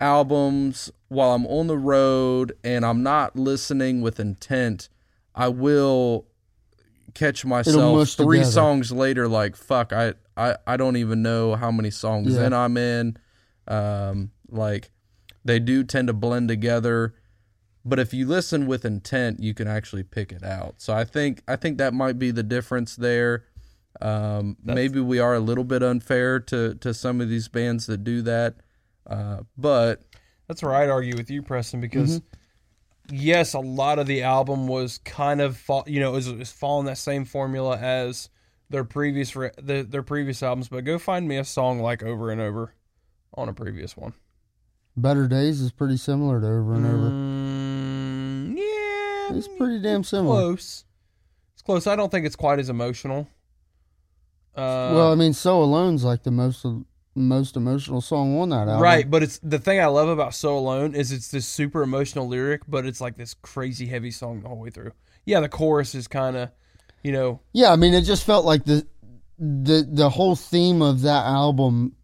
albums 0.00 0.90
while 1.08 1.32
I'm 1.34 1.46
on 1.46 1.66
the 1.66 1.76
road 1.76 2.52
and 2.64 2.84
I'm 2.86 3.02
not 3.02 3.36
listening 3.36 4.00
with 4.00 4.18
intent, 4.18 4.88
I 5.34 5.48
will 5.48 6.26
catch 7.14 7.44
myself 7.44 8.08
three 8.10 8.38
together. 8.38 8.50
songs 8.52 8.92
later 8.92 9.26
like 9.28 9.56
fuck 9.56 9.92
I, 9.92 10.14
I 10.36 10.56
I 10.66 10.76
don't 10.76 10.96
even 10.96 11.22
know 11.22 11.54
how 11.56 11.70
many 11.70 11.90
songs 11.90 12.34
Yeah. 12.34 12.46
in 12.46 12.52
I'm 12.52 12.76
in 12.76 13.16
um 13.68 14.30
like 14.48 14.90
they 15.44 15.58
do 15.58 15.84
tend 15.84 16.08
to 16.08 16.12
blend 16.14 16.48
together 16.48 17.14
but 17.84 17.98
if 17.98 18.12
you 18.12 18.26
listen 18.26 18.66
with 18.66 18.84
intent, 18.84 19.40
you 19.40 19.54
can 19.54 19.66
actually 19.66 20.02
pick 20.02 20.32
it 20.32 20.42
out. 20.44 20.74
So 20.82 20.92
I 20.92 21.04
think 21.04 21.42
I 21.48 21.56
think 21.56 21.78
that 21.78 21.94
might 21.94 22.18
be 22.18 22.30
the 22.30 22.42
difference 22.42 22.94
there. 22.94 23.46
Um, 24.02 24.58
maybe 24.62 25.00
we 25.00 25.18
are 25.18 25.32
a 25.34 25.40
little 25.40 25.64
bit 25.64 25.82
unfair 25.82 26.40
to 26.40 26.74
to 26.74 26.92
some 26.92 27.22
of 27.22 27.30
these 27.30 27.48
bands 27.48 27.86
that 27.86 28.04
do 28.04 28.20
that, 28.20 28.56
uh, 29.06 29.38
but 29.56 30.02
That's 30.46 30.62
where 30.62 30.74
I'd 30.74 30.90
argue 30.90 31.16
with 31.16 31.30
you, 31.30 31.40
Preston, 31.42 31.80
because 31.80 32.20
yes, 33.10 33.54
a 33.54 33.60
lot 33.60 33.98
of 33.98 34.06
the 34.06 34.22
album 34.22 34.66
was 34.68 34.98
kind 34.98 35.40
of 35.40 35.62
you 35.86 36.00
know 36.00 36.10
it 36.12 36.14
was, 36.14 36.28
it 36.28 36.46
following 36.48 36.86
that 36.86 36.98
same 36.98 37.24
formula 37.24 37.76
as 37.78 38.28
their 38.68 38.84
previous 38.84 39.34
re- 39.36 39.50
the, 39.60 39.82
their 39.82 40.02
previous 40.02 40.42
albums. 40.42 40.68
But 40.68 40.84
go 40.84 40.98
find 40.98 41.26
me 41.28 41.36
a 41.36 41.44
song 41.44 41.80
like 41.80 42.02
Over 42.02 42.30
and 42.30 42.40
Over 42.40 42.74
on 43.34 43.48
a 43.48 43.52
previous 43.52 43.96
one. 43.96 44.14
Better 44.96 45.28
Days 45.28 45.60
is 45.60 45.70
pretty 45.72 45.96
similar 45.96 46.40
to 46.40 46.46
Over 46.46 46.74
and 46.74 46.86
Over. 46.86 47.10
Mm, 47.10 48.56
yeah, 48.58 49.36
It's 49.36 49.48
pretty 49.48 49.80
damn 49.80 50.02
similar. 50.04 50.34
close. 50.40 50.84
It's 51.54 51.62
close. 51.62 51.86
I 51.86 51.96
don't 51.96 52.10
think 52.10 52.26
it's 52.26 52.36
quite 52.36 52.58
as 52.58 52.68
emotional. 52.68 53.28
Uh, 54.54 54.90
well, 54.94 55.12
I 55.12 55.14
mean, 55.14 55.32
So 55.32 55.62
Alone's 55.62 56.02
like 56.04 56.24
the 56.24 56.30
most 56.32 56.66
most 57.14 57.56
emotional 57.56 58.00
song 58.00 58.38
on 58.38 58.50
that 58.50 58.68
album. 58.68 58.80
Right, 58.80 59.10
but 59.10 59.22
it's 59.22 59.38
the 59.42 59.58
thing 59.58 59.80
I 59.80 59.86
love 59.86 60.08
about 60.08 60.34
So 60.34 60.56
Alone 60.56 60.94
is 60.94 61.12
it's 61.12 61.28
this 61.28 61.46
super 61.46 61.82
emotional 61.82 62.28
lyric, 62.28 62.62
but 62.68 62.86
it's 62.86 63.00
like 63.00 63.16
this 63.16 63.34
crazy 63.34 63.86
heavy 63.86 64.10
song 64.10 64.42
the 64.42 64.48
whole 64.48 64.58
way 64.58 64.70
through. 64.70 64.92
Yeah, 65.24 65.40
the 65.40 65.48
chorus 65.48 65.94
is 65.94 66.08
kind 66.08 66.36
of, 66.36 66.50
you 67.02 67.12
know, 67.12 67.40
Yeah, 67.52 67.72
I 67.72 67.76
mean, 67.76 67.94
it 67.94 68.02
just 68.02 68.24
felt 68.24 68.44
like 68.44 68.64
the 68.64 68.86
the 69.38 69.86
the 69.90 70.10
whole 70.10 70.36
theme 70.36 70.82
of 70.82 71.02
that 71.02 71.24
album 71.24 71.96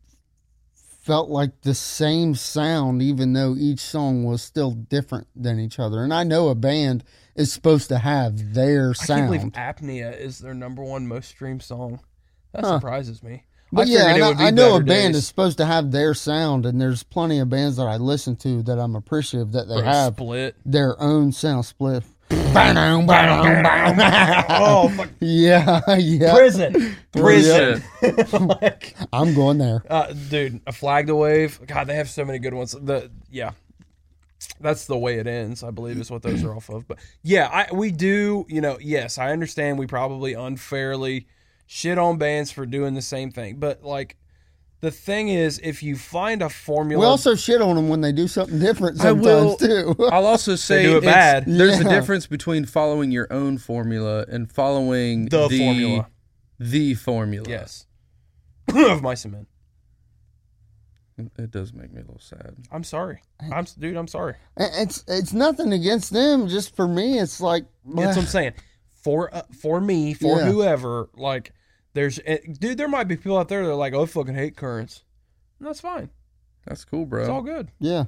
felt 0.74 1.28
like 1.30 1.60
the 1.62 1.74
same 1.74 2.34
sound, 2.34 3.00
even 3.00 3.32
though 3.32 3.54
each 3.56 3.78
song 3.78 4.24
was 4.24 4.42
still 4.42 4.72
different 4.72 5.28
than 5.36 5.60
each 5.60 5.78
other. 5.78 6.02
And 6.02 6.12
I 6.12 6.24
know 6.24 6.48
a 6.48 6.54
band 6.56 7.04
is 7.36 7.52
supposed 7.52 7.88
to 7.90 7.98
have 7.98 8.54
their 8.54 8.92
sound. 8.92 9.32
I 9.32 9.36
can't 9.36 9.54
believe 9.54 9.96
Apnea 10.02 10.18
is 10.18 10.40
their 10.40 10.54
number 10.54 10.82
one 10.82 11.06
most 11.06 11.28
streamed 11.28 11.62
song. 11.62 12.00
That 12.52 12.64
Huh. 12.64 12.78
surprises 12.78 13.22
me. 13.22 13.44
But 13.72 13.86
I 13.88 13.90
yeah, 13.90 14.16
it 14.16 14.22
would 14.22 14.38
be 14.38 14.44
I, 14.44 14.46
I 14.48 14.50
know 14.50 14.76
a 14.76 14.80
band 14.80 15.14
Days. 15.14 15.16
is 15.22 15.26
supposed 15.28 15.58
to 15.58 15.66
have 15.66 15.90
their 15.90 16.14
sound, 16.14 16.66
and 16.66 16.80
there's 16.80 17.02
plenty 17.02 17.38
of 17.40 17.48
bands 17.50 17.76
that 17.76 17.86
I 17.86 17.96
listen 17.96 18.36
to 18.36 18.62
that 18.64 18.78
I'm 18.78 18.94
appreciative 18.96 19.52
that 19.52 19.68
they 19.68 19.76
Or 19.80 19.84
have 19.84 20.14
split. 20.14 20.56
their 20.64 21.00
own 21.00 21.32
sound 21.32 21.64
split. 21.66 22.02
Oh, 24.48 24.88
fuck. 24.96 25.08
yeah, 25.20 25.80
yeah. 25.96 26.34
prison, 26.34 26.96
prison. 27.12 27.82
like, 28.60 28.96
I'm 29.12 29.34
going 29.34 29.58
there. 29.58 29.82
uh, 29.88 30.12
dude, 30.12 30.60
a 30.66 30.72
flag 30.72 31.06
to 31.08 31.14
wave. 31.14 31.60
God, 31.66 31.86
they 31.86 31.94
have 31.94 32.08
so 32.08 32.24
many 32.24 32.38
good 32.38 32.54
ones. 32.54 32.72
The 32.72 33.10
yeah, 33.30 33.52
that's 34.60 34.86
the 34.86 34.96
way 34.98 35.18
it 35.18 35.26
ends. 35.26 35.62
I 35.62 35.70
believe 35.70 35.98
is 35.98 36.10
what 36.10 36.22
those 36.22 36.42
are 36.44 36.54
off 36.54 36.68
of. 36.68 36.86
But 36.88 36.98
yeah, 37.22 37.48
I 37.52 37.72
we 37.72 37.90
do. 37.90 38.46
You 38.48 38.60
know, 38.60 38.78
yes, 38.80 39.18
I 39.18 39.30
understand. 39.32 39.78
We 39.78 39.86
probably 39.86 40.32
unfairly 40.34 41.26
shit 41.66 41.98
on 41.98 42.16
bands 42.18 42.50
for 42.50 42.64
doing 42.66 42.94
the 42.94 43.02
same 43.02 43.30
thing, 43.30 43.56
but 43.58 43.82
like. 43.82 44.16
The 44.82 44.90
thing 44.90 45.30
is, 45.30 45.58
if 45.64 45.82
you 45.82 45.96
find 45.96 46.42
a 46.42 46.50
formula, 46.50 47.00
We 47.00 47.06
also 47.06 47.34
shit 47.34 47.62
on 47.62 47.76
them 47.76 47.88
when 47.88 48.02
they 48.02 48.12
do 48.12 48.28
something 48.28 48.58
different 48.58 49.02
I 49.02 49.10
will, 49.10 49.56
too. 49.56 49.96
I'll 50.12 50.26
also 50.26 50.54
say 50.54 50.82
do 50.82 50.96
it 50.96 50.98
it's- 50.98 51.12
bad. 51.14 51.44
There's 51.46 51.80
a 51.80 51.84
difference 51.84 52.26
between 52.26 52.66
following 52.66 53.10
your 53.10 53.26
own 53.32 53.56
formula 53.56 54.26
and 54.28 54.52
following 54.52 55.30
The 55.30 55.48
formula. 55.48 56.08
The 56.58 56.94
formula. 56.94 57.46
yes, 57.48 57.86
of 58.68 59.02
mice 59.02 59.24
and 59.24 59.32
men. 59.32 59.46
It 61.38 61.50
does 61.50 61.72
make 61.72 61.90
me 61.92 62.02
a 62.02 62.04
little 62.04 62.20
sad. 62.20 62.54
I'm 62.70 62.84
sorry, 62.84 63.22
I'm 63.50 63.64
dude. 63.78 63.96
I'm 63.96 64.06
sorry. 64.08 64.34
it's 64.58 65.02
it's 65.08 65.32
nothing 65.32 65.72
against 65.72 66.12
them. 66.12 66.48
Just 66.48 66.76
for 66.76 66.86
me, 66.86 67.18
it's 67.18 67.40
like 67.40 67.64
That's 67.86 68.08
what 68.16 68.18
I'm 68.18 68.26
saying. 68.26 68.52
For 69.06 69.32
uh, 69.32 69.42
for 69.56 69.80
me, 69.80 70.14
for 70.14 70.40
Yeah. 70.40 70.46
whoever, 70.46 71.10
like, 71.14 71.52
there's 71.94 72.18
eh, 72.26 72.38
dude. 72.58 72.76
There 72.76 72.88
might 72.88 73.06
be 73.06 73.16
people 73.16 73.38
out 73.38 73.46
there 73.46 73.64
that 73.64 73.70
are 73.70 73.76
like, 73.76 73.94
"Oh, 73.94 74.02
I 74.02 74.06
fucking 74.06 74.34
hate 74.34 74.56
currents." 74.56 75.04
And 75.60 75.68
that's 75.68 75.80
fine. 75.80 76.10
That's 76.66 76.84
cool, 76.84 77.06
bro. 77.06 77.20
It's 77.20 77.30
all 77.30 77.42
good. 77.42 77.70
yeah. 77.78 78.06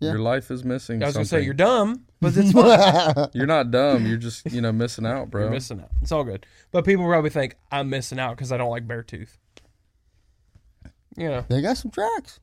yeah. 0.00 0.12
Your 0.12 0.20
life 0.20 0.50
is 0.50 0.64
missing. 0.64 1.02
I 1.02 1.06
was 1.06 1.14
gonna 1.14 1.26
say 1.26 1.42
you're 1.42 1.52
dumb, 1.52 2.06
but 2.22 2.34
it's 2.38 2.52
fine. 2.52 3.28
You're 3.34 3.44
not 3.44 3.70
dumb. 3.70 4.06
You're 4.06 4.16
just 4.16 4.50
you 4.50 4.62
know 4.62 4.72
missing 4.72 5.04
out, 5.04 5.30
bro. 5.30 5.42
You're 5.42 5.50
missing 5.50 5.80
out. 5.80 5.90
It's 6.00 6.10
all 6.10 6.24
good. 6.24 6.46
But 6.70 6.86
people 6.86 7.04
probably 7.04 7.28
think 7.28 7.56
I'm 7.70 7.90
missing 7.90 8.18
out 8.18 8.34
because 8.34 8.50
I 8.50 8.56
don't 8.56 8.70
like 8.70 8.88
Beartooth. 8.88 9.36
You 11.18 11.28
know, 11.28 11.44
they 11.48 11.60
got 11.60 11.76
some 11.76 11.90
tracks. 11.90 12.40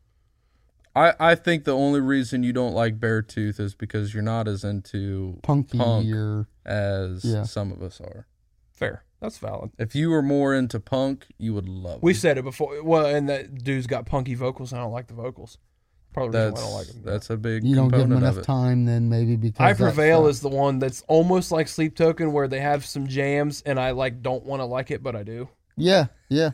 I, 0.95 1.13
I 1.19 1.35
think 1.35 1.65
the 1.65 1.75
only 1.75 1.99
reason 1.99 2.43
you 2.43 2.53
don't 2.53 2.73
like 2.73 2.99
Beartooth 2.99 3.59
is 3.59 3.75
because 3.75 4.13
you're 4.13 4.23
not 4.23 4.47
as 4.47 4.63
into 4.63 5.39
Punky 5.43 5.77
Punk. 5.77 6.09
or 6.13 6.47
as 6.65 7.25
Yeah. 7.25 7.43
some 7.43 7.71
of 7.71 7.81
us 7.83 7.99
are. 8.01 8.27
fair. 8.71 9.03
That's 9.21 9.37
valid. 9.39 9.71
If 9.79 9.95
you 9.95 10.09
were 10.11 10.21
more 10.21 10.53
into 10.53 10.79
punk, 10.79 11.25
you 11.39 11.53
would 11.53 11.67
love 11.67 11.95
it. 11.97 12.03
We've 12.03 12.17
said 12.17 12.37
it 12.37 12.43
before. 12.43 12.83
Well, 12.83 13.05
and 13.07 13.27
that 13.29 13.63
dude's 13.63 13.87
got 13.87 14.05
punky 14.05 14.35
vocals. 14.35 14.71
and 14.71 14.79
I 14.79 14.83
don't 14.83 14.91
like 14.93 15.07
the 15.07 15.13
vocals. 15.15 15.57
Probably 16.13 16.31
the 16.37 16.51
reason 16.51 16.53
That's 16.55 16.61
why 16.61 16.67
I 16.67 16.69
don't 16.69 16.77
like 16.87 16.95
him. 16.95 17.01
that's 17.05 17.29
a 17.29 17.37
big 17.37 17.63
you 17.63 17.75
don't 17.75 17.89
give 17.89 17.99
them 18.07 18.11
enough 18.13 18.41
time, 18.43 18.85
then 18.85 19.09
maybe 19.09 19.35
because 19.37 19.59
I 19.61 19.69
that's, 19.73 19.79
Prevail 19.79 20.27
is 20.27 20.41
the 20.41 20.49
one 20.49 20.79
that's 20.79 21.01
almost 21.07 21.51
like 21.51 21.67
Sleep 21.67 21.95
Token, 21.95 22.31
where 22.33 22.47
they 22.47 22.59
have 22.59 22.85
some 22.85 23.07
jams, 23.07 23.61
and 23.65 23.79
I 23.79 23.91
like 23.91 24.21
don't 24.21 24.45
want 24.45 24.59
to 24.61 24.65
like 24.65 24.91
it, 24.91 25.01
but 25.01 25.15
I 25.15 25.23
do. 25.23 25.49
Yeah 25.77 26.07
yeah. 26.29 26.51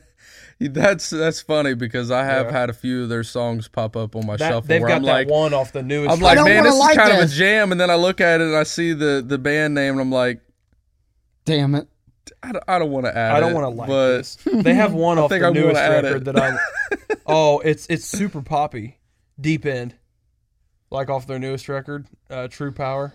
That's 0.60 1.10
that's 1.10 1.42
funny 1.42 1.74
because 1.74 2.12
I 2.12 2.24
have 2.24 2.48
Yeah. 2.48 2.52
had 2.52 2.70
a 2.70 2.74
few 2.74 3.04
of 3.04 3.10
their 3.10 3.24
songs 3.24 3.68
pop 3.68 3.96
up 3.98 4.16
on 4.16 4.28
my 4.28 4.36
That, 4.38 4.50
shuffle 4.50 4.68
they've 4.68 4.82
where 4.82 4.90
got 4.90 4.98
I'm 4.98 5.04
that 5.04 5.12
like, 5.12 5.28
one 5.30 5.54
off 5.56 5.72
the 5.72 5.82
newest. 5.82 6.12
I'm 6.12 6.20
like, 6.20 6.38
man, 6.38 6.64
this 6.64 6.78
like 6.78 6.92
is 6.92 6.98
kind 6.98 7.12
of 7.14 7.30
a 7.30 7.34
jam, 7.34 7.72
and 7.72 7.82
then 7.82 7.90
I 7.90 7.96
look 7.96 8.22
at 8.22 8.42
it 8.42 8.44
and 8.46 8.56
I 8.56 8.62
see 8.64 8.94
the 8.94 9.24
the 9.26 9.40
band 9.40 9.74
name, 9.74 9.94
and 9.94 10.02
I'm 10.02 10.12
like, 10.12 10.42
Damn 11.46 11.74
it. 11.74 11.88
I 12.44 12.52
don't, 12.52 12.64
I 12.68 12.78
don't 12.80 12.92
want 12.92 13.06
to 13.08 13.18
add. 13.18 13.32
I 13.36 13.40
don't 13.40 13.54
want 13.54 13.64
to 13.66 13.70
like 13.70 13.88
but 13.88 14.18
this. 14.18 14.38
They 14.54 14.76
have 14.76 14.94
one 14.94 15.18
off 15.20 15.30
think 15.32 15.42
the 15.42 15.48
I'm 15.48 15.54
newest 15.54 15.76
record 15.82 16.18
it. 16.18 16.24
that 16.26 16.40
I. 16.40 16.58
oh, 17.26 17.60
it's 17.60 17.88
it's 17.88 18.06
super 18.06 18.44
poppy, 18.44 19.00
deep 19.40 19.66
end, 19.66 19.96
like 20.92 21.10
off 21.10 21.26
their 21.26 21.40
newest 21.40 21.70
record, 21.70 22.06
uh, 22.30 22.48
True 22.50 22.72
Power. 22.72 23.14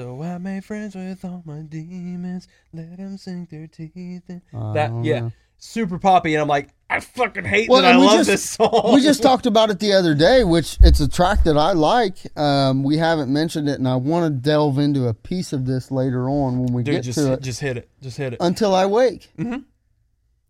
So 0.00 0.22
I 0.22 0.38
made 0.38 0.64
friends 0.64 0.94
with 0.94 1.22
all 1.26 1.42
my 1.44 1.60
demons, 1.60 2.48
let 2.72 2.96
them 2.96 3.18
sink 3.18 3.50
their 3.50 3.66
teeth 3.66 4.22
in. 4.30 4.40
That 4.50 4.90
Oh, 4.92 5.02
yeah, 5.04 5.28
super 5.58 5.98
poppy, 5.98 6.34
and 6.34 6.40
I'm 6.40 6.48
like, 6.48 6.70
I 6.88 7.00
fucking 7.00 7.44
hate 7.44 7.68
Well, 7.68 7.82
that 7.82 7.96
I 7.96 7.98
we 7.98 8.06
love 8.06 8.16
just- 8.20 8.30
this 8.30 8.48
song. 8.50 8.92
we 8.94 9.02
just 9.02 9.22
talked 9.22 9.44
about 9.52 9.68
it 9.68 9.78
the 9.78 9.92
other 9.92 10.14
day, 10.14 10.42
which 10.42 10.78
it's 10.80 11.00
a 11.00 11.06
track 11.08 11.44
that 11.44 11.58
I 11.58 11.72
like. 11.72 12.16
Um, 12.34 12.82
we 12.82 12.96
haven't 12.96 13.30
mentioned 13.30 13.68
it, 13.68 13.78
and 13.78 13.86
I 13.86 13.96
want 13.96 14.24
to 14.24 14.30
delve 14.40 14.78
into 14.78 15.06
a 15.06 15.12
piece 15.12 15.52
of 15.52 15.66
this 15.66 15.90
later 15.90 16.30
on 16.30 16.60
when 16.64 16.72
we 16.72 16.82
Dude, 16.82 16.94
get 16.94 17.02
just 17.04 17.18
to 17.18 17.34
it. 17.34 17.42
just 17.42 17.60
hit 17.60 17.76
it, 17.76 17.90
just 18.00 18.16
hit 18.16 18.32
it. 18.32 18.38
Until 18.40 18.74
I 18.74 18.86
wake. 18.86 19.28
Mhm. 19.38 19.64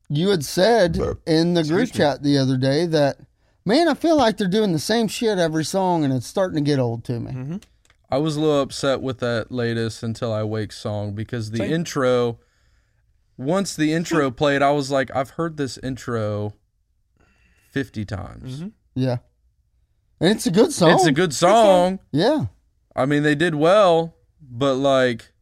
You 0.08 0.28
had 0.28 0.44
said 0.44 0.96
in 1.26 1.54
the 1.54 1.64
group 1.64 1.88
Excuse 1.88 1.94
me. 1.94 1.98
chat 1.98 2.22
the 2.22 2.38
other 2.38 2.56
day 2.56 2.86
that, 2.86 3.16
man, 3.64 3.88
I 3.88 3.94
feel 3.94 4.16
like 4.16 4.36
they're 4.36 4.46
doing 4.46 4.70
the 4.72 4.78
same 4.78 5.08
shit 5.08 5.38
every 5.38 5.64
song, 5.64 6.04
and 6.04 6.12
it's 6.14 6.26
starting 6.28 6.54
to 6.54 6.68
get 6.68 6.78
old 6.78 7.02
to 7.06 7.18
me. 7.18 7.32
Mm-hmm. 7.32 7.56
I 8.10 8.18
was 8.18 8.36
a 8.36 8.40
little 8.40 8.60
upset 8.60 9.00
with 9.00 9.18
that 9.20 9.52
latest 9.52 10.02
"Until 10.02 10.32
I 10.32 10.42
Wake" 10.42 10.72
song 10.72 11.14
because 11.14 11.50
the 11.50 11.58
Same. 11.58 11.72
intro. 11.72 12.38
Once 13.36 13.74
the 13.74 13.92
intro 13.92 14.30
played, 14.30 14.60
I 14.62 14.70
was 14.72 14.90
like, 14.90 15.14
I've 15.14 15.30
heard 15.30 15.56
this 15.56 15.78
intro 15.78 16.54
fifty 17.70 18.04
times. 18.04 18.60
Mhm. 18.60 18.72
Yeah, 18.94 19.18
and 20.20 20.30
it's 20.30 20.46
a 20.46 20.50
good 20.50 20.72
song. 20.72 20.90
It's 20.90 21.06
a 21.06 21.12
good 21.12 21.32
song. 21.32 22.00
yeah. 22.12 22.46
I 22.96 23.06
mean, 23.06 23.22
they 23.22 23.36
did 23.36 23.54
well, 23.54 24.14
but 24.42 24.74
like, 24.74 25.32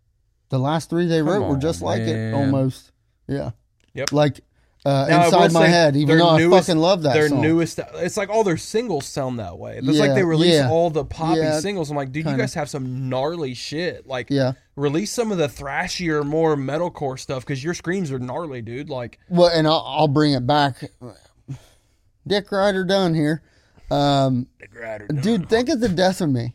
The 0.50 0.58
last 0.58 0.90
three 0.90 1.06
they 1.06 1.18
Come 1.20 1.28
wrote 1.28 1.40
were 1.40 1.54
on, 1.54 1.60
just 1.60 1.80
like 1.82 2.02
it, 2.02 2.34
almost. 2.34 2.92
Yeah. 3.26 3.50
Yep. 3.94 4.12
Like 4.12 4.40
uh, 4.84 5.06
Now, 5.08 5.24
inside 5.26 5.52
my 5.52 5.66
head, 5.66 5.96
even 5.96 6.18
though 6.18 6.36
newest- 6.36 6.54
I 6.54 6.72
fucking 6.72 6.80
love 6.80 7.02
that 7.02 7.14
their 7.14 7.28
song. 7.28 7.40
newest 7.42 7.80
it's 7.96 8.16
like 8.16 8.28
all 8.30 8.44
their 8.44 8.56
singles 8.56 9.06
sound 9.06 9.38
that 9.40 9.58
way 9.58 9.78
it's 9.78 9.86
Yeah, 9.86 10.00
like 10.00 10.14
they 10.14 10.22
release 10.24 10.54
yeah. 10.54 10.70
all 10.70 10.88
the 10.90 11.04
poppy 11.04 11.40
Yeah, 11.40 11.58
singles 11.60 11.90
i'm 11.90 11.96
like 11.96 12.12
dude 12.12 12.24
kinda. 12.24 12.36
you 12.36 12.42
guys 12.42 12.54
have 12.54 12.70
some 12.70 13.08
gnarly 13.08 13.54
shit 13.54 14.06
like 14.06 14.28
yeah. 14.30 14.52
release 14.76 15.10
some 15.10 15.32
of 15.32 15.38
the 15.38 15.48
thrashier 15.48 16.24
more 16.24 16.56
metalcore 16.56 17.18
stuff 17.18 17.44
because 17.44 17.62
your 17.62 17.74
screams 17.74 18.12
are 18.12 18.18
gnarly 18.20 18.62
dude 18.62 18.88
like 18.88 19.18
Well, 19.28 19.50
and 19.52 19.66
I'll, 19.66 19.84
I'll 19.86 20.08
bring 20.08 20.32
it 20.32 20.46
back. 20.46 20.90
Dick 22.26 22.50
Ryder 22.52 22.84
done 22.84 23.14
here. 23.14 23.42
Um, 23.90 24.46
dude, 25.22 25.48
think 25.48 25.68
of 25.70 25.80
the 25.80 25.88
death 25.88 26.20
of 26.20 26.28
me. 26.30 26.54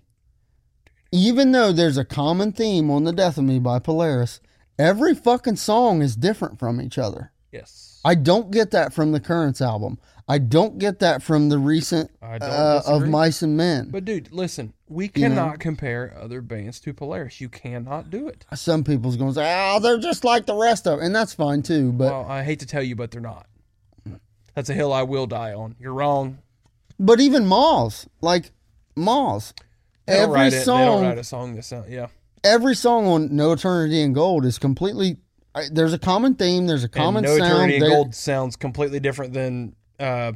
Even 1.11 1.51
though 1.51 1.71
there's 1.71 1.97
a 1.97 2.05
common 2.05 2.51
theme 2.51 2.89
on 2.89 3.03
the 3.03 3.11
death 3.11 3.37
of 3.37 3.43
me 3.43 3.59
by 3.59 3.79
Polaris, 3.79 4.39
every 4.79 5.13
fucking 5.15 5.55
song 5.57 6.01
is 6.01 6.15
different 6.15 6.57
from 6.59 6.79
each 6.79 6.97
other. 6.97 7.31
Yes 7.53 8.01
I 8.05 8.15
don't 8.15 8.51
get 8.51 8.71
that 8.71 8.91
from 8.93 9.13
the 9.13 9.21
Currents 9.21 9.61
album. 9.61 9.97
I 10.27 10.37
don't 10.37 10.77
get 10.77 10.99
that 10.99 11.23
from 11.23 11.47
the 11.47 11.57
recent 11.57 12.11
uh, 12.21 12.81
of. 12.85 13.07
Mice 13.07 13.41
and 13.41 13.55
Men. 13.55 13.89
but 13.91 14.03
dude 14.03 14.29
listen 14.33 14.73
we 14.89 15.05
You 15.15 15.29
know? 15.29 15.35
cannot 15.35 15.59
compare 15.59 16.13
other 16.21 16.41
bands 16.41 16.79
to 16.81 16.93
polaris 16.93 17.39
you 17.39 17.47
cannot 17.49 18.09
do 18.09 18.27
it 18.27 18.45
Some 18.55 18.83
people's 18.83 19.15
going 19.15 19.31
to 19.31 19.35
say, 19.35 19.55
"Oh, 19.73 19.79
they're 19.79 19.99
just 19.99 20.25
like 20.25 20.45
the 20.45 20.55
rest 20.55 20.85
of," 20.87 20.99
'em," 20.99 21.05
and 21.05 21.15
that's 21.15 21.33
fine 21.33 21.61
too. 21.61 21.93
But 21.93 22.11
well 22.11 22.25
i 22.29 22.43
hate 22.43 22.59
to 22.59 22.65
tell 22.65 22.83
you 22.83 22.95
but 22.95 23.11
they're 23.11 23.21
not 23.21 23.47
that's 24.53 24.69
a 24.69 24.73
hill 24.73 24.91
i 24.91 25.03
will 25.03 25.25
die 25.27 25.53
on 25.53 25.75
you're 25.79 25.93
wrong 25.93 26.39
but 26.99 27.19
even 27.19 27.43
Moz, 27.45 28.07
like 28.21 28.51
Moz, 28.95 29.53
every 30.07 30.47
it. 30.47 30.49
They 30.51 30.55
don't 30.57 30.65
song, 30.65 31.03
write 31.03 31.17
a 31.17 31.23
song 31.23 31.55
that 31.55 31.63
sound. 31.63 31.91
Yeah. 31.91 32.07
every 32.43 32.75
song 32.75 33.07
on 33.07 33.35
No 33.35 33.51
Eternity 33.53 34.01
in 34.01 34.13
Gold 34.13 34.45
is 34.45 34.59
completely. 34.59 35.17
I, 35.55 35.65
there's 35.71 35.93
a 35.93 35.99
common 35.99 36.35
theme. 36.35 36.65
There's 36.67 36.83
a 36.83 36.89
common 36.89 37.25
and 37.25 37.33
No 37.33 37.37
sound. 37.37 37.51
Eternity 37.71 37.75
in 37.75 37.81
Gold 37.91 38.15
sounds 38.15 38.55
completely 38.55 38.99
different 38.99 39.33
than 39.33 39.75
uh, 39.99 40.33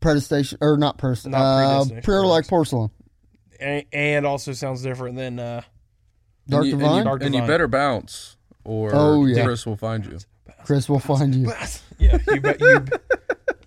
Predestination 0.00 0.58
or 0.60 0.76
not 0.76 0.98
person. 0.98 1.30
Not 1.32 1.40
Uh, 1.40 1.68
predestination, 1.78 2.02
pure 2.04 2.26
like 2.26 2.46
porcelain. 2.48 2.90
and, 3.58 3.84
and 3.92 4.26
also 4.26 4.52
sounds 4.52 4.82
different 4.82 5.16
than 5.16 5.38
uh, 5.38 5.62
Dark 6.48 6.62
and 6.64 6.66
you, 6.68 6.72
and 6.74 6.80
Divine. 6.82 6.98
you, 6.98 7.04
Dark 7.04 7.22
and 7.22 7.34
you 7.34 7.42
better 7.42 7.68
bounce, 7.68 8.36
or 8.64 8.90
Oh, 8.94 9.24
yeah. 9.26 9.44
Chris 9.44 9.64
will 9.66 9.76
find 9.76 10.04
you. 10.04 10.18
Chris 10.64 10.88
will 10.88 10.98
find 11.00 11.34
you. 11.34 11.50
yeah. 11.98 12.18
You 12.28 12.40
bet 12.40 12.60
you. 12.60 12.84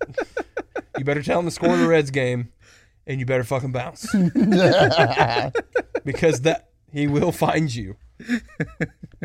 you 0.98 1.04
better 1.04 1.22
tell 1.22 1.38
him 1.40 1.44
to 1.46 1.50
score 1.50 1.76
the 1.76 1.88
Reds 1.88 2.10
game, 2.12 2.52
and 3.06 3.18
you 3.18 3.26
better 3.26 3.42
fucking 3.44 3.72
bounce 3.72 4.06
because 6.04 6.42
that 6.42 6.68
he 6.92 7.06
will 7.06 7.32
find 7.32 7.74
you. 7.74 7.96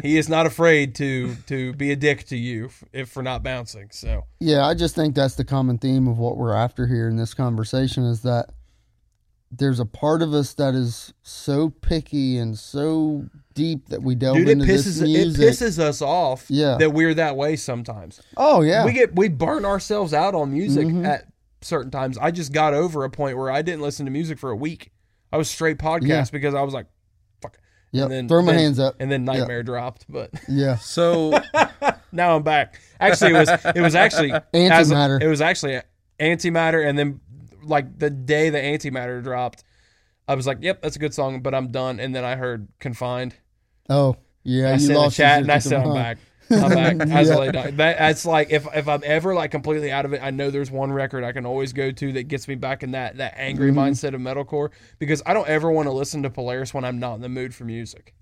He 0.01 0.17
is 0.17 0.29
not 0.29 0.45
afraid 0.45 0.95
to 0.95 1.35
to 1.47 1.73
be 1.73 1.91
a 1.91 1.95
dick 1.95 2.25
to 2.27 2.37
you 2.37 2.69
if 2.93 3.09
for 3.09 3.23
not 3.23 3.43
bouncing. 3.43 3.89
So 3.91 4.25
Yeah, 4.39 4.65
I 4.65 4.73
just 4.73 4.95
think 4.95 5.15
that's 5.15 5.35
the 5.35 5.45
common 5.45 5.77
theme 5.77 6.07
of 6.07 6.17
what 6.17 6.37
we're 6.37 6.53
after 6.53 6.87
here 6.87 7.07
in 7.07 7.15
this 7.17 7.33
conversation 7.33 8.03
is 8.03 8.21
that 8.23 8.49
there's 9.51 9.79
a 9.79 9.85
part 9.85 10.21
of 10.21 10.31
us 10.33 10.53
that 10.53 10.75
is 10.75 11.11
so 11.23 11.69
picky 11.69 12.37
and 12.37 12.57
so 12.57 13.25
deep 13.55 13.87
that 13.89 14.03
we 14.03 14.13
delve 14.13 14.37
dude, 14.37 14.47
it 14.47 14.51
into 14.51 14.65
pisses 14.65 14.99
this 14.99 15.01
it 15.01 15.41
pisses 15.41 15.79
us 15.79 16.01
off. 16.03 16.45
Yeah. 16.49 16.77
that 16.77 16.91
we're 16.91 17.15
that 17.15 17.35
way 17.35 17.55
sometimes. 17.55 18.21
oh 18.37 18.61
yeah, 18.61 18.85
We 18.85 18.93
get 18.93 19.15
we 19.15 19.27
burn 19.27 19.65
ourselves 19.65 20.13
out 20.13 20.35
on 20.35 20.53
music 20.53 20.87
Mhm. 20.87 21.05
at 21.05 21.25
certain 21.61 21.91
times. 21.91 22.17
I 22.17 22.31
just 22.31 22.53
got 22.53 22.73
over 22.73 23.03
a 23.03 23.09
point 23.09 23.37
where 23.37 23.49
I 23.51 23.61
didn't 23.63 23.81
listen 23.81 24.05
to 24.05 24.11
music 24.11 24.37
for 24.39 24.51
a 24.51 24.55
week. 24.55 24.91
I 25.33 25.37
was 25.37 25.49
straight 25.49 25.77
podcast 25.77 26.07
Yeah. 26.07 26.25
because 26.31 26.53
I 26.55 26.61
was 26.61 26.73
like, 26.73 26.85
fuck. 27.91 27.95
yep. 27.97 28.03
and 28.05 28.11
then- 28.13 28.27
Throw 28.27 28.41
my 28.41 28.51
then- 28.53 28.61
hands 28.61 28.79
up. 28.79 28.95
And 28.99 29.11
then 29.11 29.25
Nightmare 29.25 29.63
dropped, 29.63 30.05
but 30.09 30.31
Yeah, 30.47 30.75
So 30.77 31.31
now 32.11 32.35
I'm 32.35 32.43
back. 32.43 32.79
Actually, 32.99 33.31
it 33.35 33.39
was 33.39 33.49
it 33.75 33.81
was 33.81 33.95
actually 33.95 34.31
as- 34.31 34.41
Antimatter. 34.53 35.21
It 35.21 35.27
was 35.27 35.41
actually 35.41 35.81
antimatter, 36.19 36.85
and 36.87 36.97
then 36.99 37.19
like 37.63 37.97
the 37.99 38.09
day 38.09 38.49
the 38.49 38.57
antimatter 38.57 39.23
dropped, 39.23 39.63
I 40.27 40.35
was 40.35 40.45
like, 40.47 40.57
"Yep, 40.61 40.81
that's 40.81 40.95
a 40.95 40.99
good 40.99 41.13
song," 41.13 41.41
but 41.41 41.53
I'm 41.55 41.71
done. 41.71 41.99
And 41.99 42.13
then 42.15 42.23
I 42.25 42.35
heard 42.35 42.67
confined. 42.79 43.35
oh 43.89 44.15
yeah, 44.43 44.69
I 44.69 44.73
you 44.73 44.79
sent 44.79 44.89
in 44.89 44.93
the 44.95 44.99
lost 44.99 45.17
chat, 45.17 45.37
your 45.39 45.43
and 45.43 45.51
I 45.51 45.59
said, 45.59 45.81
"I'm 45.85 45.93
back." 45.93 46.17
I'm 46.51 46.69
back. 46.97 47.01
I 47.11 47.19
was 47.19 47.29
Yeah. 47.29 47.51
that, 47.71 47.77
that's 47.77 48.25
like 48.25 48.49
if 48.51 48.67
if 48.75 48.87
I'm 48.87 49.01
ever 49.05 49.33
like 49.35 49.51
completely 49.51 49.91
out 49.91 50.05
of 50.05 50.13
it, 50.13 50.21
I 50.23 50.31
know 50.31 50.49
there's 50.49 50.71
one 50.71 50.91
record 50.91 51.23
I 51.23 51.31
can 51.31 51.45
always 51.45 51.73
go 51.73 51.91
to 51.91 52.13
that 52.13 52.23
gets 52.23 52.47
me 52.47 52.55
back 52.55 52.83
in 52.83 52.91
that 52.91 53.17
that 53.17 53.35
angry 53.37 53.71
Mm-hmm. 53.71 53.79
mindset 53.79 54.13
of 54.15 54.21
metalcore 54.21 54.69
because 54.97 55.21
I 55.25 55.33
don't 55.33 55.47
ever 55.47 55.71
want 55.71 55.87
to 55.87 55.91
listen 55.91 56.23
to 56.23 56.29
Polaris 56.29 56.73
when 56.73 56.83
I'm 56.85 56.99
not 56.99 57.15
in 57.15 57.21
the 57.21 57.29
mood 57.29 57.53
for 57.53 57.65
music. 57.65 58.13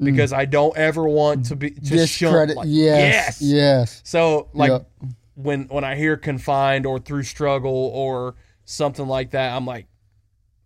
Because 0.00 0.32
I 0.32 0.44
don't 0.44 0.76
ever 0.76 1.08
want 1.08 1.46
to 1.46 1.56
be 1.56 1.70
Mm. 1.70 1.88
Discredit. 1.88 2.56
like, 2.56 2.66
yes, 2.68 3.40
yes. 3.40 4.00
So 4.04 4.48
like 4.52 4.70
Yep. 4.70 4.90
when 5.36 5.62
when 5.68 5.84
I 5.84 5.94
hear 5.94 6.16
confined 6.16 6.84
or 6.84 6.98
through 6.98 7.22
struggle 7.22 7.90
or 7.94 8.34
something 8.64 9.06
like 9.06 9.30
that, 9.30 9.54
I'm 9.54 9.64
like, 9.66 9.86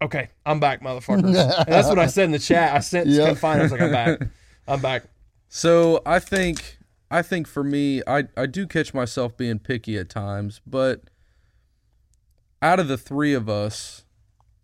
okay, 0.00 0.28
I'm 0.46 0.60
back, 0.60 0.80
motherfuckers. 0.82 1.24
and 1.58 1.66
that's 1.68 1.88
what 1.88 1.98
I 1.98 2.06
said 2.06 2.24
in 2.24 2.30
the 2.32 2.38
chat. 2.38 2.74
I 2.74 2.78
sent 2.80 3.06
Yep. 3.08 3.26
confined. 3.28 3.60
I 3.60 3.62
was 3.64 3.72
like, 3.72 3.80
I'm 3.82 3.92
back. 3.92 4.20
I'm 4.66 4.80
back. 4.80 5.02
So 5.48 6.02
I 6.04 6.18
think 6.18 6.78
I 7.10 7.22
think 7.22 7.46
for 7.46 7.64
me, 7.64 8.02
I 8.06 8.24
I 8.36 8.46
do 8.46 8.66
catch 8.66 8.92
myself 8.94 9.36
being 9.36 9.58
picky 9.58 9.96
at 9.98 10.08
times, 10.08 10.60
but 10.66 11.02
out 12.60 12.80
of 12.80 12.88
the 12.88 12.98
three 12.98 13.34
of 13.34 13.48
us, 13.48 14.04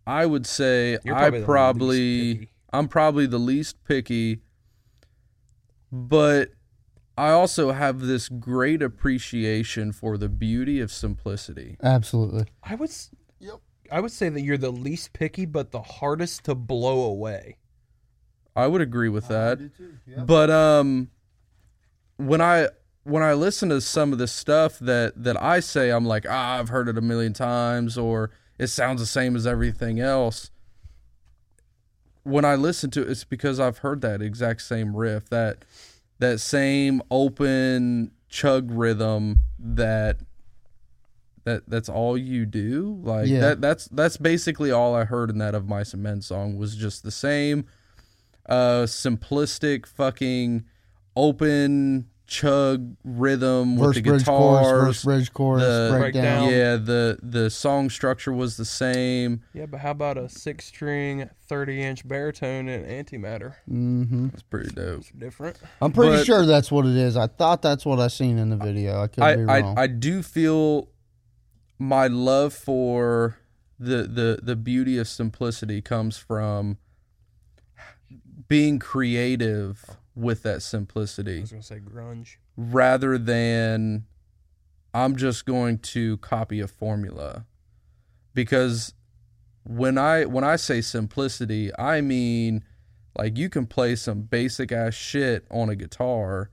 I 0.05 0.25
would 0.25 0.45
say 0.45 0.97
You're 1.03 1.15
I 1.15 1.29
probably 1.29 1.39
the 1.39 1.45
probably. 1.45 2.49
I'm 2.73 2.87
probably 2.87 3.25
the 3.25 3.37
least 3.39 3.83
picky, 3.85 4.41
but 5.91 6.49
I 7.17 7.29
also 7.31 7.71
have 7.71 8.01
this 8.01 8.27
great 8.27 8.81
appreciation 8.81 9.93
for 9.93 10.17
the 10.17 10.27
beauty 10.27 10.81
of 10.81 10.91
simplicity. 10.91 11.77
Absolutely. 11.81 12.47
I 12.63 12.75
would. 12.75 12.89
s- 12.89 13.11
I 13.91 13.99
would 13.99 14.11
say 14.11 14.29
that 14.29 14.41
you're 14.41 14.57
the 14.57 14.71
least 14.71 15.13
picky, 15.13 15.45
but 15.45 15.69
the 15.71 15.81
hardest 15.83 16.43
to 16.45 16.55
blow 16.55 17.03
away. 17.03 17.57
I 18.55 18.67
would 18.67 18.81
agree 18.81 19.09
with 19.09 19.27
that. 19.27 19.59
But 20.25 20.49
um 20.49 21.09
when 22.17 22.41
I 22.41 22.69
when 23.03 23.21
I 23.21 23.33
listen 23.33 23.69
to 23.69 23.81
some 23.81 24.13
of 24.13 24.17
the 24.19 24.27
stuff 24.27 24.79
that 24.79 25.21
that 25.23 25.41
I 25.41 25.59
say 25.59 25.89
I'm 25.91 26.05
like, 26.05 26.25
"Ah, 26.27 26.57
I've 26.59 26.69
heard 26.69 26.87
it 26.87 26.97
a 26.97 27.01
million 27.01 27.33
times 27.33 27.97
or 27.97 28.31
it 28.57 28.67
sounds 28.67 29.01
the 29.01 29.05
same 29.07 29.35
as 29.35 29.45
everything 29.45 29.99
else." 29.99 30.49
When 32.23 32.43
I 32.45 32.55
listen 32.55 32.89
to 32.91 33.01
it, 33.03 33.09
it's 33.09 33.23
because 33.23 33.59
I've 33.59 33.79
heard 33.79 34.01
that 34.01 34.21
exact 34.21 34.61
same 34.63 34.95
riff, 34.95 35.29
that 35.29 35.65
that 36.19 36.39
same 36.39 37.01
open 37.11 38.11
chug 38.29 38.71
rhythm 38.71 39.41
that 39.59 40.17
that 41.43 41.69
that's 41.69 41.89
all 41.89 42.17
you 42.17 42.45
do. 42.47 42.99
Like 43.03 43.27
Yeah. 43.27 43.41
that 43.41 43.61
that's 43.61 43.87
that's 43.89 44.17
basically 44.17 44.71
all 44.71 44.95
I 44.95 45.03
heard 45.03 45.29
in 45.29 45.37
that 45.37 45.53
of 45.53 45.67
Mice 45.67 45.93
and 45.93 46.01
Men 46.01 46.21
song 46.21 46.57
was 46.57 46.75
just 46.75 47.03
the 47.03 47.11
same 47.11 47.65
uh 48.47 48.83
simplistic 48.83 49.85
fucking 49.85 50.63
open 51.15 52.07
chug 52.27 52.95
rhythm 53.03 53.75
with 53.77 53.93
the 53.93 54.01
bridge 54.01 54.21
guitars. 54.21 54.23
chorus, 54.25 54.67
verse 54.67 55.03
bridge 55.03 55.33
chorus, 55.33 55.63
the- 55.63 55.95
breakdown. 55.97 56.23
Breakdown. 56.47 56.49
Yeah, 56.49 56.75
the 56.77 57.19
the 57.21 57.49
song 57.51 57.89
structure 57.89 58.33
was 58.33 58.57
the 58.57 58.65
same. 58.65 59.43
Yeah, 59.53 59.67
but 59.67 59.79
how 59.81 59.91
about 59.91 60.17
a 60.17 60.27
six 60.27 60.65
string, 60.65 61.29
30 61.47 61.83
inch 61.83 62.07
baritone 62.07 62.67
and 62.67 62.83
antimatter? 62.85 63.55
Mm-hmm. 63.69 64.29
It's 64.33 64.41
pretty 64.43 64.71
dope. 64.71 65.01
It's 65.01 65.11
different. 65.11 65.57
I'm 65.81 65.91
pretty 65.91 66.17
But- 66.17 66.25
sure 66.25 66.45
that's 66.47 66.71
what 66.71 66.85
it 66.87 66.95
is. 66.97 67.15
I 67.15 67.27
thought 67.27 67.61
that's 67.61 67.85
what 67.85 67.99
I 67.99 68.07
seen 68.07 68.37
in 68.39 68.49
the 68.49 68.57
video. 68.57 69.01
I 69.01 69.07
could 69.07 69.23
I, 69.23 69.35
be 69.35 69.43
I 69.43 69.59
wrong. 69.61 69.77
I 69.77 69.87
do 69.87 70.23
feel 70.23 70.89
my 71.77 72.07
love 72.07 72.53
for 72.53 73.37
the 73.79 74.03
the 74.03 74.39
the 74.41 74.55
beauty 74.55 74.97
of 74.97 75.07
simplicity 75.07 75.81
comes 75.81 76.17
from 76.17 76.77
being 78.47 78.79
creative 78.79 79.97
with 80.15 80.43
that 80.43 80.61
simplicity. 80.61 81.39
I 81.39 81.41
was 81.41 81.51
gonna 81.51 81.63
say 81.63 81.79
grunge. 81.79 82.37
rather 82.55 83.17
than 83.17 84.05
I'm 84.93 85.17
just 85.17 85.45
going 85.45 85.79
to 85.79 86.17
copy 86.17 86.61
a 86.61 86.67
formula. 86.67 87.45
Because 88.33 88.93
when 89.63 89.97
I 89.97 90.23
when 90.23 90.45
I 90.45 90.55
say 90.55 90.79
simplicity, 90.79 91.69
I 91.77 91.99
mean 91.99 92.63
like 93.17 93.37
you 93.37 93.49
can 93.49 93.65
play 93.65 93.95
some 93.95 94.21
basic 94.21 94.71
ass 94.71 94.93
shit 94.93 95.45
on 95.51 95.69
a 95.69 95.75
guitar, 95.75 96.49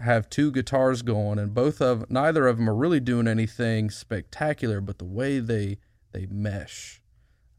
have 0.00 0.30
two 0.30 0.50
guitars 0.50 1.02
going 1.02 1.38
and 1.38 1.52
both 1.52 1.82
of 1.82 2.10
neither 2.10 2.46
of 2.46 2.56
them 2.56 2.70
are 2.70 2.74
really 2.74 3.00
doing 3.00 3.28
anything 3.28 3.90
spectacular, 3.90 4.80
but 4.80 4.98
the 4.98 5.04
way 5.04 5.38
they 5.38 5.76
they 6.12 6.26
mesh 6.26 7.01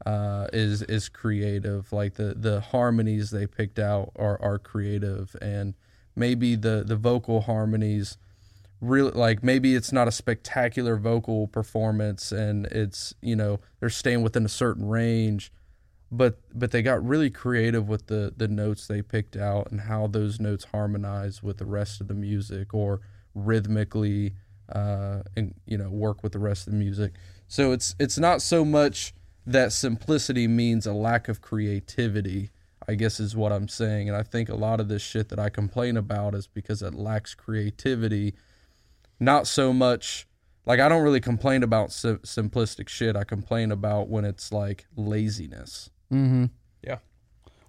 uh, 0.06 0.48
is 0.52 0.82
is 0.82 1.08
creative. 1.08 1.92
Like 1.92 2.14
the 2.14 2.34
the 2.36 2.60
harmonies 2.60 3.30
they 3.30 3.46
picked 3.46 3.78
out 3.78 4.12
are 4.16 4.40
are 4.40 4.58
creative, 4.58 5.34
and 5.40 5.74
maybe 6.14 6.56
the 6.56 6.84
the 6.86 6.96
vocal 6.96 7.42
harmonies 7.42 8.16
really 8.80 9.12
like 9.12 9.42
maybe 9.42 9.74
it's 9.74 9.92
not 9.92 10.08
a 10.08 10.12
spectacular 10.12 10.96
vocal 10.96 11.48
performance, 11.48 12.32
and 12.32 12.66
it's 12.66 13.14
you 13.22 13.36
know 13.36 13.60
they're 13.80 13.90
staying 13.90 14.22
within 14.22 14.44
a 14.44 14.48
certain 14.48 14.88
range, 14.88 15.52
but 16.10 16.38
but 16.54 16.70
they 16.70 16.82
got 16.82 17.04
really 17.04 17.30
creative 17.30 17.88
with 17.88 18.06
the 18.06 18.32
the 18.36 18.48
notes 18.48 18.86
they 18.86 19.02
picked 19.02 19.36
out 19.36 19.70
and 19.70 19.82
how 19.82 20.06
those 20.06 20.38
notes 20.38 20.66
harmonize 20.72 21.42
with 21.42 21.58
the 21.58 21.66
rest 21.66 22.00
of 22.00 22.08
the 22.08 22.14
music 22.14 22.74
or 22.74 23.00
rhythmically 23.34 24.34
uh 24.72 25.20
and 25.36 25.54
you 25.66 25.76
know 25.76 25.90
work 25.90 26.22
with 26.22 26.32
the 26.32 26.38
rest 26.38 26.66
of 26.66 26.72
the 26.72 26.78
music 26.78 27.12
so 27.48 27.72
it's 27.72 27.94
it's 27.98 28.16
not 28.16 28.40
so 28.40 28.64
much 28.64 29.12
that 29.46 29.72
simplicity 29.72 30.48
means 30.48 30.86
a 30.86 30.92
lack 30.92 31.28
of 31.28 31.40
creativity 31.40 32.50
i 32.88 32.94
guess 32.94 33.18
is 33.20 33.36
what 33.36 33.52
i'm 33.52 33.68
saying 33.68 34.08
and 34.08 34.16
i 34.16 34.22
think 34.22 34.48
a 34.48 34.54
lot 34.54 34.80
of 34.80 34.88
this 34.88 35.02
shit 35.02 35.28
that 35.28 35.38
i 35.38 35.48
complain 35.48 35.96
about 35.96 36.34
is 36.34 36.46
because 36.46 36.82
it 36.82 36.94
lacks 36.94 37.34
creativity 37.34 38.34
not 39.20 39.46
so 39.46 39.72
much 39.72 40.26
like 40.66 40.80
i 40.80 40.88
don't 40.88 41.02
really 41.02 41.20
complain 41.20 41.62
about 41.62 41.92
sim- 41.92 42.18
simplistic 42.18 42.88
shit 42.88 43.16
i 43.16 43.24
complain 43.24 43.70
about 43.72 44.08
when 44.08 44.24
it's 44.24 44.52
like 44.52 44.86
laziness 44.96 45.90
Mm-hmm. 46.12 46.44
Yeah. 46.86 46.98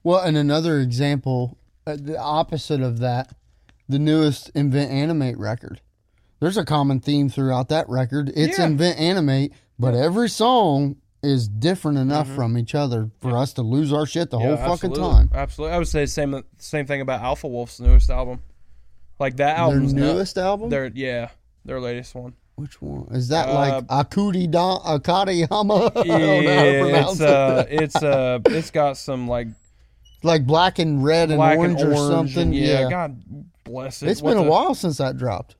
Well, 0.04 0.20
and 0.20 0.38
another 0.38 0.80
example, 0.80 1.58
uh, 1.88 1.96
the 2.00 2.18
opposite 2.20 2.82
of 2.82 3.00
that, 3.00 3.34
the 3.90 3.98
newest 3.98 4.50
Invent 4.54 4.92
Animate 4.92 5.38
record. 5.40 5.82
There's 6.42 6.58
a 6.58 6.66
common 6.66 7.00
theme 7.00 7.30
throughout 7.30 7.70
that 7.70 7.90
record. 7.90 8.32
It's 8.36 8.60
Yeah. 8.60 8.66
Invent 8.66 9.00
Animate, 9.00 9.54
but 9.80 9.96
every 9.96 10.30
song 10.30 10.98
is 11.26 11.48
different 11.48 11.98
enough 11.98 12.28
from 12.30 12.58
each 12.58 12.76
other 12.76 13.10
for 13.22 13.36
us 13.38 13.54
to 13.54 13.62
lose 13.62 13.92
our 13.92 14.06
shit 14.06 14.30
the 14.30 14.40
whole 14.40 14.56
Mm-hmm. 14.56 14.66
Fucking 14.68 14.92
absolutely. 14.92 15.14
time. 15.16 15.30
Absolutely. 15.34 15.76
I 15.76 15.78
would 15.80 15.88
say 15.88 16.02
the 16.02 16.08
same 16.08 16.44
same 16.58 16.86
thing 16.86 17.02
about 17.02 17.22
Alpha 17.22 17.48
Wolf's 17.48 17.80
newest 17.80 18.10
album. 18.10 18.42
Like 19.20 19.38
that 19.38 19.56
Their 19.56 19.64
album's 19.66 19.94
nut- 19.94 20.16
newest 20.16 20.38
album? 20.38 20.70
Their 20.70 20.92
yeah, 20.94 21.30
their 21.66 21.80
latest 21.80 22.16
one. 22.16 22.34
Which 22.56 22.82
one 22.82 23.08
is 23.12 23.28
that? 23.30 23.50
Uh, 23.50 23.54
like 23.54 23.88
Akudi 23.88 24.50
da 24.50 24.80
Akadi 24.80 25.48
Hama? 25.50 25.92
I 25.96 26.04
don't 26.04 26.08
know 26.08 26.16
how 26.16 26.32
to 26.32 26.44
Yeah, 26.44 27.10
it's 27.10 27.20
it. 27.20 27.30
uh, 27.30 27.66
it's 27.70 27.96
uh, 27.96 28.40
it's 28.46 28.72
got 28.72 28.98
some 28.98 29.28
like 29.28 29.48
like 30.24 30.46
black 30.46 30.80
and 30.80 31.04
red 31.04 31.30
and 31.32 31.38
black 31.38 31.58
orange, 31.58 31.82
and 31.82 31.92
or 31.94 31.96
something. 31.98 32.42
and 32.44 32.56
yeah, 32.56 32.82
yeah, 32.82 32.90
God 32.90 33.22
bless 33.66 34.02
it. 34.04 34.10
it's 34.10 34.22
What 34.22 34.36
been 34.36 34.46
a 34.46 34.50
while 34.50 34.74
since 34.74 34.98
that 35.00 35.18
dropped. 35.18 35.56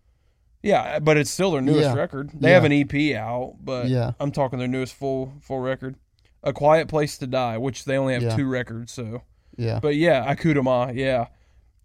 Yeah, 0.66 1.00
but 1.00 1.16
it's 1.16 1.30
still 1.30 1.52
their 1.52 1.62
newest 1.62 1.82
Yeah. 1.90 1.94
record. 1.94 2.32
They 2.34 2.50
Yeah. 2.50 2.56
have 2.56 2.64
an 2.66 2.72
EP 2.72 3.16
out, 3.16 3.58
but 3.64 3.88
Yeah. 3.88 4.14
I'm 4.20 4.32
talking 4.32 4.58
their 4.60 4.68
newest 4.68 4.94
full 4.96 5.34
full 5.42 5.60
record. 5.60 5.96
A 6.44 6.54
Quiet 6.54 6.88
Place 6.88 7.18
to 7.20 7.28
Die, 7.28 7.58
which 7.58 7.86
they 7.86 7.98
only 7.98 8.14
have 8.14 8.24
Yeah. 8.24 8.36
two 8.36 8.48
records, 8.48 8.92
so 8.92 9.22
Yeah, 9.58 9.80
But 9.80 9.96
yeah, 9.96 10.26
Akudama, 10.34 10.94
yeah. 10.96 11.28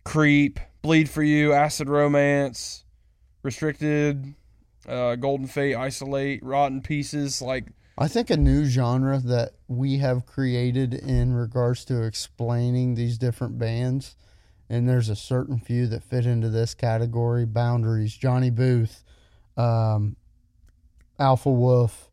Creep, 0.04 0.58
Bleed 0.82 1.08
for 1.08 1.22
You, 1.22 1.52
Acid 1.52 1.88
Romance, 1.88 2.84
Restricted, 3.44 4.34
uh, 4.88 5.14
Golden 5.16 5.46
Fate, 5.46 5.74
Isolate, 5.76 6.42
Rotten 6.42 6.80
Pieces, 6.82 7.40
like 7.40 7.66
I 7.98 8.08
think 8.08 8.30
a 8.30 8.36
new 8.36 8.64
genre 8.64 9.18
that 9.18 9.52
we 9.68 9.98
have 9.98 10.24
created 10.24 10.94
in 10.94 11.34
regards 11.34 11.84
to 11.86 12.02
explaining 12.02 12.94
these 12.94 13.18
different 13.18 13.58
bands, 13.58 14.16
and 14.70 14.88
there's 14.88 15.08
a 15.08 15.16
certain 15.16 15.58
few 15.58 15.88
that 15.88 16.02
fit 16.02 16.24
into 16.24 16.48
this 16.48 16.74
category: 16.74 17.44
Boundaries, 17.44 18.16
Johnny 18.16 18.50
Booth, 18.50 19.02
um, 19.56 20.16
Alpha 21.18 21.50
Wolf, 21.50 22.08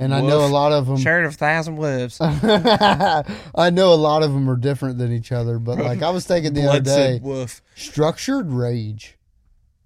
and 0.00 0.12
I 0.12 0.20
know 0.20 0.44
a 0.44 0.48
lot 0.48 0.72
of 0.72 0.86
them. 0.86 0.98
Shared 0.98 1.24
of 1.24 1.36
Thousand 1.36 1.76
Wolves. 1.76 2.18
I 2.20 3.70
know 3.72 3.94
a 3.94 3.94
lot 3.94 4.22
of 4.22 4.32
them 4.32 4.50
are 4.50 4.56
different 4.56 4.98
than 4.98 5.12
each 5.12 5.30
other, 5.30 5.58
but 5.58 5.78
like 5.78 6.02
I 6.02 6.10
was 6.10 6.26
thinking 6.26 6.52
the 6.52 6.68
other 6.68 6.80
day, 6.80 7.20
Wolf. 7.22 7.62
structured 7.76 8.50
rage. 8.50 9.16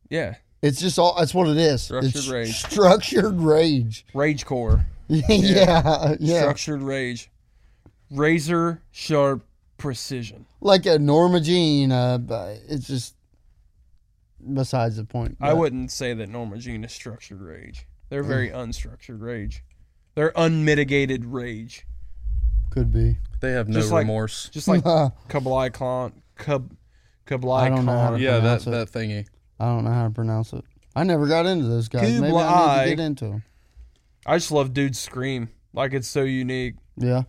Yeah. 0.09 0.37
It's 0.63 0.81
just 0.81 0.99
all. 0.99 1.15
That's 1.19 1.35
what 1.35 1.47
it 1.49 1.59
is. 1.59 1.83
Structured 1.83 2.17
it's 2.17 2.29
rage. 2.29 2.57
Structured 2.57 3.39
rage. 3.39 4.07
Rage 4.15 4.47
Core. 4.47 4.87
yeah, 5.09 6.15
yeah. 6.19 6.41
Structured 6.41 6.81
Rage. 6.81 7.31
Razor 8.11 8.81
sharp 8.91 9.43
precision. 9.85 10.47
like 10.61 10.86
a 10.86 10.98
Norma 10.98 11.40
Jean. 11.40 11.93
Uh, 11.93 12.19
it's 12.69 12.86
just 12.86 13.15
besides 14.52 14.97
the 14.97 15.05
point. 15.05 15.36
I 15.40 15.52
wouldn't 15.52 15.90
say 15.90 16.15
that 16.15 16.28
Norma 16.28 16.56
Jean 16.59 16.85
is 16.85 16.93
structured 16.93 17.40
rage. 17.40 17.86
They're 18.09 18.23
very 18.23 18.48
unstructured 18.51 19.20
rage. 19.20 19.62
They're 20.15 20.32
unmitigated 20.36 21.24
rage. 21.24 21.86
could 22.70 22.93
be. 22.93 23.19
They 23.40 23.52
have 23.52 23.69
no 23.69 23.81
Just 23.81 23.93
like- 23.93 24.01
remorse. 24.02 24.48
Just 24.51 24.69
like 24.69 24.86
I 24.86 25.11
Kablai 25.28 25.73
Klan. 25.73 26.23
Kab, 26.39 26.74
Kablai 27.27 27.69
don't 27.69 27.85
know 27.85 27.93
how 27.93 28.09
Khan. 28.11 28.19
to 28.19 28.24
yeah, 28.24 28.39
that 28.40 28.66
it. 28.66 28.70
that 28.70 28.90
thingy. 28.90 29.27
I 29.61 29.66
don't 29.66 29.85
know 29.85 29.90
how 29.93 30.05
to 30.05 30.11
pronounce 30.11 30.52
it. 30.52 30.65
I 30.97 31.05
never 31.05 31.27
got 31.27 31.47
into 31.47 31.66
those 31.66 31.89
guys. 31.89 32.20
Maybe 32.20 32.35
I 32.35 32.85
need 32.85 32.90
to 32.90 32.97
get 32.97 33.05
into 33.05 33.24
them. 33.27 33.43
I 34.27 34.36
just 34.36 34.51
love 34.51 34.73
dude's 34.73 34.98
scream. 34.98 35.51
Like 35.73 35.93
it's 35.93 36.09
so 36.09 36.23
unique. 36.23 36.74
Yeah. 36.97 37.23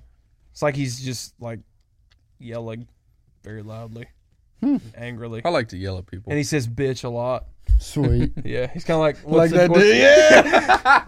It's 0.52 0.62
like 0.62 0.76
he's 0.76 1.04
just 1.04 1.34
like 1.42 1.60
yelling 2.40 2.88
very 3.44 3.62
loudly, 3.62 4.08
Hmm. 4.62 4.78
angrily, 4.96 5.42
I 5.46 5.50
like 5.50 5.68
to 5.70 5.78
yell 5.78 5.98
at 5.98 6.06
people. 6.08 6.32
and 6.32 6.38
he 6.38 6.44
says 6.44 6.68
"bitch" 6.68 7.04
a 7.04 7.10
lot. 7.10 7.46
Sweet. 7.80 8.32
Yeah, 8.46 8.68
he's 8.72 8.84
kind 8.84 8.96
of 8.96 9.02
like 9.02 9.18
like 9.24 9.26
what's 9.26 9.52
the- 9.52 9.58
that, 9.58 9.70
what's- 9.70 9.84
dude. 9.84 9.98
Yeah. 9.98 11.02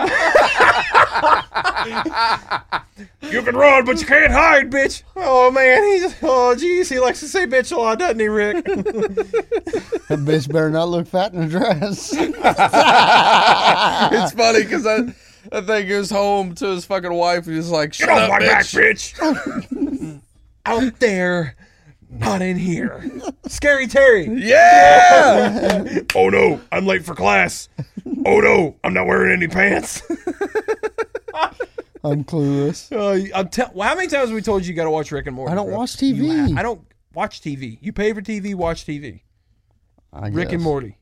You 3.22 3.42
can 3.44 3.56
run, 3.56 3.86
but 3.86 4.00
you 4.00 4.06
can't 4.08 4.32
hide, 4.32 4.72
bitch. 4.72 5.04
Oh 5.16 5.52
man, 5.52 5.84
he's 5.84 6.16
oh 6.24 6.56
jeez, 6.58 6.90
he 6.90 7.00
likes 7.00 7.20
to 7.20 7.28
say 7.28 7.46
bitch 7.46 7.72
a 7.72 7.76
lot, 7.78 8.00
doesn't 8.00 8.20
he, 8.20 8.28
Rick? 8.28 8.66
that 8.66 10.20
bitch 10.26 10.52
better 10.52 10.70
not 10.70 10.90
look 10.90 11.08
fat 11.08 11.34
in 11.34 11.44
a 11.44 11.48
dress. 11.48 12.12
it's 12.14 12.38
funny 14.34 14.64
because 14.64 14.86
I, 14.88 15.14
I 15.52 15.62
think 15.62 15.88
he 15.88 15.94
was 15.94 16.10
home 16.10 16.56
to 16.56 16.68
his 16.68 16.86
fucking 16.86 17.14
wife. 17.14 17.46
He 17.46 17.52
was 17.54 17.70
like, 17.70 17.94
"Shut 17.94 18.10
up, 18.10 18.32
bitch." 18.42 19.14
bitch. 19.20 20.22
Out 20.68 21.00
there, 21.00 21.56
not 22.10 22.42
in 22.42 22.58
here. 22.58 23.04
Scary 23.48 23.88
Terry. 23.88 24.26
Yeah. 24.26 26.00
Oh 26.16 26.30
no, 26.30 26.62
I'm 26.72 26.86
late 26.86 27.04
for 27.06 27.16
class. 27.16 27.70
Oh 28.26 28.40
no, 28.40 28.76
I'm 28.84 28.94
not 28.94 29.08
wearing 29.08 29.32
any 29.32 29.48
pants. 29.48 30.02
I'm 32.04 32.24
clueless. 32.24 32.92
Uh, 32.92 33.28
I'm 33.36 33.50
tell- 33.50 33.72
well, 33.74 33.88
how 33.90 33.96
many 33.96 34.08
times 34.08 34.30
have 34.30 34.36
we 34.36 34.42
told 34.42 34.64
you 34.64 34.70
you 34.70 34.76
got 34.76 34.86
to 34.86 34.92
watch 34.92 35.12
Rick 35.12 35.28
and 35.28 35.36
Morty? 35.36 35.52
I 35.52 35.56
don't 35.56 35.68
bro? 35.68 35.78
watch 35.78 35.98
TV. 35.98 36.52
ha- 36.54 36.60
I 36.60 36.64
don't 36.64 36.82
watch 37.14 37.42
TV. 37.42 37.78
You 37.82 37.92
pay 37.92 38.14
for 38.14 38.22
TV, 38.22 38.56
watch 38.56 38.86
TV. 38.86 39.22
I 40.14 40.30
Rick 40.30 40.52
and. 40.54 40.62
Morty. 40.62 40.98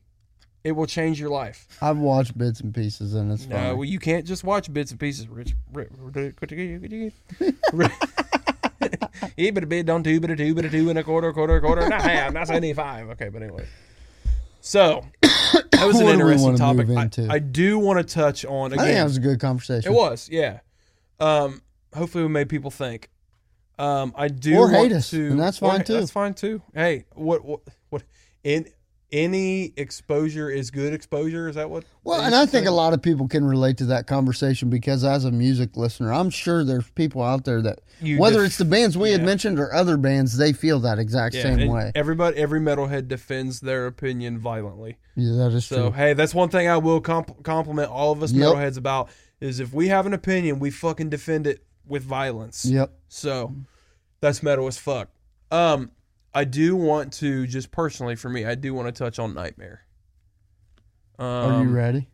It 0.64 0.72
will 0.72 0.86
change 0.86 1.20
your 1.20 1.30
life. 1.30 1.68
I've 1.80 1.98
watched 1.98 2.36
bits 2.36 2.58
and 2.58 2.74
pieces, 2.74 3.14
and 3.14 3.30
it's 3.30 3.44
fine. 3.44 3.52
No, 3.52 3.76
well, 3.76 3.84
you 3.84 4.00
can't 4.00 4.26
just 4.26 4.42
watch 4.42 4.72
bits 4.72 4.90
and 4.90 4.98
pieces. 4.98 5.28
Rich, 5.28 5.54
Rick, 5.72 5.90
He 6.50 6.78
bit 7.72 7.92
a 8.92 9.50
bit 9.66 9.90
on 9.90 10.02
two, 10.02 10.20
bit 10.20 10.30
a 10.30 10.36
two, 10.36 10.54
bit 10.54 10.64
a 10.64 10.70
two 10.70 10.88
and 10.90 10.98
a 10.98 11.02
quarter, 11.04 11.32
quarter, 11.32 11.60
quarter, 11.60 11.82
and 11.82 11.92
a 11.92 12.00
half. 12.00 12.32
That's 12.32 12.48
seventy-five. 12.48 13.08
Okay, 13.10 13.28
but 13.28 13.42
anyway. 13.42 13.66
So 14.60 15.04
that 15.22 15.86
was 15.86 16.00
an 16.00 16.06
What 16.06 16.12
do 16.12 16.24
we 16.26 16.32
interesting 16.32 16.42
wanna 16.44 16.58
topic. 16.58 16.88
move 16.88 16.96
I, 16.98 17.02
into? 17.04 17.28
I 17.30 17.38
do 17.38 17.78
want 17.78 17.98
to 18.06 18.14
touch 18.14 18.44
on 18.44 18.66
I 18.72 18.76
think 18.76 18.80
that 18.82 18.90
again. 18.90 19.04
was 19.04 19.16
a 19.16 19.20
good 19.20 19.40
conversation. 19.40 19.92
It 19.92 19.94
was, 19.94 20.28
yeah. 20.30 20.60
Um, 21.20 21.62
hopefully, 21.94 22.24
we 22.24 22.28
made 22.30 22.48
people 22.48 22.70
think. 22.70 23.10
Um, 23.78 24.12
I 24.16 24.28
do 24.28 24.56
Or 24.56 24.70
hate 24.70 24.76
want 24.78 24.92
us, 24.94 25.10
to, 25.10 25.28
and 25.28 25.38
that's 25.38 25.60
or- 25.62 25.70
fine, 25.70 25.84
too. 25.84 25.92
That's 25.94 26.10
fine 26.10 26.34
too. 26.34 26.62
Hey, 26.74 27.04
what, 27.14 27.44
what, 27.44 27.60
what? 27.90 28.02
In 28.42 28.66
any 29.12 29.72
exposure 29.76 30.50
is 30.50 30.70
good 30.70 30.92
exposure. 30.92 31.48
Is 31.48 31.54
that 31.54 31.70
what? 31.70 31.84
Well, 32.02 32.20
and 32.20 32.34
I 32.34 32.44
to 32.44 32.50
think 32.50 32.66
a 32.66 32.70
lot 32.72 32.92
of 32.92 33.02
people 33.02 33.28
can 33.28 33.44
relate 33.44 33.76
to 33.78 33.84
that 33.86 34.06
conversation 34.06 34.68
because 34.68 35.04
as 35.04 35.24
a 35.24 35.30
music 35.30 35.76
listener, 35.76 36.12
I'm 36.12 36.30
sure 36.30 36.64
there's 36.64 36.88
people 36.90 37.22
out 37.22 37.44
there 37.44 37.62
that 37.62 37.80
You 38.00 38.18
whether 38.18 38.44
it's 38.44 38.58
the 38.58 38.64
bands 38.64 38.98
we 38.98 39.12
had 39.12 39.22
mentioned 39.22 39.58
or 39.60 39.72
other 39.72 39.96
bands, 39.96 40.36
they 40.36 40.52
feel 40.52 40.80
that 40.80 40.98
exact 40.98 41.34
Yeah, 41.34 41.42
same 41.42 41.68
way. 41.68 41.92
Everybody, 41.94 42.36
every 42.36 42.60
metalhead 42.60 43.08
defends 43.08 43.60
their 43.60 43.86
opinion 43.86 44.38
violently. 44.38 44.98
Yeah, 45.14 45.36
that 45.36 45.52
is 45.52 45.66
So 45.66 45.76
true. 45.76 45.84
So 45.86 45.90
hey, 45.92 46.12
that's 46.14 46.34
one 46.34 46.48
thing 46.48 46.68
I 46.68 46.76
will 46.76 47.00
comp- 47.00 47.42
compliment 47.44 47.90
all 47.90 48.12
of 48.12 48.22
us 48.22 48.32
Yep. 48.32 48.44
metalheads 48.54 48.76
about 48.76 49.08
is 49.40 49.60
if 49.60 49.72
we 49.72 49.88
have 49.88 50.06
an 50.06 50.14
opinion, 50.14 50.58
we 50.58 50.70
fucking 50.70 51.10
defend 51.10 51.46
it 51.46 51.64
with 51.86 52.02
violence. 52.02 52.64
Yep. 52.64 52.90
So 53.08 53.54
that's 54.20 54.42
metal 54.42 54.66
as 54.66 54.78
fuck. 54.78 55.10
Um, 55.50 55.92
I 56.36 56.44
do 56.44 56.76
want 56.76 57.14
to 57.14 57.46
just 57.46 57.70
personally 57.70 58.14
for 58.14 58.28
me, 58.28 58.44
I 58.44 58.54
do 58.54 58.74
want 58.74 58.88
to 58.88 58.92
touch 58.92 59.18
on 59.18 59.32
Nightmare. 59.32 59.80
Um, 61.18 61.26
Are 61.26 61.62
you 61.62 61.70
ready? 61.70 62.08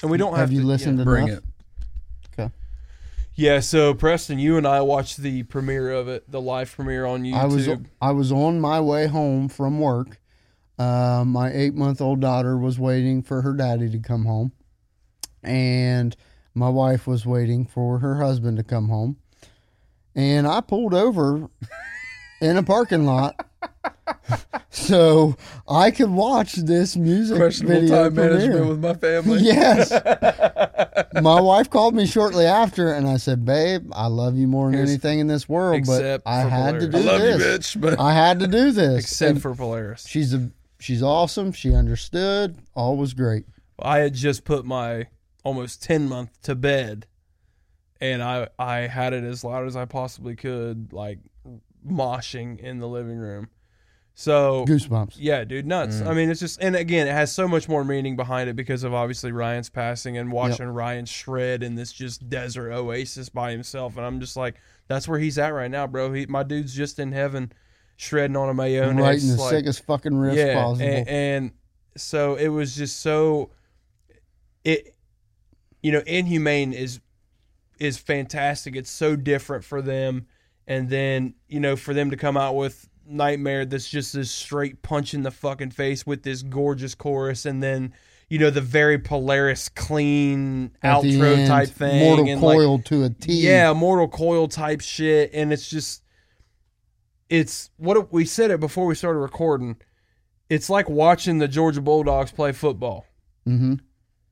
And 0.00 0.12
we 0.12 0.16
don't 0.16 0.30
have, 0.30 0.50
Have 0.50 0.52
you 0.52 0.60
to, 0.60 0.66
listened 0.66 0.98
yeah. 0.98 1.04
Bring 1.04 1.26
enough? 1.26 1.38
it. 1.38 1.44
Okay. 2.38 2.54
Yeah, 3.34 3.58
so 3.58 3.94
Preston, 3.94 4.38
you 4.38 4.56
and 4.56 4.64
I 4.64 4.80
watched 4.82 5.16
the 5.16 5.42
premiere 5.42 5.90
of 5.90 6.06
it, 6.06 6.30
the 6.30 6.40
live 6.40 6.70
premiere 6.70 7.04
on 7.04 7.24
YouTube. 7.24 7.34
I 7.34 7.46
was 7.46 7.68
I 8.00 8.10
was 8.12 8.30
on 8.30 8.60
my 8.60 8.80
way 8.80 9.08
home 9.08 9.48
from 9.48 9.80
work. 9.80 10.20
Uh, 10.78 11.24
my 11.26 11.50
eight 11.52 11.74
month 11.74 12.00
old 12.00 12.20
daughter 12.20 12.56
was 12.56 12.78
waiting 12.78 13.24
for 13.24 13.42
her 13.42 13.54
daddy 13.54 13.90
to 13.90 13.98
come 13.98 14.24
home, 14.24 14.52
and 15.42 16.14
my 16.54 16.68
wife 16.68 17.08
was 17.08 17.26
waiting 17.26 17.66
for 17.66 17.98
her 17.98 18.18
husband 18.22 18.56
to 18.58 18.62
come 18.62 18.88
home. 18.88 19.16
And 20.14 20.46
I 20.46 20.60
pulled 20.60 20.94
over 20.94 21.50
in 22.44 22.56
a 22.56 22.62
parking 22.62 23.04
lot 23.06 23.34
so 24.70 25.36
I 25.68 25.90
could 25.90 26.10
watch 26.10 26.54
this 26.54 26.96
music 26.96 27.36
Questionable 27.38 27.80
video 27.80 28.02
time 28.04 28.14
management 28.14 28.50
premiere. 28.52 28.68
with 28.68 28.80
my 28.80 28.94
family. 28.94 29.38
Yes. 29.42 29.90
My 31.22 31.40
wife 31.40 31.70
called 31.70 31.94
me 31.94 32.06
shortly 32.06 32.44
after, 32.44 32.92
and 32.92 33.06
I 33.08 33.16
said, 33.18 33.44
"Babe, 33.44 33.90
I 33.94 34.06
love 34.08 34.36
you 34.36 34.46
more 34.48 34.66
than 34.66 34.74
Here's- 34.74 34.90
anything 34.90 35.20
in 35.20 35.26
this 35.28 35.48
world, 35.48 35.82
but 35.86 36.22
I 36.26 36.40
had 36.40 36.80
to 36.80 36.88
do 36.88 36.98
I 36.98 37.00
love 37.02 37.20
this. 37.20 37.74
you, 37.74 37.80
bitch. 37.80 37.80
But 37.80 38.00
I 38.00 38.12
had 38.12 38.40
to 38.40 38.46
do 38.46 38.72
this." 38.72 39.04
except 39.04 39.30
And 39.30 39.42
for 39.42 39.54
Polaris. 39.54 40.06
she's 40.06 40.34
a 40.34 40.50
she's 40.80 41.02
awesome. 41.02 41.52
She 41.52 41.72
understood. 41.74 42.58
All 42.74 42.96
was 42.96 43.14
great. 43.14 43.44
I 43.78 43.98
had 43.98 44.14
just 44.14 44.44
put 44.44 44.64
my 44.64 45.06
almost 45.44 45.82
10 45.82 46.08
month 46.08 46.30
to 46.42 46.54
bed 46.54 47.06
and 48.00 48.22
I 48.22 48.48
I 48.58 48.78
had 48.88 49.12
it 49.12 49.24
as 49.24 49.44
loud 49.44 49.66
as 49.66 49.76
I 49.76 49.84
possibly 49.84 50.34
could 50.36 50.92
like 50.92 51.18
moshing 51.86 52.58
in 52.58 52.78
the 52.78 52.88
living 52.88 53.18
room. 53.18 53.48
So 54.16 54.64
Goosebumps. 54.68 55.16
yeah, 55.18 55.42
dude, 55.42 55.66
nuts. 55.66 55.96
Mm. 55.96 56.06
I 56.06 56.14
mean, 56.14 56.30
it's 56.30 56.38
just 56.38 56.62
and 56.62 56.76
again, 56.76 57.08
it 57.08 57.12
has 57.12 57.32
so 57.32 57.48
much 57.48 57.68
more 57.68 57.84
meaning 57.84 58.14
behind 58.14 58.48
it 58.48 58.54
because 58.54 58.84
of 58.84 58.94
obviously 58.94 59.32
Ryan's 59.32 59.68
passing 59.68 60.16
and 60.16 60.30
watching 60.30 60.66
Ryan 60.68 61.04
shred 61.04 61.64
in 61.64 61.74
this 61.74 61.92
just 61.92 62.28
desert 62.28 62.72
oasis 62.72 63.28
by 63.28 63.50
himself 63.50 63.96
and 63.96 64.06
I'm 64.06 64.20
just 64.20 64.36
like 64.36 64.54
that's 64.86 65.08
where 65.08 65.18
he's 65.18 65.36
at 65.36 65.48
right 65.48 65.70
now, 65.70 65.88
bro. 65.88 66.12
He 66.12 66.26
my 66.26 66.44
dude's 66.44 66.74
just 66.74 67.00
in 67.00 67.10
heaven 67.10 67.52
shredding 67.96 68.36
on 68.36 68.48
a 68.48 68.54
mayonnaise 68.54 69.00
Writing 69.00 69.28
the 69.30 69.42
like, 69.42 69.50
sickest 69.50 69.84
fucking 69.84 70.12
riffs 70.12 70.54
possible. 70.54 70.86
and, 70.86 71.08
and 71.08 71.52
so 71.96 72.34
it 72.36 72.48
was 72.48 72.76
just 72.76 73.00
so 73.00 73.50
it 74.64 74.94
you 75.82 75.92
know 75.92 76.02
inhumane 76.06 76.72
is 76.72 77.00
is 77.78 77.98
fantastic 77.98 78.74
it's 78.74 78.90
so 78.90 79.14
different 79.16 79.64
for 79.64 79.82
them 79.82 80.26
and 80.66 80.88
then 80.88 81.34
you 81.48 81.60
know 81.60 81.76
for 81.76 81.94
them 81.94 82.10
to 82.10 82.16
come 82.16 82.36
out 82.36 82.54
with 82.54 82.88
nightmare 83.06 83.64
that's 83.66 83.88
just 83.88 84.14
this 84.14 84.30
straight 84.30 84.82
punch 84.82 85.12
in 85.12 85.22
the 85.22 85.30
fucking 85.30 85.70
face 85.70 86.06
with 86.06 86.22
this 86.22 86.42
gorgeous 86.42 86.94
chorus 86.94 87.44
and 87.44 87.62
then 87.62 87.92
you 88.28 88.38
know, 88.38 88.50
the 88.50 88.60
very 88.60 88.98
Polaris 88.98 89.68
clean 89.68 90.72
At 90.82 91.02
outro 91.02 91.36
end, 91.36 91.46
type 91.48 91.68
thing. 91.68 92.00
Mortal 92.00 92.28
and 92.28 92.40
like- 92.40 92.56
Coil 92.56 92.78
to 92.80 93.04
a 93.04 93.10
T. 93.10 93.32
yeah, 93.46 93.72
Mortal 93.72 94.08
Coil 94.08 94.48
type 94.48 94.80
shit, 94.80 95.30
and 95.32 95.52
it's 95.52 95.68
just, 95.68 96.02
it's 97.28 97.70
what 97.76 98.12
we 98.12 98.24
said 98.24 98.50
it 98.50 98.60
before 98.60 98.86
we 98.86 98.94
started 98.94 99.18
recording. 99.18 99.76
It's 100.48 100.68
like 100.68 100.88
watching 100.88 101.38
the 101.38 101.48
Georgia 101.48 101.80
Bulldogs 101.80 102.32
play 102.32 102.52
football. 102.52 103.06
Mm-hmm. 103.46 103.74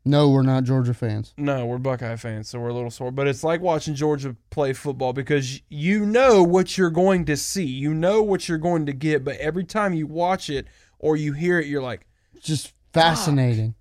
No, 0.05 0.31
we're 0.31 0.43
not 0.43 0.65
Georgia 0.65 0.95
fans. 0.95 1.33
No, 1.37 1.65
we're 1.67 1.79
Buckeye 1.79 2.17
fans, 2.17 2.49
so 2.49 2.59
we're 2.59 2.71
a 2.71 2.75
little 2.75 2.91
sore. 2.91 3.13
But 3.13 3.29
it's 3.29 3.45
like 3.45 3.61
watching 3.61 3.95
Georgia 3.95 4.35
play 4.51 4.73
football 4.73 5.13
because 5.13 5.61
you 5.69 6.05
know 6.05 6.43
what 6.43 6.77
you're 6.77 6.91
going 6.91 7.25
to 7.27 7.37
see, 7.37 7.65
you 7.65 7.95
know 7.95 8.21
what 8.21 8.49
you're 8.49 8.59
going 8.59 8.87
to 8.87 8.93
get, 8.93 9.25
but 9.25 9.37
every 9.37 9.65
time 9.65 9.95
you 9.95 10.07
watch 10.09 10.51
it 10.51 10.67
or 10.99 11.17
you 11.17 11.33
hear 11.35 11.61
it, 11.61 11.67
you're 11.67 11.83
like, 11.83 12.07
Just 12.41 12.73
fascinating. 12.93 13.75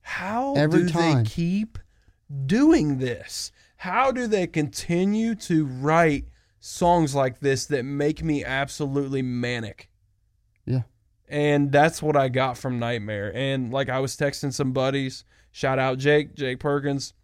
how 0.00 0.54
Every 0.54 0.84
do 0.84 0.88
time. 0.88 1.24
they 1.24 1.30
keep 1.30 1.78
doing 2.46 2.96
this? 2.98 3.52
How 3.76 4.10
do 4.10 4.26
they 4.26 4.46
continue 4.46 5.34
to 5.34 5.66
write 5.66 6.24
songs 6.58 7.14
like 7.14 7.40
this 7.40 7.66
that 7.66 7.84
make 7.84 8.22
me 8.24 8.42
absolutely 8.42 9.20
manic? 9.20 9.90
Yeah. 10.64 10.82
And 11.28 11.70
that's 11.70 12.02
what 12.02 12.16
I 12.16 12.28
got 12.28 12.56
from 12.56 12.78
Nightmare. 12.78 13.30
And 13.34 13.70
like 13.72 13.90
I 13.90 14.00
was 14.00 14.16
texting 14.16 14.52
some 14.54 14.72
buddies, 14.72 15.24
shout 15.56 15.78
out 15.78 15.96
Jake, 15.96 16.34
Jake 16.34 16.60
Perkins. 16.60 17.14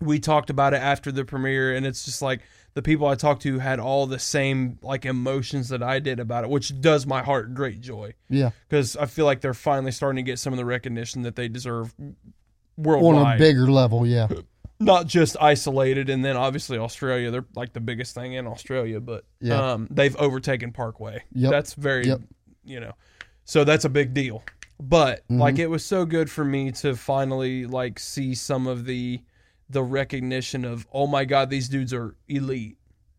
We 0.00 0.18
talked 0.18 0.50
about 0.50 0.74
it 0.74 0.78
after 0.82 1.12
the 1.12 1.24
premiere, 1.24 1.76
and 1.76 1.86
it's 1.86 2.04
just 2.04 2.20
like 2.20 2.40
the 2.74 2.82
people 2.82 3.06
I 3.06 3.14
talked 3.14 3.42
to 3.42 3.60
had 3.60 3.78
all 3.78 4.06
the 4.08 4.18
same 4.18 4.78
like 4.82 5.04
emotions 5.06 5.68
that 5.68 5.80
I 5.82 6.00
did 6.00 6.18
about 6.18 6.42
it, 6.42 6.50
which 6.50 6.80
does 6.80 7.06
my 7.06 7.22
heart 7.22 7.54
great 7.54 7.80
joy 7.80 8.14
Yeah. 8.28 8.50
because 8.68 8.96
I 8.96 9.06
feel 9.06 9.24
like 9.24 9.40
they're 9.40 9.54
finally 9.54 9.92
starting 9.92 10.24
to 10.24 10.28
get 10.28 10.40
some 10.40 10.52
of 10.52 10.56
the 10.56 10.64
recognition 10.64 11.22
that 11.22 11.36
they 11.36 11.46
deserve 11.48 11.94
worldwide 12.76 13.14
On 13.26 13.32
a 13.34 13.38
bigger 13.38 13.70
level, 13.70 14.04
yeah. 14.06 14.26
not 14.80 15.06
just 15.06 15.36
isolated. 15.40 16.08
And 16.10 16.24
then 16.24 16.36
obviously 16.36 16.78
Australia, 16.78 17.30
they're 17.30 17.44
like 17.54 17.72
the 17.74 17.80
biggest 17.80 18.14
thing 18.14 18.32
in 18.32 18.46
Australia, 18.48 19.00
but 19.00 19.24
Yeah. 19.40 19.72
um, 19.74 19.86
they've 19.90 20.16
overtaken 20.16 20.72
Parkway. 20.72 21.22
Yeah, 21.32 21.50
That's 21.50 21.74
very, 21.74 22.06
Yep. 22.06 22.20
you 22.64 22.80
know, 22.80 22.92
so 23.44 23.62
that's 23.64 23.84
a 23.84 23.88
big 23.90 24.14
deal. 24.14 24.42
But 24.80 25.22
Mm-hmm. 25.28 25.40
like 25.40 25.58
it 25.58 25.68
was 25.68 25.84
so 25.84 26.04
good 26.04 26.30
for 26.30 26.44
me 26.44 26.72
to 26.72 26.96
finally 26.96 27.66
like 27.66 27.98
see 27.98 28.34
some 28.34 28.66
of 28.66 28.84
the 28.86 29.20
the 29.68 29.82
recognition 29.82 30.64
of 30.64 30.86
oh 30.92 31.06
my 31.06 31.24
god 31.24 31.48
these 31.50 31.68
dudes 31.68 31.92
are 31.94 32.16
elite 32.28 32.76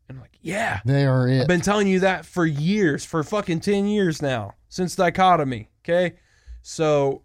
and 0.10 0.18
I'm 0.18 0.22
like 0.22 0.38
yeah 0.42 0.82
They 0.86 1.06
are 1.06 1.28
it. 1.30 1.42
I've 1.42 1.48
been 1.48 1.62
telling 1.62 1.88
you 1.88 2.00
that 2.02 2.26
for 2.26 2.46
years, 2.46 3.06
for 3.06 3.24
fucking 3.24 3.62
10 3.62 3.88
years 3.88 4.22
now, 4.22 4.56
since 4.68 4.96
dichotomy. 4.96 5.70
Okay. 5.86 6.16
So 6.62 7.24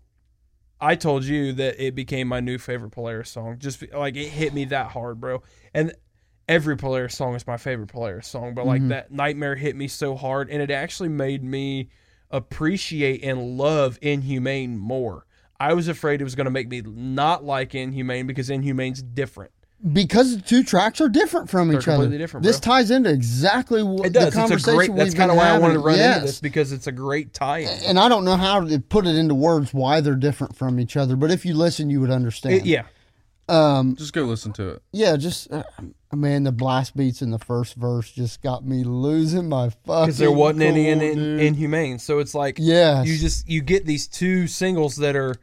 I 0.81 0.95
told 0.95 1.25
you 1.25 1.53
that 1.55 1.83
it 1.85 1.95
became 1.95 2.29
my 2.29 2.41
new 2.41 2.59
favorite 2.59 2.91
Polaris 2.91 3.31
song. 3.31 3.59
Just 3.59 3.83
like 3.93 4.15
it 4.17 4.29
hit 4.29 4.53
me 4.55 4.67
that 4.67 4.89
hard, 4.93 5.21
bro. 5.21 5.43
And 5.75 5.93
every 6.49 6.77
Polaris 6.77 7.17
song 7.17 7.35
is 7.35 7.47
my 7.47 7.57
favorite 7.57 7.89
Polaris 7.89 8.29
song, 8.29 8.55
but 8.55 8.67
like 8.67 8.87
that 8.89 9.11
Nightmare 9.11 9.57
hit 9.57 9.75
me 9.75 9.89
so 9.89 10.15
hard 10.15 10.51
and 10.51 10.63
it 10.63 10.71
actually 10.71 11.09
made 11.09 11.43
me 11.43 11.89
appreciate 12.37 13.23
and 13.25 13.57
love 13.59 13.99
Inhumane 14.03 14.79
more. 14.79 15.27
I 15.59 15.73
was 15.75 15.89
afraid 15.89 16.21
it 16.21 16.25
was 16.25 16.35
going 16.35 16.45
to 16.45 16.51
make 16.51 16.69
me 16.69 16.83
not 16.85 17.45
like 17.45 17.75
Inhumane 17.75 18.27
because 18.27 18.51
Inhumane's 18.51 19.03
different. 19.03 19.51
because 19.93 20.37
the 20.37 20.43
two 20.43 20.63
tracks 20.63 21.01
are 21.01 21.09
different 21.09 21.49
from 21.51 21.69
They're 21.69 21.79
each 21.79 21.89
other. 21.89 21.97
completely 21.97 22.19
different, 22.19 22.45
this 22.45 22.61
ties 22.61 22.91
into 22.91 23.11
exactly 23.11 23.83
what 23.83 24.07
It 24.07 24.13
does. 24.13 24.27
the 24.27 24.31
conversation 24.33 24.53
It's 24.59 24.65
a 24.65 24.67
conversation 24.67 24.77
great. 24.95 24.97
That's 24.99 25.15
we've 25.15 25.19
kind 25.19 25.31
of 25.31 25.37
been 25.37 25.47
why 25.47 25.51
I 25.55 25.59
wanted 25.59 25.75
to 25.75 25.81
run 25.81 25.97
yes. 25.97 26.15
into 26.17 26.27
this 26.27 26.41
because 26.41 26.73
it's 26.73 26.87
a 26.87 26.93
great 26.93 27.33
tie-in. 27.33 27.69
And 27.87 27.99
I 27.99 28.09
don't 28.09 28.25
know 28.25 28.37
how 28.37 28.61
to 28.67 28.79
put 28.81 29.07
it 29.07 29.17
into 29.17 29.35
words 29.35 29.73
why 29.73 30.01
they're 30.03 30.15
different 30.15 30.57
from 30.57 30.79
each 30.79 30.97
other, 30.97 31.17
but 31.17 31.31
if 31.31 31.45
you 31.47 31.55
listen, 31.55 31.89
you 31.91 32.01
would 32.01 32.11
understand. 32.11 32.55
It- 32.57 32.67
yeah, 32.67 32.83
Um. 33.49 33.97
Just 33.97 34.13
go 34.13 34.25
listen 34.25 34.53
to 34.55 34.69
it. 34.71 34.83
Yeah. 34.93 35.17
Just 35.17 35.51
uh, 35.53 35.63
man, 36.17 36.45
the 36.45 36.53
blast 36.53 36.97
beats 36.97 37.23
in 37.23 37.31
the 37.31 37.39
first 37.39 37.75
verse 37.75 38.11
just 38.11 38.43
got 38.43 38.65
me 38.65 38.85
losing 38.85 39.49
my 39.49 39.71
fucking. 39.71 40.05
because 40.05 40.19
there 40.19 40.33
wasn't 40.33 40.63
any 40.63 40.89
in, 40.89 41.01
in. 41.01 41.39
Inhumane. 41.41 41.99
So 41.99 42.19
it's 42.19 42.35
like 42.35 42.57
yeah, 42.59 43.03
you 43.03 43.17
just 43.17 43.49
you 43.49 43.61
get 43.63 43.87
these 43.87 44.07
two 44.09 44.47
singles 44.47 44.97
that 44.97 45.17
are 45.17 45.37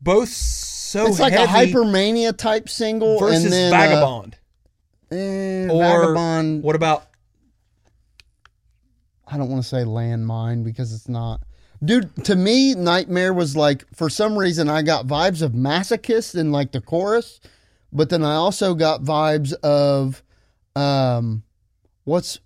both 0.00 0.28
so 0.28 1.06
It's 1.06 1.18
like 1.20 1.32
a 1.32 1.46
hypermania 1.46 2.36
type 2.36 2.68
single 2.68 3.18
versus 3.18 3.44
and 3.44 3.52
then 3.52 3.72
uh, 3.72 3.76
Vagabond. 3.76 4.36
eh, 5.10 5.68
or 5.70 6.14
Vagabond. 6.14 6.62
what 6.62 6.76
about 6.76 7.04
I 9.26 9.36
don't 9.36 9.50
want 9.50 9.62
to 9.62 9.68
say 9.68 9.78
landmine 9.78 10.64
because 10.64 10.92
it's 10.92 11.08
not. 11.08 11.40
Dude, 11.84 12.24
to 12.24 12.36
me, 12.36 12.74
Nightmare 12.74 13.34
was 13.34 13.54
like, 13.56 13.84
for 13.94 14.08
some 14.08 14.38
reason, 14.38 14.70
I 14.70 14.82
got 14.82 15.06
vibes 15.06 15.42
of 15.42 15.52
Masochist 15.52 16.34
in 16.34 16.50
like 16.52 16.72
the 16.72 16.80
chorus, 16.80 17.40
but 17.92 18.10
then 18.10 18.24
I 18.24 18.34
also 18.34 18.74
got 18.74 19.02
vibes 19.02 19.52
of, 19.62 20.22
um, 20.74 21.42
what's 22.04 22.40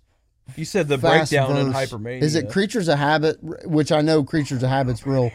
you 0.57 0.65
said 0.65 0.87
the 0.87 0.97
breakdown 0.97 1.55
in 1.57 1.71
verse? 1.71 1.91
Hypermania? 1.91 2.21
Is 2.21 2.35
it 2.35 2.49
Creatures 2.49 2.87
of 2.89 2.97
Habit, 2.97 3.37
which 3.65 3.91
I 3.91 4.01
know 4.01 4.23
Creatures 4.23 4.63
of 4.63 4.69
Habit's 4.69 5.05
real 5.05 5.31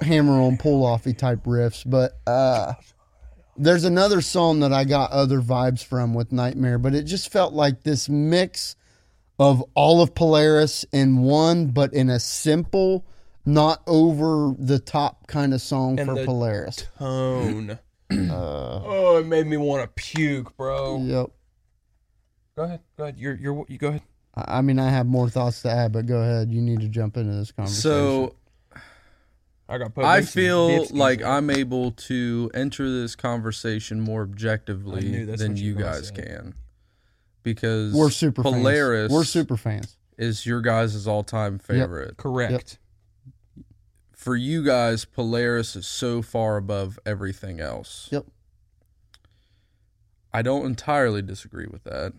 hammer 0.00 0.40
on 0.40 0.56
pull 0.56 0.84
offy 0.84 1.16
type 1.16 1.44
riffs, 1.44 1.88
but 1.88 2.18
uh, 2.26 2.74
there's 3.56 3.84
another 3.84 4.20
song 4.20 4.60
that 4.60 4.72
I 4.72 4.84
got 4.84 5.10
other 5.12 5.40
vibes 5.40 5.84
from 5.84 6.14
with 6.14 6.32
Nightmare, 6.32 6.78
but 6.78 6.94
it 6.94 7.04
just 7.04 7.30
felt 7.32 7.52
like 7.52 7.82
this 7.82 8.08
mix 8.08 8.74
of 9.38 9.62
all 9.74 10.02
of 10.02 10.14
Polaris 10.14 10.84
in 10.92 11.18
one, 11.18 11.66
but 11.68 11.92
in 11.94 12.10
a 12.10 12.18
simple, 12.18 13.04
not 13.46 13.82
over 13.86 14.54
the 14.58 14.78
top 14.80 15.28
kind 15.28 15.54
of 15.54 15.60
song 15.60 15.98
And 16.00 16.08
for 16.08 16.14
the- 16.16 16.24
Polaris. 16.24 16.84
tone? 16.98 17.78
Uh, 18.10 18.16
oh, 18.30 19.18
it 19.18 19.26
made 19.26 19.46
me 19.46 19.56
want 19.56 19.82
to 19.82 19.88
puke, 19.88 20.56
bro. 20.56 20.98
Yep. 20.98 21.30
Go 22.56 22.62
ahead, 22.64 22.80
go 22.96 23.04
ahead. 23.04 23.16
You're 23.18 23.34
you're 23.36 23.64
you 23.68 23.78
go 23.78 23.88
ahead. 23.88 24.02
I 24.34 24.58
I 24.58 24.60
mean, 24.62 24.78
I 24.78 24.90
have 24.90 25.06
more 25.06 25.28
thoughts 25.28 25.62
to 25.62 25.70
add, 25.70 25.92
but 25.92 26.06
go 26.06 26.20
ahead. 26.20 26.50
You 26.50 26.60
need 26.60 26.80
to 26.80 26.88
jump 26.88 27.16
into 27.16 27.32
this 27.32 27.52
conversation. 27.52 27.82
So 27.82 28.34
I 29.68 29.78
got. 29.78 29.94
put 29.94 30.04
I 30.04 30.22
feel 30.22 30.86
like 30.86 31.20
in. 31.20 31.26
I'm 31.26 31.50
able 31.50 31.92
to 31.92 32.50
enter 32.54 32.90
this 32.90 33.14
conversation 33.14 34.00
more 34.00 34.22
objectively 34.22 35.24
than 35.24 35.56
you 35.56 35.66
you 35.66 35.74
guys 35.74 36.10
can. 36.10 36.54
Because 37.42 37.94
we're 37.94 38.10
super 38.10 38.42
Polaris 38.42 39.08
fans. 39.08 39.12
We're 39.12 39.24
super 39.24 39.56
fans. 39.56 39.96
is 40.16 40.44
your 40.44 40.60
guys' 40.60 41.06
all 41.06 41.22
time 41.22 41.58
favorite. 41.58 42.16
correct. 42.16 42.78
For 44.28 44.36
you 44.36 44.62
guys, 44.62 45.06
Polaris 45.06 45.74
is 45.74 45.86
so 45.86 46.20
far 46.20 46.58
above 46.58 46.98
everything 47.06 47.60
else. 47.60 48.10
Yep. 48.12 48.26
I 50.34 50.42
don't 50.42 50.66
entirely 50.66 51.22
disagree 51.22 51.66
with 51.66 51.84
that. 51.84 52.12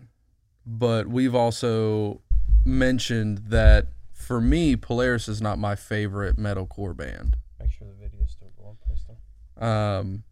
But 0.66 1.06
we've 1.06 1.36
also 1.36 2.20
mentioned 2.64 3.42
that 3.50 3.90
for 4.12 4.40
me, 4.40 4.74
Polaris 4.74 5.28
is 5.28 5.40
not 5.40 5.60
my 5.60 5.76
favorite 5.76 6.36
metalcore 6.36 6.96
band. 6.96 7.36
Make 7.60 7.70
sure 7.70 7.86
the 7.86 7.94
video's 7.94 8.32
still 8.32 8.50
going, 8.60 8.76
Preston. 8.84 9.16
Um, 9.56 10.24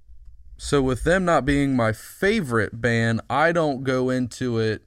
so 0.56 0.82
with 0.82 1.04
them 1.04 1.24
not 1.24 1.44
being 1.44 1.76
my 1.76 1.92
favorite 1.92 2.80
band, 2.80 3.20
I 3.30 3.52
don't 3.52 3.84
go 3.84 4.10
into 4.10 4.58
it 4.58 4.82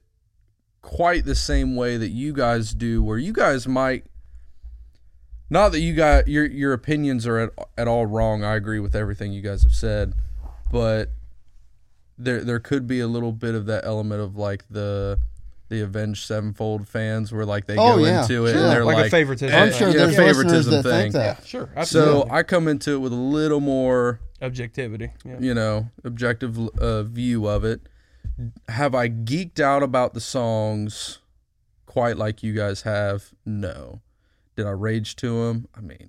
quite 0.82 1.24
the 1.24 1.36
same 1.36 1.74
way 1.74 1.96
that 1.96 2.10
you 2.10 2.34
guys 2.34 2.74
do, 2.74 3.02
where 3.02 3.16
you 3.16 3.32
guys 3.32 3.66
might. 3.66 4.04
Not 5.52 5.72
that 5.72 5.80
you 5.80 5.94
got 5.94 6.28
your 6.28 6.46
your 6.46 6.72
opinions 6.72 7.26
are 7.26 7.38
at, 7.38 7.50
at 7.76 7.86
all 7.86 8.06
wrong. 8.06 8.42
I 8.42 8.54
agree 8.56 8.80
with 8.80 8.94
everything 8.96 9.32
you 9.34 9.42
guys 9.42 9.62
have 9.64 9.74
said, 9.74 10.14
but 10.70 11.10
there 12.16 12.42
there 12.42 12.58
could 12.58 12.86
be 12.86 13.00
a 13.00 13.06
little 13.06 13.32
bit 13.32 13.54
of 13.54 13.66
that 13.66 13.84
element 13.84 14.22
of 14.22 14.34
like 14.34 14.64
the 14.70 15.18
the 15.68 15.82
Avenged 15.82 16.24
Sevenfold 16.26 16.88
fans, 16.88 17.32
where 17.32 17.44
like 17.44 17.66
they 17.66 17.76
Oh, 17.76 17.96
go 17.98 18.04
yeah. 18.04 18.22
into 18.22 18.46
it 18.46 18.52
Sure. 18.52 18.62
and 18.62 18.70
they're 18.72 18.84
Like 18.84 19.06
a 19.06 19.10
favoritism. 19.10 19.54
I'm 19.54 19.72
sure 19.72 19.88
yeah, 19.88 19.94
there's 20.06 20.16
listeners 20.16 20.26
favoritism 20.36 20.72
that 20.72 20.82
thing. 20.84 20.92
think 21.02 21.12
that. 21.14 21.46
Sure, 21.46 21.68
absolutely. 21.76 22.22
So 22.22 22.28
I 22.30 22.42
come 22.42 22.66
into 22.68 22.92
it 22.92 22.98
with 22.98 23.12
a 23.12 23.16
little 23.16 23.60
more 23.60 24.20
objectivity. 24.40 25.10
Yeah. 25.24 25.36
you 25.38 25.52
know, 25.54 25.88
objective 26.02 26.58
uh, 26.78 27.02
view 27.02 27.46
of 27.46 27.64
it. 27.64 27.82
Have 28.68 28.94
I 28.94 29.08
geeked 29.10 29.60
out 29.60 29.82
about 29.82 30.14
the 30.14 30.20
songs 30.20 31.18
quite 31.86 32.16
like 32.16 32.42
you 32.42 32.54
guys 32.54 32.82
have? 32.82 33.32
No. 33.44 34.00
Did 34.62 34.68
I 34.68 34.74
rage 34.74 35.16
to 35.16 35.42
him? 35.42 35.66
I 35.76 35.80
mean, 35.80 36.08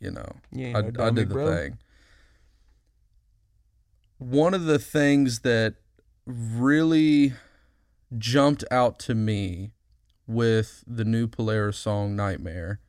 you 0.00 0.10
know, 0.10 0.26
You 0.50 0.76
I, 0.76 0.80
no 0.80 1.04
I 1.04 1.10
did 1.10 1.28
the 1.28 1.34
bro. 1.34 1.54
thing. 1.54 1.78
One 4.18 4.54
of 4.54 4.64
the 4.64 4.80
things 4.80 5.40
that 5.40 5.76
really 6.26 7.34
jumped 8.18 8.64
out 8.72 8.98
to 8.98 9.14
me 9.14 9.70
with 10.26 10.82
the 10.84 11.04
new 11.04 11.28
Polaris 11.28 11.78
song 11.78 12.16
Nightmare 12.16 12.80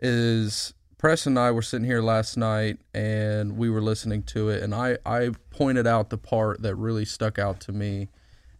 is 0.00 0.74
Press 0.98 1.24
and 1.24 1.38
I 1.38 1.52
were 1.52 1.62
sitting 1.62 1.86
here 1.86 2.02
last 2.02 2.36
night 2.36 2.78
and 2.92 3.56
we 3.56 3.70
were 3.70 3.80
listening 3.80 4.24
to 4.24 4.48
it 4.48 4.60
and 4.64 4.74
I, 4.74 4.98
I 5.06 5.30
pointed 5.50 5.86
out 5.86 6.10
the 6.10 6.18
part 6.18 6.62
that 6.62 6.74
really 6.74 7.04
stuck 7.04 7.38
out 7.38 7.60
to 7.60 7.72
me 7.72 8.08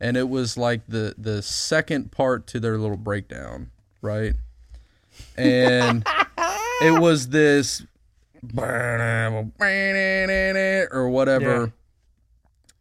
and 0.01 0.17
it 0.17 0.29
was 0.29 0.57
like 0.57 0.87
the 0.87 1.17
the 1.19 1.43
second 1.43 2.13
part 2.13 2.47
to 2.49 2.61
their 2.61 2.79
little 2.79 2.97
breakdown, 2.97 3.73
right? 4.01 4.37
And 5.37 6.07
it 6.83 6.99
was 7.01 7.29
this 7.29 7.83
or 10.93 11.09
whatever. 11.09 11.73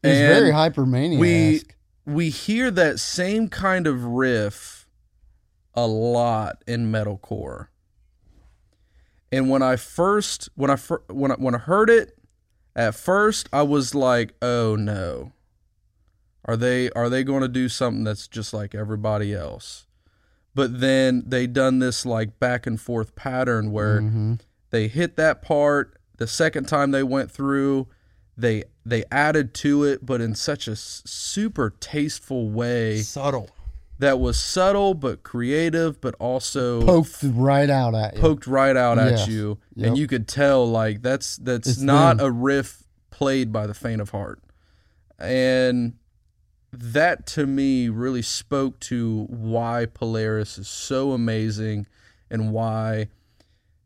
It's 0.04 0.20
very 0.20 0.52
hypermania. 0.52 1.20
we 1.20 1.62
we 2.06 2.30
hear 2.30 2.70
that 2.72 3.00
same 3.00 3.48
kind 3.48 3.88
of 3.88 4.04
riff 4.04 4.88
a 5.74 5.88
lot 5.88 6.64
in 6.68 6.92
metalcore. 6.92 7.68
And 9.32 9.50
when 9.50 9.62
I 9.62 9.78
first 9.78 10.50
when 10.56 10.70
I 10.70 10.76
fir- 10.76 11.04
when 11.08 11.32
I, 11.32 11.36
when 11.36 11.56
I 11.56 11.60
heard 11.60 11.90
it 11.90 12.18
at 12.76 12.96
first 12.96 13.48
I 13.54 13.64
was 13.64 13.96
like, 13.96 14.36
"Oh 14.42 14.76
no. 14.76 15.32
Are 16.46 16.58
they 16.58 16.90
are 16.92 17.10
they 17.10 17.24
going 17.24 17.42
to 17.42 17.48
do 17.48 17.70
something 17.70 18.04
that's 18.04 18.28
just 18.28 18.54
like 18.54 18.76
everybody 18.76 19.34
else?" 19.34 19.88
But 20.56 20.80
then 20.80 21.24
they 21.26 21.48
done 21.48 21.80
this 21.80 22.06
like 22.06 22.40
back 22.40 22.68
and 22.68 22.80
forth 22.80 23.16
pattern 23.16 23.72
where 23.72 24.02
Mm-hmm. 24.02 24.34
they 24.70 24.88
hit 24.88 25.16
that 25.18 25.42
part 25.42 25.98
the 26.18 26.28
second 26.28 26.68
time 26.68 26.92
they 26.92 27.04
went 27.04 27.32
through 27.32 27.88
they 28.38 28.64
they 28.86 29.04
added 29.12 29.54
to 29.54 29.84
it 29.84 30.06
but 30.06 30.20
in 30.22 30.34
such 30.36 30.68
a 30.68 30.72
s- 30.72 31.02
super 31.06 31.70
tasteful 31.80 32.50
way 32.50 32.98
Subtle. 33.02 33.50
that 34.00 34.20
was 34.20 34.38
subtle 34.40 34.94
but 34.94 35.22
creative 35.24 36.00
but 36.02 36.16
also 36.20 36.84
poked 36.86 37.18
right 37.24 37.70
out 37.70 37.94
at 37.96 38.16
you. 38.16 38.22
poked 38.22 38.48
right 38.48 38.76
out 38.78 38.98
Yes. 38.98 39.22
at 39.24 39.28
you 39.30 39.58
Yep. 39.76 39.88
and 39.88 39.98
you 39.98 40.08
could 40.08 40.28
tell 40.28 40.68
like 40.70 41.02
that's 41.02 41.38
that's 41.38 41.68
It's 41.68 41.80
not 41.80 42.18
them. 42.18 42.26
a 42.28 42.32
riff 42.32 42.84
played 43.12 43.52
by 43.52 43.68
the 43.68 43.74
faint 43.76 44.02
of 44.02 44.10
heart 44.12 44.40
and 45.20 45.94
that 46.74 47.26
to 47.28 47.46
me 47.46 47.88
really 47.88 48.22
spoke 48.22 48.80
to 48.82 49.26
why 49.30 49.86
Polaris 49.86 50.58
is 50.58 50.68
so 50.68 51.12
amazing 51.12 51.86
and 52.30 52.52
why 52.52 53.10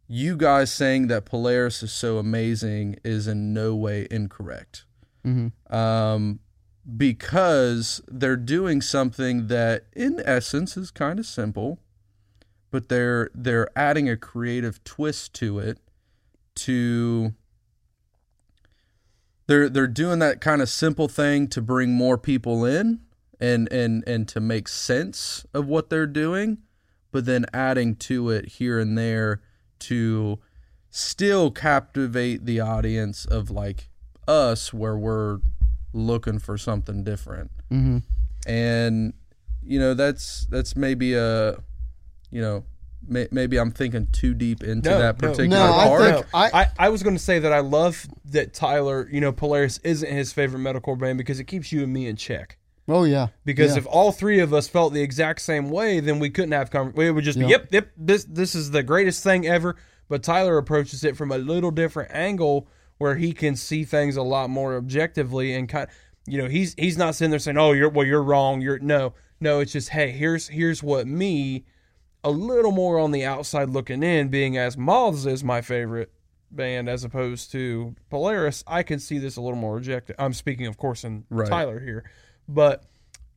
you 0.07 0.38
guys 0.38 0.72
saying 0.72 1.07
that 1.07 1.26
Polaris 1.26 1.84
is 1.84 1.91
so 1.91 2.18
amazing 2.18 2.95
is 3.03 3.27
in 3.27 3.53
no 3.53 3.76
way 3.76 4.07
incorrect. 4.09 4.85
Mhm. 5.26 5.51
Um, 5.72 6.39
because 6.95 8.01
they're 8.07 8.38
doing 8.38 8.81
something 8.81 9.47
that, 9.47 9.88
in 9.93 10.22
essence, 10.23 10.77
is 10.77 10.89
kind 10.89 11.19
of 11.19 11.26
simple, 11.26 11.80
but 12.72 12.88
they're 12.88 13.30
they're 13.35 13.69
adding 13.77 14.07
a 14.09 14.15
creative 14.15 14.81
twist 14.85 15.34
to 15.35 15.59
it. 15.59 15.80
To 16.55 17.34
they're 19.48 19.69
they're 19.69 19.88
doing 19.88 20.19
that 20.19 20.41
kind 20.41 20.61
of 20.61 20.69
simple 20.69 21.07
thing 21.07 21.48
to 21.49 21.61
bring 21.61 21.91
more 21.94 22.18
people 22.18 22.65
in 22.65 22.99
and 23.40 23.72
and 23.72 24.03
and 24.07 24.28
to 24.30 24.40
make 24.40 24.68
sense 24.68 25.45
of 25.53 25.68
what 25.68 25.90
they're 25.90 26.07
doing, 26.07 26.60
but 27.11 27.26
then 27.26 27.45
adding 27.53 27.95
to 27.95 28.30
it 28.30 28.45
here 28.49 28.80
and 28.80 28.98
there 28.98 29.41
to 29.80 30.40
still 30.90 31.52
captivate 31.52 32.45
the 32.45 32.60
audience 32.60 33.26
of 33.26 33.49
like 33.49 33.90
us 34.28 34.74
where 34.74 34.98
we're 34.98 35.40
looking 35.94 36.40
for 36.40 36.57
something 36.57 37.03
different 37.03 37.49
Mhm. 37.72 38.03
and 38.45 39.14
you 39.64 39.80
know 39.80 39.94
that's 39.94 40.45
that's 40.49 40.76
maybe 40.76 41.14
a 41.14 41.52
you 42.32 42.41
know 42.41 42.64
may, 43.07 43.27
maybe 43.31 43.57
i'm 43.57 43.71
thinking 43.71 44.07
too 44.11 44.34
deep 44.34 44.63
into 44.63 44.89
No, 44.89 44.99
that 44.99 45.21
no. 45.21 45.29
particular 45.29 45.47
No, 45.57 45.73
I 45.73 45.88
part 45.88 46.01
think- 46.01 46.15
No, 46.34 46.39
I- 46.39 46.49
I, 46.61 46.71
I 46.79 46.89
was 46.89 47.03
going 47.03 47.15
to 47.15 47.21
say 47.21 47.39
that 47.39 47.51
I 47.53 47.59
love 47.59 48.05
that 48.25 48.53
Tyler, 48.53 49.07
you 49.11 49.21
know, 49.21 49.31
Polaris 49.31 49.79
isn't 49.84 50.11
his 50.11 50.34
favorite 50.34 50.59
metalcore 50.59 50.97
band 50.99 51.17
because 51.17 51.39
it 51.39 51.45
keeps 51.45 51.71
you 51.71 51.84
and 51.84 51.93
me 51.93 52.07
in 52.07 52.15
check. 52.17 52.57
Oh 52.89 53.03
yeah. 53.03 53.27
Because 53.45 53.71
Yeah. 53.73 53.79
if 53.79 53.88
all 53.88 54.11
three 54.11 54.39
of 54.39 54.53
us 54.53 54.67
felt 54.67 54.93
the 54.93 55.01
exact 55.01 55.41
same 55.41 55.69
way, 55.69 55.99
then 55.99 56.19
we 56.19 56.29
couldn't 56.29 56.51
have 56.53 56.69
conver- 56.69 56.95
We 56.95 57.09
would 57.11 57.23
just 57.23 57.38
be, 57.39 57.45
yep, 57.45 57.67
yep, 57.71 57.89
this 57.97 58.23
this 58.25 58.55
is 58.55 58.71
the 58.71 58.84
greatest 58.84 59.23
thing 59.23 59.45
ever. 59.47 59.75
But 60.09 60.23
Tyler 60.23 60.57
approaches 60.57 61.03
it 61.03 61.17
from 61.17 61.31
a 61.31 61.38
little 61.38 61.71
different 61.71 62.11
angle 62.13 62.67
where 62.97 63.15
he 63.15 63.34
can 63.34 63.55
see 63.57 63.84
things 63.84 64.15
a 64.15 64.21
lot 64.23 64.49
more 64.49 64.75
objectively 64.77 65.53
and 65.53 65.67
kind. 65.67 65.88
You 66.25 66.38
know, 66.41 66.47
he's 66.47 66.73
he's 66.77 66.97
not 66.97 67.15
sitting 67.15 67.29
there 67.31 67.39
saying, 67.39 67.57
"Oh, 67.57 67.73
you're 67.73 67.89
well, 67.89 68.05
you're 68.07 68.23
wrong." 68.23 68.61
You're 68.61 68.79
no, 68.79 69.13
no. 69.41 69.59
It's 69.59 69.73
just, 69.73 69.89
hey, 69.89 70.11
here's 70.11 70.47
here's 70.47 70.81
what 70.81 71.07
me, 71.07 71.65
a 72.23 72.31
little 72.31 72.72
more 72.72 72.99
on 72.99 73.11
the 73.11 73.23
outside 73.26 73.69
looking 73.69 74.03
in, 74.03 74.30
being 74.30 74.57
as 74.57 74.77
Moths 74.77 75.26
is 75.26 75.44
my 75.44 75.61
favorite 75.61 76.11
band 76.52 76.89
as 76.89 77.03
opposed 77.03 77.52
to 77.52 77.95
Polaris, 78.10 78.64
I 78.68 78.84
can 78.84 78.99
see 78.99 79.18
this 79.18 79.38
a 79.38 79.41
little 79.41 79.57
more 79.57 79.76
rejected. 79.76 80.15
I'm 80.18 80.34
speaking, 80.34 80.68
of 80.68 80.77
course, 80.77 81.03
in 81.03 81.26
Right. 81.30 81.49
Tyler 81.49 81.80
here, 81.80 82.10
but 82.48 82.85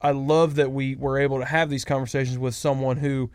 I 0.00 0.12
love 0.12 0.54
that 0.56 0.72
we 0.72 0.96
were 0.96 1.18
able 1.18 1.38
to 1.40 1.44
have 1.44 1.70
these 1.70 1.84
conversations 1.84 2.38
with 2.38 2.54
someone 2.54 2.96
who 2.96 3.30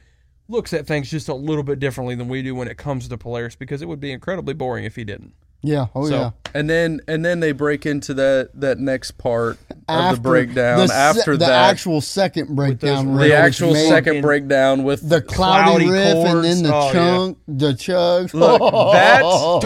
looks 0.47 0.73
at 0.73 0.87
things 0.87 1.09
just 1.09 1.27
a 1.27 1.33
little 1.33 1.63
bit 1.63 1.79
differently 1.79 2.15
than 2.15 2.27
we 2.27 2.41
do 2.41 2.55
when 2.55 2.67
it 2.67 2.77
comes 2.77 3.07
to 3.07 3.17
Polaris 3.17 3.55
because 3.55 3.81
it 3.81 3.87
would 3.87 3.99
be 3.99 4.11
incredibly 4.11 4.53
boring 4.53 4.85
if 4.85 4.95
he 4.95 5.03
didn't. 5.03 5.33
Yeah. 5.65 5.87
Oh 5.95 6.07
So, 6.07 6.15
yeah. 6.15 6.29
and 6.53 6.69
then 6.69 7.01
and 7.07 7.25
then 7.25 7.39
they 7.39 7.51
break 7.51 7.85
into 7.85 8.13
that 8.13 8.49
that 8.55 8.77
next 8.79 9.17
part 9.17 9.57
of 9.87 10.15
the 10.15 10.21
breakdown 10.21 10.77
the 10.79 10.87
se- 10.87 10.93
after 10.95 11.33
the 11.37 11.45
that 11.45 11.69
actual 11.71 12.01
second 12.01 12.55
breakdown, 12.55 13.15
those 13.15 13.27
the 13.27 13.35
actual 13.35 13.73
made 13.73 13.87
second 13.89 14.21
breakdown 14.21 14.83
with 14.83 15.07
the 15.07 15.21
cloudy, 15.21 15.85
cloudy 15.85 15.89
riff 15.89 16.15
and 16.27 16.43
then 16.43 16.63
the 16.63 16.73
Oh, 16.73 16.85
yeah. 16.87 16.91
chunk, 16.93 17.37
the 17.47 17.71
chugs. 17.73 18.33
Look, 18.33 18.61
that's 18.93 19.25
oh. 19.25 19.59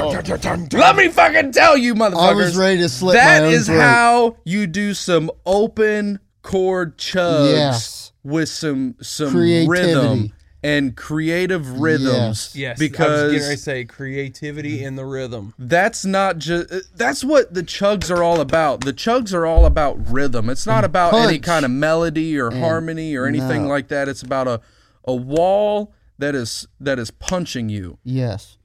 let 0.74 0.96
me 0.96 1.08
fucking 1.10 1.52
tell 1.52 1.78
you, 1.78 1.96
motherfuckers. 1.96 2.16
I 2.18 2.34
was 2.34 2.58
ready 2.58 2.78
to 2.80 2.90
slit 2.90 3.16
That 3.16 3.44
my 3.44 3.48
is 3.50 3.68
throat. 3.68 3.80
how 3.80 4.38
you 4.46 4.68
do 4.68 4.94
some 4.94 5.30
open 5.46 6.20
chord 6.42 6.98
chugs 6.98 7.52
Yes. 7.54 8.12
with 8.24 8.50
some 8.50 8.96
some 9.02 9.32
Creativity. 9.32 9.70
rhythm 9.70 10.34
and 10.62 10.96
creative 10.96 11.80
rhythms. 11.80 12.54
Yes. 12.54 12.56
yes, 12.56 12.70
I 12.70 12.72
was 12.72 12.80
because 12.80 13.32
getting 13.32 13.42
ready 13.42 13.56
to 13.56 13.62
say 13.62 13.86
creativity 13.86 14.84
in 14.84 14.96
the 14.96 15.06
rhythm. 15.06 15.54
that's 15.58 16.06
not 16.06 16.38
just 16.38 16.72
uh, 16.72 16.80
that's 16.96 17.24
what 17.24 17.54
the 17.54 17.64
chugs 17.64 18.16
are 18.16 18.24
all 18.24 18.42
about. 18.42 18.82
The 18.82 18.94
chugs 18.94 19.34
are 19.34 19.46
all 19.46 19.66
about 19.66 20.12
rhythm. 20.12 20.50
It's 20.50 20.66
not 20.66 20.84
about 20.84 21.14
any 21.14 21.40
kind 21.40 21.66
of 21.66 21.72
melody 21.72 22.38
or 22.38 22.52
harmony 22.52 23.16
or 23.16 23.26
anything 23.26 23.64
no. 23.64 23.70
like 23.70 23.88
that. 23.90 24.08
It's 24.08 24.22
about 24.22 24.48
a 24.48 24.62
a 25.06 25.16
wall 25.16 25.94
that 26.18 26.36
is 26.36 26.68
that 26.80 27.00
is 27.00 27.12
punching 27.12 27.70
you. 27.70 27.98
Yes. 28.04 28.58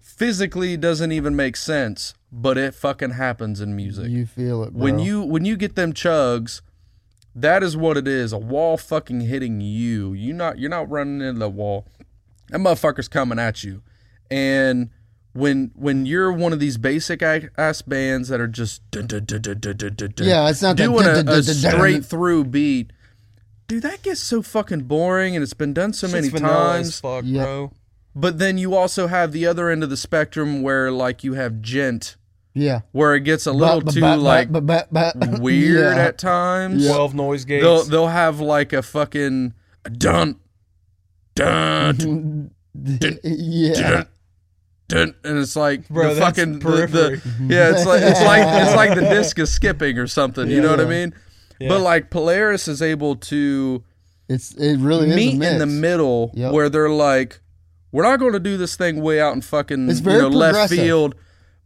Physically 0.00 0.76
doesn't 0.76 1.12
even 1.12 1.36
make 1.36 1.56
sense, 1.56 2.14
but 2.32 2.56
it 2.56 2.74
fucking 2.74 3.10
happens 3.10 3.60
in 3.60 3.76
music. 3.76 4.08
You 4.08 4.24
feel 4.24 4.62
it, 4.64 4.72
bro. 4.72 4.82
when 4.82 4.98
you 4.98 5.22
when 5.22 5.44
you 5.44 5.56
get 5.56 5.76
them 5.76 5.92
chugs, 5.92 6.60
that 7.36 7.62
is 7.62 7.76
what 7.76 7.96
it 7.96 8.08
is. 8.08 8.32
A 8.32 8.38
wall 8.38 8.76
fucking 8.76 9.20
hitting 9.20 9.60
you. 9.60 10.14
You 10.14 10.32
not 10.32 10.58
you're 10.58 10.70
not 10.70 10.90
running 10.90 11.20
into 11.20 11.38
the 11.38 11.50
wall. 11.50 11.86
That 12.48 12.58
motherfucker's 12.58 13.08
coming 13.08 13.38
at 13.38 13.62
you. 13.62 13.82
And 14.30 14.90
when 15.34 15.70
when 15.74 16.06
you're 16.06 16.32
one 16.32 16.52
of 16.54 16.60
these 16.60 16.78
basic 16.78 17.22
ass 17.22 17.82
bands 17.82 18.28
that 18.30 18.40
are 18.40 18.48
just 18.48 18.80
yeah, 20.26 20.48
it's 20.48 20.62
not 20.62 20.76
doing 20.76 21.06
a 21.28 21.42
straight 21.42 22.04
through 22.06 22.44
beat. 22.46 22.92
Dude, 23.68 23.82
that 23.82 24.02
gets 24.02 24.20
so 24.20 24.42
fucking 24.42 24.82
boring, 24.84 25.34
and 25.36 25.42
it's 25.42 25.52
been 25.54 25.74
done 25.74 25.92
so 25.92 26.06
many 26.08 26.28
times. 26.30 27.00
Fuck, 27.00 27.24
bro. 27.24 27.72
But 28.14 28.38
then 28.38 28.56
you 28.56 28.74
also 28.74 29.08
have 29.08 29.32
the 29.32 29.44
other 29.46 29.68
end 29.68 29.82
of 29.82 29.90
the 29.90 29.96
spectrum 29.96 30.62
where 30.62 30.90
like 30.90 31.22
you 31.22 31.34
have 31.34 31.60
djent 31.60 32.16
yeah. 32.56 32.80
where 32.92 33.14
it 33.14 33.20
gets 33.20 33.46
a 33.46 33.52
little 33.52 33.80
Ba- 33.82 33.92
too 33.92 34.00
ba- 34.00 34.16
ba- 34.16 34.20
like 34.22 34.50
ba- 34.50 34.60
ba- 34.62 34.86
ba- 34.90 35.38
weird 35.40 35.96
Yeah. 35.96 36.02
at 36.04 36.18
times. 36.18 36.86
Twelve 36.86 37.14
noise 37.14 37.44
gates. 37.44 37.62
They'll 37.62 37.84
they'll 37.84 38.06
have 38.08 38.40
like 38.40 38.72
a 38.72 38.82
fucking 38.82 39.52
dun 39.96 40.40
dun 41.34 42.50
yeah. 42.82 44.04
dun, 44.88 45.14
and 45.24 45.38
it's 45.38 45.56
like 45.56 45.88
Bro, 45.88 46.14
the 46.14 46.20
fucking 46.20 46.58
the, 46.60 46.86
the 46.86 47.20
yeah, 47.54 47.70
it's 47.70 47.86
like 47.86 48.02
it's 48.02 48.20
like 48.22 48.46
it's 48.66 48.74
like 48.76 48.94
the 48.94 49.00
disc 49.14 49.38
is 49.38 49.50
skipping 49.52 49.98
or 49.98 50.06
something. 50.06 50.50
You 50.50 50.60
know 50.60 50.70
what 50.70 50.80
I 50.80 50.84
mean? 50.86 51.14
Yeah. 51.58 51.68
But 51.70 51.80
like 51.80 52.10
Polaris 52.10 52.68
is 52.68 52.82
able 52.82 53.16
to 53.16 53.82
It's 54.28 54.52
it 54.54 54.78
really 54.78 55.10
is 55.10 55.16
meet 55.16 55.42
in 55.42 55.58
the 55.58 55.66
middle 55.66 56.30
Yep. 56.34 56.52
where 56.52 56.68
they're 56.68 56.90
like, 56.90 57.40
we're 57.92 58.02
not 58.02 58.18
going 58.18 58.32
to 58.34 58.40
do 58.40 58.56
this 58.58 58.76
thing 58.76 59.00
way 59.02 59.20
out 59.20 59.34
in 59.34 59.40
fucking 59.40 59.88
It's 59.88 60.00
you 60.00 60.06
know, 60.06 60.28
left 60.28 60.70
field, 60.70 61.14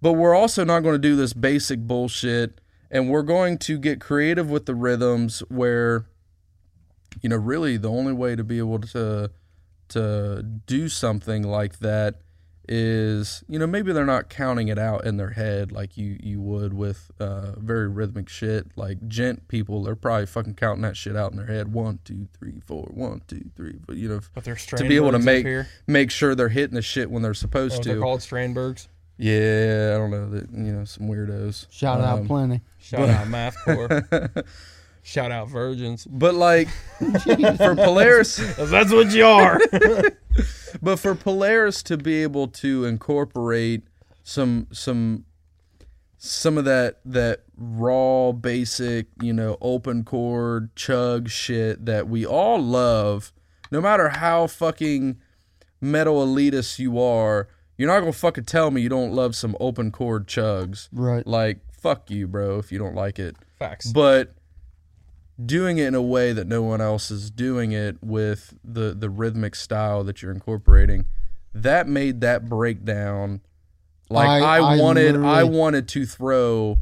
but 0.03 0.15
we're 0.15 0.35
also 0.35 0.65
not 0.65 0.81
going 0.81 0.95
to 0.95 0.99
do 0.99 1.17
this 1.17 1.33
basic 1.33 1.81
bullshit, 1.81 2.61
and 2.91 3.09
we're 3.11 3.23
going 3.23 3.59
to 3.59 3.79
get 3.79 4.01
creative 4.01 4.51
with 4.51 4.67
the 4.67 4.75
rhythms 4.75 5.41
where, 5.49 6.07
you 7.23 7.29
know, 7.29 7.37
really 7.37 7.77
the 7.77 7.91
only 7.91 8.13
way 8.13 8.37
to 8.37 8.45
be 8.45 8.59
able 8.59 8.79
to 8.81 9.31
to 9.89 10.43
do 10.67 10.89
something 10.89 11.43
like 11.43 11.81
that 11.81 12.17
is 12.73 13.43
you 13.49 13.59
know 13.59 13.67
maybe 13.67 13.93
they're 13.93 14.07
not 14.07 14.29
counting 14.31 14.69
it 14.69 14.79
out 14.79 15.05
in 15.05 15.17
their 15.17 15.31
head 15.31 15.73
like 15.73 15.97
you 15.97 16.17
you 16.23 16.41
would 16.41 16.73
with 16.73 17.11
uh 17.19 17.53
very 17.59 17.89
rhythmic 17.89 18.29
shit. 18.29 18.69
Like 18.77 19.09
djent 19.09 19.49
people 19.49 19.83
they're 19.83 19.97
probably 19.97 20.27
fucking 20.27 20.55
counting 20.55 20.83
that 20.83 20.97
shit 20.97 21.17
out 21.17 21.33
in 21.33 21.37
their 21.39 21.47
head. 21.49 21.73
One 21.73 21.99
two 22.05 22.29
three 22.39 22.61
four. 22.65 22.85
One 22.95 23.23
two 23.27 23.51
three 23.57 23.75
but 23.85 23.97
you 23.97 24.09
know 24.09 24.21
But 24.33 24.45
they're 24.45 24.55
to 24.55 24.85
be 24.87 24.95
able 24.95 25.11
to 25.11 25.19
make 25.19 25.67
make 25.89 26.13
sure 26.13 26.37
they're 26.37 26.49
hitting 26.49 26.77
the 26.77 26.83
shit 26.83 27.11
when 27.11 27.23
they're 27.25 27.35
supposed 27.35 27.81
Oh, 27.81 27.83
they're 27.83 27.97
to. 27.97 28.01
called 28.01 28.21
Strandbergs. 28.21 28.87
Yeah 29.23 29.93
i 29.95 29.99
don't 29.99 30.11
know 30.11 30.29
that 30.31 30.51
you 30.51 30.73
know 30.73 30.85
some 30.85 31.07
weirdos 31.09 31.67
Shout 31.71 32.01
out 32.01 32.21
Um, 32.21 32.27
plenty. 32.27 32.61
Shout 32.79 33.09
out 33.09 33.29
Math 33.29 33.55
Corps. 33.65 34.03
Shout 35.03 35.31
out 35.31 35.49
Virgins. 35.49 36.07
but 36.11 36.35
like 36.35 36.69
for 37.59 37.75
Polaris, 37.75 38.37
That's 38.57 38.93
what 38.93 39.13
you 39.13 39.25
are. 39.27 39.59
But 40.83 40.97
for 40.99 41.15
Polaris 41.15 41.83
to 41.85 41.97
be 41.97 42.23
able 42.23 42.49
to 42.49 42.85
incorporate 42.85 43.83
some 44.23 44.67
some 44.73 45.25
some 46.19 46.57
of 46.59 46.65
that 46.67 47.01
that 47.05 47.41
raw 47.57 48.33
basic 48.33 49.07
you 49.21 49.33
know 49.33 49.57
open 49.61 50.05
chord 50.05 50.75
chug 50.77 51.29
shit 51.29 51.85
that 51.87 52.09
we 52.09 52.25
all 52.27 52.59
love 52.63 53.33
no 53.71 53.81
matter 53.81 54.09
how 54.11 54.47
fucking 54.47 55.19
metal 55.81 56.25
elitist 56.27 56.79
you 56.79 56.99
are 57.01 57.49
you're 57.81 57.89
not 57.89 58.01
gonna 58.01 58.13
fucking 58.13 58.45
tell 58.45 58.71
me 58.71 58.83
you 58.83 58.89
don't 58.91 59.13
love 59.13 59.35
some 59.35 59.57
open 59.59 59.91
chord 59.91 60.27
chugs 60.27 60.89
Right. 60.93 61.27
like 61.27 61.61
fuck 61.73 62.11
you 62.11 62.29
bro 62.29 62.59
if 62.59 62.71
you 62.71 62.79
don't 62.79 62.95
like 62.95 63.19
it 63.19 63.37
Facts. 63.59 63.91
but 63.91 64.35
doing 65.45 65.79
it 65.79 65.87
in 65.87 65.95
a 65.95 66.03
way 66.03 66.33
that 66.35 66.47
no 66.47 66.63
one 66.63 66.81
else 66.83 67.11
is 67.11 67.31
doing 67.31 67.73
it 67.73 67.97
with 68.03 68.55
the 68.63 68.95
the 68.95 69.09
rhythmic 69.09 69.55
style 69.55 70.05
that 70.05 70.21
you're 70.21 70.31
incorporating 70.33 71.07
that 71.55 71.89
made 71.89 72.21
that 72.21 72.49
breakdown 72.49 73.41
like 74.11 74.29
I- 74.29 74.59
I, 74.59 74.75
I 74.75 74.77
wanted 74.79 75.17
I 75.17 75.43
literally- 75.43 75.59
wanted 75.59 75.89
to 75.89 76.05
throw 76.05 76.79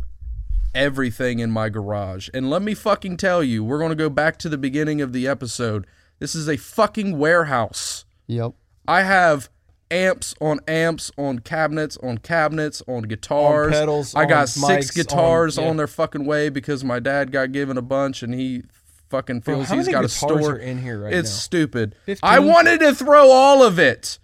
everything 0.74 1.38
in 1.38 1.50
my 1.50 1.68
garage 1.68 2.28
and 2.34 2.50
let 2.50 2.62
me 2.62 2.74
fucking 2.74 3.16
tell 3.16 3.42
you 3.42 3.64
we're 3.64 3.78
going 3.78 3.88
to 3.90 3.96
go 3.96 4.10
back 4.10 4.36
to 4.38 4.48
the 4.48 4.58
beginning 4.58 5.00
of 5.00 5.12
the 5.12 5.26
episode 5.26 5.86
this 6.18 6.34
is 6.34 6.48
a 6.48 6.56
fucking 6.56 7.16
warehouse 7.18 8.04
Yep. 8.26 8.52
I 8.86 9.02
have 9.02 9.48
amps 9.90 10.34
on 10.40 10.60
amps 10.68 11.10
on 11.16 11.38
cabinets 11.40 11.96
on 12.02 12.18
cabinets 12.18 12.82
on 12.86 13.02
guitars. 13.02 13.72
pedals, 13.72 14.14
I 14.14 14.24
got 14.26 14.40
on 14.40 14.46
six 14.48 14.90
mics, 14.90 14.94
guitars 14.94 15.58
on- 15.58 15.64
on, 15.68 15.76
their 15.76 15.86
fucking 15.86 16.24
way 16.24 16.48
because 16.48 16.84
my 16.84 16.98
dad 16.98 17.32
got 17.32 17.52
given 17.52 17.76
a 17.78 17.82
bunch 17.82 18.22
and 18.22 18.34
he 18.34 18.62
fucking 19.10 19.40
Bro, 19.40 19.54
feels 19.56 19.68
how 19.68 19.76
he's 19.76 19.88
got 19.88 20.04
a 20.04 20.08
store. 20.08 20.52
are 20.52 20.56
in 20.58 20.82
here 20.82 21.00
right 21.00 21.12
it's 21.14 21.30
now? 21.30 21.36
stupid. 21.38 21.94
15? 22.06 22.28
I 22.28 22.38
wanted 22.40 22.80
to 22.80 22.94
throw 22.94 23.30
all 23.30 23.62
of 23.62 23.78
it. 23.78 24.18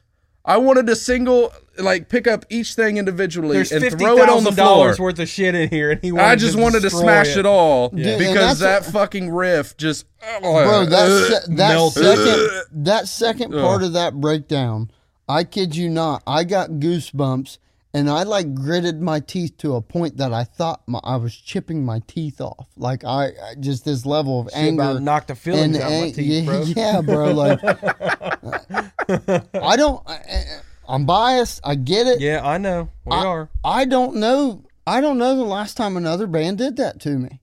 I 0.46 0.58
wanted 0.58 0.86
to 0.88 0.96
single 0.96 1.54
like 1.78 2.10
pick 2.10 2.26
up 2.28 2.44
each 2.50 2.74
thing 2.74 2.98
individually 2.98 3.56
There's 3.56 3.72
and 3.72 3.82
fifty 3.82 4.04
throw 4.04 4.18
it 4.18 4.28
on 4.28 4.44
the 4.44 4.52
floor. 4.52 4.94
worth 4.98 5.18
of 5.18 5.26
shit 5.26 5.54
in 5.54 5.70
here, 5.70 5.90
and 5.92 6.02
he. 6.02 6.12
I 6.12 6.36
just 6.36 6.54
to 6.56 6.62
wanted 6.62 6.82
to 6.82 6.90
smash 6.90 7.36
it, 7.38 7.46
all 7.46 7.88
Dude, 7.88 8.04
and 8.06 8.18
because 8.18 8.58
that 8.58 8.84
fucking 8.84 9.30
riff 9.30 9.74
just 9.78 10.04
Bro, 10.42 10.84
that 10.86 11.08
se- 11.46 11.54
that 11.54 11.68
Melted. 11.74 12.04
second 12.04 12.84
that 12.84 13.08
second 13.08 13.52
part 13.52 13.82
of 13.82 13.94
that 13.94 14.20
breakdown, 14.20 14.90
I 15.28 15.44
kid 15.44 15.76
you 15.76 15.88
not, 15.88 16.22
I 16.26 16.44
got 16.44 16.70
goosebumps 16.70 17.58
and 17.94 18.10
I 18.10 18.24
like 18.24 18.54
gritted 18.54 19.00
my 19.00 19.20
teeth 19.20 19.56
to 19.58 19.76
a 19.76 19.80
point 19.80 20.16
that 20.16 20.32
I 20.32 20.42
thought 20.42 20.82
my, 20.86 20.98
I 21.04 21.16
was 21.16 21.34
chipping 21.34 21.84
my 21.84 22.02
teeth 22.08 22.40
off. 22.40 22.66
Like 22.76 23.04
I, 23.04 23.26
I 23.26 23.54
just 23.58 23.84
this 23.84 24.04
level 24.04 24.40
of 24.40 24.50
Shit 24.50 24.58
anger. 24.58 24.98
knocked 24.98 25.28
the 25.28 25.36
feelings 25.36 25.78
out 25.78 25.92
of 25.92 26.00
my 26.00 26.10
teeth, 26.10 26.44
yeah, 26.44 26.44
bro. 26.44 26.62
yeah, 26.76 27.00
bro. 27.00 27.32
Like 27.32 27.60
I 29.54 29.76
don't. 29.76 30.02
I, 30.08 30.42
I'm 30.88 31.06
biased. 31.06 31.60
I 31.64 31.76
get 31.76 32.06
it. 32.06 32.20
Yeah, 32.20 32.46
I 32.46 32.58
know. 32.58 32.90
We 33.04 33.12
I, 33.12 33.24
are. 33.24 33.48
I 33.64 33.84
don't 33.84 34.16
know. 34.16 34.64
I 34.86 35.00
don't 35.00 35.16
know 35.16 35.36
the 35.36 35.44
last 35.44 35.76
time 35.76 35.96
another 35.96 36.26
band 36.26 36.58
did 36.58 36.76
that 36.76 37.00
to 37.02 37.10
me. 37.10 37.40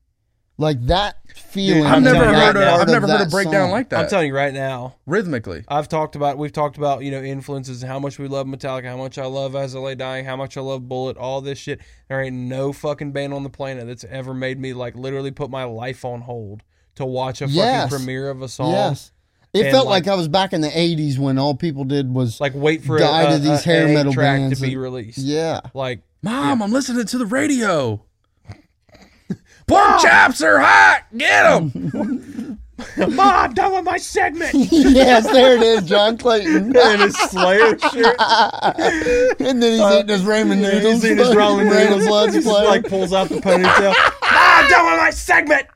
Like 0.62 0.86
that 0.86 1.18
feeling. 1.36 1.86
I'm 1.86 1.96
I've 1.96 2.04
never 2.04 2.16
telling 2.20 2.30
you 2.36 2.40
heard 2.40 2.56
right 2.56 2.64
a, 2.64 2.66
now. 2.66 2.76
I've 2.78 2.88
never 2.88 3.08
heard 3.08 3.22
a 3.28 3.30
breakdown 3.30 3.66
song. 3.66 3.72
like 3.72 3.90
that 3.90 4.00
I'm 4.04 4.10
telling 4.10 4.28
you 4.28 4.36
right 4.36 4.54
now. 4.54 4.96
rhythmically. 5.06 5.64
I've 5.68 5.90
talked 5.90 6.16
about. 6.16 6.38
We've 6.38 6.52
talked 6.54 6.78
about 6.78 7.04
you 7.04 7.12
know 7.12 7.22
influences 7.22 7.82
and 7.84 7.92
how 7.92 8.00
much 8.00 8.20
we 8.20 8.28
love 8.28 8.48
Metallica, 8.48 8.86
how 8.86 8.98
much 8.98 9.18
I 9.18 9.26
love 9.26 9.56
As 9.56 9.76
I 9.76 9.80
Lay 9.80 9.96
Dying, 9.96 10.24
how 10.26 10.36
much 10.36 10.56
I 10.58 10.62
love 10.62 10.88
Bullet, 10.88 11.18
all 11.18 11.42
this 11.42 11.58
shit. 11.58 11.82
There 12.08 12.22
ain't 12.22 12.36
no 12.36 12.72
fucking 12.72 13.12
band 13.12 13.34
on 13.34 13.44
the 13.44 13.50
planet 13.50 13.88
that's 13.88 14.04
ever 14.06 14.34
made 14.34 14.60
me 14.60 14.74
like 14.74 14.96
literally 14.96 15.32
put 15.32 15.50
my 15.50 15.64
life 15.66 16.06
on 16.06 16.22
hold 16.22 16.64
to 16.96 17.06
watch 17.06 17.42
a 17.42 17.48
Yes. 17.48 17.84
fucking 17.90 17.98
premiere 17.98 18.30
of 18.30 18.42
a 18.42 18.48
song. 18.48 18.72
Yes. 18.74 19.12
It 19.54 19.64
And, 19.66 19.72
felt 19.74 19.88
like- 19.88 20.06
like, 20.06 20.14
I 20.14 20.16
was 20.16 20.30
back 20.30 20.54
in 20.54 20.62
the 20.62 20.70
'80s 20.70 21.18
when 21.18 21.38
all 21.38 21.56
people 21.56 21.84
did 21.84 22.14
was 22.14 22.40
Like 22.40 22.54
wait 22.56 22.84
for 22.86 22.96
a, 22.96 23.00
Die 23.00 23.26
to 23.32 23.36
a- 23.36 23.40
these 23.40 23.50
a- 23.50 23.58
hair 23.64 23.88
an 23.88 23.94
metal 23.96 24.14
track 24.14 24.38
bands 24.40 24.60
to 24.60 24.66
be 24.66 24.74
and- 24.74 24.82
released. 24.82 25.18
yeah. 25.18 25.60
Like 25.74 26.04
Mom, 26.24 26.62
I'm 26.62 26.72
listening 26.72 27.06
to 27.06 27.18
the 27.18 27.26
radio. 27.26 28.06
Pork 29.68 30.02
chops 30.02 30.42
are 30.42 30.60
hot. 30.60 31.04
Get 31.16 31.44
them. 31.74 32.58
Mom, 32.98 33.20
I'm 33.20 33.54
done 33.54 33.74
with 33.74 33.84
my 33.84 33.98
segment. 33.98 34.54
yes, 34.56 35.32
there 35.32 35.56
it 35.56 35.62
is, 35.62 35.84
John 35.84 36.18
Clayton. 36.18 36.76
and 36.78 37.02
his 37.02 37.16
Slayer 37.16 37.78
shirt. 37.78 38.16
and 39.40 39.62
then 39.62 39.72
he's 39.74 39.82
eating 39.82 40.08
his 40.08 40.24
ramen 40.24 40.62
noodles. 40.62 41.04
He's 41.04 41.06
eating 41.06 41.18
his 41.20 41.30
ramen 41.30 41.66
noodles. 41.70 42.08
Let's 42.08 42.34
Just, 42.34 42.48
like 42.48 42.88
pulls 42.88 43.14
out 43.14 43.30
the 43.30 43.36
ponytail. 43.36 43.94
ah, 43.96 44.64
I'm 44.64 44.70
done 44.70 44.86
with 44.92 45.00
my 45.00 45.10
segment. 45.12 45.68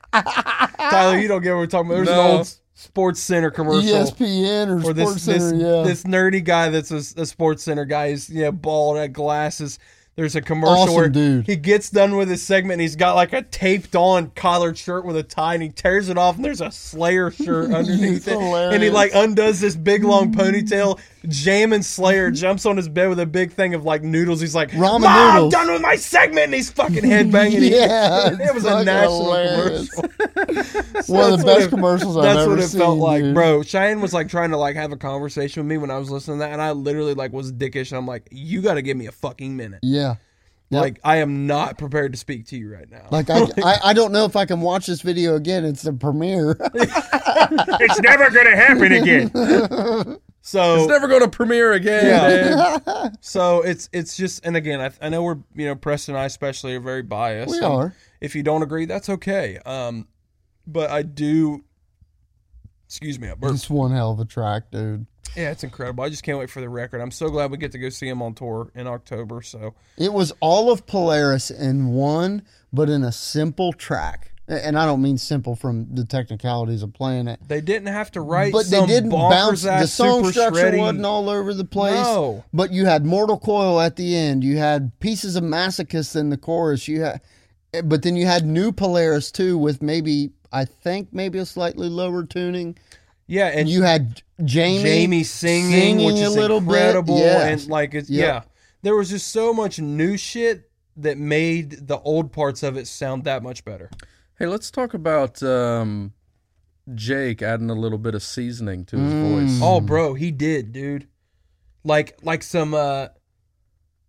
Tyler, 0.90 1.18
you 1.18 1.28
don't 1.28 1.42
get 1.42 1.52
what 1.52 1.58
we're 1.58 1.66
talking 1.66 1.90
about. 1.92 1.96
There's 2.04 2.08
No. 2.08 2.24
an 2.24 2.36
old 2.38 2.54
Sports 2.74 3.20
Center 3.20 3.50
commercial. 3.50 3.82
ESPN 3.82 4.68
or, 4.68 4.90
or 4.90 4.92
this 4.92 5.08
Sports 5.08 5.26
this, 5.26 5.48
Center, 5.50 5.76
yeah. 5.76 5.82
this 5.82 6.02
nerdy 6.02 6.44
guy 6.44 6.68
that's 6.70 6.90
a, 6.90 7.20
a 7.20 7.24
sports 7.26 7.62
center 7.62 7.84
guy. 7.84 8.10
He's 8.10 8.28
yeah 8.28 8.50
bald, 8.50 8.98
had 8.98 9.12
glasses. 9.12 9.78
There's 10.16 10.34
a 10.34 10.40
commercial 10.40 10.84
Awesome 10.84 10.94
where 10.94 11.08
dude. 11.10 11.46
he 11.46 11.56
gets 11.56 11.90
done 11.90 12.16
with 12.16 12.30
his 12.30 12.42
segment 12.42 12.72
and 12.74 12.80
he's 12.80 12.96
got 12.96 13.16
like 13.16 13.34
a 13.34 13.42
taped 13.42 13.94
on 13.94 14.30
collared 14.30 14.78
shirt 14.78 15.04
with 15.04 15.14
a 15.14 15.22
tie 15.22 15.52
and 15.52 15.62
he 15.62 15.68
tears 15.68 16.08
it 16.08 16.16
off 16.16 16.36
and 16.36 16.44
there's 16.44 16.62
a 16.62 16.70
Slayer 16.70 17.30
shirt 17.30 17.70
underneath 17.74 18.26
it. 18.26 18.34
And 18.38 18.82
he 18.82 18.88
like 18.88 19.10
undoes 19.14 19.60
this 19.60 19.76
big 19.76 20.04
long 20.04 20.32
ponytail, 20.32 20.98
jamming 21.28 21.82
Slayer, 21.82 22.28
mm-hmm. 22.28 22.36
jumps 22.36 22.66
on 22.66 22.76
his 22.76 22.88
bed 22.88 23.08
with 23.08 23.20
a 23.20 23.26
big 23.26 23.52
thing 23.52 23.74
of 23.74 23.84
like 23.84 24.02
noodles. 24.02 24.40
He's 24.40 24.54
like, 24.54 24.70
Ramen 24.70 25.02
Mom, 25.02 25.34
noodles." 25.34 25.52
done 25.52 25.72
with 25.72 25.82
my 25.82 25.96
segment 25.96 26.46
and 26.46 26.54
he's 26.54 26.70
fucking 26.70 27.02
headbanging. 27.02 27.56
Yeah, 27.76 28.30
it 28.40 28.54
was 28.54 28.64
a 28.64 28.84
national 28.84 29.24
hilarious. 29.24 29.90
commercial. 29.90 30.12
One 31.14 31.32
of 31.32 31.38
the 31.40 31.44
best 31.44 31.66
it- 31.66 31.70
commercials 31.70 32.16
I've 32.16 32.24
ever 32.24 32.34
seen. 32.34 32.36
That's 32.36 32.48
what 32.48 32.58
it 32.58 32.68
seen, 32.68 32.80
felt 32.80 32.98
like, 32.98 33.22
dude. 33.22 33.34
bro. 33.34 33.62
Cheyenne 33.62 34.00
was 34.00 34.12
like 34.12 34.28
trying 34.28 34.50
to 34.50 34.56
like 34.56 34.76
have 34.76 34.92
a 34.92 34.96
conversation 34.96 35.62
with 35.62 35.68
me 35.68 35.78
when 35.78 35.90
I 35.90 35.98
was 35.98 36.10
listening 36.10 36.38
to 36.38 36.44
that, 36.44 36.52
and 36.52 36.62
I 36.62 36.72
literally 36.72 37.14
like 37.14 37.32
was 37.32 37.52
dickish. 37.52 37.90
And 37.90 37.98
I'm 37.98 38.06
like, 38.06 38.28
you 38.30 38.62
got 38.62 38.74
to 38.74 38.82
give 38.82 38.96
me 38.96 39.06
a 39.06 39.12
fucking 39.12 39.56
minute. 39.56 39.80
Yeah. 39.82 40.16
Yep. 40.70 40.82
Like 40.82 41.00
I 41.04 41.16
am 41.18 41.46
not 41.46 41.78
prepared 41.78 42.12
to 42.12 42.18
speak 42.18 42.46
to 42.46 42.56
you 42.56 42.72
right 42.72 42.90
now. 42.90 43.06
Like 43.10 43.30
I, 43.30 43.42
I, 43.62 43.78
I 43.84 43.92
don't 43.92 44.10
know 44.10 44.24
if 44.24 44.34
I 44.34 44.46
can 44.46 44.60
watch 44.60 44.86
this 44.86 45.00
video 45.00 45.36
again. 45.36 45.64
It's 45.64 45.82
the 45.82 45.92
premiere. 45.92 46.56
it's 46.60 48.00
never 48.00 48.30
gonna 48.30 48.56
happen 48.56 48.92
again. 48.92 50.18
So 50.46 50.76
It's 50.76 50.86
never 50.88 51.08
going 51.08 51.22
to 51.22 51.28
premiere 51.28 51.72
again. 51.72 52.06
Yeah. 52.06 53.08
So 53.20 53.62
it's 53.62 53.88
it's 53.92 54.16
just 54.16 54.44
and 54.46 54.56
again 54.56 54.80
I, 54.80 54.90
I 55.04 55.08
know 55.08 55.22
we're 55.22 55.38
you 55.54 55.66
know 55.66 55.74
Preston 55.74 56.14
and 56.14 56.22
I 56.22 56.26
especially 56.26 56.74
are 56.76 56.80
very 56.80 57.02
biased. 57.02 57.50
we 57.50 57.60
are. 57.60 57.94
If 58.20 58.34
you 58.36 58.42
don't 58.44 58.62
agree, 58.62 58.84
that's 58.84 59.08
okay. 59.08 59.58
Um, 59.66 60.06
but 60.66 60.90
I 60.90 61.02
do. 61.02 61.64
Excuse 62.86 63.18
me, 63.18 63.28
I 63.28 63.34
burped. 63.34 63.54
It's 63.54 63.68
one 63.70 63.90
hell 63.90 64.12
of 64.12 64.20
a 64.20 64.24
track, 64.24 64.70
dude. 64.70 65.06
Yeah, 65.34 65.50
it's 65.50 65.64
incredible. 65.64 66.04
I 66.04 66.08
just 66.08 66.22
can't 66.22 66.38
wait 66.38 66.48
for 66.50 66.60
the 66.60 66.68
record. 66.68 67.00
I'm 67.00 67.10
so 67.10 67.28
glad 67.28 67.50
we 67.50 67.56
get 67.58 67.72
to 67.72 67.78
go 67.78 67.88
see 67.88 68.08
him 68.08 68.22
on 68.22 68.34
tour 68.34 68.70
in 68.74 68.86
October. 68.86 69.42
So 69.42 69.74
It 69.98 70.12
was 70.12 70.32
all 70.40 70.70
of 70.70 70.86
Polaris 70.86 71.50
in 71.50 71.88
one, 71.88 72.42
but 72.72 72.88
in 72.88 73.02
a 73.02 73.12
simple 73.12 73.72
track. 73.72 74.32
And 74.48 74.78
I 74.78 74.86
don't 74.86 75.02
mean 75.02 75.18
simple 75.18 75.56
from 75.56 75.92
the 75.92 76.04
technicalities 76.04 76.82
of 76.84 76.92
playing 76.92 77.26
it. 77.26 77.40
they 77.48 77.60
didn't 77.60 77.88
have 77.88 78.12
to 78.12 78.20
write. 78.20 78.52
But 78.52 78.66
they 78.66 78.86
didn't 78.86 79.10
bounce. 79.10 79.62
The 79.62 79.86
song 79.86 80.30
structure 80.30 80.60
shreddy- 80.60 80.78
wasn't 80.78 81.04
all 81.04 81.28
over 81.28 81.52
the 81.52 81.64
place. 81.64 81.94
No. 81.96 82.44
But 82.52 82.70
you 82.70 82.86
had 82.86 83.04
Mortal 83.04 83.38
Coil 83.38 83.80
at 83.80 83.96
the 83.96 84.14
end. 84.16 84.44
You 84.44 84.58
had 84.58 84.92
pieces 85.00 85.34
of 85.34 85.42
Masochist 85.42 86.14
in 86.14 86.30
the 86.30 86.36
chorus. 86.36 86.86
You 86.86 87.02
had, 87.02 87.20
eh, 87.74 87.80
but 87.82 88.02
then 88.04 88.14
you 88.14 88.26
had 88.26 88.46
New 88.46 88.70
Polaris 88.70 89.32
too, 89.32 89.58
with 89.58 89.82
maybe 89.82 90.30
I 90.52 90.64
think 90.64 91.08
maybe 91.12 91.40
a 91.40 91.46
slightly 91.46 91.88
lower 91.88 92.22
tuning. 92.24 92.78
Yeah, 93.26 93.48
and 93.48 93.60
And 93.60 93.68
you 93.68 93.82
had 93.82 94.22
Jamie, 94.44 94.82
Jamie 94.84 95.24
singing, 95.24 95.96
which 96.04 96.14
a 96.16 96.26
is 96.26 96.36
little 96.36 96.58
incredible. 96.58 97.18
Yes. 97.18 97.62
and 97.62 97.70
like 97.70 97.94
it's 97.94 98.08
yeah. 98.08 98.42
There 98.82 98.94
was 98.94 99.10
just 99.10 99.32
so 99.32 99.52
much 99.52 99.80
new 99.80 100.16
shit 100.16 100.70
that 100.98 101.18
made 101.18 101.88
the 101.88 101.98
old 101.98 102.30
parts 102.30 102.62
of 102.62 102.76
it 102.76 102.86
sound 102.86 103.24
that 103.24 103.42
much 103.42 103.64
better. 103.64 103.90
Hey, 104.38 104.46
let's 104.46 104.70
talk 104.70 104.92
about 104.94 105.42
um, 105.42 106.12
Jake 106.94 107.40
adding 107.42 107.70
a 107.70 107.74
little 107.74 107.98
bit 107.98 108.14
of 108.14 108.22
seasoning 108.22 108.84
to 108.86 108.96
his 108.98 109.12
Mm. 109.14 109.30
voice. 109.48 109.60
Oh, 109.62 109.80
bro, 109.80 110.14
he 110.14 110.30
did, 110.30 110.72
dude. 110.72 111.06
Like 111.84 112.18
like 112.22 112.42
some 112.42 112.74
uh 112.74 113.08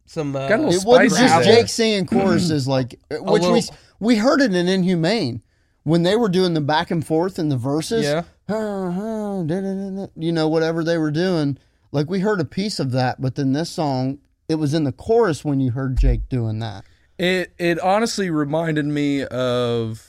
some 0.08 0.36
uh, 0.36 0.48
Got 0.50 0.60
a 0.60 0.64
little 0.64 0.82
It 0.82 0.86
wasn't 0.88 1.30
just. 1.30 1.48
Jake 1.48 1.68
singing 1.70 2.06
choruses 2.08 2.68
like 2.68 3.00
which 3.12 3.44
we 3.44 3.50
little- 3.50 3.76
we 4.00 4.16
heard 4.18 4.42
it 4.42 4.54
in 4.56 4.68
Inhumane 4.68 5.44
when 5.84 6.04
they 6.04 6.16
were 6.16 6.30
doing 6.30 6.54
the 6.56 6.62
back 6.62 6.90
and 6.92 7.06
forth 7.06 7.38
in 7.40 7.50
the 7.50 7.58
verses. 7.58 8.04
Yeah. 8.04 8.24
You 8.50 10.32
know, 10.32 10.48
whatever 10.48 10.84
they 10.84 10.98
were 10.98 11.12
doing. 11.12 11.58
Like 11.92 12.10
we 12.10 12.20
heard 12.20 12.40
a 12.42 12.46
piece 12.46 12.80
of 12.80 12.92
that, 12.92 13.22
but 13.22 13.36
then 13.36 13.54
this 13.54 13.70
song, 13.70 14.20
it 14.50 14.56
was 14.56 14.74
in 14.74 14.84
the 14.84 14.92
chorus 14.92 15.46
when 15.46 15.60
you 15.60 15.72
heard 15.72 15.98
Jake 15.98 16.28
doing 16.30 16.60
that. 16.60 16.84
It 17.20 17.54
it 17.58 17.80
honestly 17.80 18.30
reminded 18.30 18.86
me 18.86 19.24
of 19.26 20.07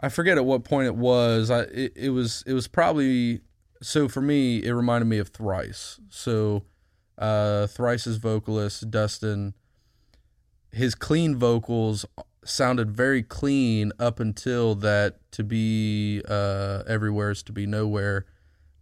I 0.00 0.08
forget 0.08 0.38
at 0.38 0.44
what 0.44 0.64
point 0.64 0.86
it 0.86 0.96
was. 0.96 1.50
I 1.50 1.62
it, 1.62 1.92
it 1.96 2.10
was 2.10 2.44
it 2.46 2.52
was 2.52 2.68
probably 2.68 3.40
so 3.82 4.08
for 4.08 4.20
me 4.20 4.62
it 4.64 4.72
reminded 4.72 5.06
me 5.06 5.18
of 5.18 5.28
Thrice. 5.28 5.98
So 6.08 6.64
uh 7.16 7.66
Thrice's 7.66 8.18
vocalist 8.18 8.90
Dustin 8.90 9.54
his 10.70 10.94
clean 10.94 11.36
vocals 11.36 12.04
sounded 12.44 12.90
very 12.90 13.22
clean 13.22 13.92
up 13.98 14.20
until 14.20 14.74
that 14.76 15.18
to 15.32 15.44
be 15.44 16.22
uh 16.28 16.82
everywhere 16.86 17.30
is 17.30 17.42
to 17.42 17.52
be 17.52 17.66
nowhere 17.66 18.26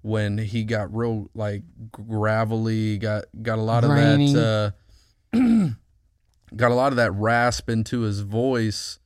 when 0.02 0.38
he 0.38 0.62
got 0.62 0.94
real 0.94 1.28
like 1.34 1.62
gravelly 1.90 2.98
got 2.98 3.24
got 3.42 3.58
a 3.58 3.62
lot 3.62 3.82
of 3.82 3.90
that 3.90 4.74
uh 5.32 5.36
got 6.56 6.70
a 6.70 6.74
lot 6.74 6.92
of 6.92 6.96
that 6.96 7.12
rasp 7.12 7.68
into 7.68 8.02
his 8.02 8.20
voice 8.20 8.98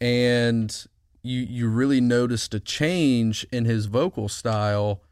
and 0.00 0.86
you 1.24 1.40
you 1.40 1.68
really 1.68 2.00
noticed 2.00 2.54
a 2.54 2.60
change 2.60 3.44
in 3.50 3.64
his 3.64 3.86
vocal 3.86 4.28
style 4.28 5.02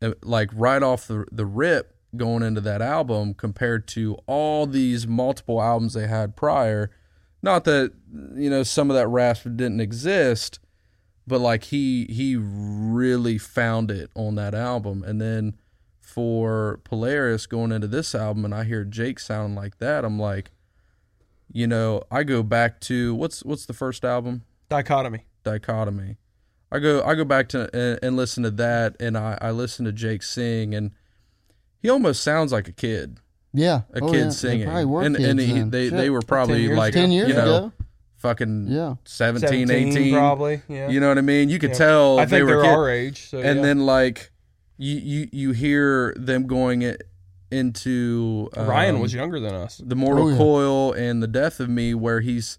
uh, 0.00 0.12
like 0.22 0.50
right 0.52 0.82
off 0.82 1.08
the 1.08 1.26
the 1.32 1.46
rip 1.46 1.96
going 2.14 2.42
into 2.42 2.60
that 2.60 2.82
album 2.82 3.32
compared 3.32 3.88
to 3.88 4.16
all 4.26 4.66
these 4.66 5.06
multiple 5.06 5.60
albums 5.60 5.94
they 5.94 6.06
had 6.06 6.36
prior. 6.36 6.90
Not 7.42 7.64
that 7.64 7.92
you 8.36 8.50
know 8.50 8.62
some 8.62 8.90
of 8.90 8.96
that 8.96 9.08
rasp 9.08 9.44
didn't 9.44 9.80
exist 9.80 10.60
but 11.26 11.40
like 11.40 11.64
he 11.64 12.04
he 12.06 12.36
really 12.36 13.38
found 13.38 13.90
it 13.90 14.10
on 14.14 14.34
that 14.34 14.54
album. 14.54 15.04
And 15.04 15.20
then 15.20 15.54
for 16.00 16.80
Polaris 16.84 17.46
going 17.46 17.72
into 17.72 17.86
this 17.86 18.14
album 18.14 18.44
and 18.44 18.54
I 18.54 18.64
hear 18.64 18.84
Jake 18.84 19.18
sound 19.18 19.54
like 19.54 19.78
that 19.78 20.04
I'm 20.04 20.18
like 20.18 20.50
you 21.50 21.66
know 21.66 22.02
I 22.10 22.22
go 22.22 22.42
back 22.42 22.80
to 22.82 23.14
what's 23.14 23.42
what's 23.44 23.64
the 23.64 23.72
first 23.72 24.04
album 24.04 24.42
Dichotomy. 24.72 25.26
dichotomy 25.44 26.16
I 26.70 26.78
go 26.78 27.02
I 27.04 27.14
go 27.14 27.24
back 27.24 27.48
to 27.50 27.68
and, 27.76 27.98
and 28.02 28.16
listen 28.16 28.42
to 28.44 28.50
that 28.52 28.96
and 29.00 29.16
I 29.18 29.36
I 29.40 29.50
listen 29.50 29.84
to 29.84 29.92
Jake 29.92 30.22
sing 30.22 30.74
and 30.74 30.92
he 31.80 31.88
almost 31.90 32.22
sounds 32.22 32.52
like 32.52 32.68
a 32.68 32.72
kid 32.72 33.18
Yeah, 33.52 33.82
a 33.92 34.00
Oh, 34.00 34.10
kid 34.10 34.16
yeah. 34.18 34.24
They 34.24 34.30
singing 34.30 34.64
probably 34.66 34.84
were 34.86 35.02
and 35.02 35.16
kids 35.16 35.28
and 35.28 35.40
he, 35.40 35.52
then. 35.52 35.70
they 35.70 35.88
Shit. 35.88 35.96
they 35.98 36.10
were 36.10 36.22
probably 36.22 36.62
years 36.62 36.78
like 36.78 36.94
ten 36.94 37.10
years 37.12 37.28
you 37.28 37.34
know 37.34 37.56
ago. 37.56 37.72
fucking 38.16 38.66
Yeah. 38.68 38.94
17, 39.04 39.66
17 39.68 39.70
18 39.98 40.14
probably. 40.14 40.62
Yeah. 40.68 40.88
you 40.88 41.00
know 41.00 41.08
what 41.08 41.18
I 41.18 41.22
mean 41.22 41.48
you 41.50 41.58
could 41.58 41.70
Yeah. 41.70 41.76
tell 41.76 42.18
I 42.18 42.24
they 42.24 42.38
think 42.38 42.48
were 42.48 42.62
they're 42.62 42.70
our 42.72 42.88
age. 42.88 43.28
So 43.28 43.38
and 43.38 43.58
yeah. 43.58 43.62
then 43.66 43.80
like 43.84 44.30
you 44.78 44.96
you 44.96 45.28
you 45.32 45.52
hear 45.52 46.14
them 46.16 46.46
going 46.46 46.80
it 46.82 47.02
into 47.50 48.48
Ryan 48.56 48.94
um, 48.96 49.00
was 49.02 49.12
younger 49.12 49.38
than 49.38 49.54
us. 49.54 49.76
the 49.84 49.94
Mortal 49.94 50.28
Oh, 50.28 50.30
yeah. 50.30 50.36
Coil 50.38 50.92
and 50.94 51.22
the 51.22 51.26
Death 51.26 51.60
of 51.60 51.68
Me, 51.68 51.92
where 51.92 52.20
he's 52.22 52.56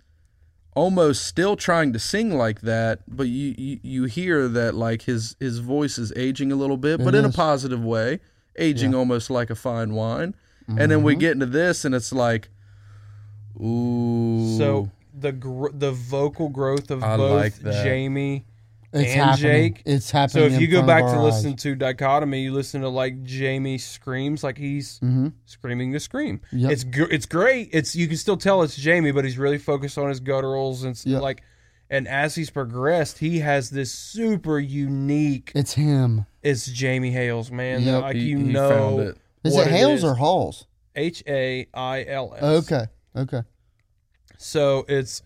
almost 0.75 1.25
still 1.25 1.55
trying 1.55 1.93
to 1.93 1.99
sing 1.99 2.35
like 2.37 2.61
that, 2.61 2.99
but 3.07 3.27
you 3.27 3.53
you, 3.57 3.79
you 3.83 4.03
hear 4.05 4.47
that 4.47 4.73
like 4.75 5.03
his 5.03 5.35
his 5.39 5.59
voice 5.59 5.97
is 5.97 6.11
aging 6.15 6.51
a 6.51 6.55
little 6.55 6.77
bit, 6.77 6.97
but 7.03 7.13
It 7.13 7.19
in 7.19 7.25
a 7.25 7.31
positive 7.31 7.83
way, 7.83 8.19
aging 8.57 8.93
almost 8.95 9.29
like 9.29 9.49
a 9.49 9.55
fine 9.55 9.93
wine. 9.93 10.35
And 10.67 10.77
then 10.77 10.89
Mm-hmm. 10.89 11.03
we 11.03 11.15
get 11.15 11.31
into 11.33 11.45
this, 11.45 11.83
and 11.83 11.93
it's 11.93 12.13
like, 12.13 12.47
ooh, 13.61 14.57
So 14.57 14.89
the 15.17 15.31
gr- 15.31 15.69
the 15.73 15.91
vocal 15.91 16.49
growth 16.49 16.89
of 16.91 17.03
I 17.03 17.17
both 17.17 17.31
like. 17.63 17.73
Jamie 17.83 18.45
It's 18.93 19.11
and 19.11 19.21
happening. 19.21 19.73
Jake. 19.75 19.83
It's 19.85 20.11
happening. 20.11 20.29
So 20.29 20.39
happening. 20.43 20.55
if 20.55 20.61
you 20.61 20.67
go 20.67 20.83
back 20.85 21.03
to 21.05 21.09
our 21.11 21.23
listen 21.23 21.55
to 21.57 21.75
Dichotomy, 21.75 22.43
you 22.43 22.53
listen 22.53 22.81
to 22.81 22.89
like 22.89 23.23
Jamie 23.23 23.77
screams 23.79 24.43
like 24.43 24.57
he's 24.57 24.99
Mhm. 24.99 25.33
screaming 25.45 25.91
the 25.91 25.99
scream. 25.99 26.41
Yep. 26.51 26.71
It's 26.71 26.83
gr- 26.83 27.11
it's 27.11 27.25
great. 27.25 27.69
It's 27.73 27.95
you 27.95 28.07
can 28.07 28.17
still 28.17 28.37
tell 28.37 28.61
it's 28.61 28.75
Jamie, 28.75 29.11
but 29.11 29.25
he's 29.25 29.37
really 29.37 29.57
focused 29.57 29.97
on 29.97 30.09
his 30.09 30.21
gutturals 30.21 30.85
and 30.85 30.99
Yep. 31.05 31.21
like. 31.21 31.41
And 31.89 32.07
as 32.07 32.33
he's 32.33 32.49
progressed, 32.49 33.19
he 33.19 33.39
has 33.39 33.69
this 33.69 33.91
super 33.91 34.57
unique. 34.59 35.51
it's 35.53 35.73
him. 35.73 36.25
It's 36.41 36.65
Jamie 36.65 37.11
Hails, 37.11 37.51
man. 37.51 37.81
Yep. 37.83 38.01
Like 38.01 38.15
He- 38.15 38.21
you 38.29 38.37
he 38.39 38.43
know, 38.53 38.69
found 38.69 38.99
it. 39.01 39.17
Is 39.43 39.55
it 39.57 39.67
Hails 39.67 39.99
is. 39.99 40.03
or 40.03 40.15
Halls? 40.15 40.65
H 40.95 41.23
A 41.27 41.67
I 41.73 42.03
L 42.07 42.33
S. 42.35 42.43
Okay. 42.43 42.85
Okay. 43.15 43.41
So 44.37 44.85
it's 44.87 45.21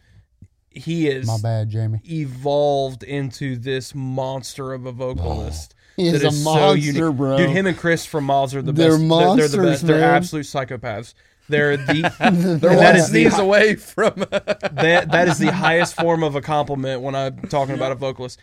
he 0.78 1.08
is 1.08 1.28
My 1.28 1.38
bad, 1.41 1.70
Jamie. 1.70 1.99
evolved 2.06 3.04
into 3.04 3.56
this 3.58 3.94
monster 3.95 4.74
of 4.74 4.86
a 4.86 4.91
vocalist. 4.91 5.74
He 5.98 6.10
is 6.10 6.22
that 6.22 6.32
a 6.32 6.44
monster, 6.44 7.12
bro. 7.12 7.38
Dude, 7.38 7.49
him 7.49 7.66
and 7.66 7.76
Chris 7.76 8.06
from 8.06 8.26
Miles 8.26 8.54
are 8.54 8.62
the 8.62 8.72
They're 8.72 8.91
best. 8.91 8.99
They're, 8.99 8.99
they're 8.99 8.99
the 8.99 9.08
monsters, 9.08 9.56
best. 9.56 9.88
They're 9.88 10.04
absolute 10.04 10.45
psychopaths. 10.45 11.16
They're 11.49 11.76
the 11.76 12.02
they're 12.62 12.76
that 12.76 12.86
one 12.86 12.98
the 12.98 13.02
sneeze 13.02 13.40
away 13.40 13.74
from. 13.78 14.14
that 14.30 15.08
that 15.12 15.28
is 15.28 15.40
the 15.40 15.52
highest 15.52 15.95
form 15.95 16.22
of 16.22 16.36
a 16.36 16.41
compliment 16.41 17.02
when 17.02 17.16
I'm 17.16 17.40
talking 17.48 17.74
about 17.74 17.91
a 17.91 17.95
vocalist. 17.95 18.40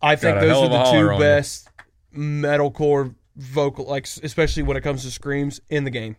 I 0.00 0.14
think 0.14 0.38
those 0.38 0.56
are 0.56 0.68
the 0.68 0.84
two 0.92 1.08
on 1.08 1.14
you. 1.14 1.18
best 1.18 1.68
metalcore 2.16 3.14
vocal, 3.34 3.86
like 3.86 4.06
especially 4.22 4.62
when 4.62 4.76
it 4.76 4.82
comes 4.82 5.02
to 5.02 5.10
screams 5.10 5.60
in 5.68 5.82
the 5.82 5.90
game. 5.90 6.14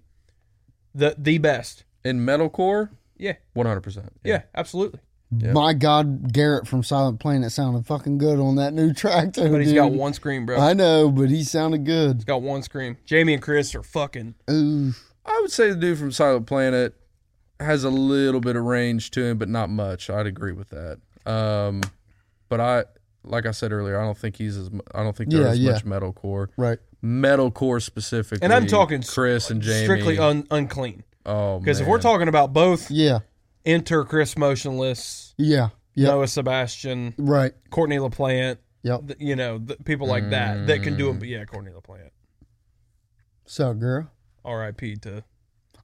The 0.93 1.15
the 1.17 1.37
best. 1.37 1.85
in 2.03 2.19
metalcore, 2.25 2.89
Yeah, 3.17 3.33
one 3.53 3.65
hundred 3.65 3.81
percent. 3.81 4.11
yeah, 4.25 4.41
absolutely. 4.55 4.99
My 5.53 5.73
God, 5.73 6.31
Garrett 6.33 6.67
from 6.67 6.83
Silent 6.83 7.19
Planet 7.19 7.51
sounded 7.51 7.85
fucking 7.85 8.17
good 8.17 8.39
on 8.39 8.55
that 8.57 8.73
new 8.73 8.93
track 8.93 9.33
too. 9.33 9.49
But 9.49 9.59
he's 9.61 9.69
dude. 9.69 9.75
got 9.77 9.91
one 9.91 10.13
scream, 10.13 10.45
bro. 10.45 10.59
I 10.59 10.73
know, 10.73 11.09
but 11.09 11.29
he 11.29 11.43
sounded 11.43 11.85
good. 11.85 12.15
He's 12.17 12.25
got 12.25 12.41
one 12.41 12.61
scream. 12.63 12.97
Jamie 13.05 13.33
and 13.33 13.41
Chris 13.41 13.73
are 13.75 13.83
fucking. 13.83 14.35
Ooh, 14.49 14.93
I 15.25 15.39
would 15.41 15.51
say 15.51 15.69
the 15.69 15.75
dude 15.75 15.97
from 15.97 16.11
Silent 16.11 16.45
Planet 16.47 16.95
has 17.59 17.83
a 17.83 17.89
little 17.89 18.41
bit 18.41 18.55
of 18.55 18.63
range 18.63 19.11
to 19.11 19.23
him, 19.23 19.37
but 19.37 19.47
not 19.49 19.69
much. 19.69 20.09
I'd 20.09 20.27
agree 20.27 20.51
with 20.51 20.69
that. 20.69 20.99
Um, 21.31 21.81
but 22.49 22.59
I, 22.59 22.83
like 23.23 23.45
I 23.45 23.51
said 23.51 23.71
earlier, 23.71 23.97
I 23.99 24.03
don't 24.03 24.17
think 24.17 24.35
he's 24.37 24.57
as. 24.57 24.69
mu- 24.71 24.81
I 24.93 25.01
don't 25.03 25.15
think 25.15 25.31
Yeah, 25.31 25.43
there's 25.43 25.59
yeah. 25.59 25.71
much 25.71 25.85
metalcore. 25.85 26.47
right. 26.57 26.79
Metalcore 27.03 27.81
specifically, 27.81 28.43
And 28.43 28.53
I'm 28.53 28.65
talking 28.65 29.03
Chris 29.03 29.49
and 29.49 29.61
Jamie. 29.61 29.83
strictly 29.83 30.17
un, 30.17 30.47
unclean. 30.51 31.03
oh, 31.25 31.59
Because 31.59 31.81
if 31.81 31.87
we're 31.87 31.99
talking 31.99 32.29
about 32.29 32.53
both, 32.53 32.89
Yeah. 32.89 33.19
Enter 33.65 34.03
Chris 34.05 34.37
Motionless, 34.37 35.33
Yeah. 35.37 35.69
Yep. 35.95 36.07
Noah 36.07 36.27
Sebastian, 36.27 37.13
Right. 37.17 37.53
Courtney 37.69 37.97
LaPlante, 37.97 38.57
Yep. 38.83 39.11
you 39.19 39.35
know, 39.35 39.59
people 39.85 40.07
like 40.07 40.29
that 40.31 40.67
that 40.67 40.81
can 40.83 40.97
do 40.97 41.09
it. 41.09 41.19
But 41.19 41.27
yeah, 41.27 41.45
Courtney 41.45 41.71
LaPlante. 41.71 42.09
So, 43.45 43.73
girl, 43.73 44.09
R.I.P. 44.45 44.95
to. 44.97 45.23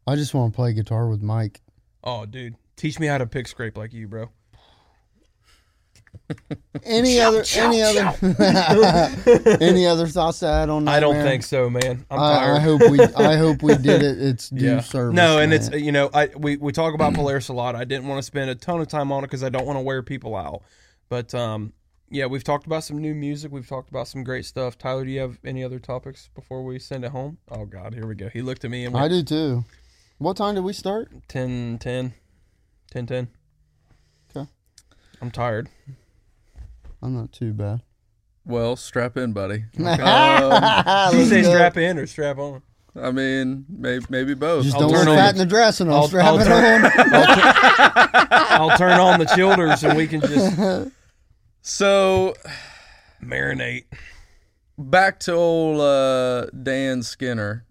I 0.07 0.15
just 0.15 0.33
want 0.33 0.53
to 0.53 0.55
play 0.55 0.73
guitar 0.73 1.07
with 1.07 1.21
Mike. 1.21 1.61
Oh, 2.03 2.25
dude, 2.25 2.55
teach 2.75 2.99
me 2.99 3.07
how 3.07 3.17
to 3.17 3.27
pick 3.27 3.47
scrape 3.47 3.77
like 3.77 3.93
you, 3.93 4.07
bro. 4.07 4.29
Any 6.83 7.19
other? 7.19 7.43
any 7.55 7.81
other? 7.81 8.15
any 9.59 9.85
other 9.85 10.07
thoughts 10.07 10.39
to 10.39 10.47
add 10.47 10.69
on 10.69 10.85
that? 10.85 10.95
I 10.95 10.99
don't 10.99 11.15
man? 11.15 11.25
think 11.25 11.43
so, 11.43 11.69
man. 11.69 12.05
I'm 12.09 12.19
I, 12.19 12.37
tired. 12.37 12.55
I 12.55 12.59
hope 12.59 12.81
we. 12.89 12.99
I 13.01 13.35
hope 13.35 13.63
we 13.63 13.75
did 13.75 14.03
it. 14.03 14.21
It's 14.21 14.49
due 14.49 14.65
yeah. 14.65 14.79
service. 14.81 15.15
no, 15.15 15.39
and 15.39 15.53
it's 15.53 15.69
you 15.71 15.91
know, 15.91 16.09
I 16.13 16.29
we, 16.37 16.57
we 16.57 16.71
talk 16.71 16.93
about 16.93 17.13
Polaris 17.13 17.49
a 17.49 17.53
lot. 17.53 17.75
I 17.75 17.83
didn't 17.83 18.07
want 18.07 18.19
to 18.19 18.23
spend 18.23 18.49
a 18.49 18.55
ton 18.55 18.79
of 18.79 18.87
time 18.87 19.11
on 19.11 19.23
it 19.23 19.27
because 19.27 19.43
I 19.43 19.49
don't 19.49 19.65
want 19.65 19.77
to 19.77 19.81
wear 19.81 20.01
people 20.03 20.35
out. 20.35 20.63
But 21.09 21.33
um, 21.33 21.73
yeah, 22.09 22.27
we've 22.27 22.43
talked 22.43 22.65
about 22.65 22.83
some 22.83 22.99
new 22.99 23.13
music. 23.13 23.51
We've 23.51 23.67
talked 23.67 23.89
about 23.89 24.07
some 24.07 24.23
great 24.23 24.45
stuff. 24.45 24.77
Tyler, 24.77 25.05
do 25.05 25.11
you 25.11 25.19
have 25.19 25.37
any 25.43 25.63
other 25.63 25.79
topics 25.79 26.29
before 26.33 26.63
we 26.63 26.79
send 26.79 27.03
it 27.03 27.11
home? 27.11 27.39
Oh 27.49 27.65
God, 27.65 27.93
here 27.93 28.07
we 28.07 28.15
go. 28.15 28.29
He 28.29 28.41
looked 28.41 28.63
at 28.63 28.71
me 28.71 28.85
and 28.85 28.95
I 28.95 29.01
went 29.01 29.13
do 29.13 29.23
too. 29.23 29.65
What 30.17 30.37
time 30.37 30.55
did 30.55 30.63
we 30.63 30.73
start? 30.73 31.11
10, 31.27 31.77
10, 31.79 32.13
10, 32.91 33.05
10. 33.05 33.27
Okay. 35.19 35.25
I'm 35.25 35.31
tired. 35.31 35.69
I'm 37.01 37.15
not 37.15 37.31
too 37.31 37.53
bad. 37.53 37.81
well, 38.45 38.75
strap 38.75 39.15
in, 39.17 39.31
buddy. 39.33 39.65
Did 39.77 39.79
you 39.81 41.25
say 41.25 41.41
go. 41.43 41.49
strap 41.49 41.77
in 41.77 41.97
or 41.97 42.07
strap 42.07 42.37
on? 42.37 42.61
I 42.99 43.11
mean, 43.11 43.65
maybe 43.69 44.05
maybe 44.09 44.33
both. 44.33 44.63
Just 44.63 44.75
I'll 44.75 44.81
don't 44.89 44.91
turn 44.91 45.07
on 45.09 45.15
fatten 45.15 45.37
the- 45.37 45.45
the 45.45 45.49
dress 45.49 45.79
and 45.79 45.89
I'll, 45.91 45.97
I'll- 46.01 46.07
strap 46.07 46.25
I'll 46.25 46.39
it 46.39 46.45
turn- 46.45 46.85
on. 46.85 46.91
I'll 48.71 48.77
turn 48.77 48.99
on 48.99 49.19
the 49.19 49.25
childers 49.25 49.83
and 49.83 49.95
we 49.97 50.07
can 50.07 50.21
just 50.21 50.91
So 51.61 52.33
marinate. 53.23 53.85
back 54.77 55.19
to 55.21 55.33
old 55.33 55.79
uh, 55.81 56.47
Dan 56.47 57.03
Skinner. 57.03 57.65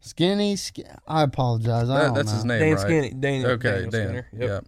Skinny, 0.00 0.56
sk- 0.56 0.80
I 1.08 1.22
apologize. 1.22 1.88
I 1.88 1.98
That, 1.98 2.04
don't 2.08 2.14
that's 2.14 2.28
know. 2.28 2.34
his 2.34 2.44
name, 2.44 2.60
Dan 2.60 2.70
right? 2.72 2.80
Skinny. 2.80 3.10
Dan, 3.14 3.46
Okay, 3.46 3.68
Daniel 3.70 3.90
Dan. 3.90 4.06
Skinner. 4.06 4.28
Yep. 4.34 4.48
Yeah. 4.50 4.60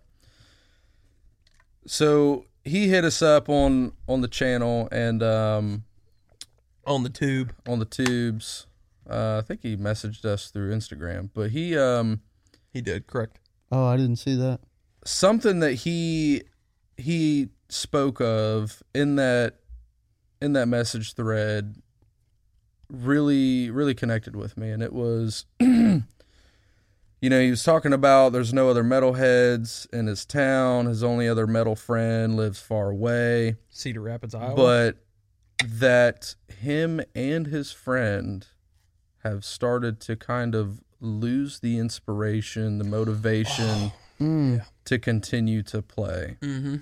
So 1.86 2.44
he 2.64 2.88
hit 2.88 3.04
us 3.04 3.22
up 3.22 3.48
on 3.48 3.92
on 4.08 4.20
the 4.20 4.28
channel 4.28 4.88
and 4.90 5.22
um, 5.22 5.84
On 6.86 7.02
the 7.02 7.08
tube. 7.10 7.52
on 7.66 7.78
the 7.78 7.84
tubes. 7.84 8.66
Uh, 9.08 9.38
I 9.38 9.46
think 9.46 9.62
he 9.62 9.76
messaged 9.76 10.24
us 10.24 10.50
through 10.50 10.74
Instagram, 10.74 11.30
but 11.32 11.50
he 11.50 11.76
um, 11.78 12.22
He 12.72 12.80
did, 12.80 13.06
correct. 13.06 13.38
Oh, 13.70 13.84
I 13.86 13.96
didn't 13.96 14.16
see 14.16 14.34
that. 14.36 14.60
something 15.04 15.60
that 15.60 15.72
he 15.74 16.42
he 16.96 17.48
spoke 17.68 18.20
of 18.20 18.82
in 18.94 19.16
that 19.16 19.56
in 20.40 20.52
that 20.54 20.66
message 20.66 21.14
thread 21.14 21.76
really 22.90 23.70
really 23.70 23.94
connected 23.94 24.36
with 24.36 24.56
me 24.56 24.70
and 24.70 24.82
it 24.82 24.92
was 24.92 25.44
you 27.26 27.30
know 27.30 27.40
he 27.40 27.50
was 27.50 27.64
talking 27.64 27.92
about 27.92 28.30
there's 28.32 28.54
no 28.54 28.68
other 28.68 28.84
metalheads 28.84 29.92
in 29.92 30.06
his 30.06 30.24
town 30.24 30.86
his 30.86 31.02
only 31.02 31.28
other 31.28 31.44
metal 31.44 31.74
friend 31.74 32.36
lives 32.36 32.60
far 32.60 32.88
away 32.90 33.56
Cedar 33.68 34.00
Rapids, 34.00 34.32
Iowa. 34.32 34.54
but 34.54 34.98
that 35.64 36.36
him 36.46 37.00
and 37.16 37.48
his 37.48 37.72
friend 37.72 38.46
have 39.24 39.44
started 39.44 39.98
to 40.02 40.14
kind 40.14 40.54
of 40.54 40.84
lose 41.00 41.58
the 41.58 41.80
inspiration 41.80 42.78
the 42.78 42.84
motivation 42.84 43.90
Mm. 44.20 44.64
to 44.86 44.98
continue 44.98 45.62
to 45.64 45.82
play 45.82 46.38
mm-hmm. 46.40 46.76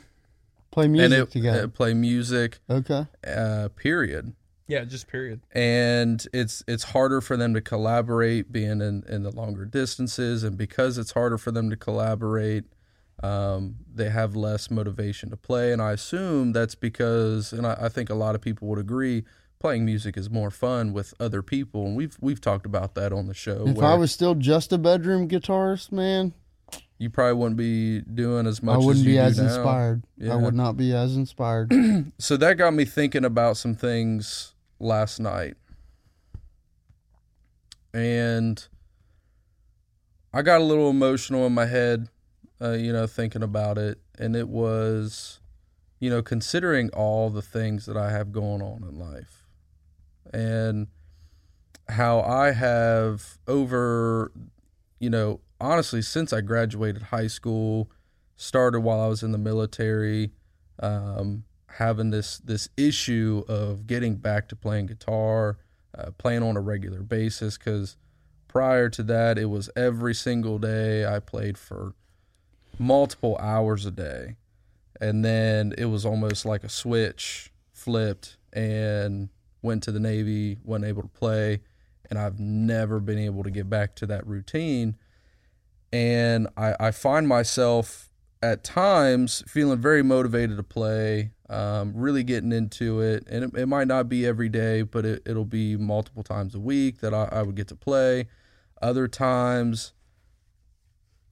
Play 0.71 0.87
music 0.87 1.19
it, 1.19 1.31
together. 1.33 1.65
uh, 1.65 1.67
play 1.67 1.93
music 1.95 2.61
okay. 2.71 3.07
uh 3.27 3.71
period 3.75 4.35
Yeah, 4.67 4.85
just 4.85 5.09
period. 5.09 5.41
and 5.53 6.27
it's 6.33 6.63
it's 6.67 6.85
harder 6.85 7.21
for 7.21 7.37
them 7.37 7.53
to 7.55 7.61
collaborate 7.61 8.51
being 8.51 8.81
in, 8.81 9.05
in 9.09 9.23
the 9.23 9.31
longer 9.31 9.65
distances 9.67 10.43
and 10.43 10.57
because 10.57 10.97
it's 10.97 11.13
harder 11.13 11.37
for 11.39 11.51
them 11.51 11.69
to 11.71 11.77
collaborate 11.77 12.65
um, 13.23 13.77
they 13.95 14.11
have 14.11 14.35
less 14.35 14.71
motivation 14.71 15.31
to 15.31 15.37
play 15.37 15.73
and 15.73 15.81
i 15.83 15.93
assume 15.93 16.53
that's 16.53 16.75
because 16.75 17.53
and 17.53 17.67
I, 17.67 17.77
I 17.83 17.89
think 17.89 18.11
a 18.11 18.15
lot 18.15 18.35
of 18.35 18.41
people 18.41 18.67
would 18.69 18.79
agree 18.79 19.25
playing 19.61 19.85
music 19.85 20.17
is 20.17 20.29
more 20.31 20.51
fun 20.51 20.93
with 20.93 21.15
other 21.21 21.43
people 21.43 21.87
and 21.87 21.97
we've 21.97 22.17
we've 22.21 22.41
talked 22.41 22.67
about 22.67 22.95
that 22.95 23.13
on 23.13 23.27
the 23.27 23.35
show 23.35 23.65
If 23.69 23.77
where 23.77 23.87
I 23.87 23.95
was 23.95 24.13
still 24.13 24.35
just 24.35 24.73
a 24.73 24.79
bedroom 24.79 25.29
guitarist, 25.29 25.93
man, 25.93 26.33
you 26.99 27.09
probably 27.11 27.35
wouldn't 27.35 27.57
be 27.57 28.01
doing 28.01 28.47
as 28.47 28.63
much 28.63 28.75
I 28.75 28.79
wouldn't 28.79 28.97
as 28.97 29.03
you 29.07 29.13
be 29.13 29.17
do 29.17 29.21
as 29.23 29.39
now. 29.39 29.45
inspired. 29.45 30.03
Yeah. 30.19 30.33
I 30.33 30.37
would 30.37 30.55
not 30.55 30.77
be 30.77 30.93
as 30.95 31.17
inspired. 31.17 31.73
so 32.19 32.37
that 32.37 32.55
got 32.57 32.75
me 32.75 32.85
thinking 32.85 33.25
about 33.25 33.57
some 33.57 33.75
things 33.75 34.54
last 34.85 35.19
night. 35.19 35.57
And 37.93 38.67
I 40.33 40.43
got 40.43 40.61
a 40.61 40.65
little 40.65 40.91
emotional 40.91 41.47
in 41.47 41.55
my 41.55 41.67
head, 41.67 42.09
uh, 42.61 42.73
you 42.73 42.93
know, 42.93 43.07
thinking 43.07 43.43
about 43.43 43.79
it. 43.79 43.99
And 44.19 44.37
it 44.37 44.49
was, 44.49 45.41
you 46.01 46.11
know, 46.11 46.23
considering 46.23 46.91
all 46.91 47.31
the 47.31 47.43
things 47.43 47.87
that 47.87 47.97
I 47.97 48.11
have 48.11 48.33
going 48.33 48.63
on 48.63 48.83
in 48.83 48.99
life 48.99 49.45
and 50.33 50.89
how 51.89 52.21
I 52.21 52.53
have 52.53 53.39
over, 53.47 54.33
you 54.99 55.11
know, 55.11 55.41
honestly, 55.61 56.03
since 56.03 56.33
I 56.33 56.41
graduated 56.41 57.03
high 57.03 57.29
school, 57.29 57.91
started 58.37 58.81
while 58.81 59.01
I 59.01 59.07
was 59.07 59.23
in 59.23 59.33
the 59.33 59.39
military, 59.39 60.33
um, 60.81 61.45
having 61.75 62.11
this 62.11 62.39
this 62.39 62.69
issue 62.77 63.45
of 63.49 63.87
getting 63.87 64.17
back 64.17 64.49
to 64.49 64.57
playing 64.57 64.87
guitar, 64.87 65.59
uh, 65.97 66.11
playing 66.19 66.43
on 66.43 66.57
a 66.57 66.61
regular 66.61 67.03
basis. 67.03 67.59
Because 67.59 67.97
prior 68.49 68.89
to 68.91 69.03
that, 69.05 69.39
it 69.39 69.47
was 69.47 69.71
every 69.77 70.15
single 70.15 70.59
day 70.59 71.05
I 71.05 71.19
played 71.19 71.59
for 71.59 71.95
multiple 72.79 73.37
hours 73.39 73.87
a 73.87 73.91
day, 73.91 74.37
and 75.01 75.25
then 75.25 75.75
it 75.77 75.87
was 75.87 76.07
almost 76.07 76.45
like 76.45 76.65
a 76.65 76.69
switch 76.69 77.53
flipped 77.73 78.37
and 78.53 79.29
went 79.63 79.83
to 79.83 79.93
the 79.93 80.01
Navy, 80.01 80.59
wasn't 80.65 80.87
able 80.87 81.03
to 81.03 81.09
play, 81.09 81.61
and 82.09 82.19
I've 82.19 82.39
never 82.39 83.01
been 83.01 83.19
able 83.19 83.43
to 83.43 83.51
get 83.51 83.69
back 83.69 83.95
to 83.97 84.07
that 84.07 84.27
routine. 84.27 84.97
And 85.93 86.49
I, 86.57 86.75
I 86.79 86.91
find 86.91 87.27
myself 87.27 88.11
at 88.45 88.63
times 88.63 89.43
feeling 89.47 89.79
very 89.79 90.03
motivated 90.03 90.59
to 90.59 90.63
play, 90.63 91.31
um, 91.49 91.93
really 91.95 92.23
getting 92.23 92.53
into 92.53 93.01
it. 93.01 93.27
And 93.27 93.45
it, 93.45 93.61
it 93.61 93.67
might 93.67 93.89
not 93.89 94.07
be 94.07 94.27
every 94.27 94.51
day, 94.51 94.83
but 94.83 95.07
it, 95.07 95.23
it'll 95.25 95.47
be 95.47 95.79
multiple 95.79 96.23
times 96.23 96.55
a 96.55 96.61
week 96.61 97.01
that 97.01 97.15
I, 97.15 97.27
I 97.33 97.43
would 97.43 97.55
get 97.55 97.69
to 97.69 97.75
play. 97.75 98.29
Other 98.83 99.09
times, 99.09 99.95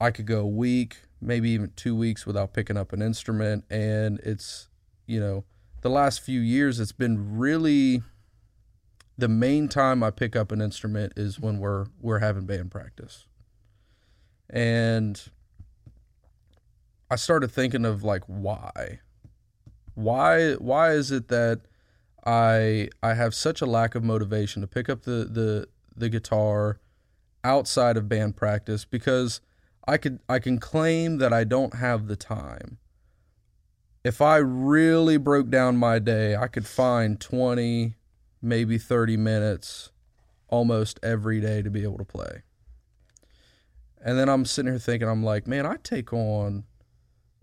I 0.01 0.09
could 0.09 0.25
go 0.25 0.39
a 0.39 0.47
week, 0.47 1.01
maybe 1.21 1.51
even 1.51 1.71
two 1.75 1.95
weeks 1.95 2.25
without 2.25 2.51
picking 2.51 2.77
up 2.77 2.93
an 2.93 3.03
instrument. 3.03 3.65
And 3.69 4.19
it's, 4.21 4.69
you 5.05 5.19
know, 5.19 5.45
the 5.81 5.89
last 5.89 6.19
few 6.19 6.39
years, 6.39 6.79
it's 6.79 6.91
been 6.91 7.37
really 7.37 8.01
the 9.19 9.27
main 9.27 9.67
time 9.67 10.01
I 10.01 10.09
pick 10.09 10.35
up 10.35 10.51
an 10.51 10.61
instrument 10.61 11.13
is 11.15 11.39
when 11.39 11.59
we're 11.59 11.85
we're 12.01 12.19
having 12.19 12.47
band 12.47 12.71
practice. 12.71 13.27
And 14.49 15.21
I 17.13 17.15
started 17.15 17.51
thinking 17.51 17.85
of 17.85 18.03
like 18.03 18.23
why? 18.25 18.99
Why 19.93 20.53
why 20.53 20.93
is 20.93 21.11
it 21.11 21.27
that 21.27 21.61
I 22.25 22.89
I 23.03 23.13
have 23.13 23.35
such 23.35 23.61
a 23.61 23.67
lack 23.67 23.93
of 23.93 24.03
motivation 24.03 24.63
to 24.63 24.67
pick 24.67 24.89
up 24.89 25.03
the 25.03 25.29
the 25.29 25.67
the 25.95 26.09
guitar 26.09 26.79
outside 27.43 27.97
of 27.97 28.09
band 28.09 28.35
practice 28.35 28.83
because 28.83 29.41
I 29.87 29.97
could 29.97 30.21
I 30.27 30.39
can 30.39 30.57
claim 30.57 31.19
that 31.19 31.31
I 31.31 31.43
don't 31.43 31.75
have 31.75 32.07
the 32.07 32.15
time. 32.15 32.79
If 34.03 34.19
I 34.19 34.37
really 34.37 35.17
broke 35.17 35.51
down 35.51 35.77
my 35.77 35.99
day, 35.99 36.35
I 36.35 36.47
could 36.47 36.65
find 36.65 37.21
20 37.21 37.93
maybe 38.41 38.79
30 38.79 39.17
minutes 39.17 39.91
almost 40.47 40.99
every 41.03 41.39
day 41.39 41.61
to 41.61 41.69
be 41.69 41.83
able 41.83 41.99
to 41.99 42.05
play. 42.05 42.41
And 44.03 44.17
then 44.17 44.29
I'm 44.29 44.45
sitting 44.45 44.71
here 44.71 44.79
thinking 44.79 45.07
I'm 45.07 45.23
like, 45.23 45.45
man, 45.45 45.67
I 45.67 45.75
take 45.75 46.11
on 46.11 46.63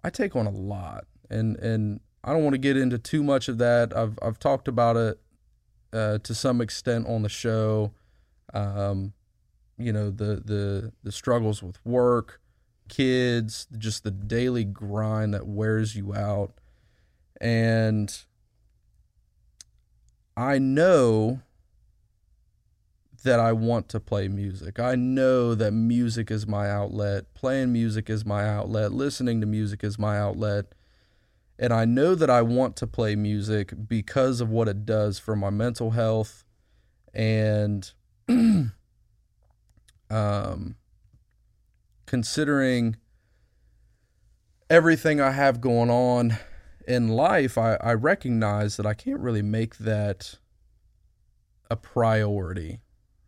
I 0.02 0.10
take 0.10 0.36
on 0.36 0.46
a 0.46 0.50
lot. 0.50 1.04
And 1.28 1.56
and 1.58 2.00
I 2.24 2.32
don't 2.32 2.42
want 2.42 2.54
to 2.54 2.58
get 2.58 2.76
into 2.76 2.98
too 2.98 3.22
much 3.22 3.48
of 3.48 3.58
that. 3.58 3.96
I've 3.96 4.18
I've 4.22 4.38
talked 4.38 4.68
about 4.68 4.96
it 4.96 5.20
uh, 5.92 6.18
to 6.18 6.34
some 6.34 6.60
extent 6.60 7.06
on 7.06 7.22
the 7.22 7.28
show. 7.28 7.92
Um, 8.52 9.12
you 9.78 9.92
know, 9.92 10.10
the 10.10 10.42
the 10.44 10.92
the 11.02 11.12
struggles 11.12 11.62
with 11.62 11.84
work, 11.86 12.40
kids, 12.88 13.66
just 13.78 14.04
the 14.04 14.10
daily 14.10 14.64
grind 14.64 15.34
that 15.34 15.46
wears 15.46 15.96
you 15.96 16.14
out. 16.14 16.52
And 17.40 18.14
I 20.36 20.58
know 20.58 21.40
that 23.22 23.40
I 23.40 23.52
want 23.52 23.88
to 23.90 24.00
play 24.00 24.28
music. 24.28 24.78
I 24.78 24.94
know 24.94 25.54
that 25.54 25.72
music 25.72 26.30
is 26.30 26.46
my 26.46 26.70
outlet. 26.70 27.32
Playing 27.34 27.72
music 27.72 28.08
is 28.08 28.24
my 28.24 28.48
outlet. 28.48 28.92
Listening 28.92 29.40
to 29.40 29.46
music 29.46 29.84
is 29.84 29.98
my 29.98 30.18
outlet. 30.18 30.66
And 31.58 31.72
I 31.72 31.84
know 31.84 32.14
that 32.14 32.30
I 32.30 32.42
want 32.42 32.76
to 32.76 32.86
play 32.86 33.16
music 33.16 33.72
because 33.86 34.40
of 34.40 34.48
what 34.48 34.68
it 34.68 34.86
does 34.86 35.18
for 35.18 35.36
my 35.36 35.50
mental 35.50 35.90
health 35.90 36.44
and 37.12 37.92
um 40.10 40.76
considering 42.06 42.96
everything 44.68 45.20
I 45.20 45.32
have 45.32 45.60
going 45.60 45.90
on 45.90 46.38
in 46.86 47.08
life, 47.08 47.58
I, 47.58 47.74
I 47.74 47.94
recognize 47.94 48.76
that 48.76 48.86
I 48.86 48.94
can't 48.94 49.20
really 49.20 49.42
make 49.42 49.78
that 49.78 50.38
a 51.70 51.76
priority, 51.76 52.80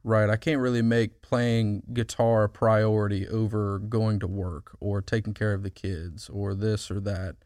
right? 0.05 0.29
I 0.29 0.37
can't 0.37 0.61
really 0.61 0.83
make 0.83 1.23
playing 1.23 1.83
guitar 1.93 2.45
a 2.45 2.49
priority 2.49 3.29
over 3.29 3.79
going 3.79 4.19
to 4.21 4.27
work 4.27 4.77
or 4.81 5.01
taking 5.01 5.35
care 5.35 5.53
of 5.53 5.63
the 5.63 5.71
kids 5.71 6.29
or 6.29 6.55
this 6.55 6.91
or 6.91 7.01
that. 7.01 7.37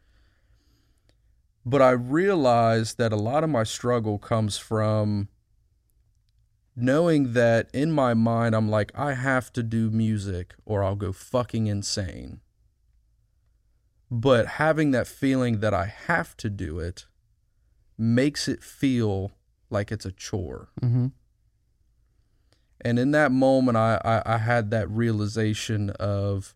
But 1.65 1.81
I 1.81 1.91
realize 1.91 2.95
that 2.95 3.11
a 3.11 3.17
lot 3.17 3.43
of 3.43 3.49
my 3.49 3.63
struggle 3.63 4.17
comes 4.17 4.57
from 4.57 5.27
knowing 6.75 7.33
that 7.33 7.69
in 7.73 7.91
my 7.91 8.13
mind, 8.13 8.55
I'm 8.55 8.69
like, 8.69 8.91
I 8.95 9.13
have 9.13 9.51
to 9.53 9.63
do 9.63 9.89
music 9.89 10.55
or 10.65 10.83
I'll 10.83 10.95
go 10.95 11.11
fucking 11.11 11.67
insane 11.67 12.39
but 14.09 14.45
having 14.47 14.91
that 14.91 15.07
feeling 15.07 15.59
that 15.59 15.73
I 15.73 15.85
have 15.85 16.37
to 16.37 16.49
do 16.49 16.79
it 16.79 17.05
makes 17.97 18.47
it 18.47 18.63
feel 18.63 19.31
like 19.69 19.91
it's 19.91 20.05
a 20.05 20.11
chore. 20.11 20.69
mm-hmm. 20.81 21.07
And 22.81 22.99
in 22.99 23.11
that 23.11 23.31
moment, 23.31 23.77
I, 23.77 23.99
I, 24.03 24.35
I 24.35 24.37
had 24.37 24.71
that 24.71 24.89
realization 24.89 25.89
of 25.91 26.53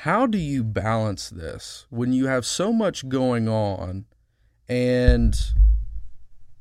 how 0.00 0.26
do 0.26 0.38
you 0.38 0.62
balance 0.62 1.30
this 1.30 1.86
when 1.90 2.12
you 2.12 2.26
have 2.26 2.44
so 2.44 2.72
much 2.72 3.08
going 3.08 3.48
on 3.48 4.04
and 4.68 5.34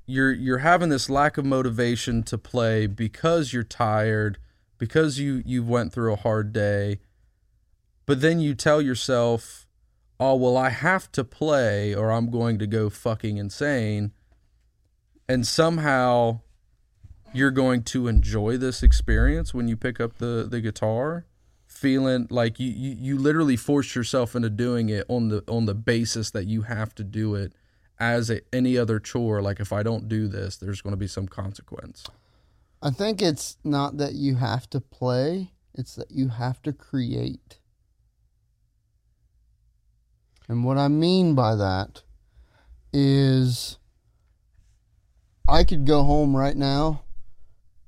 you're 0.05 0.31
you're 0.31 0.59
having 0.59 0.89
this 0.89 1.09
lack 1.09 1.37
of 1.37 1.45
motivation 1.45 2.23
to 2.23 2.37
play 2.37 2.87
because 2.87 3.51
you're 3.51 3.63
tired 3.63 4.37
because 4.77 5.19
you 5.19 5.41
you 5.45 5.63
went 5.63 5.91
through 5.91 6.13
a 6.13 6.17
hard 6.17 6.53
day 6.53 6.99
but 8.05 8.21
then 8.21 8.39
you 8.39 8.53
tell 8.53 8.81
yourself, 8.81 9.67
oh, 10.19 10.35
well, 10.35 10.57
I 10.57 10.69
have 10.69 11.11
to 11.13 11.23
play 11.23 11.93
or 11.93 12.11
I'm 12.11 12.29
going 12.29 12.59
to 12.59 12.67
go 12.67 12.89
fucking 12.89 13.37
insane. 13.37 14.11
And 15.27 15.47
somehow 15.47 16.41
you're 17.35 17.51
going 17.51 17.83
to 17.83 18.07
enjoy 18.07 18.57
this 18.57 18.81
experience 18.81 19.53
when 19.53 19.67
you 19.67 19.75
pick 19.75 19.99
up 19.99 20.17
the, 20.17 20.47
the 20.49 20.61
guitar, 20.61 21.25
feeling 21.67 22.27
like 22.29 22.59
you, 22.59 22.71
you, 22.71 22.95
you 22.97 23.17
literally 23.17 23.57
force 23.57 23.95
yourself 23.95 24.35
into 24.35 24.49
doing 24.49 24.89
it 24.89 25.05
on 25.09 25.27
the 25.27 25.43
on 25.47 25.65
the 25.65 25.73
basis 25.73 26.31
that 26.31 26.45
you 26.45 26.63
have 26.63 26.95
to 26.95 27.03
do 27.03 27.35
it 27.35 27.53
as 27.99 28.29
a, 28.29 28.41
any 28.53 28.77
other 28.77 28.99
chore. 28.99 29.41
Like 29.41 29.59
if 29.59 29.73
I 29.73 29.83
don't 29.83 30.07
do 30.07 30.27
this, 30.27 30.57
there's 30.57 30.81
going 30.81 30.93
to 30.93 30.97
be 30.97 31.07
some 31.07 31.27
consequence. 31.27 32.05
I 32.81 32.91
think 32.91 33.21
it's 33.21 33.57
not 33.63 33.97
that 33.97 34.13
you 34.13 34.35
have 34.35 34.69
to 34.69 34.79
play, 34.79 35.51
it's 35.73 35.95
that 35.95 36.11
you 36.11 36.29
have 36.29 36.61
to 36.63 36.73
create. 36.73 37.59
And 40.47 40.63
what 40.63 40.77
I 40.77 40.87
mean 40.87 41.33
by 41.33 41.55
that 41.55 42.03
is 42.93 43.77
I 45.49 45.63
could 45.63 45.85
go 45.85 46.03
home 46.03 46.35
right 46.35 46.55
now 46.55 47.04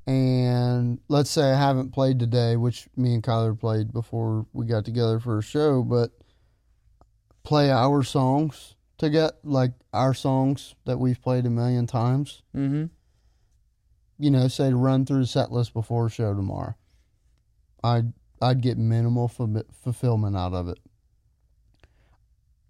and 0.08 1.00
let's 1.10 1.30
say 1.30 1.52
I 1.52 1.58
haven't 1.58 1.92
played 1.92 2.18
today, 2.18 2.56
which 2.56 2.88
me 2.96 3.14
and 3.14 3.22
Kyler 3.22 3.60
played 3.60 3.92
before 3.92 4.48
we 4.54 4.66
got 4.66 4.86
together 4.86 5.20
for 5.20 5.38
a 5.38 5.44
show, 5.44 5.84
but 5.84 6.12
play 7.44 7.70
our 7.70 8.04
songs, 8.04 8.76
to 8.98 9.10
get 9.10 9.34
like 9.44 9.74
our 9.94 10.14
songs 10.14 10.76
that 10.86 10.98
we've 10.98 11.22
played 11.22 11.46
a 11.46 11.50
million 11.50 11.88
times. 11.88 12.42
Mm-hmm. 12.56 12.86
You 14.18 14.32
know, 14.32 14.48
say 14.48 14.70
to 14.70 14.76
run 14.76 15.06
through 15.06 15.20
the 15.20 15.28
set 15.28 15.52
list 15.52 15.74
before 15.74 16.08
a 16.08 16.10
show 16.10 16.34
tomorrow. 16.34 16.76
I'd 17.84 18.14
I'd 18.42 18.62
get 18.62 18.78
minimal 18.78 19.28
fu- 19.28 19.64
fulfillment 19.84 20.36
out 20.36 20.54
of 20.54 20.68
it. 20.70 20.80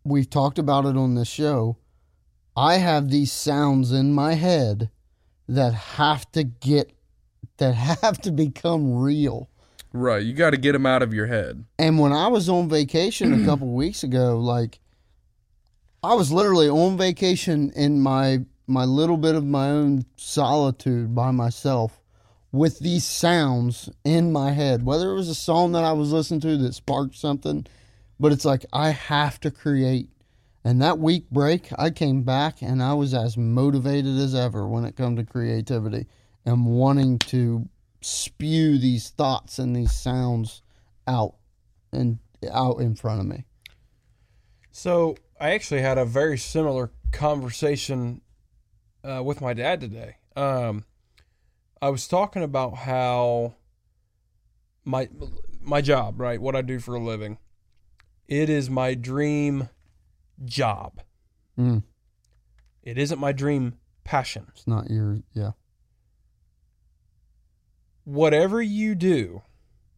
We've 0.03 0.30
talked 0.30 0.57
about 0.57 0.85
it 0.85 0.97
on 0.97 1.15
this 1.15 1.27
show. 1.27 1.77
I 2.55 2.77
have 2.77 3.09
these 3.09 3.31
sounds 3.31 3.91
in 3.91 4.14
my 4.14 4.34
head 4.34 4.89
that 5.47 5.73
have 5.73 6.30
to 6.31 6.43
get 6.43 6.96
that 7.57 7.73
have 7.75 8.19
to 8.21 8.31
become 8.31 8.95
real. 8.97 9.49
Right. 9.93 10.23
You 10.23 10.34
got 10.34 10.51
to 10.51 10.57
get 10.57 10.73
them 10.73 10.85
out 10.85 11.01
of 11.01 11.13
your 11.13 11.27
head. 11.27 11.65
And 11.79 11.99
when 11.99 12.13
I 12.13 12.27
was 12.27 12.49
on 12.49 12.69
vacation 12.69 13.41
a 13.41 13.45
couple 13.45 13.69
weeks 13.73 14.03
ago, 14.03 14.38
like 14.38 14.79
I 16.03 16.13
was 16.13 16.31
literally 16.31 16.69
on 16.69 16.97
vacation 16.97 17.71
in 17.75 18.01
my 18.01 18.45
my 18.69 18.84
little 18.84 19.17
bit 19.17 19.34
of 19.34 19.45
my 19.45 19.69
own 19.69 20.05
solitude 20.17 21.15
by 21.15 21.31
myself 21.31 22.01
with 22.51 22.79
these 22.79 23.05
sounds 23.05 23.89
in 24.03 24.31
my 24.31 24.51
head. 24.51 24.85
Whether 24.85 25.11
it 25.11 25.15
was 25.15 25.29
a 25.29 25.35
song 25.35 25.71
that 25.71 25.85
I 25.85 25.93
was 25.93 26.11
listening 26.11 26.41
to 26.41 26.57
that 26.57 26.73
sparked 26.73 27.15
something, 27.15 27.65
but 28.19 28.34
it's 28.34 28.45
like 28.45 28.65
I 28.73 28.89
have 28.89 29.39
to 29.41 29.51
create. 29.51 30.09
And 30.65 30.81
that 30.81 30.99
week 30.99 31.29
break, 31.29 31.69
I 31.79 31.91
came 31.91 32.23
back 32.23 32.61
and 32.61 32.84
I 32.84 32.93
was 32.93 33.13
as 33.13 33.38
motivated 33.38 34.17
as 34.17 34.35
ever 34.35 34.67
when 34.67 34.84
it 34.84 34.97
come 34.97 35.15
to 35.15 35.23
creativity 35.23 36.07
and 36.47 36.65
wanting 36.65 37.19
to 37.19 37.67
spew 37.99 38.77
these 38.77 39.09
thoughts 39.09 39.59
and 39.59 39.75
these 39.75 39.91
sounds 39.91 40.61
out 41.05 41.35
and 41.91 42.19
out 42.49 42.79
in 42.79 42.95
front 42.95 43.19
of 43.19 43.25
me. 43.25 43.43
So 44.71 45.17
I 45.41 45.51
actually 45.51 45.81
had 45.81 45.97
a 45.97 46.05
very 46.05 46.37
similar 46.37 46.89
conversation 47.11 48.21
uh, 49.03 49.21
with 49.25 49.41
my 49.41 49.53
dad 49.53 49.81
today. 49.81 50.15
Um, 50.37 50.85
I 51.81 51.89
was 51.89 52.07
talking 52.07 52.43
about 52.43 52.77
how 52.77 53.55
my 54.85 55.09
my 55.59 55.81
job, 55.81 56.21
right, 56.21 56.41
what 56.41 56.55
I 56.55 56.61
do 56.61 56.79
for 56.79 56.95
a 56.95 56.99
living, 56.99 57.39
it 58.29 58.49
is 58.49 58.69
my 58.69 58.93
dream 58.93 59.67
job. 60.45 61.01
Mm. 61.59 61.83
It 62.83 62.97
isn't 62.97 63.19
my 63.19 63.33
dream 63.33 63.79
passion. 64.05 64.47
It's 64.53 64.65
not 64.65 64.89
your 64.89 65.19
yeah. 65.33 65.51
Whatever 68.07 68.61
you 68.61 68.95
do. 68.95 69.41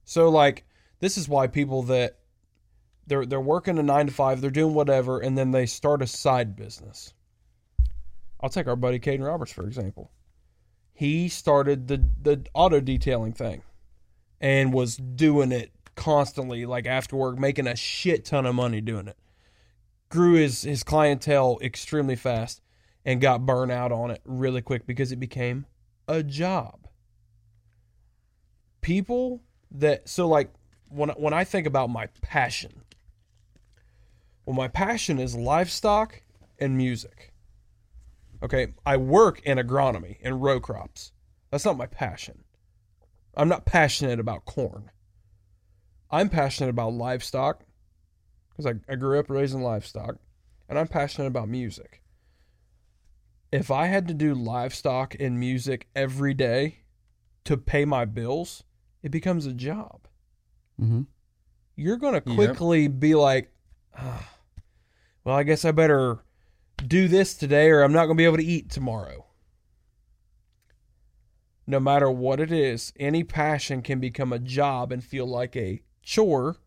So 0.04 0.30
like 0.30 0.66
this 1.00 1.16
is 1.16 1.30
why 1.30 1.46
people 1.46 1.84
that 1.84 2.18
they're 3.06 3.26
they're 3.26 3.40
working 3.40 3.78
a 3.78 3.84
9 3.84 4.08
to 4.08 4.12
5, 4.12 4.42
they're 4.42 4.50
doing 4.50 4.74
whatever 4.74 5.20
and 5.20 5.38
then 5.38 5.52
they 5.52 5.68
start 5.68 6.02
a 6.02 6.08
side 6.08 6.56
business. 6.56 7.14
I'll 8.42 8.50
take 8.50 8.68
our 8.68 8.76
buddy 8.76 9.00
Caden 9.00 9.24
Roberts 9.26 9.52
for 9.52 9.66
example. 9.68 10.12
He 10.92 11.30
started 11.30 11.88
the 11.88 12.04
the 12.20 12.46
auto 12.56 12.80
detailing 12.80 13.34
thing 13.34 13.62
and 14.42 14.74
was 14.74 14.98
doing 14.98 15.52
it 15.52 15.72
constantly 15.96 16.66
like 16.66 16.88
after 16.88 17.16
work 17.16 17.38
making 17.38 17.68
a 17.68 17.76
shit 17.76 18.26
ton 18.26 18.48
of 18.48 18.56
money 18.56 18.82
doing 18.82 19.08
it. 19.08 19.18
Grew 20.10 20.34
his 20.34 20.64
his 20.64 20.82
clientele 20.82 21.60
extremely 21.62 22.16
fast 22.16 22.64
and 23.06 23.22
got 23.22 23.46
burnt 23.46 23.72
out 23.72 23.92
on 23.92 24.10
it 24.10 24.22
really 24.26 24.64
quick 24.64 24.88
because 24.88 25.12
it 25.12 25.20
became 25.20 25.68
a 26.08 26.24
job 26.24 26.89
people 28.82 29.42
that 29.72 30.10
so 30.10 30.28
like 30.28 30.52
when 30.90 31.10
when 31.10 31.34
I 31.34 31.44
think 31.44 31.68
about 31.68 31.90
my 31.90 32.08
passion, 32.22 32.82
well, 34.46 34.56
my 34.56 34.68
passion 34.68 35.20
is 35.20 35.36
livestock 35.36 36.22
and 36.60 36.78
music. 36.78 37.34
Okay, 38.42 38.74
I 38.86 38.98
work 38.98 39.42
in 39.42 39.58
agronomy 39.58 40.18
and 40.24 40.42
row 40.42 40.60
crops. 40.60 41.12
That's 41.52 41.66
not 41.66 41.78
my 41.78 41.88
passion. 41.88 42.44
I'm 43.36 43.50
not 43.50 43.66
passionate 43.66 44.20
about 44.20 44.46
corn. 44.46 44.92
I'm 46.12 46.30
passionate 46.30 46.70
about 46.70 46.94
livestock 46.94 47.64
because 48.50 48.66
I, 48.66 48.92
I 48.92 48.96
grew 48.96 49.20
up 49.20 49.30
raising 49.30 49.62
livestock, 49.62 50.16
and 50.68 50.80
I'm 50.80 50.88
passionate 50.88 51.28
about 51.28 51.48
music. 51.48 52.02
If 53.52 53.72
I 53.72 53.88
had 53.88 54.08
to 54.08 54.14
do 54.14 54.34
livestock 54.34 55.16
and 55.20 55.40
music 55.40 55.88
every 55.96 56.34
day 56.34 56.80
to 57.46 57.58
pay 57.58 57.86
my 57.86 58.06
bills, 58.06 58.64
it 59.04 59.10
becomes 59.10 59.46
a 59.46 59.54
job. 59.54 60.08
Mm-hmm. 60.82 61.02
You're 61.76 61.98
going 61.98 62.22
to 62.22 62.30
Yep. 62.30 62.36
quickly 62.36 62.88
be 62.88 63.16
like, 63.16 63.52
"Ah, 63.98 64.30
well, 65.24 65.36
I 65.36 65.44
guess 65.44 65.64
I 65.66 65.72
better 65.72 66.20
do 66.86 67.08
this 67.08 67.34
today 67.36 67.70
or 67.70 67.82
I'm 67.84 67.92
not 67.94 68.06
going 68.06 68.16
to 68.18 68.22
be 68.22 68.26
able 68.26 68.38
to 68.38 68.44
eat 68.44 68.70
tomorrow. 68.70 69.26
No 71.68 71.80
matter 71.80 72.10
what 72.10 72.40
it 72.40 72.52
is, 72.52 72.94
any 73.00 73.24
passion 73.24 73.82
can 73.82 74.00
become 74.00 74.34
a 74.34 74.40
job 74.40 74.92
and 74.92 75.04
feel 75.04 75.26
like 75.28 75.56
a 75.56 75.82
chore 76.02 76.58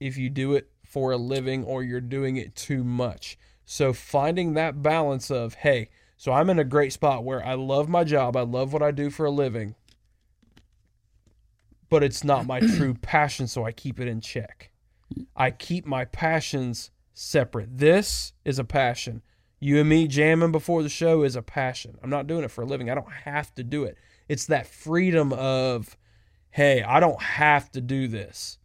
if 0.00 0.16
you 0.16 0.28
do 0.28 0.54
it 0.54 0.70
for 0.84 1.12
a 1.12 1.16
living 1.16 1.62
or 1.64 1.82
you're 1.82 2.00
doing 2.00 2.36
it 2.36 2.56
too 2.56 2.82
much. 2.82 3.38
So 3.64 3.92
finding 3.92 4.54
that 4.54 4.82
balance 4.82 5.30
of, 5.30 5.54
hey, 5.54 5.88
so 6.16 6.32
I'm 6.32 6.50
in 6.50 6.58
a 6.58 6.64
great 6.64 6.92
spot 6.92 7.24
where 7.24 7.44
I 7.44 7.54
love 7.54 7.88
my 7.88 8.02
job, 8.04 8.36
I 8.36 8.42
love 8.42 8.72
what 8.72 8.82
I 8.82 8.90
do 8.90 9.08
for 9.08 9.24
a 9.26 9.30
living, 9.30 9.74
but 11.94 12.02
it's 12.02 12.24
not 12.24 12.44
my 12.44 12.58
true 12.58 12.92
passion, 12.94 13.46
so 13.46 13.64
I 13.64 13.70
keep 13.70 14.00
it 14.00 14.08
in 14.08 14.20
check. 14.20 14.72
I 15.36 15.52
keep 15.52 15.86
my 15.86 16.04
passions 16.06 16.90
separate. 17.12 17.78
This 17.78 18.32
is 18.44 18.58
a 18.58 18.64
passion. 18.64 19.22
You 19.60 19.78
and 19.78 19.88
me 19.88 20.08
jamming 20.08 20.50
before 20.50 20.82
the 20.82 20.88
show 20.88 21.22
is 21.22 21.36
a 21.36 21.42
passion. 21.42 21.96
I'm 22.02 22.10
not 22.10 22.26
doing 22.26 22.42
it 22.42 22.50
for 22.50 22.62
a 22.62 22.66
living. 22.66 22.90
I 22.90 22.96
don't 22.96 23.12
have 23.12 23.54
to 23.54 23.62
do 23.62 23.84
it. 23.84 23.96
It's 24.28 24.46
that 24.46 24.66
freedom 24.66 25.32
of, 25.34 25.96
hey, 26.50 26.82
I 26.82 26.98
don't 26.98 27.22
have 27.22 27.70
to 27.70 27.80
do 27.80 28.08
this 28.08 28.58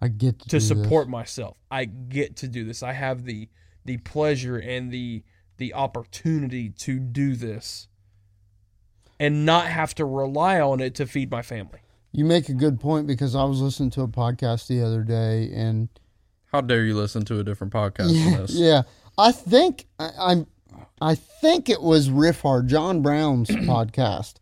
I 0.00 0.08
get 0.08 0.38
to, 0.38 0.44
to 0.44 0.48
do 0.48 0.56
this. 0.56 0.68
support 0.68 1.06
myself. 1.06 1.58
I 1.70 1.84
get 1.84 2.36
to 2.36 2.48
do 2.48 2.64
this. 2.64 2.82
I 2.82 2.94
have 2.94 3.24
the 3.26 3.50
the 3.84 3.98
pleasure 3.98 4.56
and 4.56 4.90
the 4.90 5.22
the 5.58 5.74
opportunity 5.74 6.70
to 6.70 6.98
do 6.98 7.36
this 7.36 7.88
and 9.20 9.44
not 9.44 9.66
have 9.66 9.94
to 9.96 10.06
rely 10.06 10.62
on 10.62 10.80
it 10.80 10.94
to 10.94 11.06
feed 11.06 11.30
my 11.30 11.42
family. 11.42 11.83
You 12.16 12.24
make 12.24 12.48
a 12.48 12.54
good 12.54 12.78
point 12.78 13.08
because 13.08 13.34
I 13.34 13.42
was 13.42 13.60
listening 13.60 13.90
to 13.90 14.02
a 14.02 14.08
podcast 14.08 14.68
the 14.68 14.80
other 14.82 15.02
day 15.02 15.50
and 15.52 15.88
How 16.52 16.60
dare 16.60 16.84
you 16.84 16.94
listen 16.94 17.24
to 17.24 17.40
a 17.40 17.42
different 17.42 17.72
podcast 17.72 18.12
yeah, 18.12 18.24
than 18.30 18.40
this? 18.40 18.54
yeah, 18.54 18.82
I 19.18 19.32
think 19.32 19.86
I, 19.98 20.10
I'm 20.16 20.46
I 21.00 21.16
think 21.16 21.68
it 21.68 21.82
was 21.82 22.10
Riffhard, 22.10 22.68
John 22.68 23.02
Browne's 23.02 23.48
podcast 23.50 24.34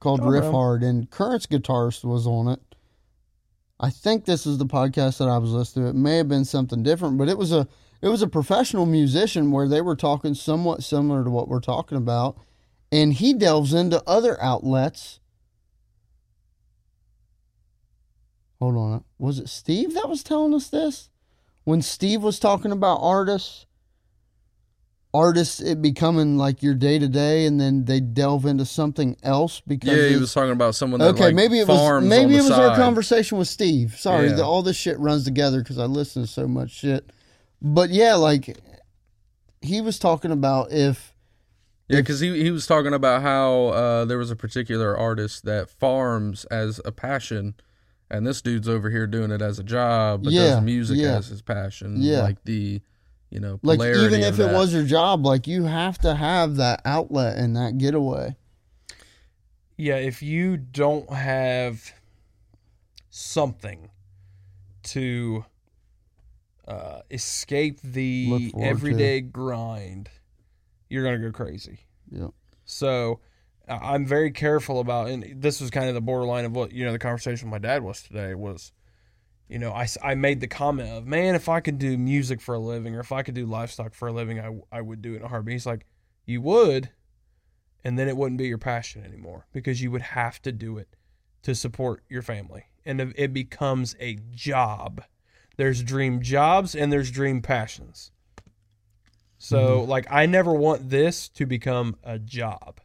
called 0.00 0.22
Riffhard, 0.22 0.82
and 0.82 1.08
Current's 1.08 1.46
guitarist 1.46 2.02
was 2.04 2.26
on 2.26 2.48
it. 2.48 2.60
I 3.78 3.90
think 3.90 4.24
this 4.24 4.44
is 4.44 4.58
the 4.58 4.66
podcast 4.66 5.18
that 5.18 5.28
I 5.28 5.38
was 5.38 5.52
listening 5.52 5.84
to. 5.84 5.90
It 5.90 5.94
may 5.94 6.16
have 6.16 6.28
been 6.28 6.44
something 6.44 6.82
different, 6.82 7.16
but 7.16 7.28
it 7.28 7.38
was 7.38 7.52
a 7.52 7.68
it 8.02 8.08
was 8.08 8.22
a 8.22 8.26
professional 8.26 8.86
musician 8.86 9.52
where 9.52 9.68
they 9.68 9.82
were 9.82 9.94
talking 9.94 10.34
somewhat 10.34 10.82
similar 10.82 11.22
to 11.22 11.30
what 11.30 11.46
we're 11.46 11.60
talking 11.60 11.96
about, 11.96 12.38
and 12.90 13.14
he 13.14 13.34
delves 13.34 13.72
into 13.72 14.02
other 14.04 14.36
outlets. 14.42 15.19
Hold 18.60 18.76
on, 18.76 19.04
was 19.18 19.38
it 19.38 19.48
Steve 19.48 19.94
that 19.94 20.08
was 20.08 20.22
telling 20.22 20.54
us 20.54 20.68
this? 20.68 21.08
When 21.64 21.80
Steve 21.82 22.22
was 22.22 22.38
talking 22.38 22.72
about 22.72 22.98
artists, 23.00 23.66
artists 25.12 25.60
it 25.60 25.80
becoming 25.82 26.36
like 26.36 26.62
your 26.62 26.74
day 26.74 26.98
to 26.98 27.08
day, 27.08 27.46
and 27.46 27.60
then 27.60 27.84
they 27.86 28.00
delve 28.00 28.44
into 28.46 28.64
something 28.64 29.16
else 29.22 29.60
because 29.60 29.90
Yeah, 29.90 30.08
he 30.08 30.16
was 30.16 30.32
talking 30.32 30.52
about 30.52 30.74
someone 30.74 31.00
that 31.00 31.08
Okay, 31.10 31.26
like 31.26 31.34
maybe 31.34 31.58
it 31.58 31.68
was 31.68 32.02
maybe 32.02 32.36
it 32.36 32.42
was 32.42 32.50
our 32.52 32.76
conversation 32.76 33.38
with 33.38 33.48
Steve. 33.48 33.96
Sorry, 33.98 34.28
Yeah. 34.28 34.36
the, 34.36 34.44
all 34.44 34.62
this 34.62 34.76
shit 34.76 34.98
runs 34.98 35.24
together 35.24 35.60
because 35.62 35.78
I 35.78 35.86
listen 35.86 36.22
to 36.22 36.28
so 36.28 36.46
much 36.46 36.70
shit. 36.70 37.10
But 37.62 37.90
yeah, 37.90 38.14
like 38.14 38.58
he 39.62 39.80
was 39.80 39.98
talking 39.98 40.30
about 40.30 40.70
if 40.72 41.14
Yeah, 41.88 42.00
because 42.00 42.20
he 42.20 42.42
he 42.42 42.50
was 42.50 42.66
talking 42.66 42.92
about 42.94 43.22
how 43.22 43.66
uh, 43.68 44.04
there 44.04 44.18
was 44.18 44.30
a 44.30 44.36
particular 44.36 44.96
artist 44.96 45.44
that 45.44 45.68
farms 45.70 46.44
as 46.46 46.80
a 46.84 46.92
passion, 46.92 47.54
and 48.10 48.26
this 48.26 48.42
dude's 48.42 48.68
over 48.68 48.90
here 48.90 49.06
doing 49.06 49.30
it 49.30 49.40
as 49.42 49.58
a 49.58 49.62
job, 49.64 50.24
but 50.24 50.32
Yeah, 50.32 50.42
does 50.56 50.62
music 50.62 50.98
yeah. 50.98 51.16
as 51.18 51.28
his 51.28 51.42
passion. 51.42 51.96
Yeah. 51.98 52.22
like 52.22 52.42
the 52.44 52.80
you 53.30 53.38
know 53.40 53.60
like 53.62 53.78
even 53.80 54.22
of 54.24 54.40
if 54.40 54.40
it 54.40 54.52
was 54.52 54.72
your 54.74 54.82
job, 54.84 55.24
like 55.24 55.46
you 55.46 55.64
have 55.64 55.98
to 55.98 56.14
have 56.14 56.56
that 56.56 56.82
outlet 56.84 57.38
and 57.38 57.56
that 57.56 57.78
getaway. 57.78 58.36
Yeah, 59.76 59.96
if 59.96 60.22
you 60.22 60.56
don't 60.56 61.10
have 61.10 61.92
something 63.08 63.90
to 64.82 65.44
uh, 66.66 67.00
escape 67.10 67.80
the 67.82 68.50
forward 68.50 68.50
to. 68.52 68.68
everyday 68.68 69.20
grind, 69.20 70.10
you're 70.88 71.02
gonna 71.04 71.18
go 71.18 71.32
crazy. 71.32 71.80
Yeah. 72.10 72.28
So 72.64 73.20
I- 73.22 73.29
I'm 73.70 74.04
very 74.04 74.32
careful 74.32 74.80
about, 74.80 75.08
and 75.08 75.40
this 75.40 75.60
was 75.60 75.70
kind 75.70 75.88
of 75.88 75.94
the 75.94 76.00
borderline 76.00 76.44
of 76.44 76.52
what 76.52 76.72
you 76.72 76.84
know 76.84 76.92
the 76.92 76.98
conversation 76.98 77.50
with 77.50 77.62
my 77.62 77.68
dad 77.68 77.82
was 77.82 78.02
today 78.02 78.34
was, 78.34 78.72
you 79.48 79.58
know, 79.58 79.72
I, 79.72 79.86
I 80.02 80.14
made 80.14 80.40
the 80.40 80.48
comment 80.48 80.88
of, 80.90 81.06
man, 81.06 81.34
if 81.34 81.48
I 81.48 81.60
could 81.60 81.78
do 81.78 81.96
music 81.96 82.40
for 82.40 82.54
a 82.54 82.58
living 82.58 82.94
or 82.94 83.00
if 83.00 83.12
I 83.12 83.22
could 83.22 83.34
do 83.34 83.46
livestock 83.46 83.94
for 83.94 84.08
a 84.08 84.12
living, 84.12 84.40
I, 84.40 84.58
I 84.70 84.80
would 84.80 85.02
do 85.02 85.14
it 85.14 85.18
in 85.18 85.22
a 85.22 85.28
heartbeat. 85.28 85.54
He's 85.54 85.66
like, 85.66 85.86
you 86.26 86.40
would, 86.40 86.90
and 87.84 87.98
then 87.98 88.08
it 88.08 88.16
wouldn't 88.16 88.38
be 88.38 88.46
your 88.46 88.58
passion 88.58 89.04
anymore 89.04 89.46
because 89.52 89.82
you 89.82 89.90
would 89.90 90.02
have 90.02 90.40
to 90.42 90.52
do 90.52 90.78
it 90.78 90.96
to 91.42 91.54
support 91.54 92.04
your 92.08 92.22
family. 92.22 92.66
And 92.84 93.12
it 93.16 93.32
becomes 93.32 93.96
a 94.00 94.18
job. 94.30 95.02
There's 95.56 95.82
dream 95.82 96.22
jobs 96.22 96.74
and 96.74 96.92
there's 96.92 97.10
dream 97.10 97.42
passions. 97.42 98.12
So, 99.38 99.80
mm-hmm. 99.80 99.90
like, 99.90 100.06
I 100.10 100.26
never 100.26 100.52
want 100.52 100.90
this 100.90 101.28
to 101.30 101.46
become 101.46 101.96
a 102.04 102.18
job. 102.18 102.80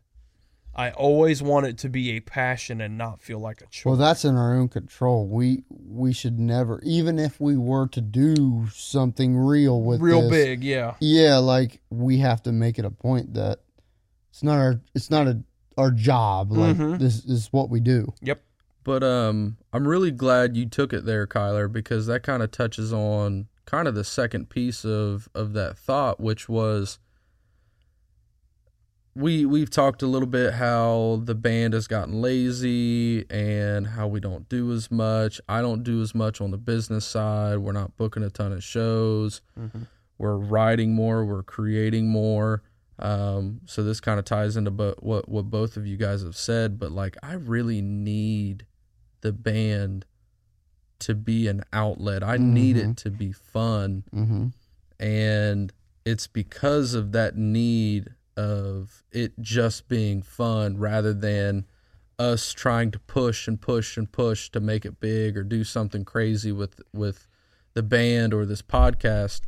I 0.78 0.92
always 0.92 1.42
want 1.42 1.66
it 1.68 1.78
to 1.80 1.90
be 1.90 2.12
a 2.12 2.20
passion 2.20 2.82
and 2.82 2.98
not 2.98 3.22
feel 3.22 3.40
like 3.40 3.62
a 3.62 3.66
chore. 3.68 3.92
Well, 3.92 3.98
that's 4.00 4.26
in 4.26 4.36
our 4.36 4.54
own 4.54 4.68
control. 4.68 5.28
We 5.28 5.64
we 5.70 6.12
should 6.12 6.38
never, 6.38 6.82
even 6.84 7.18
if 7.18 7.40
we 7.40 7.56
were 7.56 7.88
to 7.90 8.02
do 8.02 8.68
something 8.74 9.38
real 9.38 9.82
with 9.82 10.02
Real 10.02 10.22
this, 10.24 10.32
big, 10.32 10.64
yeah. 10.64 10.96
Yeah, 11.00 11.38
like 11.38 11.80
we 11.90 12.18
have 12.18 12.44
to 12.44 12.52
make 12.52 12.78
it 12.78 12.84
a 12.86 12.92
point 12.92 13.36
that 13.36 13.60
it's 14.32 14.44
not 14.44 14.58
our 14.58 14.82
it's 14.94 15.10
not 15.10 15.28
a 15.28 15.42
our 15.78 15.92
job. 15.92 16.52
Like 16.52 16.76
Mhm. 16.76 17.00
this 17.00 17.24
is 17.26 17.48
what 17.52 17.70
we 17.70 17.80
do. 17.80 18.14
Yep. 18.22 18.42
But 18.84 19.04
um, 19.04 19.58
I'm 19.74 19.88
really 19.88 20.12
glad 20.12 20.56
you 20.56 20.68
took 20.68 20.94
it 20.94 21.06
there, 21.06 21.26
Kyler, 21.26 21.72
because 21.72 22.06
that 22.08 22.22
kind 22.22 22.44
of 22.44 22.52
touches 22.52 22.94
on 22.94 23.48
kind 23.66 23.88
of 23.88 23.96
the 23.96 24.04
second 24.04 24.50
piece 24.50 24.84
of 24.86 25.28
of 25.34 25.54
that 25.54 25.78
thought, 25.78 26.20
which 26.20 26.48
was 26.50 27.00
we 29.16 29.46
we've 29.46 29.70
talked 29.70 30.02
a 30.02 30.08
little 30.08 30.28
bit 30.28 30.54
how 30.56 31.22
the 31.24 31.36
band 31.36 31.74
has 31.74 31.88
gotten 31.88 32.22
lazy 32.22 33.26
and 33.30 33.88
how 33.88 34.08
we 34.08 34.20
don't 34.20 34.48
do 34.50 34.72
as 34.74 34.92
much. 34.92 35.40
I 35.48 35.62
don't 35.62 35.84
do 35.84 36.02
as 36.02 36.14
much 36.14 36.42
on 36.42 36.52
the 36.52 36.58
business 36.58 37.06
side. 37.06 37.60
We're 37.60 37.72
not 37.72 37.96
booking 37.98 38.24
a 38.24 38.30
ton 38.30 38.52
of 38.52 38.64
shows. 38.64 39.42
We're 40.18 40.38
writing 40.38 40.94
more. 40.94 41.26
We're 41.26 41.44
creating 41.44 42.08
more. 42.10 42.64
Um, 43.00 43.62
so 43.66 43.84
this 43.84 44.00
kind 44.00 44.20
of 44.20 44.26
ties 44.26 44.56
into 44.58 44.72
bo- 44.72 44.96
what 45.00 45.28
what 45.30 45.50
both 45.50 45.78
of 45.78 45.86
you 45.88 45.98
guys 45.98 46.22
have 46.24 46.36
said. 46.38 46.78
But 46.80 46.92
like, 46.92 47.16
I 47.24 47.34
really 47.34 47.82
need 47.82 48.66
the 49.22 49.32
band 49.34 50.06
to 51.00 51.16
be 51.16 51.48
an 51.48 51.64
outlet. 51.74 52.24
I 52.24 52.38
need 52.38 52.78
it 52.78 52.98
to 52.98 53.10
be 53.12 53.32
fun 53.32 54.04
Mm-hmm. 54.14 54.48
and 55.00 55.74
it's 56.06 56.28
because 56.28 56.94
of 56.94 57.12
that 57.14 57.36
need 57.36 58.10
of 58.38 59.04
it 59.12 59.34
just 59.40 59.88
being 59.88 60.22
fun 60.22 60.78
rather 60.78 61.14
than 61.14 61.66
us 62.18 62.54
trying 62.54 62.92
to 62.92 63.00
push 63.00 63.48
and 63.48 63.60
push 63.60 63.98
and 63.98 64.12
push 64.12 64.50
to 64.50 64.60
make 64.60 64.86
it 64.86 65.00
big 65.00 65.38
or 65.38 65.44
do 65.44 65.64
something 65.64 66.06
crazy 66.06 66.52
with 66.52 66.82
with 66.94 67.28
the 67.74 67.84
band 67.84 68.34
or 68.34 68.46
this 68.46 68.62
podcast. 68.62 69.42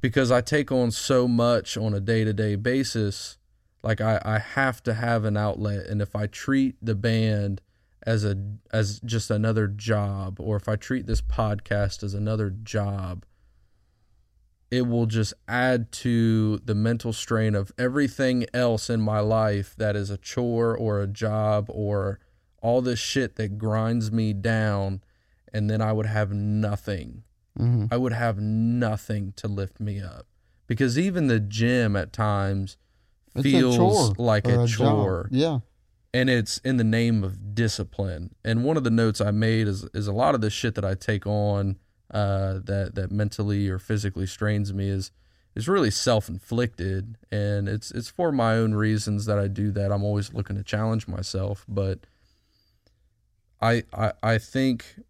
Because 0.00 0.30
I 0.30 0.40
take 0.40 0.72
on 0.72 0.90
so 0.90 1.28
much 1.28 1.76
on 1.76 1.92
a 1.92 2.00
day-to-day 2.00 2.56
basis 2.56 3.36
like 3.82 4.00
I, 4.00 4.20
I 4.24 4.38
have 4.38 4.82
to 4.84 4.94
have 4.94 5.24
an 5.24 5.36
outlet. 5.36 5.86
And 5.86 6.02
if 6.02 6.14
I 6.14 6.26
treat 6.26 6.76
the 6.82 6.94
band 6.94 7.60
as 8.06 8.24
a 8.24 8.36
as 8.72 9.00
just 9.00 9.30
another 9.30 9.66
job 9.66 10.38
or 10.40 10.56
if 10.56 10.68
I 10.68 10.76
treat 10.76 11.06
this 11.06 11.20
podcast 11.20 12.02
as 12.02 12.14
another 12.14 12.50
job 12.50 13.26
it 14.70 14.82
will 14.86 15.06
just 15.06 15.34
add 15.48 15.90
to 15.90 16.58
the 16.58 16.74
mental 16.74 17.12
strain 17.12 17.54
of 17.54 17.72
everything 17.78 18.46
else 18.54 18.88
in 18.88 19.00
my 19.00 19.18
life 19.20 19.74
that 19.78 19.96
is 19.96 20.10
a 20.10 20.16
chore 20.16 20.76
or 20.76 21.00
a 21.00 21.06
job 21.06 21.66
or 21.68 22.20
all 22.62 22.80
this 22.80 22.98
shit 22.98 23.36
that 23.36 23.58
grinds 23.58 24.12
me 24.12 24.32
down 24.32 25.02
and 25.52 25.68
then 25.68 25.80
I 25.80 25.92
would 25.92 26.06
have 26.06 26.32
nothing. 26.32 27.24
Mm-hmm. 27.58 27.86
I 27.90 27.96
would 27.96 28.12
have 28.12 28.38
nothing 28.38 29.32
to 29.36 29.48
lift 29.48 29.80
me 29.80 30.00
up. 30.00 30.26
Because 30.68 30.96
even 30.98 31.26
the 31.26 31.40
gym 31.40 31.96
at 31.96 32.12
times 32.12 32.76
It's 33.34 33.42
feels 33.42 33.76
a 34.16 34.22
like 34.22 34.46
a, 34.46 34.66
job. 34.66 34.68
chore 34.68 35.28
Yeah. 35.32 35.58
and 36.14 36.30
it's 36.30 36.58
in 36.58 36.76
the 36.76 36.84
name 36.84 37.24
of 37.24 37.56
discipline. 37.56 38.36
And 38.44 38.62
one 38.64 38.76
of 38.76 38.84
the 38.84 38.90
notes 38.90 39.20
I 39.20 39.32
made 39.32 39.66
is 39.66 39.84
is 39.94 40.06
a 40.06 40.12
lot 40.12 40.36
of 40.36 40.40
the 40.42 40.50
shit 40.50 40.76
that 40.76 40.84
I 40.84 40.94
take 40.94 41.26
on 41.26 41.76
uh, 42.10 42.54
that 42.64 42.94
that 42.94 43.10
mentally 43.10 43.68
or 43.68 43.78
physically 43.78 44.26
strains 44.26 44.72
me 44.72 44.88
is 44.88 45.10
is 45.54 45.68
really 45.68 45.90
self 45.90 46.28
inflicted, 46.28 47.16
and 47.30 47.68
it's 47.68 47.90
it's 47.90 48.08
for 48.08 48.32
my 48.32 48.54
own 48.54 48.74
reasons 48.74 49.26
that 49.26 49.38
I 49.38 49.48
do 49.48 49.70
that. 49.72 49.92
I'm 49.92 50.04
always 50.04 50.32
looking 50.32 50.56
to 50.56 50.62
challenge 50.62 51.08
myself, 51.08 51.64
but 51.68 52.00
I 53.60 53.84
I, 53.92 54.12
I 54.22 54.38
think 54.38 55.00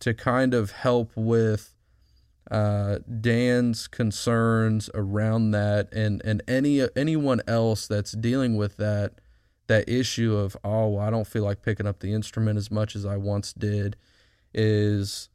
to 0.00 0.14
kind 0.14 0.54
of 0.54 0.72
help 0.72 1.10
with 1.16 1.74
uh, 2.50 2.98
Dan's 3.20 3.86
concerns 3.86 4.88
around 4.94 5.50
that, 5.52 5.92
and 5.92 6.22
and 6.24 6.42
any 6.46 6.86
anyone 6.96 7.40
else 7.46 7.86
that's 7.86 8.12
dealing 8.12 8.56
with 8.56 8.76
that 8.76 9.14
that 9.66 9.88
issue 9.88 10.36
of 10.36 10.56
oh 10.62 10.98
I 10.98 11.10
don't 11.10 11.26
feel 11.26 11.42
like 11.42 11.62
picking 11.62 11.86
up 11.86 12.00
the 12.00 12.12
instrument 12.12 12.56
as 12.56 12.70
much 12.70 12.94
as 12.94 13.04
I 13.04 13.16
once 13.16 13.52
did 13.52 13.96
is 14.54 15.28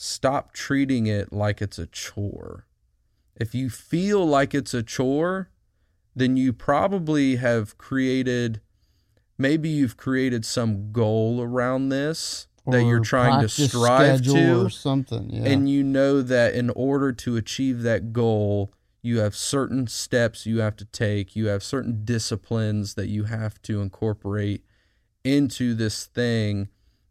stop 0.00 0.52
treating 0.52 1.08
it 1.08 1.32
like 1.32 1.60
it's 1.60 1.78
a 1.78 1.86
chore. 1.86 2.64
If 3.34 3.52
you 3.54 3.68
feel 3.68 4.24
like 4.24 4.54
it's 4.54 4.72
a 4.72 4.82
chore, 4.82 5.50
then 6.14 6.36
you 6.36 6.52
probably 6.52 7.36
have 7.36 7.76
created 7.78 8.60
maybe 9.36 9.68
you've 9.68 9.96
created 9.96 10.44
some 10.44 10.90
goal 10.92 11.42
around 11.42 11.88
this 11.90 12.46
that 12.66 12.84
you're 12.84 13.00
trying 13.00 13.40
to 13.40 13.48
strive 13.48 14.22
to 14.22 14.66
or 14.66 14.70
something. 14.70 15.30
Yeah. 15.30 15.50
and 15.50 15.70
you 15.70 15.82
know 15.82 16.20
that 16.22 16.54
in 16.54 16.70
order 16.70 17.12
to 17.12 17.36
achieve 17.36 17.82
that 17.82 18.12
goal 18.12 18.72
you 19.00 19.18
have 19.20 19.34
certain 19.34 19.86
steps 19.86 20.44
you 20.44 20.58
have 20.58 20.76
to 20.76 20.84
take 20.84 21.34
you 21.34 21.46
have 21.46 21.62
certain 21.62 22.04
disciplines 22.04 22.94
that 22.94 23.06
you 23.08 23.24
have 23.24 23.60
to 23.62 23.80
incorporate 23.80 24.64
into 25.24 25.72
this 25.72 26.04
thing 26.06 26.68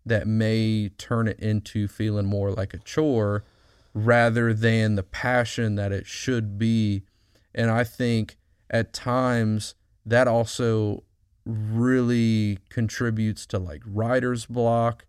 that 0.08 0.28
may 0.28 0.90
turn 0.98 1.28
it 1.28 1.40
into 1.40 1.88
feeling 1.88 2.26
more 2.26 2.52
like 2.52 2.74
a 2.74 2.80
chore 2.80 3.44
rather 3.94 4.54
than 4.54 4.96
the 4.96 5.04
passion 5.04 5.76
that 5.76 5.92
it 5.92 6.06
should 6.06 6.58
be 6.58 7.04
and 7.56 7.72
i 7.72 7.84
think 7.84 8.38
at 8.70 8.94
times 8.94 9.76
that 10.06 10.28
also 10.28 11.04
really 11.46 12.60
contributes 12.70 13.46
to 13.46 13.58
like 13.58 13.82
writer's 13.86 14.46
block 14.46 15.06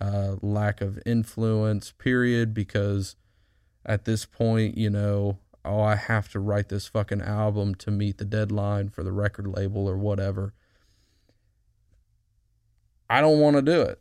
uh, 0.00 0.36
lack 0.40 0.80
of 0.80 0.98
influence, 1.04 1.92
period. 1.92 2.54
Because 2.54 3.16
at 3.84 4.04
this 4.04 4.24
point, 4.24 4.76
you 4.76 4.90
know, 4.90 5.38
oh, 5.64 5.80
I 5.80 5.96
have 5.96 6.30
to 6.32 6.40
write 6.40 6.68
this 6.68 6.86
fucking 6.88 7.20
album 7.20 7.74
to 7.76 7.90
meet 7.90 8.18
the 8.18 8.24
deadline 8.24 8.88
for 8.88 9.02
the 9.02 9.12
record 9.12 9.46
label 9.46 9.88
or 9.88 9.96
whatever. 9.96 10.54
I 13.08 13.20
don't 13.20 13.40
want 13.40 13.56
to 13.56 13.62
do 13.62 13.82
it. 13.82 14.00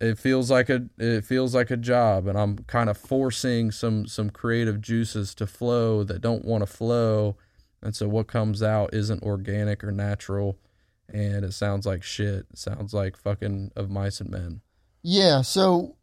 It 0.00 0.18
feels 0.18 0.50
like 0.50 0.68
a 0.68 0.86
it 0.98 1.24
feels 1.24 1.54
like 1.54 1.70
a 1.70 1.76
job, 1.76 2.26
and 2.26 2.38
I'm 2.38 2.58
kind 2.66 2.88
of 2.90 2.96
forcing 2.98 3.70
some 3.70 4.06
some 4.06 4.30
creative 4.30 4.80
juices 4.80 5.34
to 5.36 5.46
flow 5.46 6.02
that 6.04 6.20
don't 6.20 6.44
want 6.44 6.62
to 6.62 6.66
flow, 6.66 7.36
and 7.82 7.94
so 7.96 8.08
what 8.08 8.26
comes 8.26 8.62
out 8.62 8.92
isn't 8.92 9.22
organic 9.22 9.82
or 9.84 9.92
natural, 9.92 10.58
and 11.08 11.44
it 11.44 11.52
sounds 11.54 11.86
like 11.86 12.02
shit. 12.02 12.46
It 12.50 12.58
sounds 12.58 12.92
like 12.94 13.16
fucking 13.16 13.72
of 13.76 13.90
mice 13.90 14.20
and 14.20 14.30
men. 14.30 14.60
yeah. 15.02 15.42
So 15.42 15.96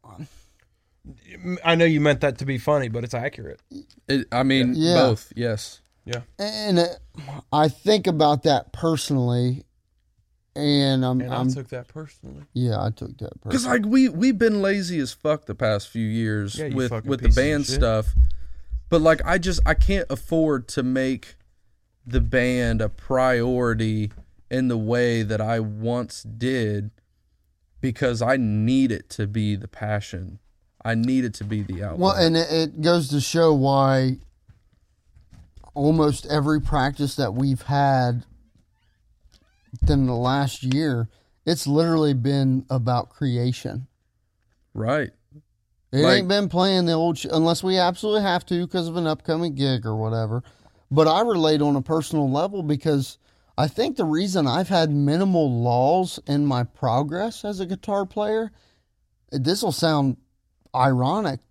I 1.66 1.76
know 1.76 1.86
you 1.86 2.00
meant 2.00 2.22
that 2.22 2.38
to 2.40 2.46
be 2.46 2.58
funny, 2.58 2.88
but 2.88 3.04
it's 3.04 3.14
accurate. 3.14 3.60
It, 4.08 4.28
I 4.32 4.44
mean, 4.44 4.74
Yeah. 4.76 4.94
both. 4.96 5.34
Yes. 5.36 5.82
Yeah. 6.06 6.22
And 6.40 6.80
uh, 6.80 6.88
I 7.52 7.68
think 7.68 8.08
about 8.08 8.44
that 8.44 8.72
personally, 8.74 9.64
and 10.56 11.04
I'm, 11.06 11.22
And 11.22 11.34
I 11.34 11.38
I'm 11.40 11.52
took 11.52 11.70
that 11.70 11.88
personally. 11.88 12.44
yeah, 12.54 12.84
I 12.84 12.90
took 12.92 13.18
that 13.18 13.42
personally. 13.42 13.44
Because 13.46 13.66
like 13.66 13.86
we 13.86 14.10
we've 14.10 14.38
been 14.38 14.62
lazy 14.62 15.00
as 15.00 15.12
fuck 15.14 15.46
the 15.46 15.56
past 15.56 15.88
few 15.90 16.06
years 16.06 16.58
Yeah, 16.58 16.70
with 16.70 16.92
with 17.06 17.22
the 17.22 17.30
band 17.30 17.66
stuff, 17.66 18.14
but 18.90 19.02
like 19.02 19.22
I 19.26 19.38
just 19.38 19.60
I 19.66 19.74
can't 19.74 20.06
afford 20.10 20.68
to 20.70 20.84
make 20.84 21.36
the 22.06 22.22
band 22.22 22.82
a 22.82 22.90
priority 22.90 24.12
in 24.52 24.68
the 24.68 24.78
way 24.78 25.24
that 25.24 25.42
I 25.42 25.60
once 25.60 26.22
did 26.24 26.92
because 27.82 28.22
I 28.22 28.38
need 28.38 28.92
it 28.92 29.10
to 29.12 29.26
be 29.28 29.56
the 29.56 29.68
passion. 29.68 30.40
I 30.86 30.96
need 30.96 31.24
it 31.26 31.34
to 31.36 31.44
be 31.46 31.64
the 31.64 31.82
outlet. 31.84 32.00
Well, 32.00 32.12
and 32.16 32.36
it, 32.38 32.52
it 32.52 32.82
goes 32.82 33.08
to 33.10 33.22
show 33.22 33.54
why 33.54 34.18
almost 35.74 36.26
every 36.28 36.62
practice 36.62 37.16
that 37.16 37.34
we've 37.34 37.64
had 37.64 38.26
within 39.82 40.06
the 40.08 40.16
last 40.16 40.64
year, 40.64 41.10
it's 41.46 41.68
literally 41.68 42.14
been 42.14 42.66
about 42.70 43.10
creation. 43.10 43.88
right. 44.74 45.12
It 45.92 46.02
Like- 46.02 46.18
ain't 46.20 46.28
been 46.28 46.50
playing 46.50 46.86
the 46.86 46.94
old 46.94 47.20
sh- 47.20 47.28
unless 47.32 47.62
we 47.64 47.78
absolutely 47.78 48.24
have 48.24 48.44
to 48.48 48.66
because 48.66 48.88
of 48.88 48.98
an 48.98 49.06
upcoming 49.06 49.54
gig 49.54 49.86
or 49.86 49.96
whatever. 49.96 50.42
But 50.90 51.08
I 51.08 51.22
relate 51.22 51.62
on 51.62 51.76
a 51.76 51.84
personal 51.84 52.28
level 52.32 52.64
because 52.64 53.20
I 53.60 53.68
think 53.68 53.96
the 53.98 54.06
reason 54.06 54.48
I've 54.48 54.70
had 54.70 54.90
minimal 54.90 55.62
laws 55.62 56.20
in 56.26 56.48
my 56.48 56.64
progress 56.64 57.46
as 57.46 57.60
a 57.60 57.68
guitar 57.68 58.08
player 58.08 58.52
this 59.32 59.62
will 59.62 59.72
sound 59.72 60.18
ironic 60.76 61.42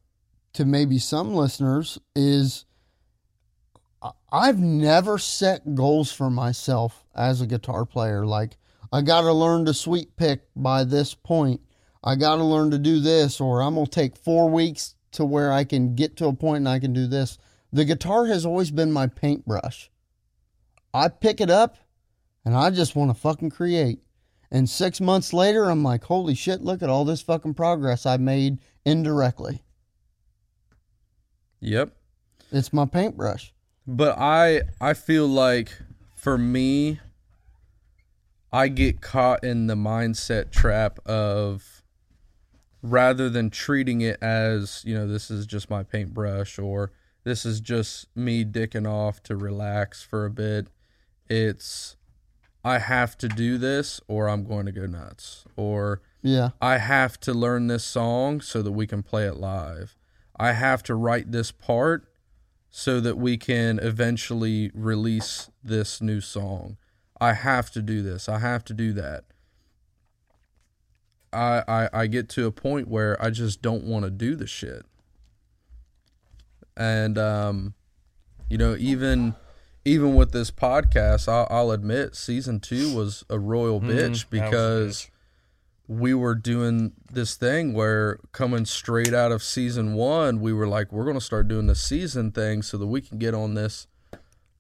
to 0.54 0.64
maybe 0.64 0.98
some 0.98 1.34
listeners 1.36 1.98
is 2.16 2.64
I've 4.32 4.58
never 4.58 5.18
set 5.18 5.76
goals 5.76 6.10
for 6.10 6.30
myself 6.30 7.01
as 7.14 7.40
a 7.40 7.46
guitar 7.46 7.84
player. 7.84 8.26
Like 8.26 8.56
I 8.92 9.02
got 9.02 9.22
to 9.22 9.32
learn 9.32 9.64
to 9.66 9.74
sweep 9.74 10.16
pick 10.16 10.42
by 10.54 10.84
this 10.84 11.14
point. 11.14 11.60
I 12.04 12.16
got 12.16 12.36
to 12.36 12.44
learn 12.44 12.70
to 12.72 12.78
do 12.78 13.00
this, 13.00 13.40
or 13.40 13.62
I'm 13.62 13.74
gonna 13.74 13.86
take 13.86 14.16
four 14.16 14.50
weeks 14.50 14.94
to 15.12 15.24
where 15.24 15.52
I 15.52 15.64
can 15.64 15.94
get 15.94 16.16
to 16.16 16.26
a 16.26 16.32
point 16.32 16.58
and 16.58 16.68
I 16.68 16.78
can 16.78 16.92
do 16.92 17.06
this. 17.06 17.38
The 17.72 17.84
guitar 17.84 18.26
has 18.26 18.44
always 18.44 18.70
been 18.70 18.92
my 18.92 19.06
paintbrush. 19.06 19.90
I 20.92 21.08
pick 21.08 21.40
it 21.40 21.50
up 21.50 21.76
and 22.44 22.56
I 22.56 22.70
just 22.70 22.96
want 22.96 23.10
to 23.10 23.20
fucking 23.20 23.50
create. 23.50 24.00
And 24.50 24.68
six 24.68 25.00
months 25.00 25.32
later, 25.32 25.70
I'm 25.70 25.82
like, 25.82 26.04
holy 26.04 26.34
shit, 26.34 26.60
look 26.60 26.82
at 26.82 26.90
all 26.90 27.06
this 27.06 27.22
fucking 27.22 27.54
progress 27.54 28.04
I 28.04 28.18
made 28.18 28.58
indirectly. 28.84 29.62
Yep. 31.60 31.96
It's 32.50 32.72
my 32.72 32.84
paintbrush. 32.84 33.54
But 33.86 34.18
I 34.18 34.62
I 34.80 34.92
feel 34.92 35.26
like 35.26 35.72
for 36.22 36.38
me 36.38 37.00
I 38.52 38.68
get 38.68 39.00
caught 39.00 39.42
in 39.42 39.66
the 39.66 39.74
mindset 39.74 40.52
trap 40.52 41.00
of 41.04 41.82
rather 42.80 43.28
than 43.28 43.50
treating 43.50 44.02
it 44.02 44.22
as, 44.22 44.84
you 44.86 44.94
know, 44.94 45.08
this 45.08 45.30
is 45.30 45.46
just 45.46 45.68
my 45.68 45.82
paintbrush 45.82 46.60
or 46.60 46.92
this 47.24 47.44
is 47.44 47.60
just 47.60 48.14
me 48.14 48.44
dicking 48.44 48.86
off 48.86 49.20
to 49.24 49.36
relax 49.36 50.02
for 50.02 50.24
a 50.24 50.30
bit. 50.30 50.68
It's 51.28 51.96
I 52.64 52.78
have 52.78 53.18
to 53.18 53.28
do 53.28 53.58
this 53.58 54.00
or 54.06 54.28
I'm 54.28 54.44
going 54.44 54.66
to 54.66 54.72
go 54.72 54.86
nuts. 54.86 55.44
Or 55.56 56.02
Yeah. 56.22 56.50
I 56.60 56.78
have 56.78 57.18
to 57.20 57.34
learn 57.34 57.66
this 57.66 57.84
song 57.84 58.40
so 58.40 58.62
that 58.62 58.72
we 58.72 58.86
can 58.86 59.02
play 59.02 59.26
it 59.26 59.38
live. 59.38 59.96
I 60.38 60.52
have 60.52 60.84
to 60.84 60.94
write 60.94 61.32
this 61.32 61.50
part 61.50 62.06
so 62.74 63.00
that 63.00 63.18
we 63.18 63.36
can 63.36 63.78
eventually 63.78 64.70
release 64.74 65.50
this 65.62 66.00
new 66.00 66.22
song. 66.22 66.78
I 67.20 67.34
have 67.34 67.70
to 67.72 67.82
do 67.82 68.02
this. 68.02 68.30
I 68.30 68.38
have 68.38 68.64
to 68.64 68.74
do 68.74 68.94
that. 68.94 69.24
I 71.32 71.62
I, 71.68 71.88
I 71.92 72.06
get 72.06 72.30
to 72.30 72.46
a 72.46 72.50
point 72.50 72.88
where 72.88 73.22
I 73.22 73.28
just 73.28 73.60
don't 73.60 73.84
want 73.84 74.06
to 74.06 74.10
do 74.10 74.34
the 74.34 74.46
shit. 74.46 74.86
And 76.74 77.18
um 77.18 77.74
you 78.48 78.56
know, 78.56 78.74
even 78.78 79.34
even 79.84 80.14
with 80.14 80.32
this 80.32 80.50
podcast, 80.50 81.28
I'll, 81.28 81.46
I'll 81.50 81.70
admit 81.72 82.16
season 82.16 82.58
two 82.58 82.96
was 82.96 83.22
a 83.28 83.38
royal 83.38 83.80
bitch 83.80 83.90
that 83.98 84.10
was 84.10 84.22
a 84.22 84.26
because 84.28 85.10
we 85.88 86.14
were 86.14 86.34
doing 86.34 86.92
this 87.10 87.34
thing 87.34 87.74
where 87.74 88.18
coming 88.32 88.64
straight 88.64 89.12
out 89.12 89.32
of 89.32 89.42
season 89.42 89.94
one, 89.94 90.40
we 90.40 90.52
were 90.52 90.68
like, 90.68 90.92
we're 90.92 91.04
going 91.04 91.18
to 91.18 91.20
start 91.20 91.48
doing 91.48 91.66
the 91.66 91.74
season 91.74 92.30
thing 92.30 92.62
so 92.62 92.78
that 92.78 92.86
we 92.86 93.00
can 93.00 93.18
get 93.18 93.34
on 93.34 93.54
this 93.54 93.86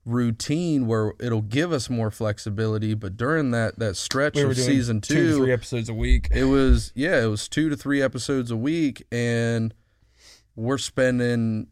routine 0.04 0.86
where 0.86 1.14
it'll 1.20 1.42
give 1.42 1.72
us 1.72 1.88
more 1.88 2.10
flexibility. 2.10 2.94
But 2.94 3.16
during 3.16 3.52
that 3.52 3.78
that 3.78 3.96
stretch 3.96 4.34
We 4.34 4.42
of 4.42 4.56
season 4.56 5.00
two, 5.00 5.38
three 5.38 5.52
episodes 5.52 5.88
a 5.88 5.94
week. 5.94 6.28
it 6.32 6.44
was 6.44 6.92
yeah, 6.94 7.22
it 7.22 7.28
was 7.28 7.48
two 7.48 7.68
to 7.68 7.76
three 7.76 8.02
episodes 8.02 8.50
a 8.50 8.56
week, 8.56 9.06
and 9.12 9.72
we're 10.56 10.78
spending 10.78 11.68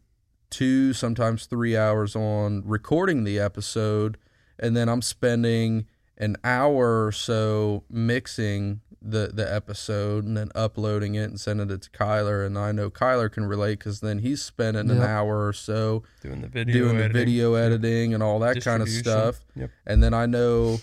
two, 0.49 0.93
sometimes 0.93 1.45
three 1.45 1.75
hours 1.75 2.15
on 2.15 2.63
recording 2.65 3.23
the 3.23 3.39
episode, 3.39 4.17
and 4.57 4.75
then 4.75 4.89
I'm 4.89 5.01
spending 5.01 5.87
an 6.17 6.37
hour 6.43 7.05
or 7.05 7.11
so 7.11 7.83
mixing 7.89 8.81
the 9.01 9.31
the 9.33 9.51
episode 9.51 10.25
and 10.25 10.37
then 10.37 10.51
uploading 10.53 11.15
it 11.15 11.23
and 11.23 11.39
sending 11.39 11.69
it 11.71 11.81
to 11.81 11.89
Kyler. 11.89 12.45
And 12.45 12.57
I 12.57 12.71
know 12.71 12.89
Kyler 12.89 13.31
can 13.31 13.45
relate 13.45 13.79
because 13.79 13.99
then 14.01 14.19
he's 14.19 14.41
spending 14.41 14.89
an 14.91 15.01
hour 15.01 15.47
or 15.47 15.53
so 15.53 16.03
doing 16.21 16.41
the 16.41 16.47
video, 16.47 16.73
doing 16.73 16.97
the 16.97 17.05
editing. 17.05 17.19
video 17.25 17.53
editing 17.55 18.13
and 18.13 18.21
all 18.21 18.39
that 18.39 18.63
kind 18.63 18.81
of 18.81 18.89
stuff. 18.89 19.39
Yep. 19.55 19.71
And 19.87 20.03
then 20.03 20.13
I 20.13 20.27
know, 20.27 20.79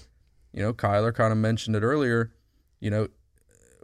you 0.52 0.62
know, 0.62 0.72
Kyler 0.72 1.14
kind 1.14 1.30
of 1.32 1.38
mentioned 1.38 1.76
it 1.76 1.82
earlier. 1.82 2.32
You 2.80 2.90
know, 2.90 3.08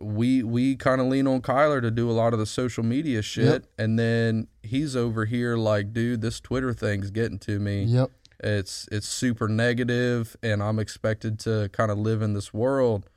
we 0.01 0.43
we 0.43 0.75
kind 0.75 1.01
of 1.01 1.07
lean 1.07 1.27
on 1.29 1.41
Kyler 1.41 1.81
to 1.81 1.91
do 1.91 2.11
a 2.11 2.13
lot 2.13 2.33
of 2.33 2.39
the 2.41 2.47
social 2.47 2.83
media 2.83 3.23
shit, 3.23 3.45
Yep. 3.45 3.65
and 3.79 3.99
then 3.99 4.49
he's 4.63 4.97
over 4.97 5.27
here 5.27 5.57
like, 5.57 5.93
dude, 5.93 6.21
this 6.21 6.41
Twitter 6.41 6.73
thing's 6.75 7.11
getting 7.11 7.39
to 7.41 7.61
me. 7.61 7.85
Yep. 7.85 8.11
It's 8.41 8.89
it's 8.91 9.09
super 9.09 9.47
negative, 9.47 10.37
and 10.43 10.61
I'm 10.63 10.81
expected 10.81 11.39
to 11.41 11.71
kind 11.73 11.91
of 11.93 11.99
live 11.99 12.21
in 12.21 12.33
this 12.35 12.53
world. 12.53 13.09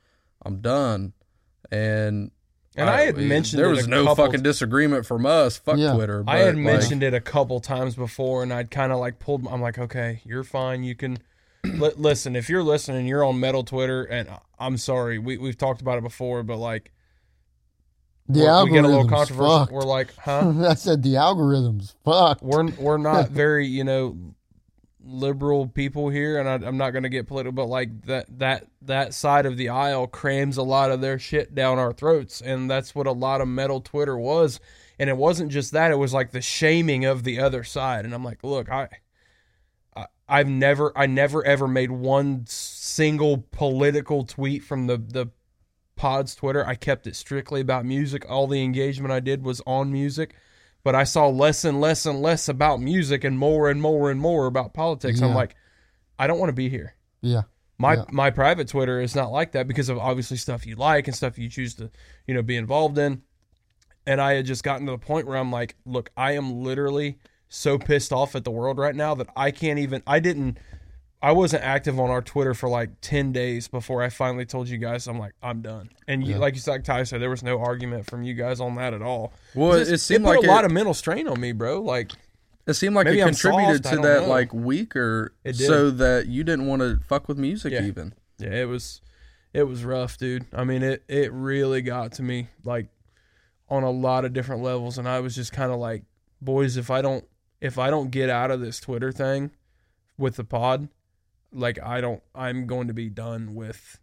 I'm 0.44 0.60
done, 0.60 1.12
and. 1.70 2.30
And 2.76 2.88
I 2.88 3.06
had 3.06 3.16
mentioned 3.16 3.58
there 3.58 3.66
it 3.66 3.74
was 3.74 3.86
a 3.86 3.90
no 3.90 4.04
couple 4.04 4.26
fucking 4.26 4.42
disagreement 4.44 5.04
from 5.04 5.26
us. 5.26 5.58
Fuck 5.58 5.78
Yeah. 5.78 5.94
Twitter. 5.94 6.22
I 6.28 6.38
had 6.38 6.54
like, 6.54 6.64
mentioned 6.64 7.02
it 7.02 7.12
a 7.12 7.20
couple 7.20 7.58
times 7.58 7.96
before, 7.96 8.44
and 8.44 8.52
I'd 8.52 8.70
kind 8.70 8.92
of 8.92 9.00
like 9.00 9.18
pulled. 9.18 9.48
I'm 9.48 9.60
like, 9.60 9.80
okay, 9.80 10.20
you're 10.24 10.44
fine. 10.44 10.84
You 10.84 10.94
can 10.94 11.18
li- 11.64 11.90
listen 11.96 12.36
if 12.36 12.48
you're 12.48 12.62
listening. 12.62 13.06
You're 13.08 13.24
on 13.24 13.40
Metal 13.40 13.64
Twitter, 13.64 14.04
and 14.04 14.28
I'm 14.60 14.76
sorry, 14.76 15.18
we 15.18 15.38
we've 15.38 15.58
talked 15.58 15.80
about 15.80 15.98
it 15.98 16.04
before, 16.04 16.44
but 16.44 16.58
like 16.58 16.92
The 18.28 18.40
we're- 18.40 18.62
we 18.64 18.70
get 18.70 18.84
a 18.84 18.86
little 18.86 19.00
algorithm's 19.00 19.10
controversial. 19.28 19.58
fucked. 19.58 19.72
We're 19.72 19.80
like, 19.80 20.14
huh? 20.18 20.52
I 20.68 20.74
said 20.74 21.02
the 21.02 21.16
algorithm's 21.16 21.96
Fuck. 22.04 22.42
we're 22.42 22.70
we're 22.78 22.98
not 22.98 23.30
very 23.30 23.66
you 23.66 23.82
know 23.82 24.16
liberal 25.08 25.66
people 25.66 26.08
here, 26.08 26.38
and 26.38 26.48
I, 26.48 26.66
I'm 26.66 26.76
not 26.76 26.90
going 26.90 27.02
to 27.02 27.08
get 27.08 27.26
political, 27.26 27.52
but 27.52 27.66
like 27.66 28.02
that 28.06 28.26
that 28.38 28.66
that 28.82 29.14
side 29.14 29.46
of 29.46 29.56
the 29.56 29.70
aisle 29.70 30.06
crams 30.06 30.56
a 30.56 30.62
lot 30.62 30.90
of 30.90 31.00
their 31.00 31.18
shit 31.18 31.54
down 31.54 31.78
our 31.78 31.92
throats, 31.92 32.40
and 32.40 32.70
that's 32.70 32.94
what 32.94 33.06
a 33.06 33.12
lot 33.12 33.40
of 33.40 33.48
metal 33.48 33.80
Twitter 33.80 34.18
was. 34.18 34.60
And 34.98 35.08
it 35.08 35.16
wasn't 35.16 35.50
just 35.50 35.72
that; 35.72 35.90
it 35.90 35.98
was 35.98 36.12
like 36.12 36.32
the 36.32 36.40
shaming 36.40 37.04
of 37.04 37.24
the 37.24 37.40
other 37.40 37.64
side. 37.64 38.04
And 38.04 38.14
I'm 38.14 38.24
like, 38.24 38.44
look, 38.44 38.70
I. 38.70 38.88
I- 39.96 40.06
I've 40.30 40.48
never, 40.48 40.92
I 40.94 41.06
never 41.06 41.42
ever 41.42 41.66
made 41.66 41.90
one 41.90 42.44
single 42.46 43.46
political 43.50 44.24
tweet 44.24 44.62
from 44.62 44.86
the 44.86 44.98
the 44.98 45.28
pod's 45.96 46.34
Twitter. 46.34 46.64
I 46.66 46.74
kept 46.74 47.06
it 47.06 47.16
strictly 47.16 47.62
about 47.62 47.86
music. 47.86 48.24
All 48.28 48.46
the 48.46 48.62
engagement 48.62 49.10
I 49.10 49.20
did 49.20 49.42
was 49.42 49.62
on 49.66 49.90
music 49.90 50.34
but 50.84 50.94
I 50.94 51.04
saw 51.04 51.28
less 51.28 51.64
and 51.64 51.80
less 51.80 52.06
and 52.06 52.22
less 52.22 52.48
about 52.48 52.80
music 52.80 53.24
and 53.24 53.38
more 53.38 53.68
and 53.70 53.80
more 53.80 54.10
and 54.10 54.20
more 54.20 54.46
about 54.46 54.74
politics. 54.74 55.20
I'm 55.20 55.34
like, 55.34 55.54
I 56.18 56.26
don't 56.26 56.38
want 56.38 56.50
to 56.50 56.54
be 56.54 56.68
here. 56.68 56.94
Yeah. 57.20 57.42
My 57.78 57.94
Yeah. 57.94 58.04
my 58.10 58.30
private 58.30 58.68
Twitter 58.68 59.00
is 59.00 59.14
not 59.14 59.30
like 59.30 59.52
that 59.52 59.68
because 59.68 59.88
of 59.88 59.98
obviously 59.98 60.36
stuff 60.36 60.66
you 60.66 60.76
like 60.76 61.06
and 61.06 61.16
stuff 61.16 61.38
you 61.38 61.48
choose 61.48 61.74
to, 61.74 61.90
you 62.26 62.34
know, 62.34 62.42
be 62.42 62.56
involved 62.56 62.98
in. 62.98 63.22
And 64.06 64.20
I 64.20 64.34
had 64.34 64.46
just 64.46 64.64
gotten 64.64 64.86
to 64.86 64.92
the 64.92 64.98
point 64.98 65.26
where 65.26 65.36
I'm 65.36 65.52
like, 65.52 65.76
look, 65.84 66.10
I 66.16 66.32
am 66.32 66.62
literally 66.62 67.18
so 67.48 67.78
pissed 67.78 68.12
off 68.12 68.34
at 68.34 68.44
the 68.44 68.50
world 68.50 68.78
right 68.78 68.96
now 68.96 69.14
that 69.14 69.28
I 69.36 69.50
can't 69.50 69.78
even 69.78 70.02
I 70.06 70.18
didn't 70.20 70.58
I 71.20 71.32
wasn't 71.32 71.64
active 71.64 71.98
on 71.98 72.10
our 72.10 72.22
Twitter 72.22 72.54
for 72.54 72.68
like 72.68 72.90
10 73.00 73.32
days 73.32 73.66
before 73.66 74.02
I 74.02 74.08
finally 74.08 74.44
told 74.46 74.68
you 74.68 74.78
guys 74.78 75.08
I'm 75.08 75.18
like 75.18 75.32
I'm 75.42 75.62
done. 75.62 75.90
And 76.06 76.24
you, 76.26 76.36
like 76.36 76.54
you 76.54 76.60
said, 76.60 76.70
like 76.72 76.84
Ty 76.84 77.02
said, 77.04 77.20
there 77.20 77.30
was 77.30 77.42
no 77.42 77.58
argument 77.58 78.08
from 78.08 78.22
you 78.22 78.34
guys 78.34 78.60
on 78.60 78.76
that 78.76 78.94
at 78.94 79.02
all. 79.02 79.32
Well, 79.54 79.72
it 79.72 79.86
just- 79.86 80.06
seemed 80.06 80.24
put 80.24 80.36
like 80.36 80.44
a 80.44 80.48
lot 80.48 80.64
of 80.64 80.70
mental 80.70 80.94
strain 80.94 81.26
on 81.26 81.40
me, 81.40 81.50
bro. 81.52 81.80
Like 81.82 82.12
It 82.66 82.74
seemed 82.74 82.94
like 82.94 83.06
it 83.08 83.16
contributed 83.18 83.84
soft, 83.84 83.96
to 83.96 84.02
that 84.02 84.22
know. 84.22 84.28
like 84.28 84.52
weaker, 84.54 85.32
It 85.44 85.56
so 85.56 85.90
that 85.90 86.26
you 86.28 86.44
didn't 86.44 86.66
want 86.66 86.82
to 86.82 86.98
fuck 87.08 87.26
with 87.28 87.36
music 87.38 87.72
Yeah. 87.72 87.82
even. 87.84 88.14
Yeah, 88.38 88.54
it 88.54 88.68
was 88.68 89.00
it 89.52 89.64
was 89.64 89.82
rough, 89.84 90.18
dude. 90.18 90.44
I 90.52 90.62
mean, 90.62 90.82
it 90.84 91.02
it 91.08 91.32
really 91.32 91.82
got 91.82 92.12
to 92.12 92.22
me 92.22 92.48
like 92.64 92.86
on 93.68 93.82
a 93.82 93.90
lot 93.90 94.24
of 94.24 94.32
different 94.32 94.62
levels 94.62 94.98
and 94.98 95.08
I 95.08 95.18
was 95.20 95.34
just 95.34 95.52
kind 95.52 95.72
of 95.72 95.78
like, 95.80 96.04
boys, 96.40 96.76
if 96.76 96.90
I 96.92 97.02
don't 97.02 97.24
if 97.60 97.76
I 97.76 97.90
don't 97.90 98.12
get 98.12 98.30
out 98.30 98.52
of 98.52 98.60
this 98.60 98.78
Twitter 98.78 99.10
thing 99.10 99.50
with 100.16 100.36
the 100.36 100.44
pod, 100.44 100.88
like 101.52 101.78
I 101.82 102.00
don't 102.00 102.22
I'm 102.34 102.66
going 102.66 102.88
to 102.88 102.94
be 102.94 103.08
done 103.08 103.54
with 103.54 103.98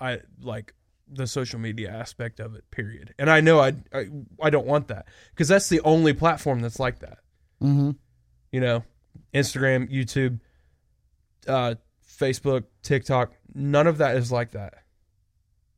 I 0.00 0.20
like 0.42 0.74
the 1.10 1.26
social 1.26 1.60
media 1.60 1.90
aspect 1.90 2.40
of 2.40 2.54
it, 2.54 2.70
period. 2.70 3.14
And 3.18 3.28
I 3.30 3.40
know 3.40 3.60
I 3.60 3.74
I, 3.92 4.06
I 4.42 4.50
don't 4.50 4.66
want 4.66 4.88
that 4.88 5.06
cuz 5.36 5.48
that's 5.48 5.68
the 5.68 5.80
only 5.80 6.12
platform 6.12 6.60
that's 6.60 6.80
like 6.80 7.00
that 7.00 7.18
Mm-hmm. 7.62 7.90
you 8.52 8.60
know, 8.60 8.84
Instagram, 9.32 9.90
YouTube, 9.90 10.40
uh, 11.46 11.76
Facebook, 12.06 12.64
TikTok, 12.82 13.32
none 13.54 13.86
of 13.86 13.98
that 13.98 14.16
is 14.16 14.30
like 14.30 14.50
that 14.52 14.74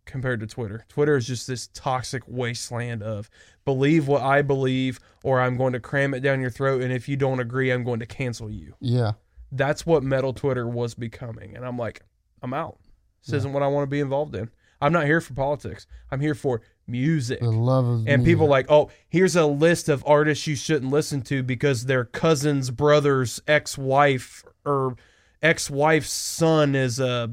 compared 0.05 0.41
to 0.41 0.47
Twitter. 0.47 0.85
Twitter 0.89 1.17
is 1.17 1.27
just 1.27 1.47
this 1.47 1.69
toxic 1.69 2.23
wasteland 2.27 3.03
of 3.03 3.29
believe 3.65 4.07
what 4.09 4.23
I 4.23 4.43
believe 4.43 5.01
or 5.23 5.41
I'm 5.41 5.57
going 5.57 5.73
to 5.73 5.81
cram 5.81 6.15
it 6.15 6.21
down 6.21 6.41
your 6.41 6.51
throat 6.51 6.83
and 6.83 6.93
if 6.93 7.09
you 7.09 7.17
don't 7.17 7.41
agree, 7.41 7.71
I'm 7.71 7.85
going 7.85 8.01
to 8.01 8.07
cancel 8.07 8.51
you. 8.51 8.75
Yeah. 8.81 9.13
That's 9.53 9.87
what 9.87 10.03
metal 10.03 10.33
Twitter 10.33 10.67
was 10.67 10.95
becoming. 10.95 11.57
And 11.57 11.65
I'm 11.65 11.79
like, 11.79 12.03
I'm 12.43 12.53
out. 12.55 12.79
This 13.25 13.35
isn't 13.35 13.53
what 13.53 13.63
I 13.63 13.67
want 13.69 13.85
to 13.85 13.91
be 13.91 14.01
involved 14.01 14.35
in. 14.37 14.51
I'm 14.81 14.93
not 14.93 15.07
here 15.07 15.21
for 15.21 15.35
politics. 15.35 15.87
I'm 16.11 16.21
here 16.21 16.35
for 16.35 16.61
music 16.87 17.41
The 17.41 17.51
love 17.51 17.85
of 17.87 17.91
and 18.01 18.07
music. 18.07 18.25
people 18.27 18.47
like, 18.47 18.67
oh, 18.69 18.91
here's 19.09 19.35
a 19.35 19.47
list 19.47 19.89
of 19.89 20.05
artists 20.07 20.47
you 20.47 20.55
shouldn't 20.55 20.93
listen 20.93 21.23
to 21.23 21.43
because 21.43 21.87
their 21.87 22.05
cousin's 22.05 22.71
brother's 22.71 23.41
ex-wife 23.49 24.45
or 24.65 24.97
ex-wife's 25.43 26.13
son 26.13 26.75
is 26.75 27.01
a 27.01 27.33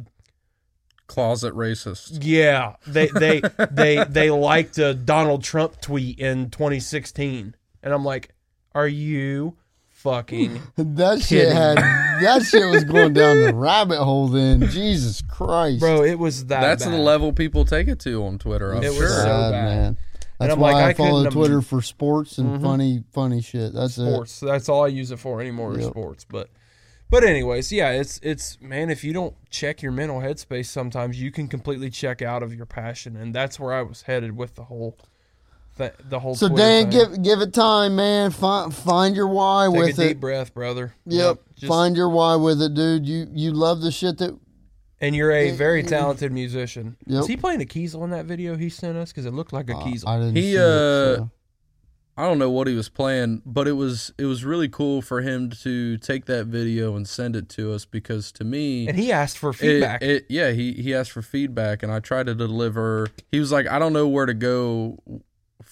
closet 1.08 1.54
racist. 1.54 2.20
Yeah, 2.22 2.76
they 2.88 3.08
they 3.08 3.42
they 3.72 4.04
they 4.06 4.32
liked 4.32 4.78
a 4.78 4.94
Donald 4.94 5.44
Trump 5.44 5.80
tweet 5.82 6.20
in 6.20 6.50
2016, 6.50 7.56
and 7.84 7.94
I'm 7.94 8.06
like, 8.06 8.34
are 8.74 8.88
you 8.88 9.58
fucking? 10.04 10.62
That 10.76 11.22
shit 11.22 11.48
Kidding. 11.48 11.56
had 11.56 11.78
that 12.22 12.44
shit 12.44 12.70
was 12.70 12.84
going 12.84 13.14
down 13.14 13.42
the 13.42 13.54
rabbit 13.54 14.04
hole. 14.04 14.28
Then 14.28 14.68
Jesus 14.70 15.22
Christ, 15.22 15.80
Bro, 15.80 16.04
it 16.04 16.20
was 16.20 16.46
that. 16.48 16.62
That's 16.62 16.86
bad. 16.86 16.94
the 16.94 16.98
level 16.98 17.34
people 17.34 17.66
take 17.66 17.88
it 17.88 18.00
to 18.02 18.24
on 18.24 18.38
Twitter. 18.38 18.74
I'm 18.74 18.84
It 18.84 18.90
was 18.90 19.00
so 19.00 19.24
Sad, 19.24 19.52
bad. 19.52 19.66
man. 19.66 19.98
That's 20.40 20.56
why 20.56 20.74
like, 20.74 20.84
I, 20.84 20.90
I 20.90 20.94
follow 20.94 21.24
couldn't 21.24 21.32
Twitter 21.34 21.56
im- 21.56 21.62
for 21.62 21.82
sports 21.82 22.38
and 22.38 22.50
mm-hmm. 22.50 22.64
funny, 22.64 23.04
funny 23.14 23.42
shit. 23.42 23.74
That's 23.74 23.96
sports. 23.96 24.40
That's 24.40 24.68
all 24.68 24.84
I 24.84 24.88
use 24.88 25.12
it 25.12 25.20
for 25.20 25.40
anymore 25.40 25.74
is 25.78 25.86
Yep. 25.86 25.90
sports. 25.92 26.26
But 26.30 26.50
but 27.10 27.24
anyways, 27.24 27.72
yeah, 27.72 27.92
it's 27.92 28.20
it's 28.24 28.60
man, 28.60 28.90
if 28.90 29.04
you 29.04 29.14
don't 29.14 29.36
check 29.50 29.82
your 29.82 29.92
mental 29.92 30.20
headspace 30.20 30.66
sometimes 30.66 31.22
you 31.22 31.32
can 31.32 31.48
completely 31.48 31.90
check 31.90 32.22
out 32.22 32.44
of 32.44 32.54
your 32.54 32.66
passion 32.66 33.16
and 33.16 33.34
that's 33.34 33.60
where 33.60 33.74
I 33.74 33.84
was 33.84 34.04
headed 34.04 34.36
with 34.36 34.56
the 34.56 34.64
whole 34.66 34.98
th- 35.78 35.94
the 36.10 36.20
whole. 36.20 36.36
So 36.36 36.48
Twitter 36.48 36.64
Dan, 36.64 36.92
thing. 36.92 37.12
give 37.14 37.24
give 37.24 37.42
it 37.42 37.54
time, 37.54 37.96
man. 37.96 38.32
Find 38.32 38.74
find 38.74 39.16
your 39.16 39.28
why 39.28 39.68
Take 39.72 39.78
with 39.80 40.00
a 40.00 40.02
deep 40.02 40.12
it. 40.12 40.20
breath, 40.20 40.54
brother. 40.54 40.94
Yep. 41.06 41.40
Just- 41.56 41.68
find 41.68 41.96
your 41.96 42.10
why 42.10 42.36
with 42.36 42.62
it, 42.62 42.74
dude. 42.74 43.06
You 43.06 43.28
you 43.34 43.52
love 43.52 43.82
the 43.82 43.92
shit 43.92 44.18
that 44.20 44.38
and 45.02 45.16
you're 45.16 45.32
a 45.32 45.52
very 45.52 45.84
talented 45.84 46.32
musician. 46.32 46.96
Yep. 47.08 47.18
Was 47.18 47.28
he 47.28 47.36
playing 47.38 47.62
a 47.62 47.66
keys 47.66 47.94
on 47.94 48.12
that 48.12 48.26
video 48.26 48.56
he 48.56 48.70
sent 48.70 48.98
us? 48.98 49.12
Because 49.12 49.26
it 49.26 49.34
looked 49.34 49.52
like 49.54 49.70
a 49.70 49.76
uh, 49.76 49.84
keys. 49.84 50.06
I 50.06 50.18
didn't 50.18 50.36
He, 50.38 50.42
see 50.52 50.56
it, 50.56 50.62
uh, 50.62 51.16
so. 51.18 51.30
I 52.16 52.26
don't 52.26 52.38
know 52.38 52.52
what 52.52 52.68
he 52.68 52.76
was 52.76 52.90
playing, 52.90 53.42
but 53.44 53.68
it 53.68 53.72
was 53.72 54.14
it 54.20 54.26
was 54.26 54.46
really 54.46 54.70
cool 54.70 55.02
for 55.02 55.22
him 55.22 55.50
to 55.64 55.98
take 55.98 56.26
that 56.26 56.46
video 56.46 56.96
and 56.96 57.08
send 57.08 57.36
it 57.36 57.50
to 57.50 57.74
us 57.74 57.86
because 57.86 58.32
to 58.34 58.44
me 58.44 58.88
and 58.88 58.98
he 58.98 59.12
asked 59.12 59.38
for 59.40 59.50
it- 59.50 59.56
feedback. 59.56 60.02
It, 60.04 60.26
yeah, 60.30 60.52
he 60.52 60.74
he 60.74 60.94
asked 60.94 61.12
for 61.12 61.24
feedback 61.24 61.82
and 61.84 61.92
I 61.92 62.00
tried 62.00 62.28
to 62.28 62.36
deliver. 62.36 63.08
He 63.32 63.40
was 63.40 63.52
like, 63.52 63.68
I 63.68 63.80
don't 63.80 63.94
know 63.94 64.08
where 64.08 64.28
to 64.28 64.36
go 64.36 65.00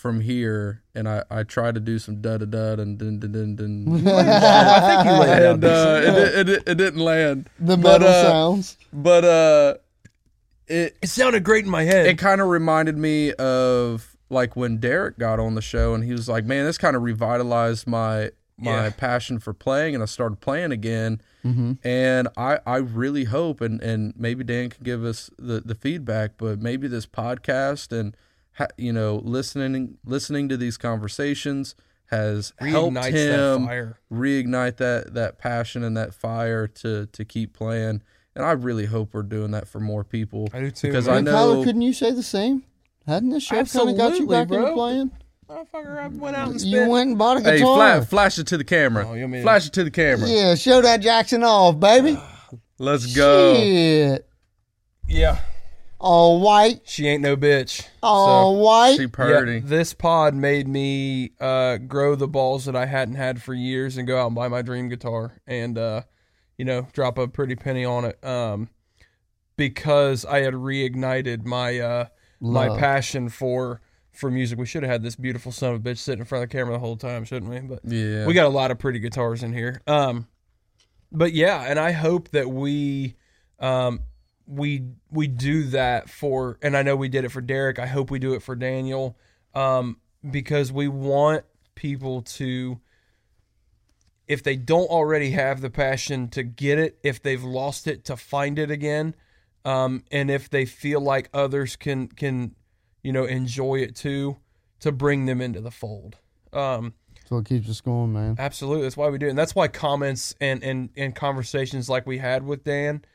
from 0.02 0.20
here, 0.22 0.82
and 0.96 1.08
I 1.08 1.24
I 1.30 1.44
tried 1.44 1.76
to 1.76 1.80
do 1.80 2.00
some 2.00 2.22
da 2.22 2.38
da 2.38 2.46
da 2.46 2.82
and 2.82 2.98
dun 2.98 3.20
dun 3.20 3.32
dun 3.32 3.56
dun. 3.56 4.08
I 4.08 4.80
think 4.80 5.06
you 5.06 5.20
laid 5.20 5.44
and 5.44 5.64
uh, 5.64 6.02
it, 6.04 6.44
di- 6.46 6.52
it, 6.54 6.64
it 6.70 6.76
didn't 6.76 7.00
land. 7.00 7.50
the 7.60 7.78
but, 7.78 8.02
metal 8.02 8.08
uh, 8.08 8.24
sounds. 8.24 8.78
But 8.92 9.24
uh, 9.24 9.74
it 10.68 10.98
it 11.04 11.08
sounded 11.08 11.44
great 11.44 11.66
in 11.66 11.70
my 11.72 11.84
head. 11.84 12.08
it 12.08 12.18
kind 12.18 12.42
of 12.42 12.48
reminded 12.48 12.98
me 12.98 13.32
of 13.34 14.18
like 14.32 14.56
when 14.56 14.78
Derek 14.78 15.20
got 15.20 15.40
on 15.40 15.54
the 15.54 15.62
show 15.62 15.94
and 15.94 16.04
he 16.04 16.12
was 16.14 16.28
like, 16.28 16.46
"Man, 16.46 16.66
this 16.66 16.80
kind 16.80 16.96
of 16.96 17.04
revitalized 17.04 17.86
my 17.86 18.32
my 18.58 18.86
Yeah. 18.86 18.90
passion 18.98 19.38
for 19.38 19.54
playing," 19.54 19.94
and 19.94 20.02
I 20.02 20.08
started 20.08 20.40
playing 20.40 20.72
again. 20.72 21.22
Mm-hmm. 21.46 21.74
And 21.88 22.28
I 22.36 22.58
I 22.66 22.78
really 22.78 23.26
hope 23.26 23.62
and 23.62 23.80
and 23.82 24.14
maybe 24.18 24.44
Dan 24.44 24.70
can 24.70 24.84
give 24.84 25.04
us 25.04 25.30
the 25.38 25.62
the 25.62 25.76
feedback, 25.76 26.32
but 26.38 26.60
maybe 26.60 26.88
this 26.88 27.06
podcast 27.06 27.92
and 27.92 28.16
ha, 28.16 28.20
you 28.78 28.94
know 28.94 29.22
listening 29.24 29.98
listening 30.06 30.50
to 30.50 30.58
these 30.58 30.78
conversations 30.78 31.76
has 32.08 32.54
helped 32.60 32.98
him 32.98 33.64
that 33.64 33.66
fire. 33.66 33.98
reignite 34.12 34.78
that 34.78 35.14
that 35.14 35.38
passion 35.38 35.84
and 35.84 35.96
that 35.98 36.14
fire 36.14 36.68
to 36.68 37.06
to 37.08 37.26
keep 37.26 37.54
playing. 37.54 38.02
And 38.36 38.46
I 38.46 38.52
really 38.52 38.86
hope 38.86 39.14
we're 39.14 39.24
doing 39.24 39.52
that 39.52 39.68
for 39.68 39.80
more 39.82 40.04
people. 40.06 40.48
I 40.54 40.62
do 40.62 40.72
too, 40.72 40.88
because 40.88 41.08
man. 41.08 41.18
I 41.18 41.22
know 41.22 41.32
Tyler, 41.32 41.66
couldn't 41.66 41.82
you 41.82 41.92
say 41.94 42.12
the 42.12 42.24
same? 42.24 42.64
Hadn't 43.06 43.30
this 43.30 43.44
show 43.44 43.64
kind 43.66 43.90
of 43.90 43.98
got 43.98 44.18
you 44.20 44.28
back 44.28 44.48
bro. 44.48 44.60
into 44.60 44.74
playing? 44.74 45.12
Motherfucker, 45.50 45.98
I 45.98 46.08
went 46.08 46.38
out 46.38 46.50
and 46.52 46.62
You 46.62 46.88
went 46.88 47.10
and 47.10 47.18
bought 47.18 47.38
a 47.38 47.42
Hey, 47.42 47.58
guitar. 47.58 47.76
flash, 47.76 48.08
flash 48.08 48.40
it 48.40 48.48
to 48.48 48.58
the 48.58 48.64
camera. 48.64 49.06
Oh, 49.10 49.16
you 49.16 49.28
mean- 49.28 49.42
flash 49.42 49.68
it 49.68 49.74
to 49.74 49.84
the 49.84 49.92
camera. 49.92 50.30
Yeah, 50.30 50.56
show 50.56 50.82
that 50.82 51.02
Jackson 51.02 51.44
off, 51.44 51.78
baby. 51.78 52.18
Let's 52.78 53.14
go. 53.14 53.56
Shit. 53.56 54.30
yeah, 55.10 55.40
All 56.04 56.42
white, 56.42 56.82
she 56.86 57.08
ain't 57.08 57.22
no 57.22 57.38
bitch. 57.38 57.88
all 58.02 58.60
white. 58.60 58.98
She 58.98 59.06
Yeah, 59.62 59.70
this 59.70 59.94
pod 59.94 60.34
made 60.34 60.68
me 60.68 61.34
uh, 61.40 61.78
grow 61.78 62.16
the 62.16 62.28
balls 62.28 62.66
that 62.66 62.76
I 62.76 62.88
hadn't 62.88 63.16
had 63.16 63.40
for 63.40 63.54
years 63.54 63.98
and 63.98 64.08
go 64.08 64.20
out 64.20 64.26
and 64.26 64.36
buy 64.36 64.48
my 64.48 64.64
dream 64.64 64.90
guitar 64.90 65.40
and 65.46 65.78
uh, 65.78 66.02
you 66.58 66.66
know 66.66 66.88
drop 66.94 67.20
a 67.20 67.28
pretty 67.28 67.56
penny 67.56 67.86
on 67.86 68.06
it 68.06 68.26
um, 68.26 68.70
because 69.58 70.26
I 70.26 70.40
had 70.40 70.56
reignited 70.56 71.46
my 71.46 71.78
uh, 71.78 72.06
my 72.40 72.80
passion 72.80 73.30
for 73.30 73.80
for 74.12 74.32
music. 74.32 74.58
We 74.58 74.66
should 74.66 74.82
have 74.82 74.92
had 74.92 75.04
this 75.04 75.16
beautiful 75.16 75.52
son 75.52 75.76
of 75.76 75.86
a 75.86 75.90
bitch 75.90 76.00
sitting 76.00 76.22
in 76.22 76.26
front 76.26 76.44
of 76.44 76.50
the 76.50 76.58
camera 76.58 76.74
the 76.74 76.80
whole 76.80 76.98
time, 76.98 77.26
shouldn't 77.26 77.52
we? 77.52 77.60
But 77.60 77.82
yeah. 77.84 78.26
we 78.26 78.34
got 78.34 78.48
a 78.48 78.50
lot 78.50 78.72
of 78.72 78.80
pretty 78.80 78.98
guitars 78.98 79.44
in 79.44 79.54
here. 79.54 79.82
Um, 79.86 80.28
but 81.12 81.34
yeah, 81.34 81.62
and 81.62 81.78
I 81.78 81.92
hope 81.92 82.30
that 82.30 82.50
we, 82.50 83.16
um, 83.60 84.02
we 84.48 84.84
we 85.10 85.28
do 85.28 85.64
that 85.66 86.10
for, 86.10 86.58
and 86.62 86.76
I 86.76 86.84
know 86.84 86.96
we 86.96 87.10
did 87.10 87.26
it 87.26 87.30
for 87.30 87.42
Derek. 87.42 87.80
I 87.80 87.88
hope 87.88 88.12
we 88.12 88.20
do 88.20 88.34
it 88.34 88.44
for 88.44 88.56
Daniel, 88.56 89.18
um, 89.54 89.98
because 90.30 90.72
we 90.72 90.88
want 90.88 91.44
people 91.76 92.22
to, 92.22 92.80
if 94.28 94.44
they 94.44 94.56
don't 94.56 94.90
already 94.90 95.32
have 95.32 95.62
the 95.62 95.70
passion 95.70 96.28
to 96.30 96.44
get 96.44 96.78
it, 96.78 97.00
if 97.04 97.22
they've 97.22 97.44
lost 97.44 97.88
it 97.88 98.06
to 98.06 98.18
find 98.18 98.60
it 98.60 98.70
again, 98.70 99.16
um, 99.66 100.04
and 100.12 100.30
if 100.30 100.50
they 100.50 100.66
feel 100.66 101.02
like 101.02 101.30
others 101.34 101.76
can 101.76 102.08
can, 102.08 102.56
you 103.04 103.12
know, 103.12 103.26
enjoy 103.26 103.76
it 103.76 103.96
too, 103.96 104.38
to 104.80 104.92
bring 104.92 105.26
them 105.26 105.42
into 105.42 105.62
the 105.62 105.72
fold. 105.72 106.18
Um, 106.54 106.94
That's 107.16 107.32
what 107.32 107.46
keeps 107.46 107.70
us 107.70 107.80
going, 107.80 108.12
man. 108.12 108.36
Absolutely. 108.38 108.84
That's 108.84 108.98
why 108.98 109.10
we 109.10 109.18
do 109.18 109.28
it. 109.28 109.30
And 109.30 109.40
that's 109.40 109.56
why 109.56 109.70
comments 109.70 110.36
and, 110.42 110.62
and, 110.64 110.90
and 110.98 111.16
conversations 111.16 111.88
like 111.90 112.06
we 112.06 112.18
had 112.18 112.44
with 112.44 112.66
Dan 112.66 113.06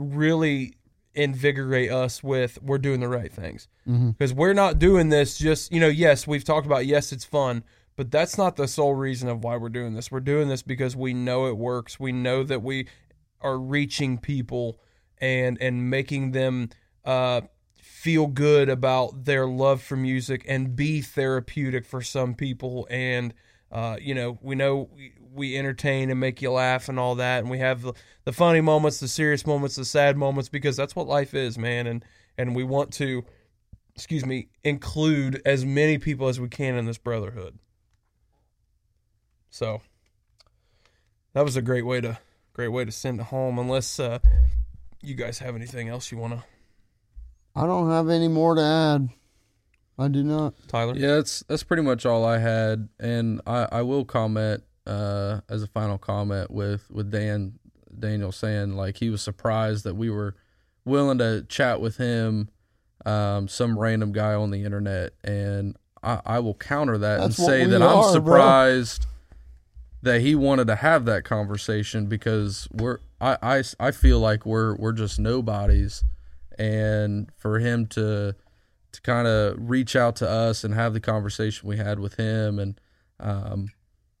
really 0.00 0.74
invigorate 1.14 1.90
us 1.90 2.22
with 2.22 2.58
we're 2.62 2.78
doing 2.78 3.00
the 3.00 3.08
right 3.08 3.32
things. 3.32 3.68
Mhm. 3.86 4.16
Because 4.16 4.32
we're 4.32 4.54
not 4.54 4.78
doing 4.78 5.08
this 5.08 5.38
just, 5.38 5.72
you 5.72 5.80
know, 5.80 5.88
yes, 5.88 6.26
we've 6.26 6.44
talked 6.44 6.66
about, 6.66 6.86
yes, 6.86 7.12
it's 7.12 7.24
fun, 7.24 7.64
but 7.96 8.10
that's 8.10 8.38
not 8.38 8.56
the 8.56 8.68
sole 8.68 8.94
reason 8.94 9.28
of 9.28 9.42
why 9.42 9.56
we're 9.56 9.68
doing 9.68 9.94
this. 9.94 10.10
We're 10.10 10.20
doing 10.20 10.48
this 10.48 10.62
because 10.62 10.96
we 10.96 11.12
know 11.12 11.46
it 11.46 11.56
works. 11.56 11.98
We 11.98 12.12
know 12.12 12.42
that 12.44 12.62
we 12.62 12.86
are 13.40 13.58
reaching 13.58 14.18
people 14.18 14.78
and, 15.18 15.60
and 15.60 15.90
making 15.90 16.30
them, 16.32 16.70
uh, 17.04 17.42
feel 18.00 18.26
good 18.28 18.70
about 18.70 19.24
their 19.26 19.46
love 19.46 19.82
for 19.82 19.94
music 19.94 20.42
and 20.48 20.74
be 20.74 21.02
therapeutic 21.02 21.84
for 21.84 22.00
some 22.00 22.34
people 22.34 22.86
and 22.88 23.34
uh, 23.70 23.96
you 24.00 24.14
know 24.14 24.38
we 24.40 24.54
know 24.54 24.88
we, 25.32 25.50
we 25.50 25.56
entertain 25.56 26.10
and 26.10 26.20
make 26.20 26.42
you 26.42 26.50
laugh 26.50 26.88
and 26.88 26.98
all 26.98 27.16
that 27.16 27.40
and 27.40 27.50
we 27.50 27.58
have 27.58 27.82
the, 27.82 27.92
the 28.24 28.32
funny 28.32 28.60
moments 28.60 29.00
the 29.00 29.08
serious 29.08 29.46
moments 29.46 29.76
the 29.76 29.84
sad 29.84 30.16
moments 30.16 30.48
because 30.48 30.76
that's 30.76 30.94
what 30.94 31.06
life 31.06 31.34
is 31.34 31.58
man 31.58 31.86
and 31.86 32.04
and 32.36 32.54
we 32.54 32.64
want 32.64 32.92
to 32.92 33.24
excuse 33.94 34.24
me 34.24 34.48
include 34.64 35.40
as 35.44 35.64
many 35.64 35.98
people 35.98 36.28
as 36.28 36.40
we 36.40 36.48
can 36.48 36.74
in 36.76 36.86
this 36.86 36.98
brotherhood 36.98 37.58
so 39.50 39.80
that 41.32 41.44
was 41.44 41.56
a 41.56 41.62
great 41.62 41.86
way 41.86 42.00
to 42.00 42.18
great 42.52 42.68
way 42.68 42.84
to 42.84 42.92
send 42.92 43.20
it 43.20 43.26
home 43.26 43.58
unless 43.58 43.98
uh, 43.98 44.18
you 45.02 45.14
guys 45.14 45.38
have 45.38 45.54
anything 45.54 45.88
else 45.88 46.10
you 46.10 46.18
want 46.18 46.32
to 46.32 46.44
I 47.54 47.66
don't 47.66 47.90
have 47.90 48.08
any 48.08 48.28
more 48.28 48.54
to 48.54 48.62
add. 48.62 49.08
I 49.98 50.08
do 50.08 50.22
not. 50.22 50.54
tyler 50.68 50.94
Yeah, 50.96 51.16
that's 51.16 51.40
that's 51.48 51.62
pretty 51.62 51.82
much 51.82 52.06
all 52.06 52.24
I 52.24 52.38
had, 52.38 52.88
and 52.98 53.40
I, 53.46 53.68
I 53.70 53.82
will 53.82 54.04
comment 54.04 54.62
uh, 54.90 55.40
as 55.48 55.62
a 55.62 55.68
final 55.68 55.98
comment 55.98 56.50
with 56.50 56.90
with 56.90 57.10
Dan 57.10 57.58
Daniel 57.96 58.32
saying 58.32 58.74
like 58.74 58.96
he 58.96 59.08
was 59.08 59.22
surprised 59.22 59.84
that 59.84 59.94
we 59.94 60.10
were 60.10 60.34
willing 60.84 61.18
to 61.18 61.44
chat 61.48 61.80
with 61.80 61.96
him, 61.96 62.48
um, 63.06 63.46
some 63.46 63.78
random 63.78 64.12
guy 64.12 64.34
on 64.34 64.50
the 64.50 64.64
internet, 64.64 65.12
and 65.22 65.76
I, 66.02 66.20
I 66.26 66.38
will 66.40 66.54
counter 66.54 66.98
that 66.98 67.20
That's 67.20 67.38
and 67.38 67.46
say 67.46 67.64
that 67.66 67.80
are, 67.80 67.88
I'm 67.88 68.02
bro. 68.02 68.12
surprised 68.12 69.06
that 70.02 70.22
he 70.22 70.34
wanted 70.34 70.66
to 70.66 70.76
have 70.76 71.04
that 71.04 71.24
conversation 71.24 72.06
because 72.06 72.66
we're 72.72 72.98
I, 73.20 73.36
I, 73.42 73.62
I 73.78 73.90
feel 73.92 74.18
like 74.18 74.44
we're 74.44 74.74
we're 74.74 74.92
just 74.92 75.20
nobodies, 75.20 76.02
and 76.58 77.30
for 77.36 77.60
him 77.60 77.86
to 77.88 78.34
to 78.92 79.00
kind 79.02 79.28
of 79.28 79.56
reach 79.70 79.94
out 79.94 80.16
to 80.16 80.28
us 80.28 80.64
and 80.64 80.74
have 80.74 80.94
the 80.94 81.00
conversation 81.00 81.68
we 81.68 81.76
had 81.76 82.00
with 82.00 82.14
him 82.14 82.58
and 82.58 82.80
um 83.20 83.68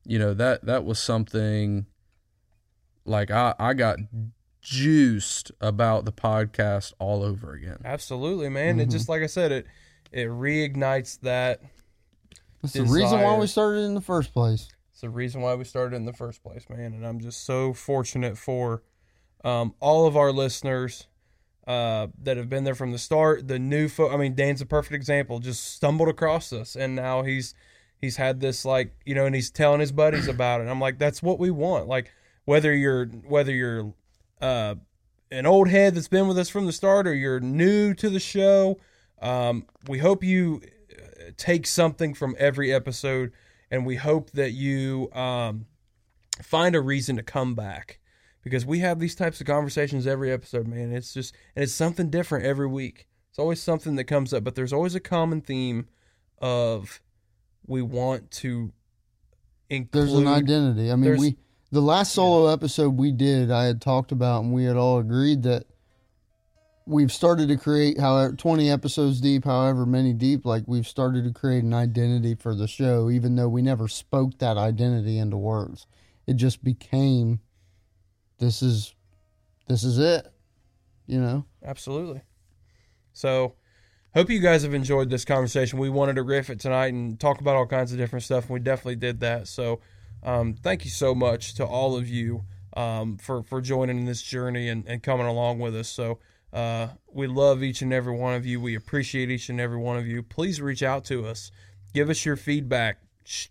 you 0.04 0.18
know 0.18 0.34
that 0.34 0.64
that 0.66 0.84
was 0.84 0.98
something 0.98 1.86
like 3.04 3.30
I 3.30 3.54
I 3.58 3.74
got 3.74 3.98
juiced 4.62 5.50
about 5.60 6.04
the 6.04 6.12
podcast 6.12 6.92
all 6.98 7.22
over 7.22 7.52
again. 7.52 7.78
Absolutely, 7.84 8.48
man. 8.48 8.78
It 8.80 8.90
just 8.90 9.08
like 9.08 9.22
I 9.22 9.26
said, 9.26 9.52
it 9.52 9.66
it 10.12 10.28
reignites 10.28 11.20
that. 11.20 11.60
That's 12.62 12.74
the 12.74 12.82
reason 12.82 13.20
why 13.22 13.38
we 13.38 13.46
started 13.46 13.80
in 13.80 13.94
the 13.94 14.00
first 14.00 14.34
place. 14.34 14.68
It's 14.90 15.00
the 15.00 15.08
reason 15.08 15.40
why 15.40 15.54
we 15.54 15.64
started 15.64 15.96
in 15.96 16.04
the 16.04 16.12
first 16.12 16.42
place, 16.42 16.68
man. 16.68 16.92
And 16.92 17.06
I'm 17.06 17.20
just 17.20 17.44
so 17.44 17.72
fortunate 17.72 18.36
for 18.36 18.82
um, 19.42 19.74
all 19.80 20.06
of 20.06 20.14
our 20.14 20.30
listeners 20.30 21.06
uh, 21.66 22.08
that 22.22 22.36
have 22.36 22.50
been 22.50 22.64
there 22.64 22.74
from 22.74 22.92
the 22.92 22.98
start. 22.98 23.48
The 23.48 23.58
new, 23.58 23.88
fo- 23.88 24.10
I 24.10 24.18
mean, 24.18 24.34
Dan's 24.34 24.60
a 24.60 24.66
perfect 24.66 24.94
example. 24.94 25.38
Just 25.38 25.72
stumbled 25.72 26.10
across 26.10 26.52
us, 26.52 26.76
and 26.76 26.94
now 26.94 27.22
he's 27.22 27.54
he's 28.00 28.16
had 28.16 28.40
this 28.40 28.64
like 28.64 28.94
you 29.04 29.14
know, 29.14 29.26
and 29.26 29.34
he's 29.34 29.50
telling 29.50 29.80
his 29.80 29.92
buddies 29.92 30.28
about 30.28 30.60
it. 30.60 30.68
I'm 30.68 30.80
like, 30.80 30.98
that's 30.98 31.22
what 31.22 31.38
we 31.38 31.50
want. 31.50 31.86
Like 31.86 32.12
whether 32.44 32.74
you're 32.74 33.06
whether 33.06 33.52
you're 33.52 33.92
uh, 34.40 34.76
an 35.30 35.46
old 35.46 35.68
head 35.68 35.94
that's 35.94 36.08
been 36.08 36.28
with 36.28 36.38
us 36.38 36.48
from 36.48 36.66
the 36.66 36.72
start, 36.72 37.06
or 37.06 37.14
you're 37.14 37.40
new 37.40 37.94
to 37.94 38.10
the 38.10 38.20
show, 38.20 38.78
um, 39.20 39.66
we 39.86 39.98
hope 39.98 40.24
you 40.24 40.62
uh, 40.92 41.30
take 41.36 41.66
something 41.66 42.14
from 42.14 42.34
every 42.38 42.72
episode, 42.72 43.32
and 43.70 43.86
we 43.86 43.96
hope 43.96 44.30
that 44.30 44.52
you 44.52 45.10
um, 45.12 45.66
find 46.42 46.74
a 46.74 46.80
reason 46.80 47.16
to 47.16 47.22
come 47.22 47.54
back 47.54 48.00
because 48.42 48.64
we 48.64 48.78
have 48.80 48.98
these 48.98 49.14
types 49.14 49.40
of 49.40 49.46
conversations 49.46 50.06
every 50.06 50.32
episode, 50.32 50.66
man. 50.66 50.92
It's 50.92 51.12
just 51.14 51.34
and 51.54 51.62
it's 51.62 51.74
something 51.74 52.10
different 52.10 52.44
every 52.44 52.66
week. 52.66 53.06
It's 53.30 53.38
always 53.38 53.62
something 53.62 53.94
that 53.96 54.04
comes 54.04 54.32
up, 54.34 54.42
but 54.42 54.54
there's 54.54 54.72
always 54.72 54.94
a 54.94 55.00
common 55.00 55.40
theme 55.40 55.86
of 56.38 57.00
we 57.70 57.82
want 57.82 58.30
to 58.32 58.72
include. 59.70 60.08
There's 60.08 60.14
an 60.14 60.26
identity. 60.26 60.90
I 60.90 60.96
mean, 60.96 61.16
we 61.16 61.36
the 61.70 61.80
last 61.80 62.12
solo 62.12 62.52
episode 62.52 62.96
we 62.96 63.12
did, 63.12 63.50
I 63.50 63.64
had 63.64 63.80
talked 63.80 64.10
about, 64.10 64.42
and 64.42 64.52
we 64.52 64.64
had 64.64 64.76
all 64.76 64.98
agreed 64.98 65.44
that 65.44 65.66
we've 66.84 67.12
started 67.12 67.48
to 67.48 67.56
create, 67.56 68.00
however, 68.00 68.34
20 68.34 68.68
episodes 68.68 69.20
deep, 69.20 69.44
however 69.44 69.86
many 69.86 70.12
deep, 70.12 70.44
like 70.44 70.64
we've 70.66 70.88
started 70.88 71.22
to 71.24 71.32
create 71.32 71.62
an 71.62 71.72
identity 71.72 72.34
for 72.34 72.56
the 72.56 72.66
show, 72.66 73.08
even 73.08 73.36
though 73.36 73.48
we 73.48 73.62
never 73.62 73.86
spoke 73.86 74.36
that 74.38 74.56
identity 74.56 75.16
into 75.16 75.36
words. 75.36 75.86
It 76.26 76.34
just 76.34 76.64
became, 76.64 77.38
this 78.38 78.62
is, 78.62 78.96
this 79.68 79.84
is 79.84 80.00
it, 80.00 80.26
you 81.06 81.20
know. 81.20 81.44
Absolutely. 81.64 82.22
So, 83.12 83.54
hope 84.14 84.30
you 84.30 84.40
guys 84.40 84.62
have 84.62 84.74
enjoyed 84.74 85.10
this 85.10 85.24
conversation. 85.24 85.78
We 85.78 85.90
wanted 85.90 86.16
to 86.16 86.22
riff 86.22 86.50
it 86.50 86.60
tonight 86.60 86.92
and 86.92 87.18
talk 87.18 87.40
about 87.40 87.56
all 87.56 87.66
kinds 87.66 87.92
of 87.92 87.98
different 87.98 88.24
stuff, 88.24 88.44
and 88.44 88.54
we 88.54 88.60
definitely 88.60 88.96
did 88.96 89.20
that. 89.20 89.48
So, 89.48 89.80
um, 90.22 90.54
thank 90.54 90.84
you 90.84 90.90
so 90.90 91.14
much 91.14 91.54
to 91.54 91.64
all 91.64 91.96
of 91.96 92.08
you 92.08 92.44
um, 92.76 93.18
for 93.18 93.42
for 93.42 93.60
joining 93.60 93.98
in 93.98 94.04
this 94.04 94.22
journey 94.22 94.68
and, 94.68 94.86
and 94.86 95.02
coming 95.02 95.26
along 95.26 95.58
with 95.58 95.74
us. 95.76 95.88
So, 95.88 96.18
uh, 96.52 96.88
we 97.12 97.26
love 97.26 97.62
each 97.62 97.82
and 97.82 97.92
every 97.92 98.14
one 98.14 98.34
of 98.34 98.44
you. 98.44 98.60
We 98.60 98.74
appreciate 98.74 99.30
each 99.30 99.48
and 99.48 99.60
every 99.60 99.78
one 99.78 99.96
of 99.96 100.06
you. 100.06 100.22
Please 100.22 100.60
reach 100.60 100.82
out 100.82 101.04
to 101.06 101.26
us. 101.26 101.50
Give 101.94 102.10
us 102.10 102.24
your 102.24 102.36
feedback. 102.36 102.98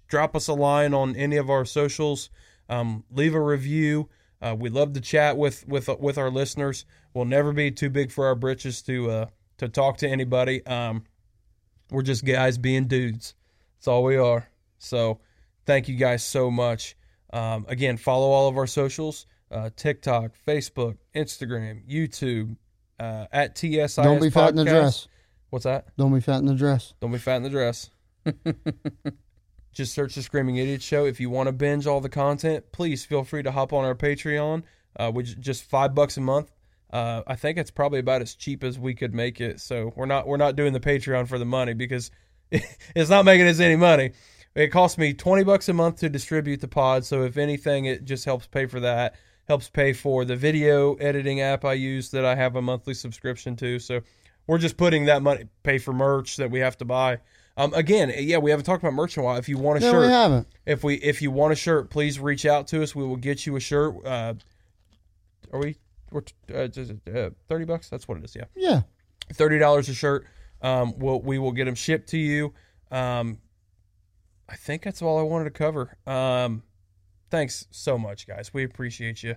Drop 0.08 0.36
us 0.36 0.48
a 0.48 0.54
line 0.54 0.94
on 0.94 1.16
any 1.16 1.38
of 1.38 1.50
our 1.50 1.66
socials. 1.66 2.30
Um, 2.68 3.04
leave 3.12 3.34
a 3.34 3.42
review. 3.42 4.10
Uh, 4.42 4.56
we 4.58 4.70
love 4.70 4.94
to 4.94 5.02
chat 5.02 5.38
with 5.38 5.68
with 5.68 5.90
with 6.00 6.18
our 6.18 6.30
listeners. 6.30 6.86
We'll 7.14 7.26
never 7.26 7.52
be 7.52 7.72
too 7.72 7.90
big 7.90 8.12
for 8.12 8.28
our 8.28 8.36
britches 8.36 8.82
to 8.84 9.10
uh, 9.10 9.26
to 9.60 9.70
talk 9.70 9.98
to 9.98 10.08
anybody. 10.08 10.66
Um, 10.66 11.04
we're 11.92 12.02
just 12.02 12.26
guys 12.26 12.58
being 12.58 12.88
dudes. 12.88 13.36
That's 13.78 13.88
all 13.88 14.04
we 14.04 14.18
are. 14.18 14.48
So 14.78 15.20
thank 15.66 15.88
you 15.88 15.96
guys 15.96 16.24
so 16.24 16.52
much. 16.52 16.96
Um, 17.32 17.66
again, 17.68 17.98
follow 17.98 18.30
all 18.30 18.48
of 18.48 18.58
our 18.58 18.68
socials: 18.68 19.26
uh, 19.52 19.70
TikTok, 19.76 20.32
Facebook, 20.48 20.98
Instagram, 21.16 21.88
YouTube. 21.90 22.58
Uh, 23.00 23.28
at 23.32 23.56
TSIS 23.56 24.04
Don't 24.04 24.22
be 24.22 24.30
fat 24.30 24.50
in 24.50 24.58
the 24.58 24.66
dress. 24.66 25.08
What's 25.52 25.64
that? 25.64 25.88
Don't 25.98 26.14
be 26.14 26.20
fat 26.20 26.40
in 26.40 26.48
the 26.48 26.56
dress. 26.56 26.94
Don't 27.00 27.14
be 27.14 27.18
fat 27.18 27.38
in 27.38 27.44
the 27.44 27.50
dress. 27.50 27.90
Just 29.72 29.94
search 29.94 30.16
the 30.16 30.22
Screaming 30.22 30.58
Idiot 30.58 30.82
Show. 30.82 31.06
If 31.06 31.20
you 31.20 31.30
want 31.30 31.48
to 31.48 31.54
binge 31.54 31.88
all 31.88 32.02
the 32.02 32.10
content, 32.10 32.72
please 32.72 33.06
feel 33.06 33.24
free 33.24 33.44
to 33.44 33.52
hop 33.52 33.72
on 33.72 33.86
our 33.86 33.96
Patreon, 33.96 34.64
uh, 34.98 35.12
which 35.12 35.40
just 35.40 35.64
five 35.64 35.96
bucks 35.96 36.18
a 36.18 36.22
month. 36.22 36.52
Uh, 36.92 37.22
I 37.28 37.36
think 37.36 37.58
it's 37.58 37.72
probably 37.72 38.00
about 38.00 38.22
as 38.22 38.34
cheap 38.36 38.64
as 38.64 38.80
we 38.80 38.94
could 38.96 39.14
make 39.14 39.40
it. 39.42 39.60
So 39.60 39.94
we're 39.96 40.06
not 40.08 40.28
we're 40.28 40.38
not 40.38 40.56
doing 40.56 40.74
the 40.74 40.80
Patreon 40.80 41.28
for 41.28 41.38
the 41.38 41.46
money 41.46 41.74
because 41.74 42.10
it's 42.52 43.10
not 43.10 43.26
making 43.26 43.48
us 43.48 43.60
any 43.60 43.76
money. 43.76 44.12
It 44.56 44.70
costs 44.70 44.98
me 44.98 45.14
twenty 45.14 45.44
bucks 45.44 45.70
a 45.70 45.74
month 45.74 45.98
to 46.00 46.10
distribute 46.10 46.62
the 46.62 46.68
pod. 46.68 47.06
So 47.06 47.24
if 47.24 47.38
anything, 47.38 47.86
it 47.86 48.06
just 48.06 48.26
helps 48.26 48.48
pay 48.48 48.66
for 48.66 48.80
that. 48.80 49.16
Helps 49.48 49.70
pay 49.70 49.94
for 49.94 50.26
the 50.26 50.36
video 50.36 50.96
editing 50.96 51.42
app 51.42 51.66
I 51.66 51.74
use 51.74 52.10
that 52.12 52.26
I 52.26 52.36
have 52.36 52.56
a 52.56 52.62
monthly 52.62 52.94
subscription 52.94 53.56
to. 53.58 53.80
So 53.80 54.02
we're 54.48 54.58
just 54.58 54.78
putting 54.78 55.06
that 55.06 55.22
money 55.22 55.46
pay 55.64 55.78
for 55.78 55.94
merch 55.94 56.38
that 56.38 56.50
we 56.50 56.60
have 56.60 56.78
to 56.80 56.86
buy. 56.86 57.20
Um, 57.58 57.74
again, 57.74 58.12
yeah, 58.18 58.38
we 58.38 58.52
haven't 58.52 58.66
talked 58.66 58.82
about 58.84 58.94
merch 58.94 59.18
in 59.18 59.22
a 59.22 59.26
while. 59.26 59.38
If 59.38 59.50
you 59.50 59.58
want 59.58 59.78
a 59.78 59.82
No, 59.82 59.92
shirt, 59.92 60.02
we 60.02 60.08
haven't. 60.08 60.48
if 60.66 60.84
we 60.84 60.96
if 60.96 61.22
you 61.22 61.30
want 61.30 61.52
a 61.54 61.56
shirt, 61.56 61.90
please 61.90 62.20
reach 62.20 62.46
out 62.46 62.68
to 62.68 62.82
us. 62.82 62.96
We 62.96 63.04
will 63.04 63.18
get 63.18 63.46
you 63.46 63.56
a 63.58 63.60
shirt. 63.60 63.96
Uh, 64.06 64.34
are 65.52 65.60
we? 65.60 65.76
We're 66.12 66.22
uh, 66.54 66.68
uh, 67.14 67.30
thirty 67.48 67.66
bucks. 67.66 67.90
That's 67.90 68.08
what 68.08 68.18
it 68.18 68.24
is. 68.24 68.36
Yeah, 68.36 68.46
Yeah. 68.56 68.82
thirty 69.34 69.60
dollars 69.60 69.90
a 69.90 69.94
shirt. 69.94 70.26
Um, 70.62 70.98
we'll, 71.00 71.22
we 71.22 71.40
will 71.40 71.52
get 71.54 71.66
them 71.66 71.76
shipped 71.76 72.10
to 72.10 72.18
you. 72.18 72.54
Um, 72.92 73.40
I 74.50 74.56
think 74.56 74.84
that's 74.84 75.02
all 75.02 75.18
I 75.20 75.22
wanted 75.22 75.46
to 75.46 75.52
cover. 75.52 75.98
Um, 76.08 76.64
thanks 77.30 77.66
so 77.72 77.98
much, 77.98 78.28
guys. 78.28 78.54
We 78.54 78.64
appreciate 78.64 79.24
you. 79.24 79.36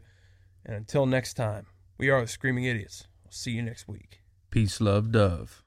And 0.65 0.75
until 0.75 1.07
next 1.07 1.35
time, 1.35 1.67
we 1.99 2.09
are 2.11 2.21
the 2.21 2.27
Screaming 2.27 2.65
Idiots. 2.65 3.07
We'll 3.25 3.33
see 3.33 3.51
you 3.53 3.63
next 3.63 3.87
week. 3.87 4.21
Peace, 4.51 4.81
love, 4.81 5.13
dove. 5.13 5.62